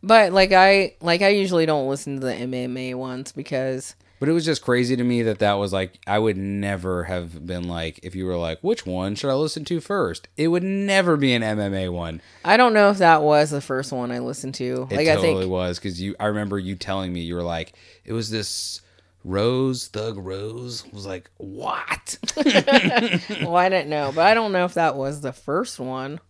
But 0.02 0.32
like 0.32 0.52
I 0.52 0.94
like 1.00 1.22
I 1.22 1.28
usually 1.28 1.66
don't 1.66 1.88
listen 1.88 2.20
to 2.20 2.26
the 2.26 2.32
MMA 2.32 2.94
ones 2.94 3.32
because 3.32 3.94
But 4.20 4.28
it 4.28 4.32
was 4.32 4.44
just 4.44 4.62
crazy 4.62 4.96
to 4.96 5.04
me 5.04 5.22
that 5.22 5.40
that 5.40 5.54
was 5.54 5.72
like 5.72 5.98
I 6.06 6.18
would 6.18 6.36
never 6.36 7.04
have 7.04 7.46
been 7.46 7.68
like 7.68 8.00
if 8.02 8.14
you 8.14 8.26
were 8.26 8.36
like 8.36 8.60
which 8.60 8.86
one 8.86 9.14
should 9.14 9.30
I 9.30 9.34
listen 9.34 9.64
to 9.66 9.80
first? 9.80 10.28
It 10.36 10.48
would 10.48 10.62
never 10.62 11.16
be 11.16 11.34
an 11.34 11.42
MMA 11.42 11.92
one. 11.92 12.20
I 12.44 12.56
don't 12.56 12.74
know 12.74 12.90
if 12.90 12.98
that 12.98 13.22
was 13.22 13.50
the 13.50 13.60
first 13.60 13.92
one 13.92 14.12
I 14.12 14.20
listened 14.20 14.54
to. 14.56 14.86
It 14.90 14.96
like 14.96 15.06
totally 15.06 15.10
I 15.10 15.16
think 15.40 15.50
was 15.50 15.78
because 15.78 16.00
you. 16.00 16.14
I 16.20 16.26
remember 16.26 16.58
you 16.58 16.76
telling 16.76 17.12
me 17.12 17.20
you 17.20 17.34
were 17.34 17.42
like 17.42 17.72
it 18.04 18.12
was 18.12 18.30
this 18.30 18.80
Rose 19.24 19.88
Thug 19.88 20.16
Rose 20.16 20.84
was 20.92 21.06
like 21.06 21.28
what? 21.38 22.18
well 22.36 23.56
I 23.56 23.68
didn't 23.68 23.90
know, 23.90 24.12
but 24.14 24.26
I 24.26 24.34
don't 24.34 24.52
know 24.52 24.64
if 24.64 24.74
that 24.74 24.96
was 24.96 25.20
the 25.20 25.32
first 25.32 25.80
one. 25.80 26.20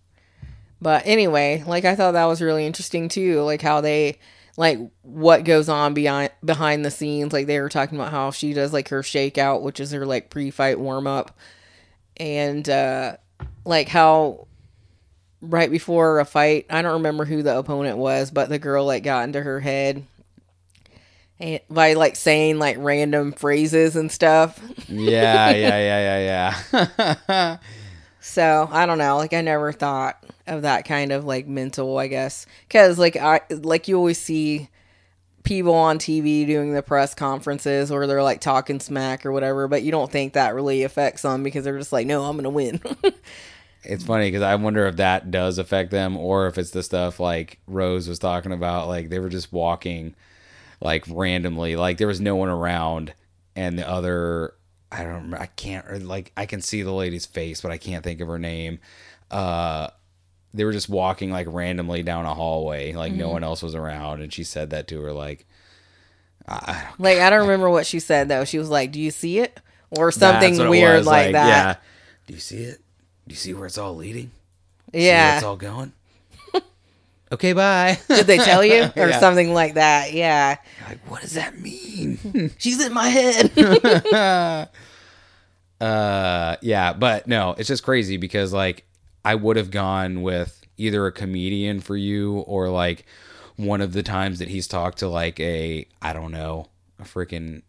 But 0.80 1.06
anyway, 1.06 1.64
like 1.66 1.84
I 1.84 1.94
thought 1.94 2.12
that 2.12 2.24
was 2.26 2.40
really 2.40 2.66
interesting 2.66 3.08
too, 3.08 3.42
like 3.42 3.62
how 3.62 3.80
they 3.80 4.18
like 4.56 4.78
what 5.02 5.44
goes 5.44 5.68
on 5.68 5.94
behind 5.94 6.30
behind 6.44 6.84
the 6.84 6.90
scenes. 6.90 7.32
Like 7.32 7.46
they 7.46 7.60
were 7.60 7.68
talking 7.68 7.98
about 7.98 8.12
how 8.12 8.30
she 8.30 8.52
does 8.52 8.72
like 8.72 8.88
her 8.88 9.02
shakeout, 9.02 9.62
which 9.62 9.80
is 9.80 9.92
her 9.92 10.06
like 10.06 10.30
pre-fight 10.30 10.78
warm 10.78 11.06
up, 11.06 11.36
and 12.16 12.68
uh 12.68 13.16
like 13.64 13.88
how 13.88 14.46
right 15.40 15.70
before 15.70 16.20
a 16.20 16.24
fight. 16.24 16.66
I 16.70 16.82
don't 16.82 16.94
remember 16.94 17.24
who 17.24 17.42
the 17.42 17.58
opponent 17.58 17.98
was, 17.98 18.30
but 18.30 18.48
the 18.48 18.58
girl 18.58 18.84
like 18.84 19.02
got 19.02 19.24
into 19.24 19.42
her 19.42 19.60
head 19.60 20.04
and 21.40 21.60
by 21.70 21.94
like 21.94 22.16
saying 22.16 22.58
like 22.58 22.76
random 22.78 23.32
phrases 23.32 23.96
and 23.96 24.10
stuff. 24.10 24.60
Yeah, 24.88 25.50
yeah, 25.50 25.78
yeah, 25.78 26.18
yeah, 26.18 27.18
yeah. 27.28 27.56
So 28.28 28.68
I 28.70 28.86
don't 28.86 28.98
know. 28.98 29.16
Like 29.16 29.32
I 29.32 29.40
never 29.40 29.72
thought 29.72 30.22
of 30.46 30.62
that 30.62 30.84
kind 30.84 31.12
of 31.12 31.24
like 31.24 31.46
mental. 31.46 31.98
I 31.98 32.06
guess 32.06 32.46
because 32.66 32.98
like 32.98 33.16
I 33.16 33.40
like 33.50 33.88
you 33.88 33.96
always 33.96 34.18
see 34.18 34.68
people 35.44 35.74
on 35.74 35.98
TV 35.98 36.46
doing 36.46 36.74
the 36.74 36.82
press 36.82 37.14
conferences 37.14 37.90
or 37.90 38.06
they're 38.06 38.22
like 38.22 38.40
talking 38.40 38.80
smack 38.80 39.24
or 39.24 39.32
whatever, 39.32 39.66
but 39.66 39.82
you 39.82 39.90
don't 39.90 40.10
think 40.12 40.34
that 40.34 40.54
really 40.54 40.82
affects 40.82 41.22
them 41.22 41.42
because 41.42 41.64
they're 41.64 41.78
just 41.78 41.92
like, 41.92 42.06
no, 42.06 42.24
I'm 42.24 42.36
gonna 42.36 42.50
win. 42.50 42.80
It's 43.84 44.04
funny 44.04 44.26
because 44.26 44.42
I 44.42 44.54
wonder 44.56 44.86
if 44.86 44.96
that 44.96 45.30
does 45.30 45.56
affect 45.56 45.90
them 45.90 46.16
or 46.16 46.46
if 46.46 46.58
it's 46.58 46.72
the 46.72 46.82
stuff 46.82 47.20
like 47.20 47.58
Rose 47.66 48.08
was 48.08 48.18
talking 48.18 48.52
about. 48.52 48.88
Like 48.88 49.08
they 49.08 49.18
were 49.18 49.28
just 49.28 49.52
walking 49.52 50.14
like 50.80 51.04
randomly, 51.08 51.76
like 51.76 51.96
there 51.96 52.06
was 52.06 52.20
no 52.20 52.36
one 52.36 52.48
around, 52.48 53.14
and 53.56 53.78
the 53.78 53.88
other, 53.88 54.54
I 54.90 55.02
don't 55.02 55.14
remember, 55.14 55.38
I 55.38 55.46
can't, 55.46 56.04
like 56.06 56.32
I 56.36 56.46
can 56.46 56.62
see 56.62 56.82
the 56.82 56.92
lady's 56.92 57.26
face, 57.26 57.60
but 57.60 57.70
I 57.70 57.78
can't 57.78 58.02
think 58.02 58.20
of 58.20 58.28
her 58.28 58.38
name. 58.38 58.78
Uh, 59.30 59.88
they 60.54 60.64
were 60.64 60.72
just 60.72 60.88
walking 60.88 61.30
like 61.30 61.46
randomly 61.50 62.02
down 62.02 62.24
a 62.24 62.34
hallway, 62.34 62.94
like 62.94 63.12
no 63.12 63.28
one 63.28 63.44
else 63.44 63.62
was 63.62 63.74
around, 63.74 64.22
and 64.22 64.32
she 64.32 64.44
said 64.44 64.70
that 64.70 64.88
to 64.88 65.00
her, 65.02 65.12
like, 65.12 65.46
I 66.46 66.84
don't 66.88 67.00
like 67.00 67.18
I 67.18 67.28
don't 67.28 67.42
remember 67.42 67.68
what 67.68 67.86
she 67.86 68.00
said 68.00 68.28
though. 68.28 68.44
She 68.46 68.58
was 68.58 68.70
like, 68.70 68.90
"Do 68.90 69.00
you 69.00 69.10
see 69.10 69.38
it?" 69.40 69.60
or 69.90 70.10
something 70.10 70.52
That's 70.52 70.58
what 70.58 70.66
it 70.66 70.70
weird 70.70 71.04
like, 71.04 71.32
Yeah. 71.32 71.32
that. 71.32 71.82
Do 72.26 72.34
you 72.34 72.40
see 72.40 72.62
it? 72.62 72.78
Do 73.26 73.32
you 73.32 73.36
see 73.36 73.52
where 73.54 73.66
it's 73.66 73.78
all 73.78 73.94
leading? 73.94 74.30
Yeah. 74.92 75.36
it's 75.36 75.44
all 75.44 75.56
going. 75.56 75.92
Okay, 77.32 77.52
bye. 77.52 77.98
Did 78.08 78.26
they 78.26 78.38
tell 78.38 78.64
you 78.64 78.84
or 78.96 79.08
Yeah. 79.08 79.20
something 79.20 79.52
like 79.54 79.74
that? 79.74 80.12
Yeah. 80.12 80.56
like, 80.88 80.98
what 81.10 81.22
does 81.22 81.32
that 81.34 81.58
mean? 81.60 82.50
She's 82.58 82.84
in 82.84 82.92
my 82.92 83.08
head. 83.08 84.68
uh, 85.80 86.56
yeah, 86.60 86.92
but 86.92 87.26
no, 87.26 87.54
it's 87.58 87.68
just 87.68 87.82
crazy 87.84 88.16
because 88.16 88.52
like 88.52 88.84
I 89.24 89.34
would 89.34 89.56
have 89.56 89.70
gone 89.70 90.22
with 90.22 90.60
either 90.76 91.06
a 91.06 91.12
comedian 91.12 91.80
for 91.80 91.96
you 91.96 92.38
or 92.40 92.68
like 92.68 93.04
one 93.56 93.80
of 93.80 93.92
the 93.92 94.02
times 94.02 94.38
that 94.38 94.48
he's 94.48 94.66
talked 94.68 94.98
to 94.98 95.08
like 95.08 95.38
a 95.40 95.86
I 96.00 96.12
don't 96.12 96.32
know 96.32 96.68
a 96.98 97.04
freaking 97.04 97.62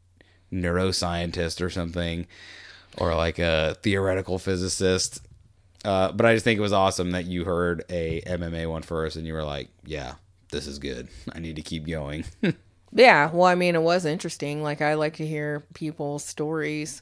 neuroscientist 0.52 1.62
or 1.64 1.70
something 1.70 2.26
or 2.98 3.16
like 3.16 3.40
a 3.40 3.76
theoretical 3.84 4.40
physicist. 4.40 5.22
Uh, 5.86 6.12
but 6.12 6.26
I 6.26 6.34
just 6.34 6.44
think 6.44 6.58
it 6.58 6.62
was 6.62 6.74
awesome 6.74 7.12
that 7.12 7.26
you 7.26 7.46
heard 7.46 7.86
a 7.90 8.22
MMA 8.22 8.70
one 8.70 8.82
first 8.82 9.16
and 9.16 9.26
you 9.26 9.34
were 9.34 9.44
like, 9.44 9.70
yeah, 9.86 10.16
this 10.52 10.68
is 10.68 10.80
good. 10.80 11.08
I 11.34 11.40
need 11.40 11.56
to 11.56 11.62
keep 11.62 11.88
going. 11.88 12.26
yeah. 12.92 13.30
Well, 13.32 13.46
I 13.46 13.56
mean, 13.56 13.76
it 13.76 13.82
was 13.82 14.06
interesting. 14.06 14.62
Like 14.62 14.82
I 14.82 14.96
like 14.96 15.16
to 15.18 15.28
hear 15.28 15.64
people's 15.74 16.26
stories. 16.26 17.02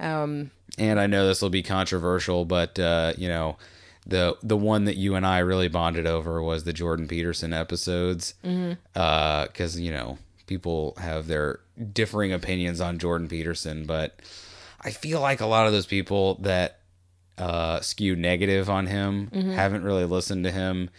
Um, 0.00 0.50
and 0.78 0.98
I 0.98 1.06
know 1.06 1.26
this 1.26 1.42
will 1.42 1.50
be 1.50 1.62
controversial, 1.62 2.44
but 2.44 2.78
uh, 2.78 3.12
you 3.16 3.28
know, 3.28 3.56
the 4.06 4.36
the 4.42 4.56
one 4.56 4.86
that 4.86 4.96
you 4.96 5.14
and 5.14 5.24
I 5.24 5.38
really 5.38 5.68
bonded 5.68 6.06
over 6.06 6.42
was 6.42 6.64
the 6.64 6.72
Jordan 6.72 7.06
Peterson 7.06 7.52
episodes, 7.52 8.34
because 8.42 9.78
you 9.78 9.92
know 9.92 10.18
people 10.46 10.94
have 10.98 11.28
their 11.28 11.60
differing 11.92 12.32
opinions 12.32 12.80
on 12.80 12.98
Jordan 12.98 13.28
Peterson, 13.28 13.84
but 13.84 14.18
I 14.80 14.90
feel 14.90 15.20
like 15.20 15.40
a 15.40 15.46
lot 15.46 15.66
of 15.66 15.72
those 15.72 15.86
people 15.86 16.34
that 16.36 16.80
uh, 17.38 17.80
skew 17.80 18.14
negative 18.16 18.68
on 18.70 18.86
him 18.86 19.30
haven't 19.54 19.82
really 19.84 20.04
listened 20.04 20.44
to 20.44 20.50
him. 20.50 20.90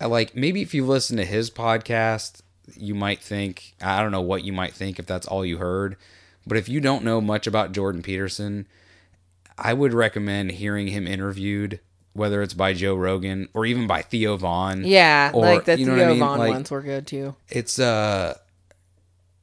Uh, 0.00 0.08
Like 0.08 0.34
maybe 0.34 0.62
if 0.62 0.74
you 0.74 0.84
listen 0.86 1.16
to 1.18 1.24
his 1.24 1.50
podcast, 1.50 2.40
you 2.76 2.94
might 2.94 3.20
think 3.20 3.74
I 3.80 4.00
don't 4.02 4.10
know 4.12 4.20
what 4.22 4.42
you 4.44 4.52
might 4.52 4.72
think 4.74 4.98
if 4.98 5.06
that's 5.06 5.26
all 5.26 5.44
you 5.44 5.58
heard, 5.58 5.96
but 6.46 6.56
if 6.58 6.68
you 6.68 6.80
don't 6.80 7.04
know 7.04 7.20
much 7.20 7.46
about 7.46 7.72
Jordan 7.72 8.02
Peterson, 8.02 8.66
I 9.58 9.72
would 9.72 9.92
recommend 9.94 10.52
hearing 10.52 10.88
him 10.88 11.06
interviewed, 11.06 11.80
whether 12.14 12.42
it's 12.42 12.54
by 12.54 12.72
Joe 12.72 12.94
Rogan 12.96 13.48
or 13.54 13.64
even 13.66 13.86
by 13.86 14.02
Theo 14.02 14.36
Von. 14.36 14.82
yeah, 14.84 15.30
Or- 15.32 15.44
like 15.44 15.64
the 15.66 15.78
you 15.78 15.86
know 15.86 15.94
Theo 15.96 16.04
I 16.06 16.10
mean? 16.10 16.18
Von 16.18 16.38
Like, 16.38 16.52
ones 16.52 16.70
were 16.70 16.82
good 16.82 17.06
too. 17.06 17.36
It's 17.48 17.78
uh 17.78 18.36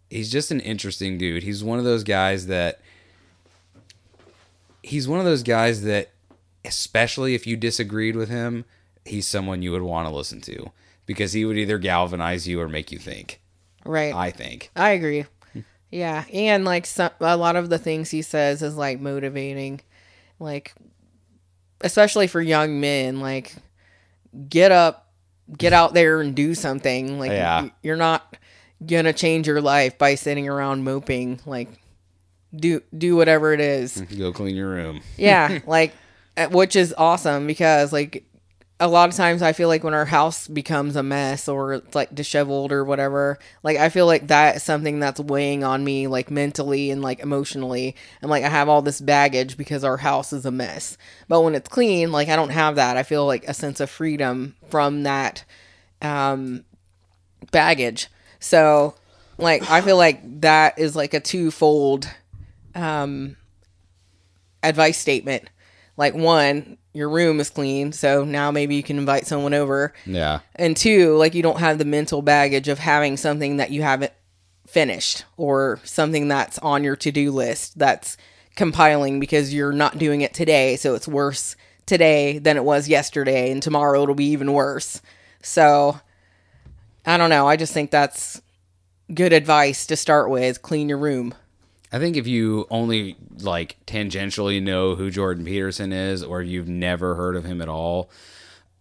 he's 0.09 0.31
just 0.31 0.51
an 0.51 0.59
interesting 0.59 1.17
dude. 1.17 1.43
He's 1.43 1.63
one 1.63 1.79
of 1.79 1.85
those 1.85 2.03
guys 2.03 2.47
that 2.47 2.79
he's 4.81 5.07
one 5.07 5.19
of 5.19 5.25
those 5.25 5.43
guys 5.43 5.83
that 5.83 6.09
especially 6.65 7.35
if 7.35 7.45
you 7.47 7.55
disagreed 7.57 8.15
with 8.15 8.29
him, 8.29 8.65
he's 9.05 9.27
someone 9.27 9.61
you 9.61 9.71
would 9.71 9.81
want 9.81 10.07
to 10.07 10.13
listen 10.15 10.41
to 10.41 10.71
because 11.05 11.33
he 11.33 11.45
would 11.45 11.57
either 11.57 11.77
galvanize 11.77 12.47
you 12.47 12.59
or 12.61 12.69
make 12.69 12.91
you 12.91 12.97
think. 12.99 13.41
Right. 13.85 14.13
I 14.13 14.31
think. 14.31 14.71
I 14.75 14.91
agree. 14.91 15.25
Yeah, 15.91 16.23
and 16.33 16.65
like 16.65 16.85
some, 16.87 17.11
a 17.19 17.37
lot 17.37 17.55
of 17.55 17.69
the 17.69 17.77
things 17.77 18.09
he 18.09 18.23
says 18.23 18.63
is 18.63 18.75
like 18.75 18.99
motivating, 18.99 19.81
like 20.39 20.73
especially 21.81 22.25
for 22.25 22.41
young 22.41 22.79
men. 22.79 23.19
Like, 23.19 23.53
get 24.49 24.71
up, 24.71 25.11
get 25.55 25.71
out 25.71 25.93
there 25.93 26.19
and 26.21 26.33
do 26.33 26.55
something. 26.55 27.19
Like, 27.19 27.31
Yeah. 27.31 27.69
you're 27.83 27.95
not 27.97 28.37
gonna 28.83 29.13
change 29.13 29.45
your 29.47 29.61
life 29.61 29.97
by 29.99 30.15
sitting 30.15 30.49
around 30.49 30.83
moping. 30.83 31.39
Like, 31.45 31.69
do 32.55 32.81
do 32.97 33.15
whatever 33.15 33.53
it 33.53 33.59
is. 33.59 34.01
Go 34.17 34.31
clean 34.33 34.55
your 34.55 34.69
room. 34.69 35.01
Yeah, 35.17 35.59
like 35.67 35.93
which 36.51 36.75
is 36.75 36.93
awesome 36.97 37.47
because 37.47 37.93
like 37.93 38.25
a 38.79 38.87
lot 38.87 39.07
of 39.07 39.15
times 39.15 39.41
I 39.41 39.53
feel 39.53 39.69
like 39.69 39.83
when 39.83 39.93
our 39.93 40.05
house 40.05 40.47
becomes 40.47 40.95
a 40.95 41.03
mess 41.03 41.47
or 41.47 41.75
it's 41.75 41.95
like 41.95 42.13
disheveled 42.13 42.71
or 42.71 42.83
whatever, 42.83 43.39
like 43.61 43.77
I 43.77 43.89
feel 43.89 44.05
like 44.05 44.27
that 44.27 44.57
is 44.57 44.63
something 44.63 44.99
that's 44.99 45.19
weighing 45.21 45.63
on 45.63 45.83
me 45.83 46.07
like 46.07 46.31
mentally 46.31 46.91
and 46.91 47.01
like 47.01 47.19
emotionally. 47.19 47.95
And 48.21 48.29
like 48.29 48.43
I 48.43 48.49
have 48.49 48.67
all 48.67 48.81
this 48.81 48.99
baggage 48.99 49.57
because 49.57 49.83
our 49.83 49.97
house 49.97 50.33
is 50.33 50.45
a 50.45 50.51
mess. 50.51 50.97
But 51.27 51.41
when 51.41 51.55
it's 51.55 51.69
clean, 51.69 52.11
like 52.11 52.29
I 52.29 52.35
don't 52.35 52.49
have 52.49 52.75
that. 52.75 52.97
I 52.97 53.03
feel 53.03 53.25
like 53.25 53.47
a 53.47 53.53
sense 53.53 53.79
of 53.79 53.89
freedom 53.89 54.55
from 54.69 55.03
that 55.03 55.45
um 56.01 56.65
baggage. 57.51 58.07
So 58.39 58.95
like 59.37 59.69
I 59.69 59.81
feel 59.81 59.97
like 59.97 60.41
that 60.41 60.77
is 60.77 60.95
like 60.95 61.13
a 61.13 61.19
twofold 61.19 62.09
um 62.75 63.37
advice 64.61 64.97
statement. 64.97 65.47
Like 65.95 66.15
one, 66.15 66.77
your 66.93 67.09
room 67.09 67.39
is 67.39 67.49
clean, 67.49 67.91
so 67.91 68.23
now 68.23 68.51
maybe 68.51 68.75
you 68.75 68.83
can 68.83 68.97
invite 68.97 69.27
someone 69.27 69.53
over. 69.53 69.93
Yeah. 70.05 70.39
And 70.55 70.75
two, 70.75 71.15
like 71.17 71.35
you 71.35 71.43
don't 71.43 71.59
have 71.59 71.77
the 71.77 71.85
mental 71.85 72.21
baggage 72.21 72.67
of 72.67 72.79
having 72.79 73.17
something 73.17 73.57
that 73.57 73.71
you 73.71 73.83
haven't 73.83 74.13
finished 74.67 75.25
or 75.37 75.79
something 75.83 76.27
that's 76.27 76.57
on 76.59 76.83
your 76.83 76.95
to-do 76.95 77.31
list 77.31 77.77
that's 77.77 78.17
compiling 78.55 79.19
because 79.19 79.53
you're 79.53 79.71
not 79.71 79.97
doing 79.97 80.21
it 80.21 80.33
today, 80.33 80.75
so 80.75 80.95
it's 80.95 81.07
worse 81.07 81.55
today 81.85 82.39
than 82.39 82.57
it 82.57 82.63
was 82.63 82.87
yesterday 82.87 83.51
and 83.51 83.61
tomorrow 83.61 84.03
it'll 84.03 84.15
be 84.15 84.31
even 84.31 84.53
worse. 84.53 85.01
So 85.41 85.99
I 87.05 87.17
don't 87.17 87.29
know, 87.29 87.47
I 87.47 87.57
just 87.57 87.73
think 87.73 87.91
that's 87.91 88.41
good 89.13 89.33
advice 89.33 89.85
to 89.87 89.97
start 89.97 90.29
with, 90.29 90.61
clean 90.61 90.87
your 90.87 90.97
room. 90.97 91.35
I 91.93 91.99
think 91.99 92.17
if 92.17 92.25
you 92.25 92.65
only 92.71 93.15
like 93.41 93.77
tangentially 93.85 94.61
know 94.61 94.95
who 94.95 95.11
Jordan 95.11 95.45
Peterson 95.45 95.93
is, 95.93 96.23
or 96.23 96.41
you've 96.41 96.67
never 96.67 97.13
heard 97.13 97.35
of 97.35 97.45
him 97.45 97.61
at 97.61 97.69
all, 97.69 98.09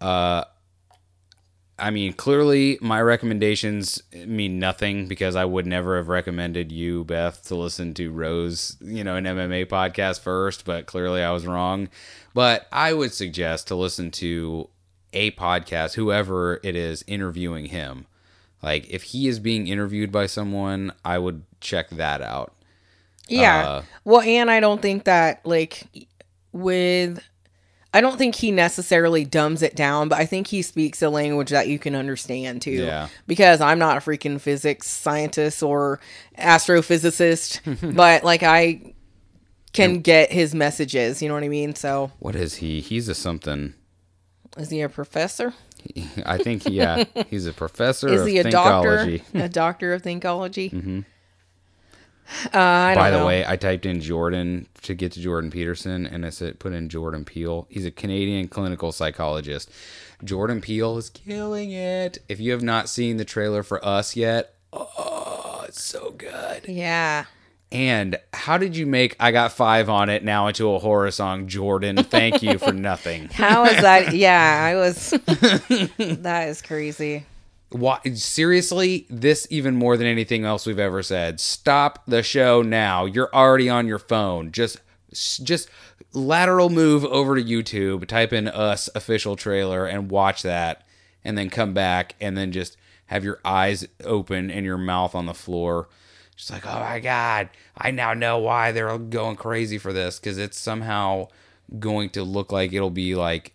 uh, 0.00 0.44
I 1.78 1.90
mean, 1.90 2.14
clearly 2.14 2.78
my 2.80 3.02
recommendations 3.02 4.02
mean 4.14 4.58
nothing 4.58 5.08
because 5.08 5.36
I 5.36 5.44
would 5.44 5.66
never 5.66 5.96
have 5.96 6.08
recommended 6.08 6.72
you, 6.72 7.04
Beth, 7.04 7.44
to 7.48 7.54
listen 7.54 7.92
to 7.94 8.10
Rose, 8.10 8.76
you 8.80 9.04
know, 9.04 9.16
an 9.16 9.24
MMA 9.24 9.66
podcast 9.66 10.20
first, 10.20 10.64
but 10.64 10.86
clearly 10.86 11.22
I 11.22 11.32
was 11.32 11.46
wrong. 11.46 11.88
But 12.32 12.66
I 12.72 12.94
would 12.94 13.12
suggest 13.12 13.68
to 13.68 13.74
listen 13.74 14.10
to 14.12 14.70
a 15.12 15.32
podcast, 15.32 15.94
whoever 15.94 16.60
it 16.62 16.76
is 16.76 17.04
interviewing 17.06 17.66
him. 17.66 18.06
Like, 18.62 18.88
if 18.88 19.02
he 19.02 19.28
is 19.28 19.38
being 19.38 19.66
interviewed 19.66 20.12
by 20.12 20.26
someone, 20.26 20.92
I 21.04 21.18
would 21.18 21.42
check 21.60 21.90
that 21.90 22.22
out. 22.22 22.54
Yeah. 23.28 23.66
Uh, 23.68 23.82
well, 24.04 24.20
and 24.20 24.50
I 24.50 24.60
don't 24.60 24.82
think 24.82 25.04
that 25.04 25.44
like 25.46 25.84
with 26.52 27.22
I 27.94 28.00
don't 28.00 28.16
think 28.16 28.34
he 28.34 28.50
necessarily 28.52 29.24
dumbs 29.26 29.62
it 29.62 29.76
down, 29.76 30.08
but 30.08 30.18
I 30.18 30.24
think 30.24 30.46
he 30.46 30.62
speaks 30.62 31.02
a 31.02 31.10
language 31.10 31.50
that 31.50 31.68
you 31.68 31.78
can 31.78 31.94
understand 31.94 32.62
too. 32.62 32.70
Yeah. 32.70 33.08
Because 33.26 33.60
I'm 33.60 33.78
not 33.78 33.98
a 33.98 34.00
freaking 34.00 34.40
physics 34.40 34.86
scientist 34.88 35.62
or 35.62 36.00
astrophysicist, 36.38 37.94
but 37.94 38.24
like 38.24 38.42
I 38.42 38.94
can 39.72 40.00
get 40.00 40.30
his 40.32 40.54
messages, 40.54 41.22
you 41.22 41.28
know 41.28 41.34
what 41.34 41.44
I 41.44 41.48
mean? 41.48 41.74
So, 41.74 42.12
What 42.18 42.34
is 42.34 42.56
he? 42.56 42.80
He's 42.80 43.08
a 43.08 43.14
something. 43.14 43.74
is 44.58 44.70
he 44.70 44.80
a 44.82 44.88
professor? 44.88 45.54
I 46.26 46.38
think, 46.38 46.62
yeah, 46.68 47.04
he's 47.28 47.46
a 47.46 47.52
professor 47.52 48.08
Is 48.08 48.20
of 48.22 48.26
he 48.26 48.38
a 48.38 48.44
thinkology. 48.44 49.18
doctor? 49.18 49.38
a 49.44 49.48
doctor 49.48 49.92
of 49.94 50.02
thinkology? 50.02 51.04
Uh, 52.52 52.58
I 52.58 52.94
don't 52.94 53.02
By 53.02 53.10
the 53.10 53.18
know. 53.18 53.26
way, 53.26 53.44
I 53.46 53.56
typed 53.56 53.86
in 53.86 54.00
Jordan 54.00 54.66
to 54.82 54.94
get 54.94 55.12
to 55.12 55.20
Jordan 55.20 55.50
Peterson, 55.50 56.06
and 56.06 56.24
I 56.26 56.30
said 56.30 56.58
put 56.58 56.72
in 56.72 56.88
Jordan 56.88 57.24
Peele. 57.24 57.66
He's 57.70 57.86
a 57.86 57.90
Canadian 57.90 58.48
clinical 58.48 58.92
psychologist. 58.92 59.70
Jordan 60.24 60.60
Peele 60.60 60.98
is 60.98 61.10
killing 61.10 61.72
it. 61.72 62.18
If 62.28 62.40
you 62.40 62.52
have 62.52 62.62
not 62.62 62.88
seen 62.88 63.16
the 63.16 63.24
trailer 63.24 63.62
for 63.62 63.84
Us 63.84 64.14
yet, 64.16 64.54
oh, 64.72 65.64
it's 65.66 65.82
so 65.82 66.10
good. 66.12 66.66
yeah. 66.68 67.24
And 67.70 68.18
how 68.34 68.58
did 68.58 68.76
you 68.76 68.86
make 68.86 69.16
I 69.18 69.32
Got 69.32 69.50
Five 69.52 69.88
on 69.88 70.10
it 70.10 70.22
now 70.22 70.46
into 70.48 70.74
a 70.74 70.78
horror 70.78 71.10
song, 71.10 71.48
Jordan? 71.48 71.96
Thank 72.04 72.42
you 72.42 72.58
for 72.58 72.70
nothing. 72.74 73.28
How 73.32 73.64
is 73.64 73.80
that? 73.80 74.14
Yeah, 74.14 74.60
I 74.62 74.74
was. 74.76 75.08
that 75.96 76.48
is 76.50 76.60
crazy. 76.60 77.24
Why, 77.72 78.00
seriously, 78.14 79.06
this 79.08 79.46
even 79.50 79.76
more 79.76 79.96
than 79.96 80.06
anything 80.06 80.44
else 80.44 80.66
we've 80.66 80.78
ever 80.78 81.02
said. 81.02 81.40
Stop 81.40 82.02
the 82.06 82.22
show 82.22 82.60
now. 82.60 83.06
You're 83.06 83.34
already 83.34 83.68
on 83.68 83.86
your 83.86 83.98
phone. 83.98 84.52
Just 84.52 84.78
just 85.12 85.68
lateral 86.12 86.70
move 86.70 87.04
over 87.04 87.34
to 87.34 87.42
YouTube, 87.42 88.06
type 88.06 88.32
in 88.32 88.48
us 88.48 88.88
official 88.94 89.36
trailer 89.36 89.86
and 89.86 90.10
watch 90.10 90.42
that 90.42 90.86
and 91.24 91.36
then 91.36 91.50
come 91.50 91.72
back 91.74 92.14
and 92.20 92.36
then 92.36 92.52
just 92.52 92.76
have 93.06 93.24
your 93.24 93.40
eyes 93.44 93.86
open 94.04 94.50
and 94.50 94.64
your 94.64 94.78
mouth 94.78 95.14
on 95.14 95.26
the 95.26 95.34
floor. 95.34 95.88
Just 96.36 96.50
like, 96.50 96.66
"Oh 96.66 96.80
my 96.80 96.98
god, 97.00 97.50
I 97.76 97.90
now 97.90 98.14
know 98.14 98.38
why 98.38 98.72
they're 98.72 98.96
going 98.98 99.36
crazy 99.36 99.78
for 99.78 99.92
this 99.92 100.18
cuz 100.18 100.38
it's 100.38 100.58
somehow 100.58 101.28
going 101.78 102.10
to 102.10 102.22
look 102.22 102.52
like 102.52 102.72
it'll 102.72 102.90
be 102.90 103.14
like 103.14 103.54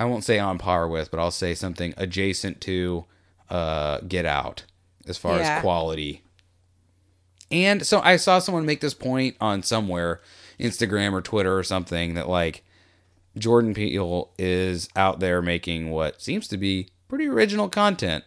I 0.00 0.04
won't 0.06 0.24
say 0.24 0.38
on 0.38 0.58
par 0.58 0.88
with, 0.88 1.10
but 1.10 1.20
I'll 1.20 1.30
say 1.30 1.54
something 1.54 1.94
adjacent 1.96 2.60
to 2.62 3.04
uh, 3.50 4.00
Get 4.00 4.24
Out 4.26 4.64
as 5.06 5.18
far 5.18 5.36
Yeah. 5.36 5.56
as 5.56 5.60
quality. 5.60 6.22
And 7.52 7.84
so 7.84 8.00
I 8.00 8.16
saw 8.16 8.38
someone 8.38 8.64
make 8.64 8.80
this 8.80 8.94
point 8.94 9.36
on 9.40 9.62
somewhere, 9.62 10.20
Instagram 10.58 11.12
or 11.12 11.20
Twitter 11.20 11.56
or 11.56 11.62
something, 11.64 12.14
that 12.14 12.28
like 12.28 12.64
Jordan 13.36 13.74
Peele 13.74 14.30
is 14.38 14.88
out 14.96 15.20
there 15.20 15.42
making 15.42 15.90
what 15.90 16.20
seems 16.22 16.48
to 16.48 16.56
be 16.56 16.88
pretty 17.08 17.26
original 17.26 17.68
content 17.68 18.24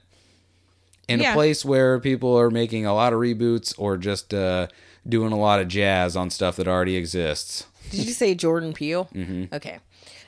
in 1.07 1.21
Yeah. 1.21 1.31
a 1.31 1.33
place 1.35 1.63
where 1.65 1.99
people 1.99 2.37
are 2.37 2.49
making 2.51 2.85
a 2.85 2.93
lot 2.93 3.13
of 3.13 3.19
reboots 3.19 3.73
or 3.77 3.97
just 3.97 4.33
uh, 4.33 4.67
doing 5.07 5.31
a 5.31 5.39
lot 5.39 5.59
of 5.59 5.67
jazz 5.69 6.15
on 6.15 6.29
stuff 6.29 6.55
that 6.57 6.67
already 6.67 6.97
exists. 6.97 7.65
Did 7.91 8.05
you 8.05 8.13
say 8.13 8.35
Jordan 8.35 8.73
Peele? 8.73 9.09
Mm-hmm. 9.13 9.55
Okay. 9.55 9.79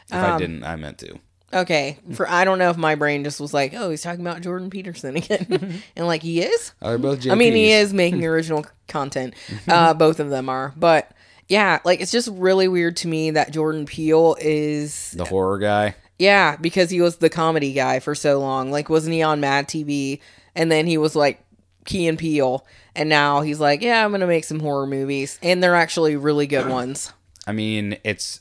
If 0.08 0.14
I 0.14 0.38
didn't, 0.38 0.64
I 0.64 0.76
meant 0.76 1.00
to. 1.00 1.20
Okay. 1.54 2.00
For 2.14 2.28
I 2.30 2.44
don't 2.44 2.60
know 2.60 2.70
if 2.70 2.78
my 2.78 2.96
brain 2.96 3.24
just 3.24 3.40
was 3.40 3.54
like, 3.54 3.74
oh, 3.74 3.90
he's 3.90 4.02
talking 4.02 4.22
about 4.22 4.42
Jordan 4.42 4.70
Peterson 4.70 5.16
again, 5.18 5.82
and 5.96 6.08
like 6.08 6.22
he 6.22 6.42
is. 6.42 6.74
Oh, 6.82 6.90
they're 6.90 6.98
both 6.98 7.28
I 7.30 7.36
mean, 7.36 7.54
he 7.54 7.72
is 7.72 7.94
making 7.94 8.26
original 8.26 8.66
content. 8.88 9.36
Uh, 9.68 9.94
both 9.94 10.20
of 10.20 10.30
them 10.30 10.50
are, 10.50 10.74
but 10.76 11.12
yeah, 11.48 11.80
like 11.86 12.02
it's 12.02 12.12
just 12.12 12.30
really 12.32 12.68
weird 12.68 12.98
to 12.98 13.08
me 13.08 13.32
that 13.32 13.52
Jordan 13.52 13.86
Peele 13.86 14.36
is 14.40 15.12
the 15.12 15.26
horror 15.26 15.60
guy. 15.60 15.96
yeah 16.18 16.56
because 16.56 16.90
he 16.90 17.02
was 17.02 17.18
the 17.18 17.30
comedy 17.30 17.74
guy 17.74 18.00
for 18.00 18.16
so 18.16 18.40
long. 18.40 18.72
Like, 18.72 18.90
wasn't 18.90 19.14
he 19.14 19.22
on 19.22 19.40
Mad 19.40 19.68
TV? 19.68 20.20
And 20.56 20.72
then 20.72 20.88
he 20.88 20.98
was 20.98 21.16
like 21.16 21.44
Key 21.86 22.08
and 22.08 22.18
Peele, 22.18 22.66
and 22.96 23.08
now 23.10 23.42
he's 23.42 23.60
like, 23.60 23.82
yeah, 23.82 24.04
I'm 24.04 24.12
gonna 24.12 24.26
make 24.28 24.44
some 24.44 24.60
horror 24.60 24.88
movies, 24.88 25.38
and 25.44 25.62
they're 25.64 25.76
actually 25.76 26.16
really 26.16 26.48
good 26.48 26.68
ones. 26.68 27.14
I 27.48 27.52
mean, 27.52 27.98
it's 28.04 28.40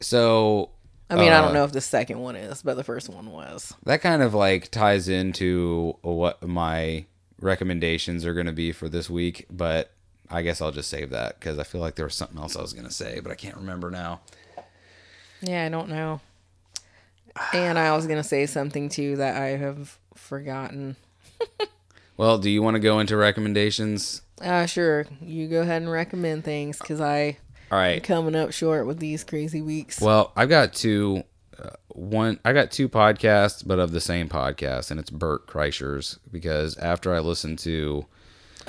so 0.00 0.70
I 1.10 1.16
mean, 1.16 1.32
I 1.32 1.38
Uh, 1.38 1.42
don't 1.42 1.54
know 1.54 1.64
if 1.64 1.72
the 1.72 1.80
second 1.80 2.18
one 2.20 2.36
is, 2.36 2.62
but 2.62 2.76
the 2.76 2.84
first 2.84 3.08
one 3.08 3.30
was. 3.32 3.74
that 3.84 4.00
kind 4.02 4.22
of 4.22 4.34
like 4.34 4.70
ties 4.70 5.08
into 5.08 5.96
what 6.02 6.42
my 6.46 7.06
recommendations 7.40 8.24
are 8.26 8.34
going 8.34 8.46
to 8.46 8.52
be 8.52 8.72
for 8.72 8.88
this 8.88 9.08
week, 9.08 9.46
but 9.50 9.90
I 10.30 10.42
guess 10.42 10.60
I'll 10.60 10.72
just 10.72 10.90
save 10.90 11.10
that 11.10 11.38
because 11.40 11.58
I 11.58 11.62
feel 11.62 11.80
like 11.80 11.94
there 11.94 12.04
was 12.04 12.14
something 12.14 12.38
else 12.38 12.56
I 12.56 12.60
was 12.60 12.72
going 12.74 12.86
to 12.86 12.92
say, 12.92 13.20
but 13.20 13.32
I 13.32 13.36
can't 13.36 13.56
remember 13.56 13.90
now. 13.90 14.20
Yeah, 15.40 15.64
I 15.64 15.68
don't 15.68 15.88
know. 15.88 16.20
And 17.52 17.78
I 17.78 17.94
was 17.94 18.08
gonna 18.08 18.24
say 18.24 18.46
something 18.46 18.88
too 18.88 19.14
that 19.16 19.36
I 19.40 19.50
have 19.56 19.96
forgotten. 20.14 20.96
Well, 22.16 22.36
do 22.38 22.50
you 22.50 22.62
want 22.62 22.74
to 22.74 22.80
go 22.80 22.98
into 22.98 23.16
recommendations? 23.16 24.22
Uh, 24.42 24.66
sure. 24.66 25.06
You 25.20 25.46
go 25.46 25.60
ahead 25.60 25.82
and 25.82 25.88
recommend 25.92 26.42
things 26.42 26.76
because 26.76 27.00
I 27.00 27.36
All 27.70 27.78
right. 27.78 28.02
coming 28.02 28.34
up 28.34 28.52
short 28.52 28.86
with 28.86 28.98
these 28.98 29.24
crazy 29.24 29.60
weeks. 29.62 30.00
Well, 30.00 30.32
I've 30.36 30.48
got 30.48 30.72
two. 30.74 31.24
Uh, 31.58 31.70
one, 31.88 32.38
I 32.44 32.52
got 32.52 32.70
two 32.70 32.88
podcasts, 32.88 33.66
but 33.66 33.78
of 33.78 33.90
the 33.90 34.00
same 34.00 34.28
podcast, 34.28 34.90
and 34.90 35.00
it's 35.00 35.10
Bert 35.10 35.46
Kreischer's 35.48 36.18
because 36.30 36.76
after 36.78 37.12
I 37.14 37.18
listened 37.18 37.58
to 37.60 38.06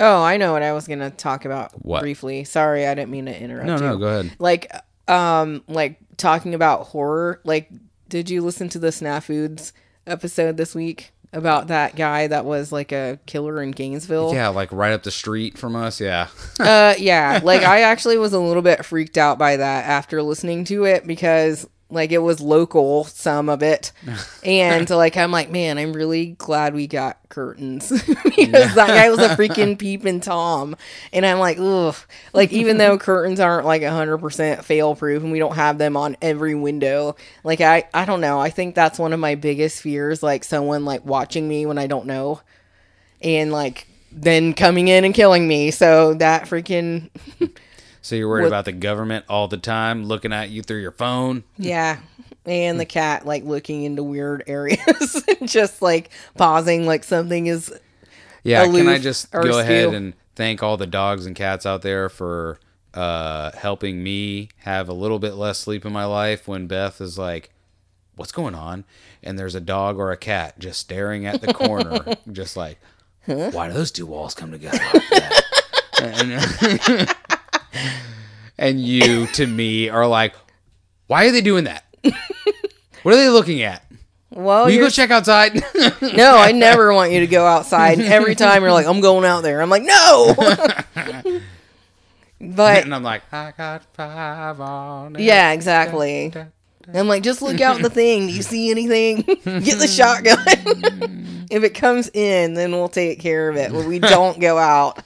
oh, 0.00 0.22
I 0.22 0.36
know 0.38 0.52
what 0.52 0.62
I 0.62 0.72
was 0.72 0.88
gonna 0.88 1.10
talk 1.10 1.44
about 1.44 1.72
What? 1.84 2.00
briefly. 2.00 2.44
Sorry, 2.44 2.86
I 2.86 2.94
didn't 2.94 3.10
mean 3.10 3.26
to 3.26 3.40
interrupt. 3.40 3.66
no, 3.66 3.74
you. 3.76 3.80
no, 3.80 3.96
go 3.98 4.06
ahead. 4.06 4.32
Like, 4.38 4.72
um, 5.08 5.62
like 5.68 5.98
talking 6.16 6.54
about 6.54 6.88
horror. 6.88 7.40
Like, 7.44 7.70
did 8.08 8.28
you 8.28 8.42
listen 8.42 8.68
to 8.70 8.78
the 8.78 8.88
Snafoods 8.88 9.72
episode 10.06 10.56
this 10.56 10.74
week 10.74 11.12
about 11.32 11.68
that 11.68 11.94
guy 11.96 12.26
that 12.26 12.44
was 12.44 12.72
like 12.72 12.92
a 12.92 13.18
killer 13.26 13.62
in 13.62 13.70
Gainesville? 13.70 14.34
Yeah, 14.34 14.48
like 14.48 14.72
right 14.72 14.92
up 14.92 15.02
the 15.02 15.10
street 15.10 15.56
from 15.58 15.76
us. 15.76 16.00
Yeah. 16.00 16.28
uh 16.58 16.94
yeah 16.98 17.40
like 17.42 17.62
i 17.62 17.80
actually 17.82 18.18
was 18.18 18.32
a 18.32 18.38
little 18.38 18.62
bit 18.62 18.84
freaked 18.84 19.16
out 19.16 19.38
by 19.38 19.56
that 19.56 19.84
after 19.86 20.22
listening 20.22 20.64
to 20.64 20.84
it 20.84 21.06
because 21.06 21.66
like 21.90 22.12
it 22.12 22.18
was 22.18 22.40
local 22.40 23.04
some 23.04 23.48
of 23.48 23.62
it. 23.62 23.92
And 24.42 24.88
like 24.88 25.16
i'm 25.16 25.30
like 25.30 25.50
man 25.50 25.76
i'm 25.76 25.92
really 25.92 26.28
glad 26.38 26.74
we 26.74 26.86
got 26.86 27.18
curtains. 27.28 27.90
Because 28.40 28.74
that 28.74 28.88
guy 28.88 29.10
was 29.10 29.20
a 29.20 29.36
freaking 29.36 29.78
peeping 29.78 30.20
tom. 30.20 30.76
And 31.12 31.26
i'm 31.26 31.38
like 31.38 31.58
ugh. 31.58 31.96
Like 32.32 32.52
even 32.52 32.78
though 32.78 32.98
curtains 33.10 33.40
aren't 33.40 33.66
like 33.66 33.82
100% 33.82 34.64
fail 34.64 34.94
proof 34.94 35.22
and 35.22 35.32
we 35.32 35.38
don't 35.38 35.56
have 35.56 35.78
them 35.78 35.96
on 35.96 36.16
every 36.22 36.54
window 36.54 37.16
like 37.44 37.60
i 37.60 37.84
i 37.92 38.04
don't 38.04 38.20
know. 38.20 38.40
I 38.40 38.50
think 38.50 38.74
that's 38.74 38.98
one 38.98 39.12
of 39.12 39.20
my 39.20 39.34
biggest 39.34 39.82
fears 39.82 40.22
like 40.22 40.44
someone 40.44 40.84
like 40.84 41.04
watching 41.04 41.46
me 41.46 41.66
when 41.66 41.78
i 41.78 41.86
don't 41.86 42.06
know 42.06 42.40
and 43.22 43.52
like 43.52 43.86
then 44.12 44.54
coming 44.54 44.88
in 44.88 45.04
and 45.04 45.14
killing 45.14 45.46
me. 45.46 45.70
So 45.70 46.14
that 46.14 46.44
freaking 46.44 47.10
So 48.02 48.16
you're 48.16 48.28
worried 48.28 48.42
What- 48.44 48.48
about 48.48 48.64
the 48.64 48.72
government 48.72 49.26
all 49.28 49.46
the 49.48 49.56
time 49.58 50.04
looking 50.04 50.32
at 50.32 50.50
you 50.50 50.62
through 50.62 50.80
your 50.80 50.92
phone? 50.92 51.44
yeah. 51.56 51.98
And 52.46 52.80
the 52.80 52.86
cat 52.86 53.26
like 53.26 53.44
looking 53.44 53.84
into 53.84 54.02
weird 54.02 54.42
areas, 54.46 55.22
and 55.40 55.48
just 55.48 55.82
like 55.82 56.10
pausing, 56.36 56.86
like 56.86 57.04
something 57.04 57.46
is. 57.46 57.72
Yeah, 58.42 58.64
can 58.64 58.88
I 58.88 58.98
just 58.98 59.30
go 59.30 59.58
ahead 59.58 59.92
and 59.92 60.14
thank 60.36 60.62
all 60.62 60.78
the 60.78 60.86
dogs 60.86 61.26
and 61.26 61.36
cats 61.36 61.66
out 61.66 61.82
there 61.82 62.08
for 62.08 62.58
uh, 62.94 63.50
helping 63.52 64.02
me 64.02 64.48
have 64.60 64.88
a 64.88 64.94
little 64.94 65.18
bit 65.18 65.34
less 65.34 65.58
sleep 65.58 65.84
in 65.84 65.92
my 65.92 66.06
life 66.06 66.48
when 66.48 66.66
Beth 66.66 67.02
is 67.02 67.18
like, 67.18 67.50
What's 68.16 68.32
going 68.32 68.54
on? 68.54 68.84
And 69.22 69.38
there's 69.38 69.54
a 69.54 69.60
dog 69.60 69.98
or 69.98 70.10
a 70.10 70.16
cat 70.16 70.58
just 70.58 70.80
staring 70.80 71.26
at 71.26 71.42
the 71.42 71.52
corner, 71.52 72.16
just 72.32 72.56
like, 72.56 72.78
Why 73.26 73.68
do 73.68 73.74
those 73.74 73.90
two 73.90 74.06
walls 74.06 74.34
come 74.34 74.50
together 74.50 74.78
like 74.94 75.08
that? 75.10 77.16
and, 78.58 78.80
you, 78.80 79.26
to 79.28 79.46
me, 79.46 79.88
are 79.88 80.06
like, 80.06 80.34
Why 81.06 81.26
are 81.26 81.32
they 81.32 81.40
doing 81.40 81.64
that? 81.64 81.84
What 83.02 83.14
are 83.14 83.16
they 83.16 83.30
looking 83.30 83.62
at? 83.62 83.82
Well, 84.30 84.66
Will 84.66 84.72
you 84.72 84.80
go 84.80 84.90
check 84.90 85.10
outside? 85.10 85.54
no, 86.02 86.36
I 86.36 86.52
never 86.52 86.94
want 86.94 87.10
you 87.12 87.20
to 87.20 87.26
go 87.26 87.46
outside. 87.46 87.98
Every 87.98 88.34
time 88.34 88.62
you're 88.62 88.72
like, 88.72 88.86
I'm 88.86 89.00
going 89.00 89.24
out 89.24 89.42
there. 89.42 89.60
I'm 89.60 89.70
like, 89.70 89.82
no. 89.82 90.34
but 92.40 92.84
and 92.84 92.94
I'm 92.94 93.02
like, 93.02 93.22
I 93.32 93.52
got 93.56 93.84
five 93.94 94.60
on 94.60 95.16
it. 95.16 95.22
yeah, 95.22 95.50
exactly. 95.52 96.32
I'm 96.92 97.08
like, 97.08 97.22
just 97.22 97.42
look 97.42 97.60
out 97.60 97.82
the 97.82 97.90
thing. 97.90 98.28
Do 98.28 98.32
you 98.32 98.42
see 98.42 98.70
anything? 98.70 99.22
Get 99.44 99.78
the 99.78 99.88
shotgun. 99.88 101.46
if 101.50 101.64
it 101.64 101.74
comes 101.74 102.08
in, 102.14 102.54
then 102.54 102.72
we'll 102.72 102.88
take 102.88 103.18
care 103.20 103.48
of 103.48 103.56
it. 103.56 103.72
But 103.72 103.86
we 103.86 103.98
don't 103.98 104.38
go 104.38 104.58
out. 104.58 105.02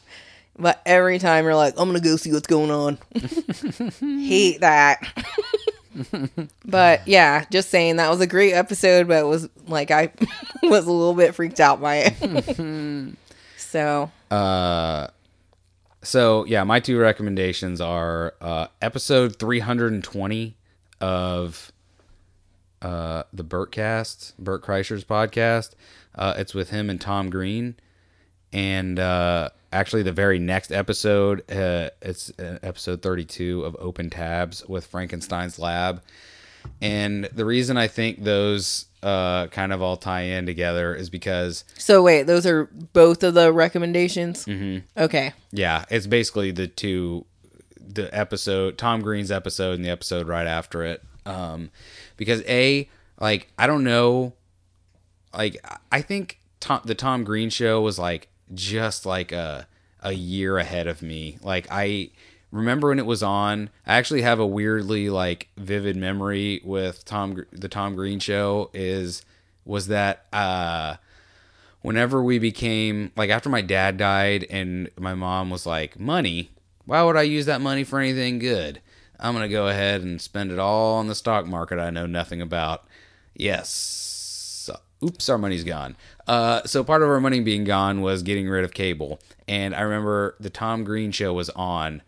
But 0.56 0.80
every 0.86 1.18
time 1.18 1.44
you're 1.44 1.54
like, 1.56 1.74
I'm 1.76 1.88
gonna 1.88 2.00
go 2.00 2.16
see 2.16 2.32
what's 2.32 2.46
going 2.46 2.70
on. 2.70 2.98
Hate 4.00 4.60
that. 4.60 5.02
but 6.64 7.06
yeah, 7.06 7.44
just 7.50 7.70
saying 7.70 7.96
that 7.96 8.10
was 8.10 8.20
a 8.20 8.26
great 8.26 8.52
episode, 8.52 9.08
but 9.08 9.18
it 9.18 9.26
was 9.26 9.48
like 9.66 9.90
I 9.90 10.12
was 10.62 10.86
a 10.86 10.92
little 10.92 11.14
bit 11.14 11.34
freaked 11.34 11.60
out 11.60 11.80
by 11.80 12.06
it. 12.06 13.16
so 13.56 14.10
Uh, 14.30 15.08
so 16.02 16.44
yeah, 16.44 16.64
my 16.64 16.80
two 16.80 16.98
recommendations 16.98 17.80
are 17.80 18.34
uh, 18.40 18.68
episode 18.80 19.38
320 19.38 20.56
of 21.00 21.72
uh, 22.82 23.22
the 23.32 23.44
Burtcast, 23.44 24.34
Burt 24.38 24.62
Kreischer's 24.62 25.04
podcast. 25.04 25.70
Uh, 26.14 26.34
it's 26.36 26.54
with 26.54 26.70
him 26.70 26.90
and 26.90 27.00
Tom 27.00 27.30
Green, 27.30 27.74
and 28.54 29.00
uh, 29.00 29.50
actually 29.72 30.04
the 30.04 30.12
very 30.12 30.38
next 30.38 30.70
episode, 30.70 31.40
uh, 31.50 31.90
it's 32.00 32.30
uh, 32.38 32.60
episode 32.62 33.02
32 33.02 33.64
of 33.64 33.76
Open 33.80 34.08
Tabs 34.08 34.64
with 34.66 34.86
Frankenstein's 34.86 35.58
Lab. 35.58 36.00
And 36.80 37.24
the 37.24 37.44
reason 37.44 37.76
I 37.76 37.88
think 37.88 38.22
those 38.22 38.86
uh, 39.02 39.48
kind 39.48 39.72
of 39.72 39.82
all 39.82 39.96
tie 39.96 40.22
in 40.22 40.46
together 40.46 40.94
is 40.94 41.10
because 41.10 41.64
So 41.76 42.02
wait, 42.02 42.22
those 42.22 42.46
are 42.46 42.66
both 42.92 43.22
of 43.22 43.34
the 43.34 43.52
recommendations. 43.52 44.46
Mm-hmm. 44.46 44.86
Okay. 45.02 45.32
yeah, 45.50 45.84
it's 45.90 46.06
basically 46.06 46.52
the 46.52 46.68
two, 46.68 47.26
the 47.76 48.08
episode 48.16 48.78
Tom 48.78 49.02
Green's 49.02 49.30
episode 49.32 49.74
and 49.74 49.84
the 49.84 49.90
episode 49.90 50.26
right 50.26 50.46
after 50.46 50.84
it. 50.84 51.02
Um, 51.26 51.70
because 52.16 52.42
a 52.42 52.88
like 53.20 53.48
I 53.58 53.66
don't 53.66 53.84
know, 53.84 54.32
like 55.36 55.56
I 55.90 56.00
think 56.00 56.38
Tom, 56.60 56.80
the 56.84 56.94
Tom 56.94 57.24
Green 57.24 57.50
show 57.50 57.82
was 57.82 57.98
like 57.98 58.28
just 58.52 59.06
like 59.06 59.32
a 59.32 59.66
a 60.00 60.12
year 60.12 60.58
ahead 60.58 60.86
of 60.86 61.02
me. 61.02 61.38
Like 61.42 61.66
I 61.70 62.10
remember 62.50 62.88
when 62.88 62.98
it 62.98 63.06
was 63.06 63.22
on. 63.22 63.70
I 63.86 63.94
actually 63.94 64.22
have 64.22 64.38
a 64.38 64.46
weirdly 64.46 65.10
like 65.10 65.48
vivid 65.56 65.96
memory 65.96 66.60
with 66.64 67.04
Tom 67.04 67.44
the 67.52 67.68
Tom 67.68 67.96
Green 67.96 68.18
show 68.18 68.70
is 68.74 69.22
was 69.64 69.86
that 69.88 70.26
uh 70.32 70.96
whenever 71.82 72.22
we 72.22 72.38
became 72.38 73.12
like 73.16 73.30
after 73.30 73.48
my 73.48 73.60
dad 73.60 73.96
died 73.96 74.46
and 74.50 74.90
my 74.98 75.14
mom 75.14 75.50
was 75.50 75.66
like 75.66 75.98
money 75.98 76.50
why 76.86 77.02
would 77.02 77.16
i 77.16 77.22
use 77.22 77.46
that 77.46 77.60
money 77.60 77.84
for 77.84 77.98
anything 77.98 78.38
good 78.38 78.80
i'm 79.20 79.34
gonna 79.34 79.48
go 79.48 79.68
ahead 79.68 80.02
and 80.02 80.20
spend 80.20 80.50
it 80.50 80.58
all 80.58 80.96
on 80.96 81.06
the 81.06 81.14
stock 81.14 81.46
market 81.46 81.78
i 81.78 81.90
know 81.90 82.06
nothing 82.06 82.40
about 82.40 82.86
yes 83.34 84.70
oops 85.02 85.28
our 85.28 85.38
money's 85.38 85.64
gone 85.64 85.96
uh, 86.26 86.62
so 86.64 86.82
part 86.82 87.02
of 87.02 87.08
our 87.08 87.20
money 87.20 87.40
being 87.40 87.64
gone 87.64 88.00
was 88.00 88.22
getting 88.22 88.48
rid 88.48 88.64
of 88.64 88.72
cable 88.72 89.20
and 89.46 89.74
i 89.74 89.80
remember 89.80 90.34
the 90.40 90.50
tom 90.50 90.84
green 90.84 91.10
show 91.12 91.32
was 91.32 91.50
on 91.50 92.00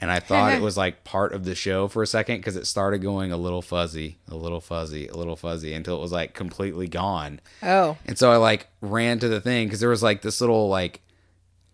and 0.00 0.10
i 0.10 0.18
thought 0.20 0.52
it 0.52 0.60
was 0.68 0.76
like 0.76 1.04
part 1.04 1.32
of 1.32 1.44
the 1.44 1.54
show 1.54 1.88
for 1.88 2.02
a 2.02 2.06
second 2.06 2.36
because 2.38 2.56
it 2.56 2.66
started 2.66 2.98
going 3.00 3.32
a 3.32 3.36
little 3.36 3.62
fuzzy 3.62 4.18
a 4.28 4.34
little 4.34 4.60
fuzzy 4.60 5.06
a 5.08 5.16
little 5.16 5.36
fuzzy 5.36 5.72
until 5.72 5.96
it 5.96 6.00
was 6.00 6.12
like 6.12 6.34
completely 6.34 6.86
gone 6.88 7.40
Oh. 7.62 7.96
and 8.06 8.18
so 8.18 8.30
I 8.30 8.36
like 8.36 8.66
ran 8.80 9.18
to 9.20 9.28
the 9.28 9.40
thing 9.40 9.68
because 9.68 9.80
there 9.80 9.88
was 9.88 10.02
like 10.02 10.22
this 10.22 10.40
little 10.40 10.68
like 10.68 11.00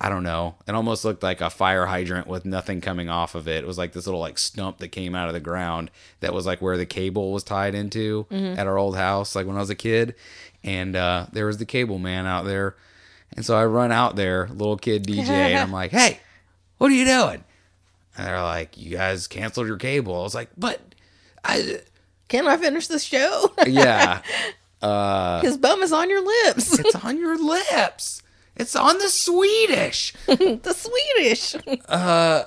I 0.00 0.08
don't 0.08 0.22
know. 0.22 0.54
It 0.68 0.74
almost 0.74 1.04
looked 1.04 1.22
like 1.24 1.40
a 1.40 1.50
fire 1.50 1.86
hydrant 1.86 2.28
with 2.28 2.44
nothing 2.44 2.80
coming 2.80 3.08
off 3.08 3.34
of 3.34 3.48
it. 3.48 3.64
It 3.64 3.66
was 3.66 3.78
like 3.78 3.92
this 3.92 4.06
little 4.06 4.20
like 4.20 4.38
stump 4.38 4.78
that 4.78 4.88
came 4.88 5.14
out 5.16 5.26
of 5.28 5.34
the 5.34 5.40
ground 5.40 5.90
that 6.20 6.32
was 6.32 6.46
like 6.46 6.62
where 6.62 6.76
the 6.76 6.86
cable 6.86 7.32
was 7.32 7.42
tied 7.42 7.74
into 7.74 8.26
at 8.30 8.66
our 8.66 8.78
old 8.78 8.96
house, 8.96 9.34
like 9.34 9.46
when 9.46 9.56
I 9.56 9.60
was 9.60 9.70
a 9.70 9.74
kid. 9.74 10.14
And 10.62 10.94
uh, 10.94 11.26
there 11.32 11.46
was 11.46 11.58
the 11.58 11.64
cable 11.66 11.98
man 11.98 12.26
out 12.26 12.44
there. 12.44 12.76
And 13.34 13.44
so 13.44 13.56
I 13.56 13.64
run 13.66 13.90
out 13.92 14.14
there, 14.16 14.48
little 14.52 14.76
kid 14.76 15.04
DJ, 15.04 15.28
and 15.28 15.58
I'm 15.62 15.72
like, 15.72 15.90
hey, 15.90 16.20
what 16.78 16.90
are 16.90 16.94
you 16.94 17.04
doing? 17.04 17.44
And 18.16 18.26
they're 18.26 18.42
like, 18.42 18.78
you 18.78 18.96
guys 18.96 19.26
canceled 19.26 19.66
your 19.66 19.76
cable. 19.78 20.14
I 20.18 20.22
was 20.22 20.34
like, 20.34 20.50
but 20.56 20.80
I, 21.44 21.80
Can 22.28 22.46
I 22.46 22.56
finish 22.56 22.86
the 22.86 22.98
show? 22.98 23.52
yeah. 23.66 24.22
His 25.40 25.56
bum 25.56 25.82
is 25.82 25.92
on 25.92 26.08
your 26.08 26.24
lips. 26.24 26.78
It's 26.78 26.94
on 26.94 27.18
your 27.18 27.36
lips. 27.36 28.22
It's 28.58 28.76
on 28.76 28.98
the 28.98 29.08
Swedish. 29.08 30.12
the 30.26 30.74
Swedish. 30.76 31.56
Uh, 31.88 32.44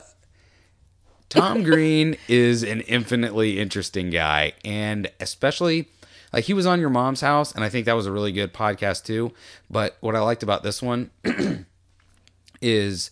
Tom 1.30 1.64
Green 1.64 2.18
is 2.28 2.62
an 2.62 2.82
infinitely 2.82 3.58
interesting 3.58 4.10
guy, 4.10 4.52
and 4.66 5.10
especially 5.22 5.88
like 6.34 6.44
he 6.44 6.54
was 6.54 6.66
on 6.66 6.82
your 6.82 6.90
mom's 6.90 7.22
house, 7.22 7.54
and 7.54 7.64
I 7.64 7.70
think 7.70 7.86
that 7.86 7.96
was 7.96 8.06
a 8.06 8.12
really 8.12 8.34
good 8.34 8.54
podcast 8.54 9.06
too. 9.06 9.32
But 9.70 9.96
what 10.02 10.16
I 10.16 10.20
liked 10.20 10.44
about 10.44 10.62
this 10.62 10.82
one 10.82 11.10
is 12.62 13.12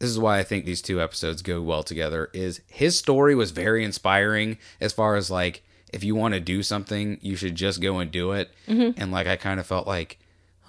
this 0.00 0.10
is 0.10 0.18
why 0.18 0.40
I 0.40 0.42
think 0.42 0.64
these 0.64 0.82
two 0.82 1.00
episodes 1.00 1.42
go 1.42 1.62
well 1.62 1.84
together. 1.84 2.28
Is 2.32 2.60
his 2.66 2.98
story 2.98 3.36
was 3.36 3.52
very 3.52 3.84
inspiring 3.84 4.58
as 4.80 4.92
far 4.92 5.14
as 5.14 5.30
like 5.30 5.62
if 5.92 6.02
you 6.02 6.14
want 6.14 6.34
to 6.34 6.40
do 6.40 6.62
something, 6.62 7.18
you 7.20 7.36
should 7.36 7.54
just 7.54 7.80
go 7.80 7.98
and 7.98 8.10
do 8.10 8.32
it. 8.32 8.50
Mm-hmm. 8.66 9.00
And 9.00 9.12
like 9.12 9.26
I 9.26 9.36
kind 9.36 9.60
of 9.60 9.66
felt 9.66 9.86
like, 9.86 10.18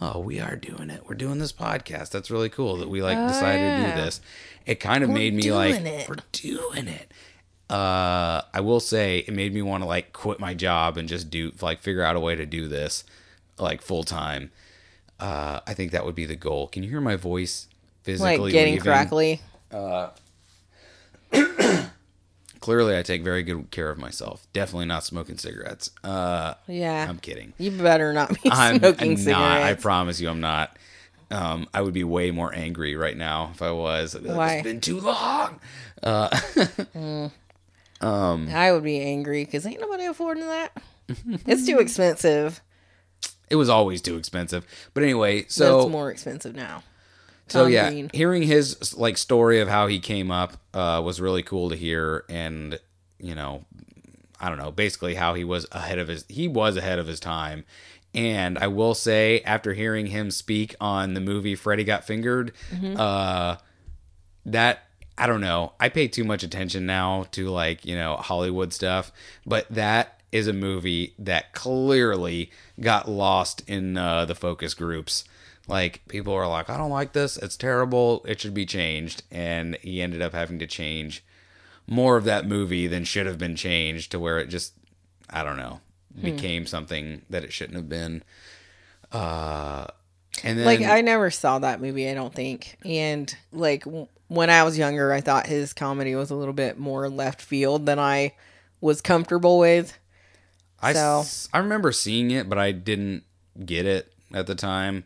oh, 0.04 0.20
we 0.20 0.40
are 0.40 0.56
doing 0.56 0.90
it. 0.90 1.04
We're 1.08 1.16
doing 1.16 1.40
this 1.40 1.54
podcast. 1.54 2.10
That's 2.12 2.30
really 2.30 2.50
cool 2.50 2.78
that 2.78 2.90
we 2.90 3.02
like 3.02 3.18
decided 3.28 3.84
to 3.84 3.92
do 3.92 4.02
this. 4.02 4.22
It 4.66 4.76
kind 4.76 5.04
of 5.04 5.10
made 5.10 5.34
me 5.34 5.52
like 5.52 5.76
it. 5.76 6.10
we're 6.10 6.18
doing 6.32 6.88
it. 6.88 7.12
Uh, 7.70 8.42
I 8.54 8.60
will 8.60 8.82
say 8.82 9.20
it 9.20 9.34
made 9.34 9.54
me 9.54 9.62
want 9.62 9.82
to 9.84 9.88
like 9.88 10.12
quit 10.14 10.40
my 10.40 10.54
job 10.54 10.98
and 10.98 11.08
just 11.08 11.30
do 11.30 11.54
like 11.62 11.80
figure 11.80 12.04
out 12.04 12.16
a 12.16 12.20
way 12.20 12.36
to 12.36 12.46
do 12.46 12.68
this 12.68 13.06
like 13.58 13.82
full 13.82 14.04
time. 14.04 14.52
Uh, 15.20 15.62
I 15.66 15.74
think 15.74 15.92
that 15.92 16.06
would 16.06 16.16
be 16.16 16.26
the 16.26 16.36
goal. 16.36 16.68
Can 16.68 16.84
you 16.84 16.90
hear 16.90 17.02
my 17.02 17.16
voice 17.16 17.68
physically 18.04 18.38
like 18.38 18.52
getting 18.52 18.74
leaving? 18.74 18.84
crackly. 18.84 19.42
Clearly, 22.64 22.98
I 22.98 23.02
take 23.04 23.24
very 23.26 23.44
good 23.44 23.72
care 23.72 23.90
of 23.90 23.98
myself. 23.98 24.48
Definitely 24.54 24.86
not 24.86 25.04
smoking 25.04 25.38
cigarettes. 25.38 25.92
Uh, 26.02 26.54
Yeah. 26.66 27.06
I'm 27.10 27.20
kidding. 27.20 27.52
you 27.58 27.72
better 27.72 28.14
not 28.14 28.30
be 28.30 28.40
I'm 28.50 28.80
smoking 28.80 29.10
not. 29.16 29.20
cigarettes. 29.20 29.66
I 29.66 29.74
promise 29.82 30.22
you, 30.22 30.30
I'm 30.30 30.40
not. 30.40 30.78
Um, 31.30 31.68
I 31.74 31.82
would 31.82 31.94
be 31.94 32.06
way 32.06 32.32
more 32.32 32.56
angry 32.56 32.96
right 32.96 33.18
now 33.18 33.50
if 33.54 33.62
I 33.62 33.72
was. 33.72 34.16
Like, 34.16 34.38
Why? 34.38 34.54
It's 34.54 34.64
been 34.64 34.80
too 34.80 35.02
long. 35.02 35.60
uh 36.04 36.30
um 38.02 38.48
I 38.50 38.72
would 38.72 38.84
be 38.84 38.98
angry 39.02 39.44
because 39.44 39.66
ain't 39.66 39.82
nobody 39.82 40.06
affording 40.06 40.46
that. 40.46 40.72
it's 41.46 41.66
too 41.66 41.80
expensive. 41.82 42.62
It 43.50 43.58
was 43.58 43.68
always 43.68 44.02
too 44.02 44.16
expensive. 44.16 44.66
But 44.94 45.04
anyway, 45.04 45.42
So 45.50 45.66
so 45.66 45.82
it's 45.82 45.92
more 45.92 46.12
expensive 46.12 46.56
now. 46.56 46.84
So 47.48 47.64
Tom 47.64 47.72
yeah, 47.72 47.90
Green. 47.90 48.10
hearing 48.14 48.44
his 48.44 48.96
like 48.98 49.18
story 49.18 49.60
of 49.60 49.68
how 49.68 49.88
he 49.88 50.00
came 50.00 50.32
up 50.32 50.54
uh, 50.74 51.02
was 51.04 51.20
really 51.22 51.44
cool 51.44 51.70
to 51.70 51.76
hear, 51.76 52.24
and 52.30 52.80
you 53.20 53.36
know, 53.36 53.66
I 54.40 54.50
don't 54.50 54.58
know, 54.58 54.72
basically 54.72 55.16
how 55.16 55.34
he 55.34 55.44
was 55.44 55.66
ahead 55.72 56.00
of 56.00 56.08
his 56.08 56.26
he 56.30 56.48
was 56.48 56.78
ahead 56.78 57.00
of 57.00 57.08
his 57.08 57.20
time. 57.20 57.66
And 58.16 58.60
I 58.60 58.68
will 58.68 58.94
say, 58.94 59.42
after 59.42 59.74
hearing 59.74 60.06
him 60.08 60.30
speak 60.30 60.76
on 60.80 61.16
the 61.16 61.20
movie 61.22 61.56
Freddy 61.56 61.84
Got 61.84 62.04
Fingered, 62.06 62.52
Mm-hmm. 62.72 62.96
uh, 63.00 63.56
that 64.46 64.84
I 65.18 65.28
don't 65.28 65.42
know. 65.42 65.74
I 65.80 65.90
pay 65.90 66.08
too 66.08 66.24
much 66.24 66.44
attention 66.44 66.86
now 66.86 67.26
to 67.32 67.50
like, 67.50 67.86
you 67.86 67.96
know, 67.96 68.16
Hollywood 68.18 68.74
stuff, 68.74 69.12
but 69.46 69.68
that 69.70 70.22
is 70.32 70.48
a 70.48 70.54
movie 70.54 71.14
that 71.20 71.54
clearly 71.54 72.50
got 72.80 73.08
lost 73.08 73.62
in 73.68 73.96
uh, 73.98 74.26
the 74.26 74.34
focus 74.36 74.74
groups. 74.74 75.24
Like 75.68 76.02
people 76.08 76.34
are 76.34 76.48
like, 76.48 76.70
I 76.70 76.78
don't 76.78 76.90
like 76.92 77.14
this. 77.14 77.38
It's 77.38 77.56
terrible. 77.58 78.24
It 78.28 78.42
should 78.42 78.54
be 78.54 78.66
changed. 78.66 79.24
And 79.32 79.78
he 79.82 80.02
ended 80.02 80.22
up 80.22 80.34
having 80.34 80.60
to 80.60 80.68
change 80.68 81.24
more 81.88 82.18
of 82.18 82.26
that 82.26 82.46
movie 82.46 82.88
than 82.88 83.04
should 83.06 83.26
have 83.26 83.38
been 83.38 83.56
changed 83.56 84.12
to 84.12 84.20
where 84.20 84.40
it 84.40 84.48
just, 84.48 84.74
I 85.30 85.44
don't 85.44 85.58
know, 85.58 85.80
became 86.22 86.66
something 86.66 87.22
that 87.30 87.44
it 87.44 87.54
shouldn't 87.54 87.76
have 87.78 87.88
been. 87.90 88.24
Uh, 89.12 89.88
and 90.44 90.58
then 90.60 90.66
Like 90.66 90.82
I 90.82 91.02
never 91.02 91.30
saw 91.32 91.60
that 91.60 91.80
movie. 91.82 92.10
I 92.10 92.14
don't 92.14 92.34
think. 92.34 92.78
And 92.84 93.34
like 93.52 93.84
w- 93.86 94.08
when 94.28 94.50
I 94.50 94.64
was 94.64 94.78
younger, 94.78 95.14
I 95.14 95.22
thought 95.22 95.46
his 95.48 95.74
comedy 95.74 96.16
was 96.16 96.32
a 96.32 96.36
little 96.36 96.54
bit 96.54 96.78
more 96.78 97.08
left 97.10 97.42
field 97.42 97.86
than 97.86 98.00
I 98.00 98.34
was 98.82 99.02
comfortable 99.02 99.60
with. 99.60 99.98
I, 100.82 100.94
So- 100.94 101.20
s- 101.22 101.48
I 101.54 101.60
remember 101.60 101.92
seeing 101.92 102.32
it, 102.32 102.50
but 102.50 102.58
I 102.58 102.72
didn't 102.72 103.24
get 103.66 103.86
it 103.86 104.12
at 104.34 104.48
the 104.48 104.56
time. 104.56 105.04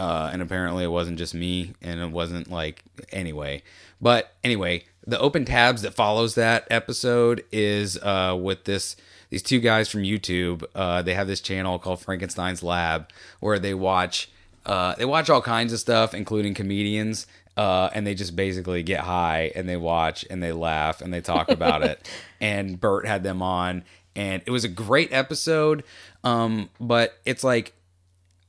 Uh, 0.00 0.30
and 0.32 0.40
apparently 0.40 0.82
it 0.82 0.90
wasn't 0.90 1.18
just 1.18 1.34
me, 1.34 1.74
and 1.82 2.00
it 2.00 2.10
wasn't 2.10 2.50
like 2.50 2.82
anyway. 3.12 3.62
But 4.00 4.32
anyway, 4.42 4.84
the 5.06 5.20
open 5.20 5.44
tabs 5.44 5.82
that 5.82 5.92
follows 5.92 6.36
that 6.36 6.66
episode 6.70 7.44
is 7.52 7.98
uh, 7.98 8.34
with 8.40 8.64
this 8.64 8.96
these 9.28 9.42
two 9.42 9.60
guys 9.60 9.90
from 9.90 10.00
YouTube. 10.00 10.64
Uh, 10.74 11.02
they 11.02 11.12
have 11.12 11.26
this 11.26 11.42
channel 11.42 11.78
called 11.78 12.00
Frankenstein's 12.00 12.62
Lab 12.62 13.10
where 13.40 13.58
they 13.58 13.74
watch 13.74 14.30
uh, 14.64 14.94
they 14.94 15.04
watch 15.04 15.28
all 15.28 15.42
kinds 15.42 15.70
of 15.70 15.78
stuff, 15.78 16.14
including 16.14 16.54
comedians. 16.54 17.26
Uh, 17.58 17.90
and 17.92 18.06
they 18.06 18.14
just 18.14 18.34
basically 18.34 18.82
get 18.82 19.00
high 19.00 19.52
and 19.54 19.68
they 19.68 19.76
watch 19.76 20.24
and 20.30 20.42
they 20.42 20.52
laugh 20.52 21.02
and 21.02 21.12
they 21.12 21.20
talk 21.20 21.50
about 21.50 21.82
it. 21.82 22.08
And 22.42 22.80
Bert 22.80 23.06
had 23.06 23.22
them 23.22 23.42
on, 23.42 23.84
and 24.16 24.42
it 24.46 24.50
was 24.50 24.64
a 24.64 24.68
great 24.68 25.12
episode. 25.12 25.84
Um, 26.24 26.70
but 26.80 27.18
it's 27.26 27.44
like 27.44 27.74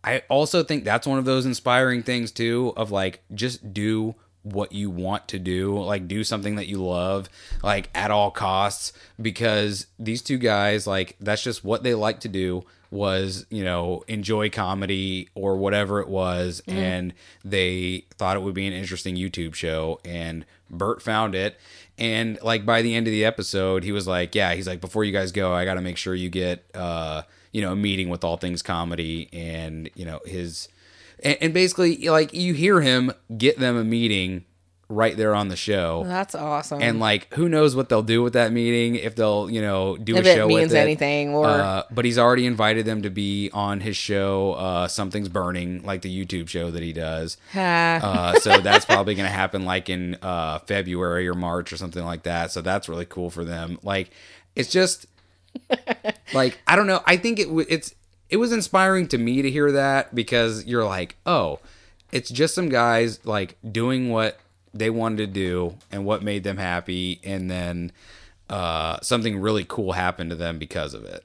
I 0.03 0.23
also 0.29 0.63
think 0.63 0.83
that's 0.83 1.07
one 1.07 1.19
of 1.19 1.25
those 1.25 1.45
inspiring 1.45 2.03
things 2.03 2.31
too 2.31 2.73
of 2.75 2.91
like 2.91 3.21
just 3.33 3.73
do 3.73 4.15
what 4.43 4.71
you 4.71 4.89
want 4.89 5.27
to 5.27 5.39
do, 5.39 5.77
like 5.79 6.07
do 6.07 6.23
something 6.23 6.55
that 6.55 6.67
you 6.67 6.83
love, 6.83 7.29
like 7.61 7.89
at 7.93 8.09
all 8.09 8.31
costs 8.31 8.93
because 9.21 9.87
these 9.99 10.21
two 10.21 10.37
guys 10.37 10.87
like 10.87 11.15
that's 11.19 11.43
just 11.43 11.63
what 11.63 11.83
they 11.83 11.93
like 11.93 12.19
to 12.21 12.27
do 12.27 12.63
was, 12.89 13.45
you 13.49 13.63
know, 13.63 14.03
enjoy 14.07 14.49
comedy 14.49 15.29
or 15.35 15.55
whatever 15.55 16.01
it 16.01 16.07
was 16.09 16.61
and 16.67 17.13
they 17.45 18.05
thought 18.17 18.35
it 18.35 18.41
would 18.41 18.55
be 18.55 18.67
an 18.67 18.73
interesting 18.73 19.15
YouTube 19.15 19.53
show 19.53 19.99
and 20.03 20.45
Bert 20.69 21.01
found 21.01 21.35
it 21.35 21.57
and 21.97 22.39
like 22.41 22.65
by 22.65 22.81
the 22.81 22.95
end 22.95 23.07
of 23.07 23.11
the 23.11 23.23
episode 23.23 23.83
he 23.83 23.91
was 23.91 24.07
like, 24.07 24.33
yeah, 24.33 24.53
he's 24.55 24.67
like 24.67 24.81
before 24.81 25.03
you 25.03 25.11
guys 25.11 25.31
go, 25.31 25.53
I 25.53 25.65
got 25.65 25.75
to 25.75 25.81
make 25.81 25.97
sure 25.97 26.15
you 26.15 26.29
get 26.29 26.65
uh 26.73 27.21
you 27.51 27.61
know, 27.61 27.71
a 27.71 27.75
meeting 27.75 28.09
with 28.09 28.23
all 28.23 28.37
things 28.37 28.61
comedy 28.61 29.29
and, 29.33 29.89
you 29.95 30.05
know, 30.05 30.19
his 30.25 30.67
and, 31.23 31.37
and 31.41 31.53
basically 31.53 32.07
like 32.09 32.33
you 32.33 32.53
hear 32.53 32.81
him 32.81 33.11
get 33.37 33.59
them 33.59 33.75
a 33.77 33.83
meeting 33.83 34.45
right 34.89 35.15
there 35.15 35.33
on 35.33 35.47
the 35.47 35.55
show. 35.55 36.03
That's 36.05 36.35
awesome. 36.35 36.81
And 36.81 36.99
like, 36.99 37.33
who 37.35 37.47
knows 37.47 37.77
what 37.77 37.87
they'll 37.87 38.01
do 38.03 38.21
with 38.23 38.33
that 38.33 38.51
meeting? 38.51 38.95
If 38.95 39.15
they'll, 39.15 39.49
you 39.49 39.61
know, 39.61 39.95
do 39.95 40.17
If 40.17 40.25
a 40.25 40.29
it 40.31 40.35
show 40.35 40.47
means 40.49 40.63
with 40.71 40.73
it. 40.73 40.79
anything, 40.79 41.29
or- 41.33 41.47
Uh, 41.47 41.83
but 41.91 42.03
he's 42.03 42.17
already 42.17 42.45
invited 42.45 42.85
them 42.85 43.01
to 43.03 43.09
be 43.09 43.49
on 43.53 43.79
his 43.79 43.95
show. 43.95 44.51
Uh, 44.53 44.89
Something's 44.89 45.29
burning, 45.29 45.81
like 45.83 46.01
the 46.01 46.13
YouTube 46.25 46.49
show 46.49 46.71
that 46.71 46.83
he 46.83 46.91
does. 46.91 47.37
Uh, 47.55 48.37
so 48.39 48.59
that's 48.59 48.83
probably 48.83 49.15
going 49.15 49.27
to 49.27 49.31
happen 49.33 49.63
like 49.63 49.89
in 49.89 50.17
uh, 50.21 50.59
February 50.59 51.25
or 51.27 51.35
March 51.35 51.71
or 51.71 51.77
something 51.77 52.03
like 52.03 52.23
that. 52.23 52.51
So 52.51 52.61
that's 52.61 52.89
really 52.89 53.05
cool 53.05 53.29
for 53.29 53.45
them. 53.45 53.79
Like, 53.83 54.09
it's 54.57 54.69
just 54.69 55.05
like 56.33 56.59
I 56.67 56.75
don't 56.75 56.87
know. 56.87 57.01
I 57.05 57.17
think 57.17 57.39
it 57.39 57.45
w- 57.45 57.67
it's 57.69 57.95
it 58.29 58.37
was 58.37 58.51
inspiring 58.51 59.07
to 59.09 59.17
me 59.17 59.41
to 59.41 59.51
hear 59.51 59.71
that 59.73 60.13
because 60.15 60.65
you're 60.65 60.85
like, 60.85 61.15
oh, 61.25 61.59
it's 62.11 62.29
just 62.29 62.55
some 62.55 62.69
guys 62.69 63.25
like 63.25 63.57
doing 63.69 64.09
what 64.09 64.39
they 64.73 64.89
wanted 64.89 65.17
to 65.17 65.27
do 65.27 65.75
and 65.91 66.05
what 66.05 66.23
made 66.23 66.43
them 66.43 66.57
happy, 66.57 67.19
and 67.23 67.49
then 67.51 67.91
uh, 68.49 68.99
something 69.01 69.39
really 69.39 69.65
cool 69.67 69.93
happened 69.93 70.29
to 70.29 70.35
them 70.35 70.59
because 70.59 70.93
of 70.93 71.03
it. 71.05 71.23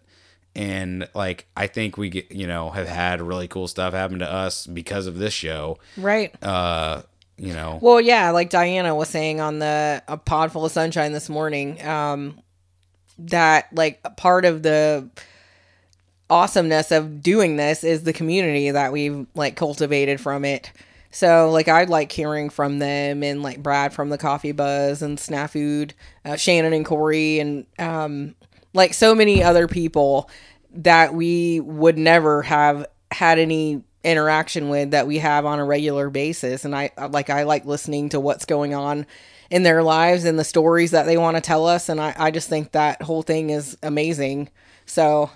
And 0.54 1.08
like 1.14 1.46
I 1.56 1.66
think 1.66 1.96
we 1.98 2.08
get 2.08 2.32
you 2.32 2.46
know 2.46 2.70
have 2.70 2.88
had 2.88 3.20
really 3.20 3.46
cool 3.48 3.68
stuff 3.68 3.92
happen 3.92 4.20
to 4.20 4.30
us 4.30 4.66
because 4.66 5.06
of 5.06 5.18
this 5.18 5.34
show. 5.34 5.78
right. 5.96 6.34
Uh, 6.42 7.02
you 7.38 7.52
know, 7.52 7.78
Well, 7.82 8.00
yeah, 8.00 8.30
like 8.30 8.48
Diana 8.48 8.94
was 8.94 9.10
saying 9.10 9.40
on 9.40 9.58
the 9.58 10.02
a 10.08 10.16
pod 10.16 10.52
full 10.52 10.64
of 10.64 10.72
sunshine 10.72 11.12
this 11.12 11.28
morning, 11.28 11.84
um, 11.86 12.38
that 13.18 13.68
like 13.72 14.02
part 14.16 14.44
of 14.44 14.62
the 14.62 15.08
awesomeness 16.28 16.90
of 16.90 17.22
doing 17.22 17.56
this 17.56 17.84
is 17.84 18.02
the 18.02 18.12
community 18.12 18.70
that 18.70 18.92
we've 18.92 19.26
like 19.34 19.56
cultivated 19.56 20.20
from 20.20 20.44
it. 20.44 20.72
So 21.10 21.50
like 21.50 21.68
I 21.68 21.84
like 21.84 22.12
hearing 22.12 22.50
from 22.50 22.78
them 22.78 23.22
and 23.22 23.42
like 23.42 23.62
Brad 23.62 23.92
from 23.94 24.10
the 24.10 24.18
Coffee 24.18 24.52
Buzz 24.52 25.02
and 25.02 25.18
Snafood, 25.18 25.92
uh, 26.24 26.36
Shannon 26.36 26.72
and 26.72 26.84
Corey 26.84 27.38
and 27.38 27.66
um, 27.78 28.34
like 28.74 28.92
so 28.92 29.14
many 29.14 29.42
other 29.42 29.68
people 29.68 30.28
that 30.72 31.14
we 31.14 31.60
would 31.60 31.96
never 31.96 32.42
have 32.42 32.86
had 33.10 33.38
any 33.38 33.82
interaction 34.04 34.68
with 34.68 34.90
that 34.90 35.06
we 35.06 35.18
have 35.18 35.46
on 35.46 35.58
a 35.58 35.64
regular 35.64 36.10
basis 36.10 36.64
and 36.64 36.76
I 36.76 36.90
like 37.08 37.28
I 37.28 37.42
like 37.42 37.64
listening 37.64 38.10
to 38.10 38.20
what's 38.20 38.44
going 38.44 38.72
on 38.72 39.04
in 39.50 39.62
their 39.62 39.82
lives 39.82 40.24
and 40.24 40.38
the 40.38 40.44
stories 40.44 40.90
that 40.90 41.06
they 41.06 41.16
want 41.16 41.36
to 41.36 41.40
tell 41.40 41.66
us 41.66 41.88
and 41.88 42.00
I, 42.00 42.14
I 42.16 42.30
just 42.30 42.48
think 42.48 42.72
that 42.72 43.02
whole 43.02 43.22
thing 43.22 43.50
is 43.50 43.76
amazing. 43.82 44.50
So 44.86 45.30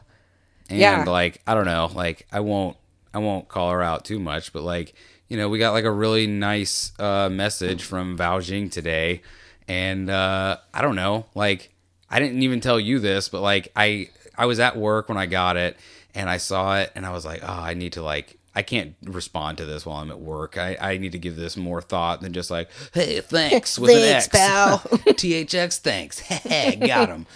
and 0.68 0.80
Yeah. 0.80 1.04
like 1.06 1.40
I 1.46 1.54
don't 1.54 1.66
know, 1.66 1.90
like 1.94 2.26
I 2.32 2.40
won't 2.40 2.76
I 3.12 3.18
won't 3.18 3.48
call 3.48 3.70
her 3.70 3.82
out 3.82 4.04
too 4.04 4.18
much, 4.18 4.52
but 4.52 4.62
like 4.62 4.94
you 5.28 5.36
know 5.36 5.48
we 5.48 5.58
got 5.58 5.72
like 5.72 5.84
a 5.84 5.90
really 5.90 6.26
nice 6.26 6.92
uh, 6.98 7.28
message 7.28 7.82
from 7.84 8.16
Val 8.16 8.40
Jing 8.40 8.70
today, 8.70 9.22
and 9.68 10.08
uh, 10.10 10.58
I 10.74 10.82
don't 10.82 10.96
know, 10.96 11.26
like 11.34 11.70
I 12.08 12.18
didn't 12.20 12.42
even 12.42 12.60
tell 12.60 12.78
you 12.80 12.98
this, 12.98 13.28
but 13.28 13.40
like 13.40 13.70
I 13.76 14.10
I 14.36 14.46
was 14.46 14.58
at 14.60 14.76
work 14.76 15.08
when 15.08 15.18
I 15.18 15.26
got 15.26 15.56
it 15.56 15.76
and 16.14 16.28
I 16.30 16.38
saw 16.38 16.78
it 16.78 16.90
and 16.94 17.04
I 17.06 17.10
was 17.10 17.24
like, 17.24 17.42
oh, 17.42 17.46
I 17.46 17.74
need 17.74 17.92
to 17.94 18.02
like. 18.02 18.36
I 18.55 18.62
can't 18.62 18.97
respond 19.05 19.59
to 19.59 19.64
this 19.64 19.86
while 19.86 19.98
I'm 19.98 20.10
at 20.10 20.18
work. 20.20 20.59
I, 20.59 20.77
I 20.81 20.97
need 20.98 21.12
to 21.12 21.18
give 21.18 21.36
this 21.36 21.56
more 21.56 21.81
thought 21.81 22.20
than 22.20 22.32
just 22.32 22.51
like, 22.51 22.68
hey, 22.93 23.20
thanks 23.20 23.78
with 23.78 23.90
an 23.93 23.97
Thanks, 23.98 24.27
X. 24.27 24.36
pal. 24.36 24.78
THX, 25.06 25.78
thanks. 25.78 26.22
got 26.86 27.09
him. 27.09 27.27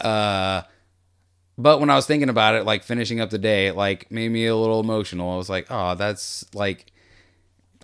Uh, 0.00 0.62
but 1.58 1.80
when 1.80 1.90
I 1.90 1.94
was 1.96 2.06
thinking 2.06 2.28
about 2.30 2.54
it, 2.54 2.64
like 2.64 2.82
finishing 2.82 3.20
up 3.20 3.30
the 3.30 3.38
day, 3.38 3.66
it 3.68 3.76
like 3.76 4.10
made 4.10 4.30
me 4.30 4.46
a 4.46 4.56
little 4.56 4.80
emotional. 4.80 5.30
I 5.30 5.36
was 5.36 5.50
like, 5.50 5.66
oh, 5.70 5.94
that's 5.96 6.44
like, 6.54 6.86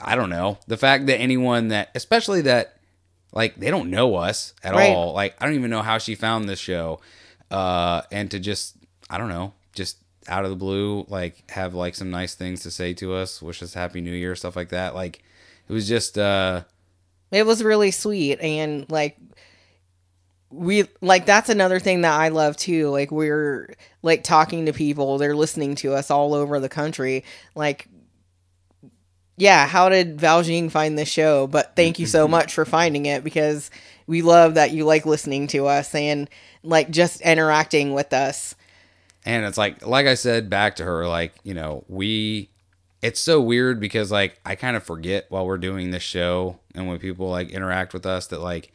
I 0.01 0.17
don't 0.17 0.31
know. 0.31 0.59
The 0.67 0.77
fact 0.79 1.07
that 1.07 1.19
anyone 1.21 1.69
that, 1.69 1.91
especially 1.95 2.41
that, 2.43 2.77
like, 3.33 3.57
they 3.57 3.71
don't 3.71 3.91
know 3.91 4.17
us 4.17 4.55
at 4.65 4.75
Right. 4.75 4.89
all. 4.89 5.13
Like, 5.13 5.37
I 5.41 5.45
don't 5.47 5.55
even 5.55 5.71
know 5.71 5.83
how 5.83 5.99
she 5.99 6.15
found 6.15 6.49
this 6.49 6.59
show. 6.59 7.01
Uh, 7.51 8.03
and 8.11 8.31
to 8.31 8.41
just, 8.41 8.77
I 9.11 9.19
don't 9.19 9.29
know, 9.29 9.53
just 9.75 9.99
out 10.31 10.45
of 10.45 10.51
the 10.51 10.57
blue, 10.57 11.05
like, 11.09 11.51
have 11.51 11.75
like 11.75 11.95
some 11.95 12.11
nice 12.11 12.35
things 12.35 12.63
to 12.63 12.71
say 12.71 12.95
to 12.95 13.15
us, 13.15 13.43
wish 13.43 13.63
us 13.63 13.75
Happy 13.75 14.01
New 14.01 14.13
Year, 14.13 14.35
stuff 14.37 14.57
like 14.57 14.71
that. 14.71 14.95
Like, 14.95 15.23
it 15.69 15.73
was 15.73 15.87
just, 15.87 16.17
uh, 16.17 16.63
it 17.31 17.47
was 17.47 17.63
really 17.63 17.91
sweet 17.91 18.41
and 18.41 18.91
like 18.91 19.17
we 20.51 20.85
like 21.01 21.27
that's 21.27 21.49
another 21.49 21.79
thing 21.79 22.01
that 22.03 22.19
I 22.19 22.29
love 22.29 22.57
too. 22.57 22.89
Like 22.91 23.11
we're 23.13 23.75
like 24.03 24.25
talking 24.25 24.67
to 24.67 24.73
people, 24.73 25.19
they're 25.19 25.37
listening 25.37 25.77
to 25.77 25.95
us 25.95 26.11
all 26.11 26.35
over 26.35 26.59
the 26.59 26.69
country. 26.69 27.25
Like 27.55 27.89
yeah, 29.37 29.67
how 29.67 29.89
did 29.89 30.21
Valjean 30.21 30.69
find 30.69 30.99
this 30.99 31.09
show? 31.09 31.47
But 31.47 31.75
thank 31.77 31.99
you 31.99 32.07
so 32.07 32.27
much 32.37 32.53
for 32.53 32.65
finding 32.65 33.07
it 33.07 33.23
because 33.23 33.71
we 34.07 34.23
love 34.23 34.55
that 34.55 34.73
you 34.73 34.85
like 34.85 35.07
listening 35.07 35.47
to 35.49 35.67
us 35.67 35.95
and 35.95 36.29
like 36.65 36.91
just 36.91 37.21
interacting 37.21 37.95
with 37.95 38.13
us. 38.13 38.57
And 39.25 39.45
it's 39.45 39.59
like 39.59 39.85
like 39.87 40.07
i 40.07 40.15
said 40.15 40.49
back 40.51 40.77
to 40.77 40.85
her 40.85 41.07
like 41.09 41.35
you 41.43 41.55
know 41.55 41.85
we 41.89 42.49
it's 43.03 43.21
so 43.21 43.41
weird 43.41 43.81
because 43.81 44.11
like 44.11 44.39
i 44.45 44.55
kind 44.55 44.77
of 44.77 44.83
forget 44.83 45.27
while 45.29 45.47
we're 45.47 45.59
doing 45.59 45.91
this 45.91 46.03
show 46.03 46.59
and 46.75 46.87
when 46.87 46.99
people 46.99 47.29
like 47.29 47.51
interact 47.51 47.93
with 47.93 48.07
us 48.07 48.27
that 48.29 48.41
like 48.41 48.73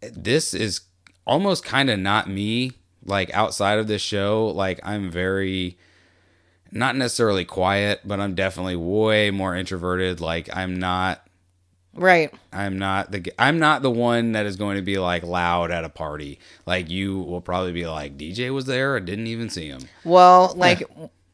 this 0.00 0.54
is 0.54 0.82
almost 1.26 1.64
kind 1.64 1.90
of 1.90 1.98
not 1.98 2.28
me 2.28 2.72
like 3.04 3.32
outside 3.34 3.78
of 3.78 3.86
this 3.86 4.02
show. 4.02 4.52
Like 4.54 4.80
i'm 4.82 5.10
very 5.10 5.78
not 6.72 6.96
necessarily 6.96 7.44
quiet 7.44 8.00
but 8.04 8.20
i'm 8.20 8.34
definitely 8.34 8.76
way 8.76 9.30
more 9.30 9.54
introverted. 9.54 10.20
Like 10.20 10.48
i'm 10.54 10.78
not 10.78 11.25
Right. 11.96 12.32
I'm 12.52 12.78
not 12.78 13.10
the 13.10 13.32
I'm 13.38 13.58
not 13.58 13.82
the 13.82 13.90
one 13.90 14.32
that 14.32 14.46
is 14.46 14.56
going 14.56 14.76
to 14.76 14.82
be 14.82 14.98
like 14.98 15.22
loud 15.22 15.70
at 15.70 15.84
a 15.84 15.88
party. 15.88 16.38
Like 16.66 16.90
you 16.90 17.18
will 17.20 17.40
probably 17.40 17.72
be 17.72 17.86
like 17.86 18.16
DJ 18.18 18.52
was 18.52 18.66
there, 18.66 18.96
I 18.96 19.00
didn't 19.00 19.26
even 19.28 19.48
see 19.50 19.66
him. 19.68 19.80
Well, 20.04 20.52
like 20.56 20.82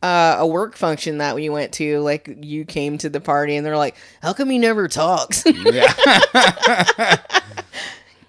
uh, 0.02 0.36
a 0.38 0.46
work 0.46 0.76
function 0.76 1.18
that 1.18 1.34
we 1.34 1.48
went 1.48 1.72
to, 1.74 2.00
like 2.00 2.28
you 2.42 2.64
came 2.64 2.98
to 2.98 3.08
the 3.08 3.20
party 3.20 3.56
and 3.56 3.64
they're 3.66 3.76
like, 3.76 3.96
"How 4.20 4.32
come 4.32 4.50
he 4.50 4.58
never 4.58 4.88
talks?" 4.88 5.44
Yeah. 5.46 5.92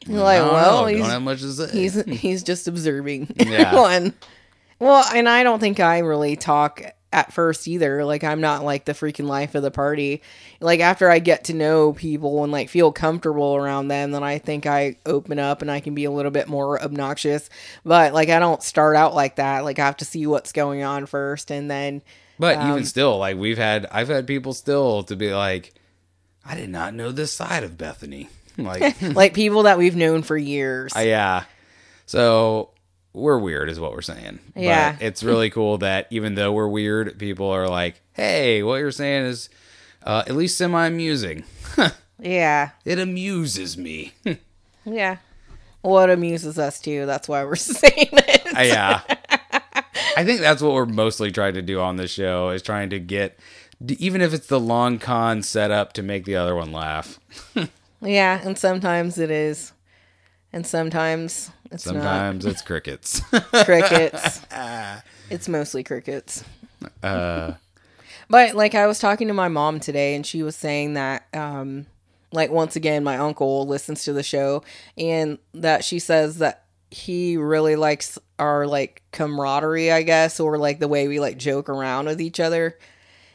You're 0.06 0.20
like, 0.22 0.40
don't 0.40 0.52
well, 0.54 0.86
he's 0.88 1.08
don't 1.08 1.24
much 1.24 1.40
to 1.42 1.52
say. 1.54 1.72
he's 1.72 2.04
he's 2.06 2.44
just 2.44 2.68
observing 2.68 3.34
Yeah. 3.38 3.68
everyone. 3.68 4.14
Well, 4.80 5.06
and 5.16 5.30
I 5.30 5.44
don't 5.44 5.60
think 5.60 5.80
I 5.80 6.00
really 6.00 6.36
talk 6.36 6.82
at 7.14 7.32
first 7.32 7.68
either. 7.68 8.04
Like 8.04 8.24
I'm 8.24 8.42
not 8.42 8.64
like 8.64 8.86
the 8.86 8.94
freaking 8.94 9.28
life 9.28 9.56
of 9.56 9.64
the 9.64 9.72
party. 9.72 10.22
Like 10.60 10.80
after 10.80 11.10
I 11.10 11.20
get 11.20 11.46
to 11.46 11.54
know 11.54 11.94
people 11.94 12.44
and 12.44 12.52
like 12.52 12.70
feel 12.70 12.92
comfortable 12.92 13.56
around 13.56 13.88
them, 13.88 14.12
then 14.12 14.24
I 14.24 14.40
think 14.40 14.66
I 14.66 14.98
open 15.06 15.40
up 15.40 15.62
and 15.62 15.72
I 15.72 15.80
can 15.80 15.96
be 15.96 16.06
a 16.06 16.12
little 16.12 16.32
bit 16.32 16.48
more 16.48 16.82
obnoxious. 16.82 17.50
But 17.86 18.14
like 18.14 18.30
I 18.30 18.40
don't 18.40 18.64
start 18.64 18.96
out 18.96 19.14
like 19.14 19.36
that. 19.36 19.64
Like 19.64 19.80
I 19.80 19.86
have 19.86 19.98
to 19.98 20.06
see 20.06 20.28
what's 20.28 20.52
going 20.52 20.84
on 20.84 21.06
first 21.06 21.52
and 21.52 21.70
then 21.70 22.02
but 22.40 22.58
um, 22.58 22.72
even 22.72 22.86
still, 22.86 23.18
like 23.18 23.38
we've 23.38 23.58
had 23.58 23.88
I've 23.92 24.10
had 24.10 24.28
people 24.28 24.54
still 24.54 25.04
to 25.04 25.16
be 25.16 25.34
like, 25.34 25.74
I 26.46 26.56
did 26.56 26.70
not 26.70 26.94
know 26.94 27.12
this 27.12 27.32
side 27.32 27.64
of 27.64 27.78
Bethany. 27.78 28.30
Like 28.56 29.02
like 29.16 29.34
people 29.34 29.64
that 29.64 29.80
we've 29.80 29.96
known 29.96 30.22
for 30.22 30.38
years. 30.38 30.94
I, 30.96 31.08
yeah. 31.08 31.46
So 32.06 32.70
we're 33.14 33.38
weird 33.38 33.70
is 33.70 33.80
what 33.80 33.92
we're 33.94 34.02
saying. 34.02 34.40
Yeah. 34.56 34.94
But 34.94 35.02
it's 35.06 35.24
really 35.24 35.50
cool 35.50 35.78
that 35.80 36.08
even 36.10 36.36
though 36.36 36.52
we're 36.52 36.68
weird, 36.68 37.18
people 37.20 37.48
are 37.48 37.68
like, 37.68 38.02
Hey, 38.14 38.64
what 38.64 38.78
you're 38.78 38.92
saying 38.92 39.26
is 39.26 39.50
uh, 40.04 40.24
at 40.28 40.36
least 40.36 40.58
semi 40.58 40.86
amusing. 40.86 41.44
yeah. 42.20 42.72
It 42.86 43.00
amuses 43.00 43.78
me. 43.78 44.14
Yeah. 44.86 45.20
What 45.80 46.10
amuses 46.10 46.60
us 46.60 46.82
too. 46.82 47.06
That's 47.06 47.30
why 47.30 47.46
we're 47.46 47.56
saying 47.56 48.10
it. 48.12 48.48
Uh, 48.54 48.64
yeah. 48.64 49.02
I 50.18 50.26
think 50.26 50.42
that's 50.42 50.62
what 50.62 50.74
we're 50.74 50.86
mostly 50.86 51.32
trying 51.32 51.54
to 51.54 51.62
do 51.62 51.80
on 51.80 51.96
this 51.96 52.12
show 52.12 52.50
is 52.50 52.62
trying 52.62 52.90
to 52.90 53.00
get 53.00 53.40
even 53.88 54.20
if 54.20 54.34
it's 54.34 54.48
the 54.48 54.60
long 54.60 55.00
con 55.00 55.42
set 55.42 55.72
up 55.72 55.94
to 55.94 56.04
make 56.04 56.26
the 56.26 56.36
other 56.36 56.54
one 56.54 56.74
laugh. 56.74 57.18
Yeah, 58.02 58.42
and 58.44 58.58
sometimes 58.58 59.18
it 59.18 59.32
is. 59.32 59.73
And 60.54 60.66
sometimes 60.68 61.50
it's 61.72 61.84
Sometimes 61.84 62.46
it's 62.46 62.62
crickets. 62.62 63.20
crickets. 63.66 64.42
it's 65.30 65.50
mostly 65.50 65.84
crickets. 65.84 66.44
uh, 67.02 67.54
But 68.30 68.54
like 68.56 68.76
I 68.76 68.86
was 68.88 69.00
talking 69.00 69.28
to 69.30 69.34
my 69.34 69.48
mom 69.48 69.80
today 69.80 70.16
and 70.16 70.26
she 70.26 70.44
was 70.44 70.56
saying 70.56 70.94
that 70.94 71.26
um 71.34 71.88
like 72.32 72.52
once 72.52 72.76
again 72.76 73.04
my 73.04 73.18
uncle 73.18 73.66
listens 73.68 74.04
to 74.06 74.14
the 74.14 74.24
show 74.24 74.64
and 74.98 75.38
that 75.54 75.84
she 75.84 76.00
says 76.00 76.38
that 76.40 76.64
he 76.92 77.38
really 77.38 77.76
likes 77.76 78.20
our 78.38 78.68
like 78.68 79.02
camaraderie, 79.12 79.92
I 79.92 80.04
guess, 80.04 80.40
or 80.40 80.58
like 80.60 80.80
the 80.80 80.88
way 80.88 81.08
we 81.08 81.20
like 81.20 81.38
joke 81.38 81.68
around 81.70 82.06
with 82.06 82.22
each 82.22 82.40
other. 82.40 82.78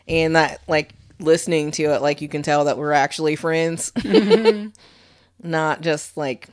And 0.07 0.37
that 0.37 0.61
like 0.69 0.93
listening 1.19 1.73
to 1.73 1.83
it 1.95 2.01
like 2.03 2.21
you 2.21 2.29
can 2.29 2.43
tell 2.43 2.67
that 2.67 2.79
we're 2.79 2.93
actually 2.93 3.35
friends. 3.35 3.93
Not 5.43 5.81
just 5.81 6.17
like 6.17 6.49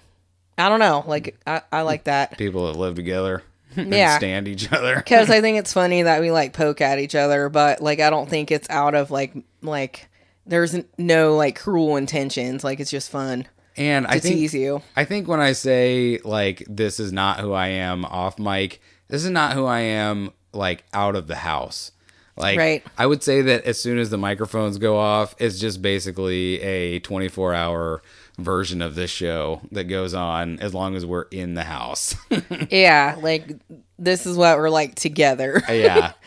I 0.58 0.70
don't 0.70 0.80
know, 0.80 1.04
like 1.08 1.38
I, 1.46 1.62
I 1.72 1.82
like 1.82 2.06
that. 2.06 2.38
people 2.38 2.68
that 2.72 2.78
live 2.78 2.96
together 2.96 3.44
and 3.76 3.94
Yeah. 3.94 4.18
stand 4.18 4.48
each 4.48 4.72
other. 4.72 4.96
because 4.98 5.30
I 5.30 5.42
think 5.42 5.58
it's 5.58 5.74
funny 5.74 6.04
that 6.04 6.22
we 6.22 6.32
like 6.32 6.54
poke 6.54 6.82
at 6.82 7.00
each 7.00 7.16
other, 7.16 7.50
but 7.50 7.82
like 7.82 8.00
I 8.00 8.10
don't 8.10 8.30
think 8.30 8.52
it's 8.52 8.70
out 8.70 8.96
of 8.96 9.12
like 9.12 9.34
like 9.62 10.08
there's 10.46 10.76
no 10.98 11.36
like 11.36 11.58
cruel 11.60 11.98
intentions. 11.98 12.64
Like 12.64 12.80
it's 12.80 12.92
just 12.92 13.10
fun 13.12 13.48
And 13.76 14.06
I 14.08 14.20
think 14.20 14.36
tease 14.36 14.54
you. 14.54 14.82
I 14.96 15.04
think 15.04 15.28
when 15.28 15.40
I 15.42 15.52
say 15.54 16.20
like 16.24 16.64
this 16.70 17.00
is 17.00 17.12
not 17.12 17.40
who 17.40 17.52
I 17.52 17.68
am 17.68 18.06
off 18.06 18.40
mic, 18.40 18.82
this 19.10 19.24
is 19.26 19.32
not 19.32 19.54
who 19.54 19.66
I 19.66 19.80
am 19.82 20.32
like 20.54 20.86
out 20.94 21.16
of 21.18 21.28
the 21.28 21.36
house. 21.36 21.92
Like 22.38 22.58
Right. 22.58 22.84
I 22.98 23.06
would 23.08 23.24
say 23.24 23.42
that 23.42 23.64
as 23.66 23.80
soon 23.80 23.98
as 23.98 24.10
the 24.10 24.18
microphones 24.18 24.78
go 24.78 24.98
off, 24.98 25.36
it's 25.40 25.58
just 25.60 25.82
basically 25.82 26.62
a 26.62 27.00
24-hour 27.02 28.02
version 28.38 28.82
of 28.82 28.96
this 28.96 29.10
show 29.10 29.62
that 29.72 29.86
goes 29.86 30.14
on 30.14 30.60
as 30.60 30.74
long 30.74 30.96
as 30.96 31.06
we're 31.06 31.24
in 31.32 31.54
the 31.54 31.64
house. 31.64 32.16
Yeah, 32.70 33.16
like 33.20 33.54
this 33.98 34.26
is 34.26 34.38
what 34.38 34.58
we're 34.58 34.70
like 34.70 34.96
together. 34.96 35.62
yeah. 35.70 36.14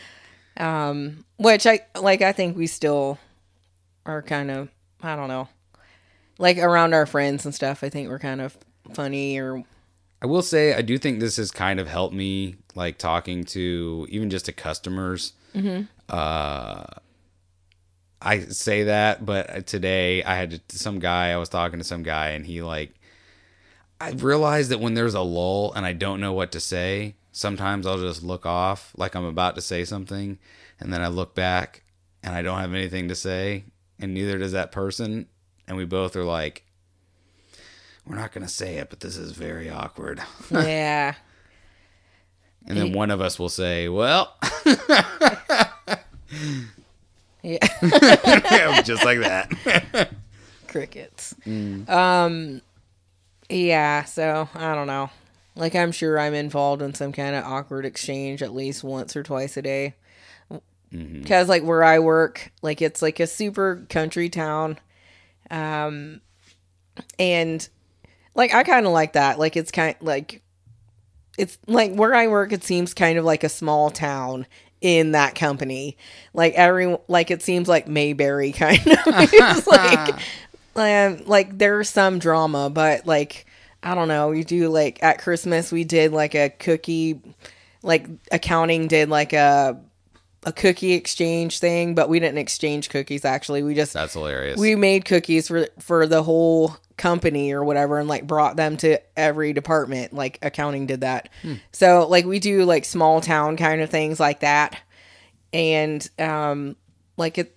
Um 0.57 1.23
which 1.37 1.65
I 1.65 1.79
like. 1.97 2.21
I 2.21 2.33
think 2.33 2.57
we 2.57 2.67
still 2.67 3.17
are 4.05 4.21
kind 4.21 4.51
of. 4.51 4.67
I 5.01 5.15
don't 5.15 5.29
know. 5.29 5.47
Like 6.37 6.57
around 6.57 6.93
our 6.93 7.05
friends 7.05 7.45
and 7.45 7.55
stuff. 7.55 7.81
I 7.81 7.87
think 7.87 8.09
we're 8.09 8.19
kind 8.19 8.41
of 8.41 8.57
funny 8.93 9.37
or 9.37 9.63
I 10.21 10.25
will 10.25 10.41
say 10.41 10.73
I 10.73 10.81
do 10.81 10.97
think 10.97 11.21
this 11.21 11.37
has 11.37 11.49
kind 11.49 11.79
of 11.79 11.87
helped 11.87 12.13
me 12.13 12.55
like 12.75 12.97
talking 12.97 13.45
to 13.45 14.05
even 14.09 14.29
just 14.29 14.47
to 14.47 14.51
customers. 14.51 15.31
Uh, 16.09 16.83
I 18.21 18.41
say 18.41 18.83
that, 18.83 19.25
but 19.25 19.49
uh, 19.49 19.61
today 19.61 20.23
I 20.23 20.35
had 20.35 20.67
to, 20.67 20.77
some 20.77 20.99
guy 20.99 21.31
I 21.31 21.37
was 21.37 21.49
talking 21.49 21.79
to 21.79 21.85
some 21.85 22.03
guy 22.03 22.29
and 22.29 22.45
he 22.45 22.61
like 22.61 22.93
I 24.01 24.11
realized 24.11 24.71
that 24.71 24.79
when 24.79 24.93
there's 24.93 25.13
a 25.13 25.21
lull 25.21 25.73
and 25.73 25.85
I 25.85 25.93
don't 25.93 26.21
know 26.21 26.33
what 26.33 26.51
to 26.53 26.59
say, 26.59 27.15
sometimes 27.31 27.85
I'll 27.85 27.99
just 27.99 28.23
look 28.23 28.45
off 28.45 28.93
like 28.97 29.15
I'm 29.15 29.25
about 29.25 29.55
to 29.55 29.61
say 29.61 29.85
something 29.85 30.37
and 30.79 30.93
then 30.93 31.01
I 31.01 31.07
look 31.07 31.35
back 31.35 31.83
and 32.23 32.35
I 32.35 32.41
don't 32.41 32.59
have 32.59 32.73
anything 32.73 33.07
to 33.09 33.15
say 33.15 33.65
and 33.99 34.13
neither 34.13 34.37
does 34.37 34.53
that 34.53 34.71
person 34.71 35.27
and 35.67 35.77
we 35.77 35.85
both 35.85 36.15
are 36.15 36.23
like 36.23 36.63
we're 38.05 38.15
not 38.15 38.31
going 38.31 38.45
to 38.45 38.51
say 38.51 38.77
it, 38.77 38.89
but 38.89 39.01
this 39.01 39.17
is 39.17 39.33
very 39.33 39.69
awkward. 39.69 40.21
yeah. 40.51 41.13
And 42.65 42.77
then 42.77 42.91
one 42.91 43.11
of 43.11 43.21
us 43.21 43.39
will 43.39 43.49
say, 43.49 43.87
"Well," 43.87 44.35
Yeah. 47.41 47.59
just 48.83 49.03
like 49.05 49.19
that. 49.19 50.09
crickets. 50.67 51.35
Um, 51.87 52.61
yeah. 53.49 54.03
So 54.05 54.49
I 54.53 54.75
don't 54.75 54.87
know. 54.87 55.09
Like 55.55 55.75
I'm 55.75 55.91
sure 55.91 56.19
I'm 56.19 56.33
involved 56.33 56.81
in 56.81 56.93
some 56.93 57.11
kind 57.11 57.35
of 57.35 57.43
awkward 57.43 57.85
exchange 57.85 58.41
at 58.41 58.53
least 58.53 58.83
once 58.83 59.15
or 59.15 59.23
twice 59.23 59.57
a 59.57 59.61
day. 59.61 59.95
Because 60.91 61.47
like 61.47 61.63
where 61.63 61.83
I 61.83 61.99
work, 61.99 62.51
like 62.63 62.81
it's 62.81 63.01
like 63.03 63.19
a 63.19 63.27
super 63.27 63.85
country 63.89 64.27
town, 64.27 64.79
um, 65.51 66.21
and 67.19 67.69
like 68.33 68.55
I 68.55 68.63
kind 68.63 68.87
of 68.87 68.91
like 68.91 69.13
that. 69.13 69.37
Like 69.37 69.55
it's 69.55 69.69
kind 69.69 69.95
like 70.01 70.41
it's 71.37 71.59
like 71.67 71.93
where 71.93 72.15
I 72.15 72.27
work. 72.27 72.51
It 72.53 72.63
seems 72.63 72.95
kind 72.95 73.19
of 73.19 73.25
like 73.25 73.43
a 73.43 73.49
small 73.49 73.91
town 73.91 74.47
in 74.81 75.11
that 75.11 75.35
company. 75.35 75.97
Like 76.33 76.53
every 76.53 76.97
like 77.07 77.31
it 77.31 77.41
seems 77.41 77.67
like 77.67 77.87
Mayberry 77.87 78.51
kind 78.53 78.85
of. 78.87 79.67
like 79.67 80.21
um, 80.75 81.21
like 81.25 81.57
there's 81.57 81.89
some 81.89 82.19
drama, 82.19 82.69
but 82.69 83.05
like 83.05 83.45
I 83.83 83.95
don't 83.95 84.07
know. 84.07 84.29
We 84.29 84.43
do 84.43 84.69
like 84.69 85.01
at 85.03 85.19
Christmas 85.19 85.71
we 85.71 85.83
did 85.83 86.11
like 86.11 86.35
a 86.35 86.49
cookie, 86.49 87.21
like 87.81 88.07
accounting 88.31 88.87
did 88.87 89.09
like 89.09 89.33
a 89.33 89.79
a 90.43 90.53
cookie 90.53 90.93
exchange 90.93 91.59
thing, 91.59 91.95
but 91.95 92.07
we 92.07 92.19
didn't 92.19 92.37
exchange 92.37 92.89
cookies. 92.89 93.25
Actually, 93.25 93.61
we 93.63 93.75
just 93.75 93.93
That's 93.93 94.13
hilarious. 94.13 94.59
we 94.59 94.75
made 94.75 95.05
cookies 95.05 95.47
for 95.47 95.67
for 95.79 96.07
the 96.07 96.23
whole 96.23 96.77
company 96.99 97.51
or 97.51 97.63
whatever 97.63 97.97
and 97.97 98.07
like 98.07 98.27
brought 98.27 98.55
them 98.55 98.77
to 98.77 98.99
every 99.17 99.53
department 99.53 100.13
like 100.13 100.37
accounting 100.43 100.85
did 100.85 101.01
that. 101.01 101.29
So 101.71 102.07
like 102.07 102.25
we 102.25 102.37
do 102.37 102.63
like 102.65 102.85
small 102.85 103.21
town 103.21 103.57
kind 103.57 103.81
of 103.81 103.89
things 103.89 104.19
like 104.19 104.41
that. 104.41 104.79
And 105.51 106.07
um 106.19 106.75
like 107.17 107.37
it 107.37 107.55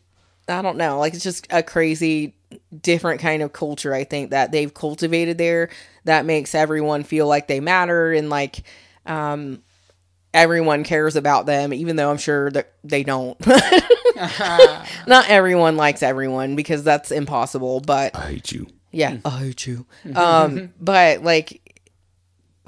i 0.48 0.60
don't 0.60 0.76
know 0.76 0.98
like 0.98 1.14
it's 1.14 1.22
just 1.22 1.46
a 1.50 1.62
crazy 1.62 2.34
different 2.82 3.20
kind 3.20 3.42
of 3.42 3.52
culture 3.52 3.94
i 3.94 4.02
think 4.04 4.30
that 4.30 4.50
they've 4.50 4.74
cultivated 4.74 5.38
there 5.38 5.70
that 6.04 6.26
makes 6.26 6.54
everyone 6.54 7.04
feel 7.04 7.26
like 7.28 7.46
they 7.46 7.60
matter 7.60 8.12
and 8.12 8.28
like 8.28 8.64
um 9.06 9.62
everyone 10.34 10.82
cares 10.82 11.14
about 11.16 11.46
them 11.46 11.72
even 11.72 11.96
though 11.96 12.10
i'm 12.10 12.18
sure 12.18 12.50
that 12.50 12.72
they 12.82 13.02
don't. 13.04 13.38
Not 15.06 15.28
everyone 15.28 15.76
likes 15.76 16.02
everyone 16.02 16.56
because 16.56 16.84
that's 16.84 17.10
impossible 17.10 17.80
but 17.80 18.14
I 18.16 18.32
hate 18.32 18.52
you. 18.52 18.66
Yeah, 18.92 19.18
I 19.24 19.30
hate 19.38 19.66
you. 19.66 19.86
Um, 20.14 20.72
but 20.80 21.22
like 21.22 21.62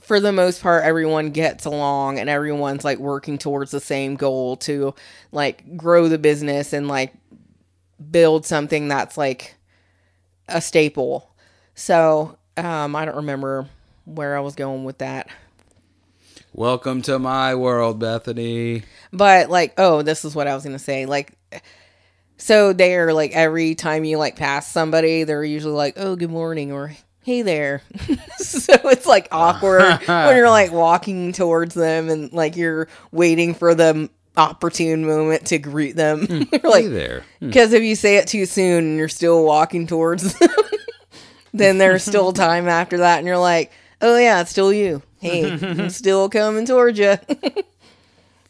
for 0.01 0.21
the 0.21 0.33
most 0.33 0.63
part, 0.63 0.85
everyone 0.85 1.31
gets 1.31 1.65
along 1.65 2.19
and 2.19 2.29
everyone's 2.29 2.85
like 2.85 2.99
working 2.99 3.39
towards 3.39 3.71
the 3.71 3.81
same 3.81 4.17
goal 4.17 4.57
to 4.59 4.95
like 5.33 5.77
grow 5.77 6.09
the 6.09 6.19
business 6.19 6.73
and 6.73 6.89
like 6.89 7.15
build 8.11 8.45
something 8.45 8.89
that's 8.89 9.17
like 9.17 9.55
a 10.49 10.61
staple. 10.61 11.31
So 11.75 12.37
um, 12.57 12.95
I 12.95 13.05
don't 13.05 13.17
remember 13.17 13.69
where 14.05 14.37
I 14.37 14.41
was 14.41 14.55
going 14.55 14.85
with 14.85 14.99
that. 14.99 15.29
Welcome 16.53 17.03
to 17.03 17.19
my 17.19 17.55
world, 17.55 17.99
Bethany. 17.99 18.83
But 19.13 19.51
like, 19.51 19.75
oh, 19.79 20.03
this 20.03 20.25
is 20.25 20.35
what 20.37 20.47
I 20.47 20.55
was 20.55 20.65
gonna 20.65 20.79
say. 20.79 21.07
Like, 21.07 21.33
so 22.37 22.73
they're 22.73 23.13
like 23.13 23.33
every 23.33 23.75
time 23.75 24.05
you 24.05 24.19
like 24.19 24.37
pass 24.37 24.71
somebody, 24.71 25.25
they're 25.25 25.45
usually 25.45 25.75
like, 25.75 25.95
"Oh, 25.97 26.17
good 26.17 26.31
morning," 26.31 26.73
or 26.73 26.93
"Hey 27.23 27.43
there." 27.43 27.83
so 28.37 28.75
it's 28.85 29.07
like 29.07 29.29
awkward 29.31 29.83
when 30.07 30.37
you're 30.37 30.51
like 30.51 30.73
walking 30.73 31.33
towards 31.33 31.75
them 31.75 32.09
and 32.09 32.33
like 32.33 32.57
you're 32.57 32.89
waiting 33.13 33.55
for 33.55 33.75
the 33.75 34.11
opportune 34.37 35.07
moment 35.07 35.47
to 35.47 35.59
greet 35.59 35.95
them. 35.97 36.27
Hmm. 36.27 36.33
you're 36.53 36.61
Hey 36.61 36.69
like, 36.69 36.87
there. 36.87 37.23
Hmm. 37.39 37.49
because 37.49 37.73
if 37.73 37.83
you 37.83 37.95
say 37.95 38.17
it 38.17 38.27
too 38.27 38.47
soon 38.47 38.85
and 38.85 38.97
you're 38.99 39.09
still 39.09 39.45
walking 39.45 39.87
towards 39.87 40.37
them, 40.39 40.49
then 41.53 41.79
there's 41.79 42.05
still 42.05 42.33
time 42.33 42.69
after 42.69 42.99
that, 42.99 43.19
and 43.19 43.27
you're 43.27 43.39
like, 43.39 43.71
"Oh 44.01 44.19
yeah, 44.19 44.41
it's 44.41 44.51
still 44.51 44.73
you." 44.73 45.03
Hey, 45.21 45.51
I'm 45.51 45.89
still 45.89 46.29
coming 46.29 46.67
towards 46.67 46.99
you. 46.99 47.17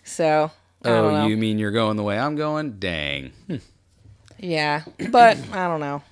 so 0.02 0.50
I 0.82 0.88
oh, 0.88 1.02
don't 1.02 1.12
know. 1.12 1.22
Oh, 1.22 1.26
you 1.28 1.36
mean 1.36 1.58
you're 1.58 1.70
going 1.70 1.96
the 1.96 2.02
way 2.02 2.18
I'm 2.18 2.34
going? 2.34 2.78
Dang. 2.80 3.30
Hmm. 3.46 3.56
Yeah, 4.44 4.82
but 5.10 5.38
I 5.52 5.68
don't 5.68 5.80
know. 5.80 6.02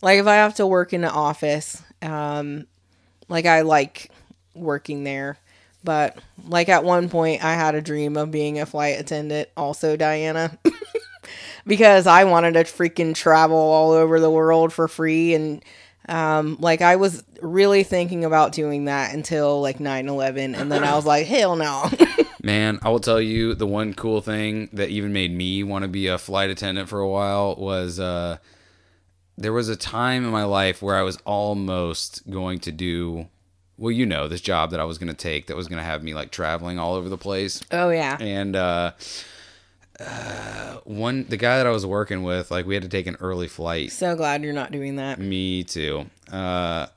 Like 0.00 0.20
if 0.20 0.26
I 0.28 0.36
have 0.36 0.54
to 0.56 0.66
work 0.66 0.92
in 0.92 1.00
the 1.00 1.10
office, 1.10 1.82
um, 2.02 2.66
like 3.28 3.46
I 3.46 3.62
like 3.62 4.12
working 4.54 5.02
there, 5.02 5.38
but 5.82 6.16
like 6.46 6.68
at 6.68 6.84
one 6.84 7.08
point 7.08 7.42
I 7.42 7.54
had 7.54 7.74
a 7.74 7.82
dream 7.82 8.16
of 8.16 8.30
being 8.30 8.60
a 8.60 8.66
flight 8.66 9.00
attendant. 9.00 9.48
Also, 9.56 9.96
Diana, 9.96 10.56
because 11.66 12.06
I 12.06 12.24
wanted 12.24 12.52
to 12.54 12.60
freaking 12.60 13.12
travel 13.12 13.56
all 13.56 13.90
over 13.90 14.20
the 14.20 14.30
world 14.30 14.72
for 14.72 14.88
free 14.88 15.34
and. 15.34 15.64
Um, 16.06 16.58
like 16.60 16.82
I 16.82 16.96
was 16.96 17.24
really 17.40 17.82
thinking 17.82 18.26
about 18.26 18.52
doing 18.52 18.84
that 18.84 19.14
until 19.14 19.62
like 19.62 19.78
9-11 19.78 20.54
and 20.54 20.70
then 20.70 20.84
I 20.84 20.96
was 20.96 21.06
like, 21.06 21.26
hell 21.26 21.56
no. 21.56 21.88
Man, 22.44 22.78
I 22.82 22.90
will 22.90 23.00
tell 23.00 23.22
you 23.22 23.54
the 23.54 23.66
one 23.66 23.94
cool 23.94 24.20
thing 24.20 24.68
that 24.74 24.90
even 24.90 25.14
made 25.14 25.34
me 25.34 25.62
want 25.62 25.82
to 25.82 25.88
be 25.88 26.08
a 26.08 26.18
flight 26.18 26.50
attendant 26.50 26.90
for 26.90 27.00
a 27.00 27.08
while 27.08 27.56
was 27.56 27.98
uh, 27.98 28.36
there 29.38 29.52
was 29.52 29.70
a 29.70 29.76
time 29.76 30.26
in 30.26 30.30
my 30.30 30.44
life 30.44 30.82
where 30.82 30.94
I 30.94 31.02
was 31.02 31.16
almost 31.24 32.28
going 32.30 32.58
to 32.60 32.70
do, 32.70 33.28
well, 33.78 33.90
you 33.90 34.04
know, 34.04 34.28
this 34.28 34.42
job 34.42 34.72
that 34.72 34.80
I 34.80 34.84
was 34.84 34.98
going 34.98 35.08
to 35.08 35.14
take 35.14 35.46
that 35.46 35.56
was 35.56 35.68
going 35.68 35.78
to 35.78 35.84
have 35.84 36.02
me 36.02 36.12
like 36.12 36.30
traveling 36.30 36.78
all 36.78 36.94
over 36.94 37.08
the 37.08 37.16
place. 37.16 37.62
oh 37.72 37.88
yeah. 37.88 38.18
And 38.20 38.54
uh, 38.56 38.92
uh, 39.98 40.76
one, 40.84 41.24
the 41.26 41.38
guy 41.38 41.56
that 41.56 41.66
I 41.66 41.70
was 41.70 41.86
working 41.86 42.24
with, 42.24 42.50
like, 42.50 42.66
we 42.66 42.74
had 42.74 42.82
to 42.82 42.90
take 42.90 43.06
an 43.06 43.16
early 43.20 43.48
flight. 43.48 43.90
So 43.90 44.14
glad 44.16 44.42
you're 44.42 44.52
not 44.52 44.70
doing 44.70 44.96
that. 44.96 45.18
Me 45.18 45.64
too. 45.64 46.10
Uh, 46.30 46.88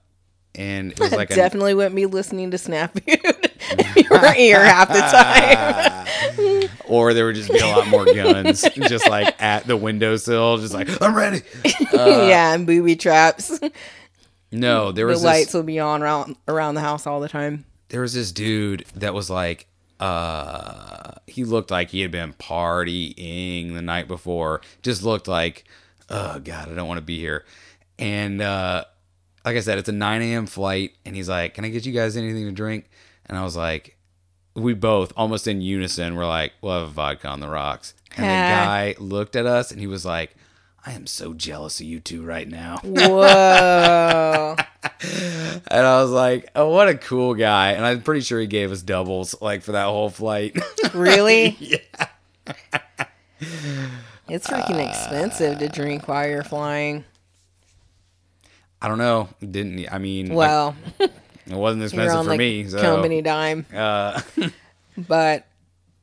and 0.58 0.92
it 0.92 1.00
was 1.00 1.14
like 1.14 1.32
a, 1.32 1.36
Definitely 1.36 1.74
wouldn't 1.74 1.96
be 1.96 2.06
listening 2.06 2.52
to 2.52 2.58
Snappy 2.58 3.04
in 3.08 4.04
your 4.10 4.36
ear 4.36 4.66
half 4.66 4.90
the 4.90 5.00
time. 5.00 6.70
or 6.88 7.14
there 7.14 7.26
would 7.26 7.36
just 7.36 7.52
be 7.52 7.60
a 7.60 7.68
lot 7.68 7.88
more 7.88 8.06
guns 8.06 8.62
just 8.88 9.08
like 9.10 9.42
at 9.42 9.66
the 9.68 9.76
windowsill 9.78 10.58
just 10.58 10.74
like 10.74 10.90
i'm 11.02 11.16
ready 11.16 11.42
yeah, 11.94 12.54
and 12.54 12.66
booby 12.66 12.96
traps. 12.96 13.60
no 14.52 14.92
there 14.92 15.06
was 15.06 15.22
the 15.22 15.28
lights 15.28 15.48
this, 15.48 15.54
would 15.56 15.66
be 15.66 15.80
on 15.80 16.02
around 16.02 16.36
around 16.48 16.76
the 16.76 16.82
house 16.82 17.06
all 17.06 17.20
the 17.20 17.30
time. 17.30 17.66
there 17.90 18.02
was 18.02 18.14
this 18.14 18.32
dude 18.32 18.86
that 18.96 19.14
was 19.14 19.30
like 19.30 19.68
uh 20.00 21.12
he 21.26 21.44
looked 21.44 21.72
like 21.72 21.90
he 21.90 22.02
had 22.02 22.12
been 22.12 22.34
partying 22.34 23.74
the 23.74 23.82
night 23.82 24.08
before 24.08 24.62
just 24.82 25.04
looked 25.04 25.28
like 25.28 25.66
oh 26.10 26.40
god 26.40 26.70
i 26.70 26.74
don't 26.76 26.88
want 26.88 27.00
to 27.00 27.06
be 27.06 27.20
here 27.20 27.46
and 28.00 28.42
uh 28.42 28.84
like 29.48 29.58
i 29.58 29.62
said 29.62 29.78
it's 29.78 29.90
a 29.90 29.94
9 29.94 30.22
a.m 30.22 30.46
flight 30.46 30.94
and 31.06 31.16
he's 31.16 31.30
like 31.30 31.54
can 31.54 31.64
i 31.64 31.70
get 31.70 31.86
you 31.86 31.94
guys 31.94 32.18
anything 32.18 32.46
to 32.46 32.52
drink 32.52 32.90
and 33.26 33.38
i 33.38 33.44
was 33.44 33.56
like 33.56 33.96
we 34.56 34.74
both 34.74 35.14
almost 35.16 35.48
in 35.48 35.62
unison 35.62 36.16
were 36.16 36.26
like 36.26 36.52
we'll 36.62 36.80
have 36.80 36.90
a 36.90 36.92
vodka 36.92 37.28
on 37.28 37.40
the 37.40 37.48
rocks 37.48 37.94
and 38.18 38.26
the 38.26 38.30
guy 38.30 38.96
looked 39.00 39.36
at 39.36 39.46
us 39.46 39.72
and 39.72 39.80
he 39.80 39.88
was 39.88 40.06
like 40.06 40.36
I 40.86 40.94
am 40.94 41.06
so 41.06 41.34
jealous 41.34 41.82
of 41.82 41.86
you 41.86 42.00
two 42.00 42.24
right 42.24 42.48
now. 42.48 42.78
Whoa. 42.82 44.56
And 45.70 45.86
I 45.86 46.02
was 46.02 46.12
like, 46.12 46.50
oh, 46.56 46.70
what 46.70 46.88
a 46.88 46.96
cool 46.96 47.34
guy. 47.36 47.74
And 47.74 47.86
I'm 47.86 48.02
pretty 48.02 48.22
sure 48.22 48.40
he 48.40 48.48
gave 48.48 48.72
us 48.72 48.82
doubles 48.82 49.40
like 49.42 49.62
for 49.64 49.74
that 49.74 49.84
whole 49.86 50.10
flight. 50.10 50.58
really? 50.94 51.58
yeah. 51.60 51.78
It's 54.30 54.48
freaking 54.48 54.88
expensive 54.88 55.60
to 55.60 55.68
drink 55.68 56.08
while 56.08 56.28
you're 56.28 56.44
flying. 56.44 57.04
I 58.82 58.88
don't 58.88 58.98
know. 58.98 59.30
Didn't 59.40 59.92
I 59.92 59.98
mean? 59.98 60.28
like, 60.28 60.36
Well, 60.38 60.76
it 61.00 61.12
wasn't 61.48 61.84
expensive 61.84 62.18
on 62.20 62.26
for 62.26 62.32
the 62.32 62.38
me. 62.38 62.68
So 62.68 62.80
company 62.82 63.22
dime. 63.22 63.66
uh, 63.74 64.22
But 64.98 65.46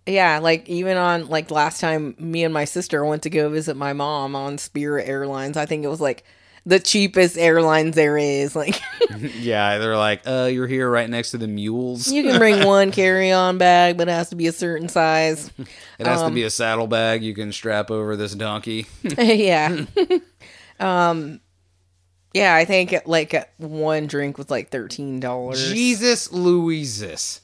yeah, 0.07 0.39
like 0.39 0.69
even 0.69 0.97
on 0.97 1.29
like 1.29 1.51
last 1.51 1.81
time 1.81 2.15
me 2.19 2.45
and 2.45 2.53
my 2.55 2.65
sister 2.65 3.05
went 3.05 3.23
to 3.23 3.31
go 3.31 3.49
visit 3.49 3.77
my 3.77 3.93
mom 3.93 4.37
on 4.37 4.59
Spirit 4.59 5.09
Airlines, 5.09 5.57
I 5.57 5.67
think 5.67 5.85
it 5.85 5.89
was 5.89 6.01
like 6.01 6.25
the 6.67 6.79
cheapest 6.81 7.37
airlines 7.37 7.95
there 7.95 8.17
is. 8.17 8.55
Like 8.55 8.81
yeah, 9.39 9.79
they're 9.79 9.97
like, 9.97 10.23
uh, 10.27 10.49
you're 10.53 10.67
here 10.67 10.89
right 10.89 11.09
next 11.11 11.33
to 11.33 11.39
the 11.39 11.49
mules. 11.49 12.09
you 12.09 12.23
can 12.23 12.39
bring 12.39 12.65
one 12.65 12.93
carry-on 12.93 13.59
bag, 13.59 13.97
but 13.97 14.09
it 14.09 14.13
has 14.13 14.31
to 14.31 14.37
be 14.37 14.47
a 14.47 14.53
certain 14.53 14.89
size. 14.89 15.51
It 15.99 16.07
has 16.07 16.21
to 16.21 16.27
um, 16.27 16.35
be 16.35 16.45
a 16.45 16.51
saddle 16.51 16.87
bag 16.87 17.23
you 17.23 17.35
can 17.35 17.53
strap 17.53 17.91
over 17.91 18.17
this 18.17 18.35
donkey. 18.35 18.87
yeah. 19.03 19.85
um 20.81 21.41
yeah, 22.35 22.55
I 22.55 22.65
think 22.67 22.95
like 23.07 23.51
one 23.59 24.07
drink 24.07 24.37
was 24.37 24.51
like 24.51 24.69
thirteen 24.69 25.21
dollars. 25.21 25.73
Jesus 25.73 26.31
Louises. 26.33 27.41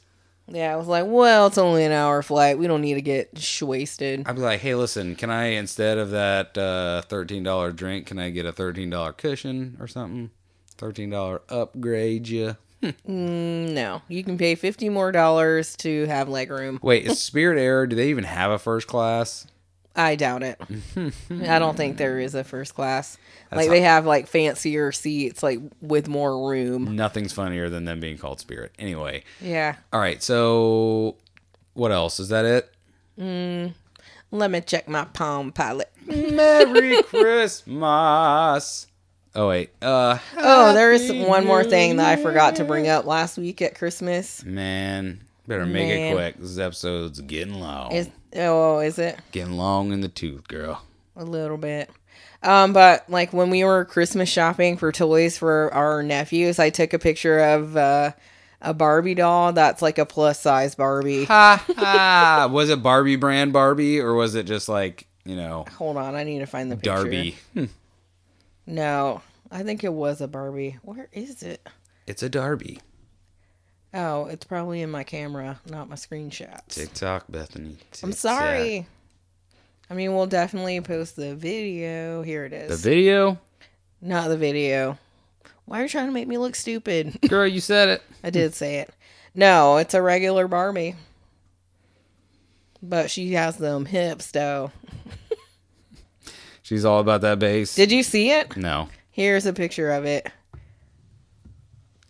Yeah, 0.53 0.73
I 0.73 0.77
was 0.77 0.89
like, 0.89 1.05
well, 1.07 1.47
it's 1.47 1.59
only 1.59 1.85
an 1.85 1.93
hour 1.93 2.23
flight. 2.23 2.59
We 2.59 2.67
don't 2.67 2.81
need 2.83 2.95
to 2.95 3.01
get 3.03 3.39
sh- 3.39 3.63
wasted. 3.63 4.25
I'd 4.27 4.35
be 4.35 4.43
like, 4.43 4.59
hey, 4.59 4.75
listen, 4.75 5.15
can 5.15 5.31
I 5.31 5.45
instead 5.53 5.97
of 5.97 6.11
that 6.11 6.59
uh, 6.59 7.03
thirteen 7.03 7.45
dollar 7.45 7.71
drink, 7.71 8.07
can 8.07 8.19
I 8.19 8.31
get 8.31 8.47
a 8.47 8.53
thirteen 8.53 8.91
dollar 8.91 9.13
cushion 9.13 9.77
or 9.79 9.87
something? 9.87 10.31
Thirteen 10.77 11.11
dollar 11.11 11.43
upgrade 11.49 12.27
you. 12.29 12.57
No, 13.07 14.03
you 14.09 14.25
can 14.25 14.39
pay 14.39 14.55
fifty 14.55 14.89
more 14.89 15.13
dollars 15.13 15.77
to 15.79 16.07
have 16.07 16.29
leg 16.29 16.51
room. 16.51 16.81
Wait, 16.83 17.05
is 17.05 17.21
Spirit 17.23 17.61
Air? 17.61 17.87
Do 17.87 17.95
they 17.95 18.09
even 18.09 18.25
have 18.25 18.51
a 18.51 18.59
first 18.59 18.87
class? 18.89 19.47
I 19.97 20.15
doubt 20.17 20.43
it. 20.45 20.61
I 21.31 21.59
don't 21.59 21.77
think 21.77 21.97
there 21.97 22.19
is 22.21 22.35
a 22.35 22.45
first 22.45 22.75
class. 22.75 23.19
like 23.51 23.69
they 23.69 23.81
have 23.81 24.07
like 24.07 24.29
fancier 24.29 24.93
seats, 24.93 25.43
like 25.43 25.59
with 25.81 26.07
more 26.09 26.49
room. 26.49 26.95
Nothing's 26.97 27.33
funnier 27.33 27.69
than 27.69 27.85
them 27.85 27.99
being 28.01 28.17
called 28.17 28.39
Spirit. 28.41 28.73
Anyway, 28.79 29.25
Yeah. 29.41 29.77
all 29.93 30.01
right. 30.01 30.23
So, 30.23 31.17
what 31.75 31.91
else? 31.93 32.21
Is 32.21 32.29
that 32.29 32.45
it? 32.45 32.73
Let 34.33 34.51
me 34.51 34.61
check 34.61 34.89
my 34.89 35.05
Palm 35.07 35.51
Pilot. 35.53 35.91
Merry 36.07 37.03
Christmas. 37.03 38.87
Oh 39.35 39.49
wait. 39.49 39.71
Uh. 39.83 40.19
Oh, 40.37 40.73
there's 40.73 41.11
one 41.13 41.47
more 41.47 41.65
thing 41.65 41.97
that 41.97 42.09
I 42.19 42.23
forgot 42.23 42.57
to 42.57 42.65
bring 42.65 42.89
up 42.89 43.05
last 43.07 43.39
week 43.39 43.61
at 43.63 43.75
Christmas. 43.77 44.45
Man, 44.45 45.21
better 45.51 45.67
make 45.67 45.91
it 45.91 46.13
quick. 46.15 46.37
This 46.39 46.59
episode's 46.59 47.21
getting 47.21 47.61
long. 47.61 47.93
Is 47.93 48.09
oh, 48.37 48.79
is 48.79 48.99
it? 48.99 49.19
getting 49.33 49.57
long 49.57 49.93
in 49.93 50.01
the 50.01 50.09
tooth, 50.09 50.47
girl. 50.49 50.83
A 51.17 51.25
little 51.25 51.57
bit. 51.57 51.91
Um, 52.43 52.73
but 52.73 53.05
like 53.11 53.33
when 53.33 53.51
we 53.51 53.65
were 53.65 53.85
Christmas 53.85 54.29
shopping 54.29 54.77
for 54.77 54.93
toys 54.93 55.37
for 55.37 55.75
our 55.75 56.03
nephews, 56.03 56.59
I 56.59 56.71
took 56.71 56.93
a 56.93 56.99
picture 56.99 57.39
of 57.41 57.77
uh, 57.77 58.13
a 58.63 58.73
Barbie 58.73 59.17
doll 59.17 59.53
that's 59.53 59.83
like 59.83 59.99
a 59.99 60.07
plus 60.07 60.41
size 60.41 60.75
Barbie. 60.77 61.25
Ha 61.25 61.65
ha. 61.77 62.49
Was 62.53 62.71
it 62.71 62.83
Barbie 62.83 63.17
brand 63.17 63.53
Barbie 63.53 64.01
or 64.01 64.15
was 64.15 64.35
it 64.37 64.47
just 64.47 64.69
like 64.69 65.07
you 65.25 65.37
know 65.37 65.67
Hold 65.77 65.97
on, 65.97 66.15
I 66.15 66.25
need 66.25 66.39
to 66.39 66.47
find 66.47 66.71
the 66.71 66.77
picture. 66.77 66.91
Darby? 66.95 67.39
No, 68.67 69.21
I 69.51 69.65
think 69.65 69.83
it 69.83 69.93
was 69.93 70.21
a 70.21 70.29
Barbie. 70.29 70.79
Where 70.83 71.09
is 71.13 71.43
it? 71.43 71.67
It's 72.07 72.23
a 72.23 72.29
Darby. 72.29 72.79
Oh, 73.93 74.27
it's 74.27 74.45
probably 74.45 74.83
in 74.83 74.91
my 74.91 75.03
camera, 75.03 75.61
not 75.69 75.89
my 75.89 75.97
screenshots. 75.97 76.69
TikTok, 76.69 77.25
Bethany. 77.29 77.77
I'm 78.03 78.13
sorry. 78.13 78.87
I 79.89 79.95
mean, 79.95 80.15
we'll 80.15 80.27
definitely 80.29 80.81
post 80.81 81.17
the 81.17 81.35
video. 81.35 82.23
Here 82.23 82.45
it 82.45 82.53
is. 82.53 82.71
The 82.71 82.91
video, 82.91 83.39
not 84.01 84.29
the 84.29 84.37
video. 84.37 84.97
Why 85.65 85.81
are 85.81 85.83
you 85.83 85.89
trying 85.89 86.07
to 86.07 86.13
make 86.13 86.29
me 86.29 86.39
look 86.39 86.55
stupid? 86.55 87.19
girl. 87.29 87.47
You 87.47 87.61
said 87.61 87.89
it. 87.89 88.03
I 88.23 88.31
did 88.31 88.55
say 88.55 88.79
it. 88.79 88.95
No, 89.35 89.77
it's 89.79 89.95
a 89.95 90.03
regular 90.03 90.47
Barbie. 90.47 90.95
But 92.83 93.11
she 93.11 93.33
has 93.33 93.57
them 93.57 93.85
hips, 93.85 94.31
though. 94.31 94.71
She's 96.63 96.85
all 96.85 97.01
about 97.01 97.21
that 97.23 97.39
bass. 97.41 97.75
Did 97.75 97.91
you 97.93 98.03
see 98.03 98.31
it? 98.31 98.57
no. 98.57 98.89
Here's 99.11 99.45
a 99.45 99.53
picture 99.53 99.91
of 99.91 100.05
it. 100.07 100.31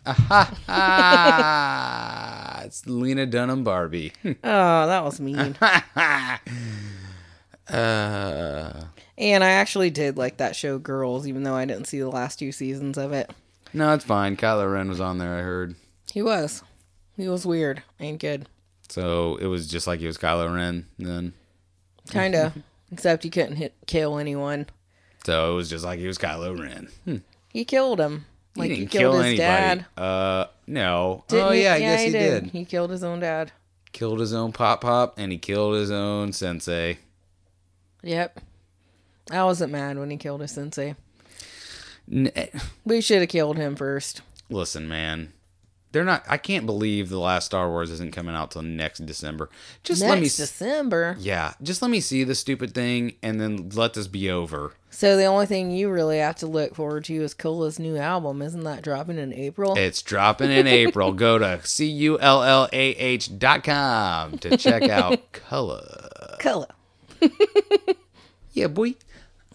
It's 2.63 2.85
Lena 2.87 3.25
Dunham 3.25 3.63
Barbie. 3.63 4.13
Oh, 4.43 4.87
that 4.87 5.03
was 5.03 5.19
mean. 5.19 5.57
uh, 7.69 8.83
and 9.17 9.43
I 9.43 9.49
actually 9.49 9.89
did 9.89 10.17
like 10.17 10.37
that 10.37 10.55
show 10.55 10.77
Girls, 10.79 11.27
even 11.27 11.43
though 11.43 11.55
I 11.55 11.65
didn't 11.65 11.87
see 11.87 11.99
the 11.99 12.09
last 12.09 12.39
two 12.39 12.51
seasons 12.51 12.97
of 12.97 13.11
it. 13.13 13.31
no, 13.73 13.93
it's 13.93 14.05
fine. 14.05 14.37
Kylo 14.37 14.71
Ren 14.71 14.89
was 14.89 15.01
on 15.01 15.17
there. 15.17 15.35
I 15.35 15.41
heard. 15.41 15.75
He 16.11 16.21
was. 16.21 16.63
He 17.17 17.27
was 17.27 17.45
weird. 17.45 17.83
Ain't 17.99 18.19
good. 18.21 18.47
So 18.89 19.35
it 19.37 19.47
was 19.47 19.67
just 19.67 19.87
like 19.87 19.99
he 19.99 20.07
was 20.07 20.17
Kylo 20.17 20.53
Ren 20.53 20.85
then. 20.97 21.33
Kinda. 22.09 22.53
Except 22.91 23.23
he 23.23 23.29
couldn't 23.29 23.55
hit 23.55 23.73
kill 23.85 24.17
anyone. 24.17 24.67
So 25.25 25.51
it 25.51 25.55
was 25.55 25.69
just 25.69 25.85
like 25.85 25.99
he 25.99 26.07
was 26.07 26.17
Kylo 26.17 26.59
Ren. 26.59 26.89
Hmm. 27.05 27.17
He 27.49 27.63
killed 27.65 27.99
him. 27.99 28.25
Like 28.55 28.69
he 28.69 28.75
he, 28.75 28.79
didn't 28.81 28.91
killed 28.91 29.13
kill 29.13 29.21
his 29.23 29.39
anybody. 29.39 29.85
dad. 29.97 30.01
Uh, 30.01 30.45
no. 30.67 31.23
Didn't 31.27 31.45
oh 31.45 31.51
he? 31.51 31.63
yeah, 31.63 31.73
I 31.73 31.79
guess 31.79 32.01
he, 32.03 32.09
did. 32.11 32.45
He 32.47 32.65
killed 32.65 32.89
his 32.91 33.03
own 33.03 33.19
dad. 33.19 33.51
Killed 33.93 34.19
his 34.19 34.33
own 34.33 34.51
pop 34.51 34.81
pop, 34.81 35.13
and 35.17 35.31
he 35.31 35.37
killed 35.37 35.75
his 35.75 35.91
own 35.91 36.33
sensei. 36.33 36.99
Yep. 38.03 38.39
I 39.31 39.43
wasn't 39.43 39.71
mad 39.71 39.97
when 39.97 40.09
he 40.09 40.17
killed 40.17 40.41
his 40.41 40.51
sensei. 40.51 40.95
N- 42.11 42.31
eh, 42.35 42.47
We 42.83 42.99
should 43.01 43.19
have 43.21 43.29
killed 43.29 43.57
him 43.57 43.75
first. 43.75 44.21
Listen, 44.49 44.87
man. 44.87 45.31
They're 45.91 46.05
not. 46.05 46.23
I 46.27 46.37
can't 46.37 46.65
believe 46.65 47.09
the 47.09 47.19
last 47.19 47.45
Star 47.45 47.69
Wars 47.69 47.91
isn't 47.91 48.13
coming 48.13 48.33
out 48.35 48.51
till 48.51 48.61
next 48.61 49.05
December. 49.05 49.49
Just 49.83 50.01
Next 50.01 50.09
let 50.09 50.19
me. 50.19 50.25
December. 50.25 51.17
Yeah, 51.19 51.53
just 51.61 51.81
let 51.81 51.91
me 51.91 51.99
see 51.99 52.23
the 52.23 52.35
stupid 52.35 52.73
thing, 52.73 53.15
and 53.21 53.41
then 53.41 53.69
let 53.73 53.93
this 53.93 54.07
be 54.07 54.29
over. 54.29 54.73
So 54.89 55.17
the 55.17 55.25
only 55.25 55.45
thing 55.45 55.71
you 55.71 55.89
really 55.89 56.19
have 56.19 56.35
to 56.37 56.47
look 56.47 56.75
forward 56.75 57.05
to 57.05 57.13
is 57.15 57.33
Cullah's 57.33 57.79
new 57.79 57.97
album. 57.97 58.41
Isn't 58.41 58.63
that 58.63 58.83
dropping 58.83 59.17
in 59.17 59.33
April? 59.33 59.77
It's 59.77 60.01
dropping 60.01 60.51
in 60.51 60.67
April. 60.67 61.11
Go 61.13 61.37
to 61.37 61.59
c 61.63 61.85
u 61.87 62.19
l 62.19 62.43
l 62.43 62.69
a 62.71 62.89
h 62.91 63.37
dot 63.37 63.63
com 63.63 64.37
to 64.39 64.55
check 64.57 64.83
out 64.83 65.31
Cullah. 65.33 66.39
Cola. 66.39 66.67
Yeah, 68.53 68.67
boy. 68.67 68.95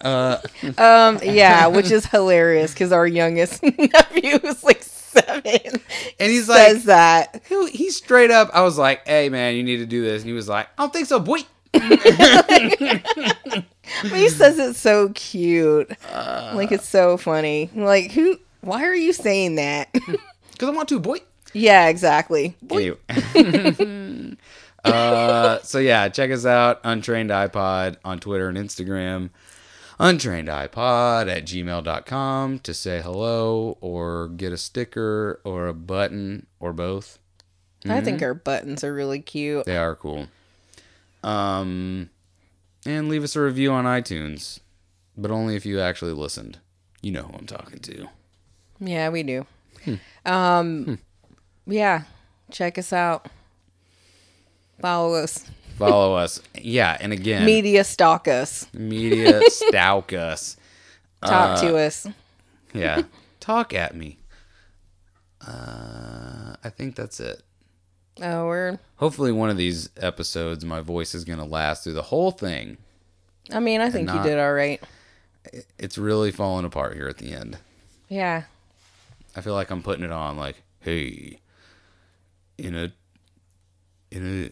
Uh. 0.01 0.37
Um, 0.77 1.19
yeah, 1.23 1.67
which 1.67 1.91
is 1.91 2.05
hilarious 2.07 2.73
because 2.73 2.91
our 2.91 3.05
youngest 3.07 3.61
nephew 3.61 4.39
is 4.43 4.63
like 4.63 4.81
seven. 5.21 5.81
And 6.19 6.31
he's 6.31 6.47
says 6.47 6.85
like, 6.85 6.85
that. 6.85 7.41
he, 7.47 7.69
he 7.69 7.89
straight 7.89 8.31
up. 8.31 8.49
I 8.53 8.61
was 8.61 8.77
like, 8.77 9.07
"Hey, 9.07 9.29
man, 9.29 9.55
you 9.55 9.63
need 9.63 9.77
to 9.77 9.85
do 9.85 10.01
this," 10.01 10.21
and 10.21 10.29
he 10.29 10.33
was 10.33 10.49
like, 10.49 10.67
"I 10.77 10.83
don't 10.83 10.93
think 10.93 11.07
so, 11.07 11.19
boy." 11.19 11.39
But 14.03 14.11
he 14.19 14.29
says 14.29 14.59
it's 14.59 14.79
so 14.79 15.09
cute. 15.09 15.89
like 16.11 16.71
it's 16.71 16.87
so 16.87 17.17
funny. 17.17 17.69
Like 17.73 18.11
who? 18.11 18.37
Why 18.61 18.83
are 18.83 18.95
you 18.95 19.13
saying 19.13 19.55
that? 19.55 19.89
Because 20.51 20.69
I 20.69 20.71
want 20.75 20.89
to, 20.89 20.99
boy. 20.99 21.19
yeah, 21.53 21.87
exactly. 21.87 22.57
Anyway. 22.71 22.97
uh, 24.83 25.59
so 25.61 25.77
yeah, 25.77 26.09
check 26.09 26.31
us 26.31 26.47
out, 26.47 26.81
UntrainedEyePod 26.81 27.97
on 28.03 28.19
Twitter 28.19 28.49
and 28.49 28.57
Instagram. 28.57 29.29
Untrained 29.99 30.47
iPod 30.47 31.27
at 31.27 31.45
gmail.com 31.45 32.59
to 32.59 32.73
say 32.73 33.01
hello 33.01 33.77
or 33.81 34.27
get 34.27 34.53
a 34.53 34.57
sticker 34.57 35.41
or 35.43 35.67
a 35.67 35.73
button 35.73 36.45
or 36.59 36.71
both. 36.71 37.17
I 37.89 38.01
think 38.01 38.21
our 38.21 38.33
buttons 38.33 38.83
are 38.83 38.93
really 38.93 39.19
cute. 39.19 39.65
They 39.65 39.77
are 39.77 39.95
cool. 39.95 40.27
Um, 41.23 42.09
and 42.85 43.09
leave 43.09 43.23
us 43.23 43.35
a 43.35 43.41
review 43.41 43.71
on 43.71 43.85
iTunes, 43.85 44.59
but 45.17 45.31
only 45.31 45.55
if 45.55 45.65
you 45.65 45.79
actually 45.79 46.13
listened. 46.13 46.59
You 47.01 47.11
know 47.11 47.23
who 47.23 47.37
I'm 47.37 47.45
talking 47.45 47.79
to. 47.79 48.07
Yeah, 48.79 49.09
we 49.09 49.23
do. 49.23 49.45
Um, 50.25 50.99
yeah, 51.65 52.03
check 52.51 52.77
us 52.77 52.91
out. 52.91 53.27
Follow 54.81 55.15
us. 55.15 55.49
Follow 55.77 56.15
us. 56.15 56.41
Yeah, 56.55 56.97
and 56.99 57.13
again, 57.13 57.45
Media 57.45 57.83
stalk 57.83 58.27
us. 58.27 58.67
media 58.73 59.41
stalk 59.49 60.11
us. 60.13 60.57
Talk 61.25 61.59
to 61.61 61.77
us. 61.77 62.05
Yeah. 62.73 63.01
Talk 63.39 63.73
at 63.73 63.95
me. 63.95 64.19
Uh, 65.45 66.55
I 66.63 66.69
think 66.69 66.95
that's 66.95 67.19
it. 67.19 67.41
Oh, 68.21 68.45
we're. 68.45 68.79
Hopefully, 68.97 69.31
one 69.31 69.49
of 69.49 69.57
these 69.57 69.89
episodes, 69.97 70.65
my 70.65 70.81
voice 70.81 71.13
is 71.15 71.23
going 71.23 71.39
to 71.39 71.45
last 71.45 71.83
through 71.83 71.93
the 71.93 72.01
whole 72.03 72.31
thing. 72.31 72.77
I 73.51 73.59
mean, 73.59 73.81
I 73.81 73.89
think 73.89 74.07
not- 74.07 74.17
you 74.17 74.23
did 74.31 74.39
all 74.39 74.53
right. 74.53 74.81
It's 75.79 75.97
really 75.97 76.31
falling 76.31 76.65
apart 76.65 76.95
here 76.95 77.07
at 77.07 77.17
the 77.17 77.31
end. 77.31 77.57
Yeah. 78.09 78.43
I 79.35 79.41
feel 79.41 79.53
like 79.53 79.69
I'm 79.71 79.81
putting 79.83 80.03
it 80.03 80.11
on 80.11 80.35
like, 80.35 80.61
hey, 80.81 81.39
in 82.57 82.75
a 82.75 82.91
in 84.11 84.45
a 84.45 84.49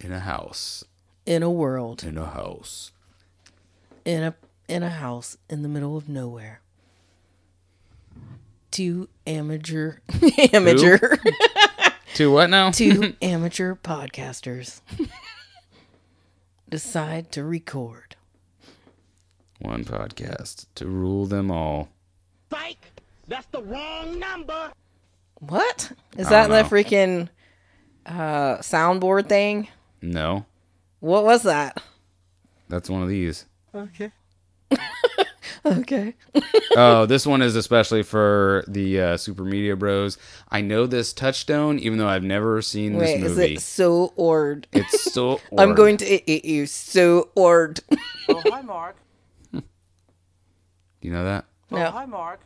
in 0.00 0.12
a 0.12 0.20
house. 0.20 0.84
In 1.26 1.42
a 1.42 1.50
world, 1.50 2.02
In 2.04 2.16
a 2.18 2.26
house. 2.26 2.92
in 4.04 4.22
a 4.22 4.34
in 4.68 4.82
a 4.82 4.88
house 4.90 5.36
in 5.48 5.62
the 5.62 5.68
middle 5.68 5.96
of 5.96 6.08
nowhere. 6.08 6.60
Two 8.70 9.08
amateur 9.26 9.96
amateur 10.52 11.16
To 12.14 12.32
what 12.32 12.50
now? 12.50 12.70
two 12.72 13.14
amateur 13.22 13.74
podcasters 13.74 14.80
decide 16.68 17.32
to 17.32 17.44
record. 17.44 18.16
One 19.58 19.84
podcast 19.84 20.66
to 20.76 20.86
rule 20.86 21.26
them 21.26 21.50
all. 21.50 21.88
Psych! 22.50 22.78
That's 23.28 23.46
the 23.46 23.62
wrong 23.62 24.18
number! 24.18 24.72
What? 25.40 25.92
Is 26.16 26.28
that 26.28 26.48
don't 26.48 26.68
the 26.68 26.74
freaking 26.76 27.28
uh 28.06 28.58
soundboard 28.58 29.28
thing? 29.28 29.68
No, 30.02 30.46
What 31.00 31.24
was 31.24 31.42
that? 31.42 31.82
that's 32.68 32.88
one 32.88 33.02
of 33.02 33.08
these. 33.08 33.46
Okay. 33.74 34.10
Okay. 35.66 36.14
oh, 36.76 37.04
this 37.04 37.26
one 37.26 37.42
is 37.42 37.54
especially 37.54 38.02
for 38.02 38.64
the 38.66 38.98
uh, 39.00 39.16
Super 39.18 39.44
Media 39.44 39.76
Bros. 39.76 40.16
I 40.50 40.62
know 40.62 40.86
this 40.86 41.12
touchstone, 41.12 41.78
even 41.78 41.98
though 41.98 42.08
I've 42.08 42.22
never 42.22 42.62
seen 42.62 42.94
this 42.94 43.10
Wait, 43.14 43.22
is 43.22 43.36
movie. 43.36 43.54
it 43.54 43.60
so 43.60 44.14
ord? 44.16 44.66
It's 44.72 45.12
so. 45.12 45.32
Ord. 45.32 45.40
I'm 45.58 45.74
going 45.74 45.98
to 45.98 46.06
eat 46.10 46.24
eat 46.26 46.44
you 46.46 46.64
so 46.64 47.28
ord. 47.36 47.80
Oh, 48.30 48.40
hi, 48.46 48.62
Mark. 48.62 48.96
Do 49.52 49.62
you 51.02 51.12
know 51.12 51.24
that? 51.24 51.44
Oh, 51.72 51.76
No. 51.76 51.90
hi, 51.90 52.06
Mark. 52.06 52.40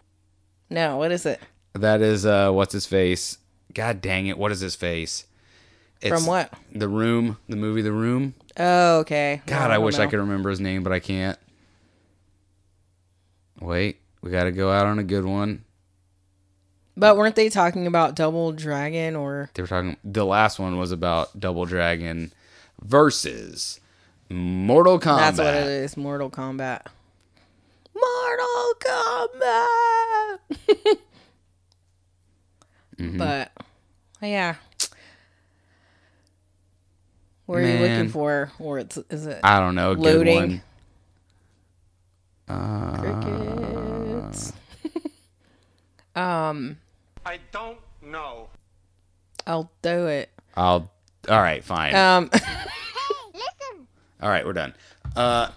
No, 0.69 0.97
what 0.97 1.13
is 1.13 1.25
it? 1.25 1.41
That 1.75 2.01
is 2.01 2.27
uh, 2.27 2.51
what's 2.51 2.73
his 2.73 2.87
face? 2.87 3.39
God 3.73 4.01
dang 4.01 4.27
it! 4.27 4.39
What 4.39 4.51
is 4.51 4.59
his 4.61 4.75
face? 4.75 5.27
From 6.11 6.27
what? 6.27 6.53
The 6.73 6.89
Room, 6.89 7.39
the 7.49 7.57
movie 7.57 7.83
The 7.83 7.93
Room. 7.93 8.35
Oh, 8.59 8.99
okay. 9.01 9.43
God, 9.47 9.71
I, 9.71 9.75
don't 9.75 9.85
wish 9.85 9.99
I 9.99 10.07
could 10.07 10.19
remember 10.19 10.51
his 10.51 10.61
name, 10.61 10.83
but 10.83 10.93
I 10.93 11.01
can't. 11.01 11.39
Wait, 13.61 13.99
we 14.21 14.31
got 14.31 14.45
to 14.45 14.53
go 14.53 14.71
out 14.71 14.87
on 14.87 14.99
a 14.99 15.05
good 15.05 15.25
one. 15.25 15.65
But 16.97 17.17
weren't 17.17 17.35
they 17.35 17.49
talking 17.49 17.87
about 17.87 18.15
Double 18.15 18.53
Dragon 18.53 19.17
or 19.17 19.51
They 19.55 19.63
were 19.63 19.69
talking. 19.69 19.97
The 20.05 20.25
last 20.25 20.59
one 20.59 20.79
was 20.79 20.93
about 20.93 21.41
Double 21.41 21.65
Dragon 21.65 22.33
versus 22.83 23.81
Mortal 24.29 25.01
Kombat. 25.01 25.19
that's 25.19 25.39
what 25.39 25.55
it 25.55 25.67
is? 25.67 25.97
Mortal 25.97 26.31
Kombat. 26.31 26.83
Mortal 27.95 28.75
Kombat. 28.81 30.39
Mm-hmm. 32.99 33.19
But 33.19 33.51
yeah. 34.23 34.55
What 37.47 37.59
are 37.59 37.63
you 37.63 37.79
looking 37.79 38.09
for? 38.09 38.51
Or 38.59 38.79
it's 38.79 38.97
is 39.11 39.27
it 39.27 39.41
I 39.45 39.61
don't 39.61 39.75
know. 39.75 39.93
A 39.93 39.95
Loading. 39.95 40.35
Good 40.39 40.51
one. 40.51 40.63
Uh, 42.49 42.99
crickets? 42.99 44.53
um, 46.17 46.79
I 47.25 47.39
don't 47.53 47.79
know. 48.03 48.49
I'll 49.47 49.71
do 49.83 50.07
it. 50.07 50.31
I'll. 50.57 50.91
All 51.29 51.41
right, 51.41 51.65
fine. 51.65 51.95
Um, 51.95 52.31
all 54.23 54.29
right, 54.29 54.45
we're 54.45 54.53
done. 54.53 54.75
Uh, 55.17 55.51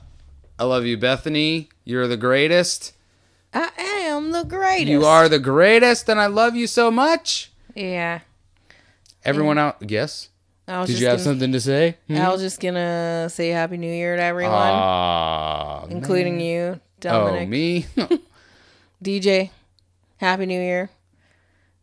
I 0.57 0.63
love 0.63 0.85
you, 0.85 0.97
Bethany. 0.97 1.69
You're 1.83 2.07
the 2.07 2.17
greatest. 2.17 2.93
I 3.53 3.69
am 3.77 4.31
the 4.31 4.43
greatest. 4.43 4.87
You 4.87 5.05
are 5.05 5.27
the 5.27 5.39
greatest, 5.39 6.07
and 6.09 6.19
I 6.19 6.27
love 6.27 6.55
you 6.55 6.67
so 6.67 6.89
much. 6.91 7.51
Yeah. 7.75 8.21
Everyone 9.25 9.57
out. 9.57 9.77
Yes. 9.81 10.29
I 10.67 10.81
was 10.81 10.87
Did 10.87 10.93
just 10.93 11.01
you 11.01 11.07
have 11.07 11.17
gonna, 11.17 11.23
something 11.23 11.51
to 11.53 11.61
say? 11.61 11.97
Hmm? 12.07 12.17
I 12.17 12.29
was 12.29 12.41
just 12.41 12.59
gonna 12.59 13.27
say 13.29 13.49
Happy 13.49 13.77
New 13.77 13.91
Year 13.91 14.17
to 14.17 14.21
everyone, 14.21 14.53
Aw, 14.57 15.85
including 15.85 16.39
you, 16.41 16.75
oh, 16.75 16.79
Dominic, 16.99 17.47
me. 17.49 17.85
DJ. 19.03 19.51
Happy 20.17 20.45
New 20.45 20.59
Year. 20.59 20.89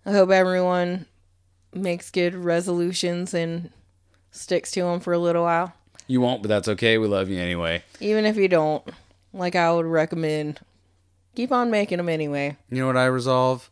I 0.05 0.12
hope 0.12 0.31
everyone 0.31 1.06
makes 1.73 2.11
good 2.11 2.35
resolutions 2.35 3.32
and 3.32 3.70
sticks 4.31 4.70
to 4.73 4.82
them 4.82 5.01
for 5.01 5.12
a 5.12 5.19
little 5.19 5.44
while. 5.44 5.73
you 6.06 6.20
won't, 6.20 6.43
but 6.43 6.48
that's 6.48 6.69
okay. 6.69 6.98
We 6.98 7.06
love 7.09 7.28
you 7.31 7.39
anyway. 7.40 7.82
Even 8.01 8.27
if 8.27 8.36
you 8.36 8.48
don't, 8.48 8.86
like 9.32 9.56
I 9.56 9.73
would 9.73 9.86
recommend, 9.86 10.61
keep 11.35 11.52
on 11.52 11.70
making 11.70 11.98
them 11.98 12.09
anyway. 12.11 12.56
You 12.70 12.81
know 12.81 12.86
what 12.86 12.97
I 12.98 13.06
resolve? 13.06 13.70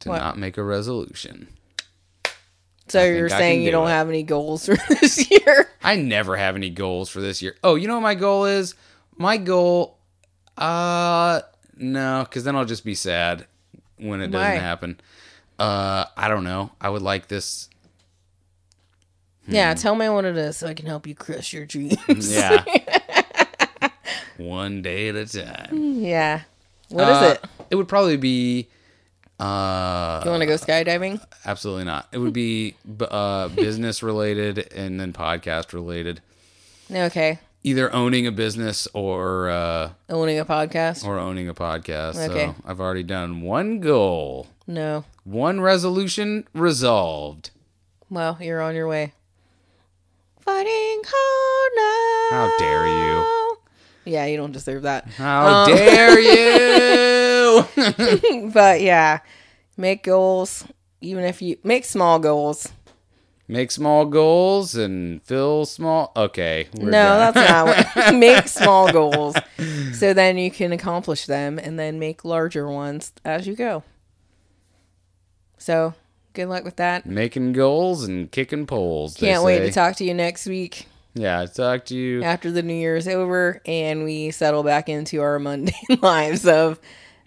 To 0.00 0.08
What? 0.10 0.18
not 0.18 0.38
make 0.38 0.56
a 0.56 0.62
resolution. 0.62 1.48
So 2.90 3.04
you're 3.04 3.28
saying 3.28 3.60
you 3.62 3.68
do 3.68 3.72
don't 3.72 3.86
it. 3.88 3.90
have 3.90 4.08
any 4.08 4.22
goals 4.22 4.66
for 4.66 4.76
this 4.88 5.30
year? 5.30 5.68
I 5.82 5.96
never 5.96 6.36
have 6.36 6.56
any 6.56 6.70
goals 6.70 7.08
for 7.08 7.20
this 7.20 7.40
year. 7.42 7.56
Oh, 7.64 7.74
you 7.76 7.88
know 7.88 7.94
what 7.94 8.02
my 8.02 8.14
goal 8.14 8.44
is? 8.46 8.74
My 9.16 9.36
goal, 9.36 9.96
uh, 10.58 11.40
no, 11.76 12.24
because 12.28 12.44
then 12.44 12.56
I'll 12.56 12.64
just 12.64 12.84
be 12.84 12.94
sad 12.94 13.46
when 13.98 14.20
it 14.20 14.28
doesn't 14.30 14.60
happen. 14.60 15.00
Uh, 15.58 16.06
I 16.16 16.28
don't 16.28 16.44
know. 16.44 16.70
I 16.80 16.88
would 16.90 17.02
like 17.02 17.28
this. 17.28 17.68
Yeah, 19.46 19.74
tell 19.74 19.94
me 19.94 20.08
what 20.08 20.24
it 20.24 20.36
is 20.36 20.56
so 20.58 20.68
I 20.68 20.74
can 20.74 20.86
help 20.86 21.06
you 21.06 21.14
crush 21.14 21.52
your 21.52 21.66
dreams. 21.66 22.32
Yeah. 22.32 22.64
One 24.36 24.80
day 24.80 25.08
at 25.08 25.16
a 25.16 25.26
time. 25.26 25.68
yeah. 26.00 26.42
What 26.88 27.02
is 27.08 27.16
Uh, 27.16 27.36
it? 27.42 27.50
It 27.70 27.74
would 27.76 27.88
probably 27.88 28.16
be. 28.16 28.68
Uh, 29.40 30.20
You 30.24 30.30
want 30.30 30.42
to 30.42 30.46
go 30.46 30.54
skydiving? 30.54 31.20
absolutely 31.46 31.84
not. 31.84 32.06
It 32.12 32.18
would 32.18 32.32
be 32.32 32.74
uh, 33.00 33.48
business 33.48 34.02
related 34.02 34.72
and 34.74 35.00
then 35.00 35.12
podcast 35.12 35.72
related. 35.72 36.20
Okay. 36.92 37.38
Either 37.62 37.92
owning 37.94 38.26
a 38.26 38.32
business 38.32 38.88
or 38.94 39.50
uh, 39.50 39.90
Owning 40.08 40.38
a 40.38 40.44
podcast? 40.44 41.04
or 41.06 41.18
owning 41.18 41.48
a 41.48 41.54
podcast. 41.54 42.28
Okay. 42.30 42.46
So 42.48 42.54
I've 42.66 42.80
already 42.80 43.02
done 43.02 43.42
one 43.42 43.80
goal, 43.80 44.46
No. 44.66 45.04
one 45.24 45.60
resolution 45.60 46.46
resolved. 46.54 47.50
Well, 48.08 48.38
you're 48.40 48.60
on 48.60 48.74
your 48.74 48.88
way. 48.88 49.12
Fighting 50.40 51.02
hard 51.06 51.72
now. 51.76 52.48
How 52.48 52.58
dare 52.58 52.86
you? 52.88 53.56
Yeah, 54.12 54.24
you 54.26 54.36
don't 54.36 54.52
deserve 54.52 54.82
that. 54.82 55.06
How 55.08 55.64
Um, 55.64 55.70
dare 55.76 56.18
you? 57.24 57.29
But 58.52 58.80
yeah, 58.80 59.20
make 59.76 60.02
goals. 60.04 60.64
Even 61.00 61.24
if 61.24 61.40
you 61.40 61.56
make 61.64 61.84
small 61.84 62.18
goals. 62.18 62.68
Make 63.48 63.72
small 63.72 64.04
goals 64.04 64.76
and 64.76 65.20
fill 65.24 65.64
small. 65.66 66.12
Okay. 66.14 66.68
we're 66.74 66.90
no, 66.90 67.32
done. 67.32 67.34
that's 67.34 67.50
not 67.50 67.96
what. 67.96 68.14
make 68.14 68.46
small 68.46 68.92
goals 68.92 69.34
so 69.92 70.14
then 70.14 70.38
you 70.38 70.52
can 70.52 70.70
accomplish 70.72 71.26
them 71.26 71.58
and 71.58 71.76
then 71.76 71.98
make 71.98 72.24
larger 72.24 72.68
ones 72.68 73.12
as 73.24 73.48
you 73.48 73.56
go. 73.56 73.82
So, 75.58 75.94
good 76.32 76.46
luck 76.46 76.64
with 76.64 76.76
that. 76.76 77.04
Making 77.06 77.52
goals 77.52 78.04
and 78.04 78.30
kicking 78.30 78.66
poles. 78.66 79.16
Can't 79.16 79.42
wait 79.42 79.58
to 79.60 79.72
talk 79.72 79.96
to 79.96 80.04
you 80.04 80.14
next 80.14 80.46
week 80.46 80.86
Yeah, 81.14 81.44
talk 81.46 81.86
to 81.86 81.96
you. 81.96 82.22
after 82.22 82.50
the 82.52 82.62
new 82.62 82.74
year 82.74 82.96
is 82.96 83.08
over 83.08 83.60
and 83.66 84.04
we 84.04 84.30
settle 84.30 84.62
back 84.62 84.88
into 84.88 85.20
our 85.20 85.38
mundane 85.40 85.74
lives 86.00 86.46
of 86.46 86.78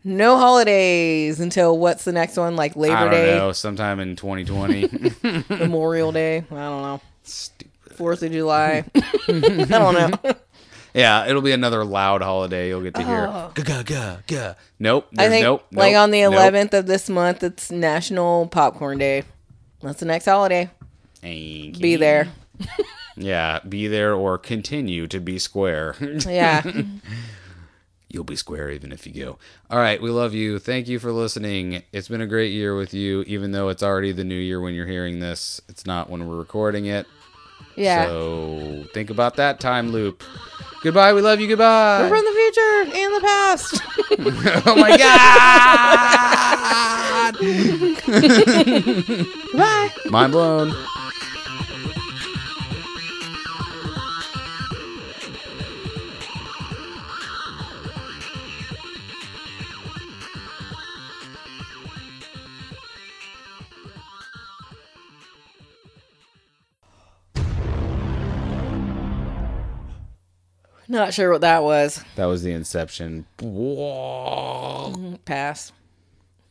no 0.03 0.37
holidays 0.37 1.39
until 1.39 1.77
what's 1.77 2.03
the 2.03 2.11
next 2.11 2.37
one? 2.37 2.55
Like 2.55 2.75
I 2.75 2.79
Labor 2.79 2.99
don't 2.99 3.11
Day, 3.11 3.35
know. 3.37 3.51
Sometime 3.51 3.99
in 3.99 4.15
2020. 4.15 5.43
Memorial 5.49 6.11
Day. 6.11 6.37
I 6.37 6.41
don't 6.41 6.81
know. 6.81 7.01
Stupid. 7.23 7.71
Fourth 7.95 8.23
of 8.23 8.31
July. 8.31 8.85
I 8.95 9.01
don't 9.29 9.93
know. 9.93 10.33
Yeah, 10.95 11.25
it'll 11.25 11.41
be 11.41 11.53
another 11.53 11.83
loud 11.83 12.21
holiday. 12.21 12.67
You'll 12.67 12.83
get 12.83 12.93
to 12.93 13.03
hear. 13.03 13.25
Oh. 13.27 13.51
Ga 13.55 13.63
ga 13.63 13.81
ga 13.81 14.17
ga. 14.27 14.53
Nope. 14.77 15.07
I 15.17 15.23
there's 15.23 15.31
think 15.31 15.43
nope. 15.43 15.65
like 15.71 15.95
on 15.95 16.11
the 16.11 16.21
nope. 16.21 16.35
11th 16.35 16.73
of 16.77 16.85
this 16.85 17.09
month, 17.09 17.41
it's 17.41 17.71
National 17.71 18.45
Popcorn 18.45 18.99
Day. 18.99 19.23
That's 19.81 20.01
the 20.01 20.05
next 20.05 20.25
holiday. 20.25 20.69
Ain't 21.23 21.81
Be 21.81 21.95
there. 21.95 22.27
Yeah, 23.15 23.59
be 23.67 23.87
there 23.87 24.13
or 24.13 24.37
continue 24.37 25.07
to 25.07 25.19
be 25.19 25.39
square. 25.39 25.95
Yeah. 26.27 26.61
You'll 28.13 28.23
be 28.23 28.35
square 28.35 28.69
even 28.69 28.91
if 28.91 29.07
you 29.07 29.13
go. 29.25 29.39
All 29.71 29.79
right, 29.79 29.99
we 29.99 30.11
love 30.11 30.35
you. 30.35 30.59
Thank 30.59 30.87
you 30.87 30.99
for 30.99 31.11
listening. 31.11 31.81
It's 31.91 32.07
been 32.07 32.21
a 32.21 32.27
great 32.27 32.51
year 32.51 32.75
with 32.75 32.93
you, 32.93 33.23
even 33.23 33.53
though 33.53 33.69
it's 33.69 33.81
already 33.81 34.11
the 34.11 34.23
new 34.23 34.37
year 34.37 34.61
when 34.61 34.75
you're 34.75 34.85
hearing 34.85 35.19
this. 35.19 35.59
It's 35.67 35.87
not 35.87 36.11
when 36.11 36.27
we're 36.27 36.37
recording 36.37 36.85
it. 36.85 37.07
Yeah. 37.75 38.05
So 38.05 38.85
think 38.93 39.09
about 39.09 39.37
that 39.37 39.59
time 39.59 39.89
loop. 39.89 40.21
Goodbye. 40.83 41.13
We 41.13 41.21
love 41.21 41.41
you. 41.41 41.47
Goodbye. 41.47 42.07
From 42.07 42.23
the 42.23 42.31
future 42.31 42.83
and 42.99 43.15
the 43.15 43.21
past. 43.21 43.81
oh 44.67 44.75
my 44.75 44.95
God. 44.95 45.03
Bye. 49.57 49.89
Mind 50.11 50.33
blown. 50.33 50.75
Not 70.87 71.13
sure 71.13 71.31
what 71.31 71.41
that 71.41 71.63
was. 71.63 72.03
That 72.15 72.25
was 72.25 72.43
the 72.43 72.51
Inception. 72.51 73.25
Whoa. 73.39 74.93
Mm-hmm. 74.95 75.15
Pass. 75.25 75.71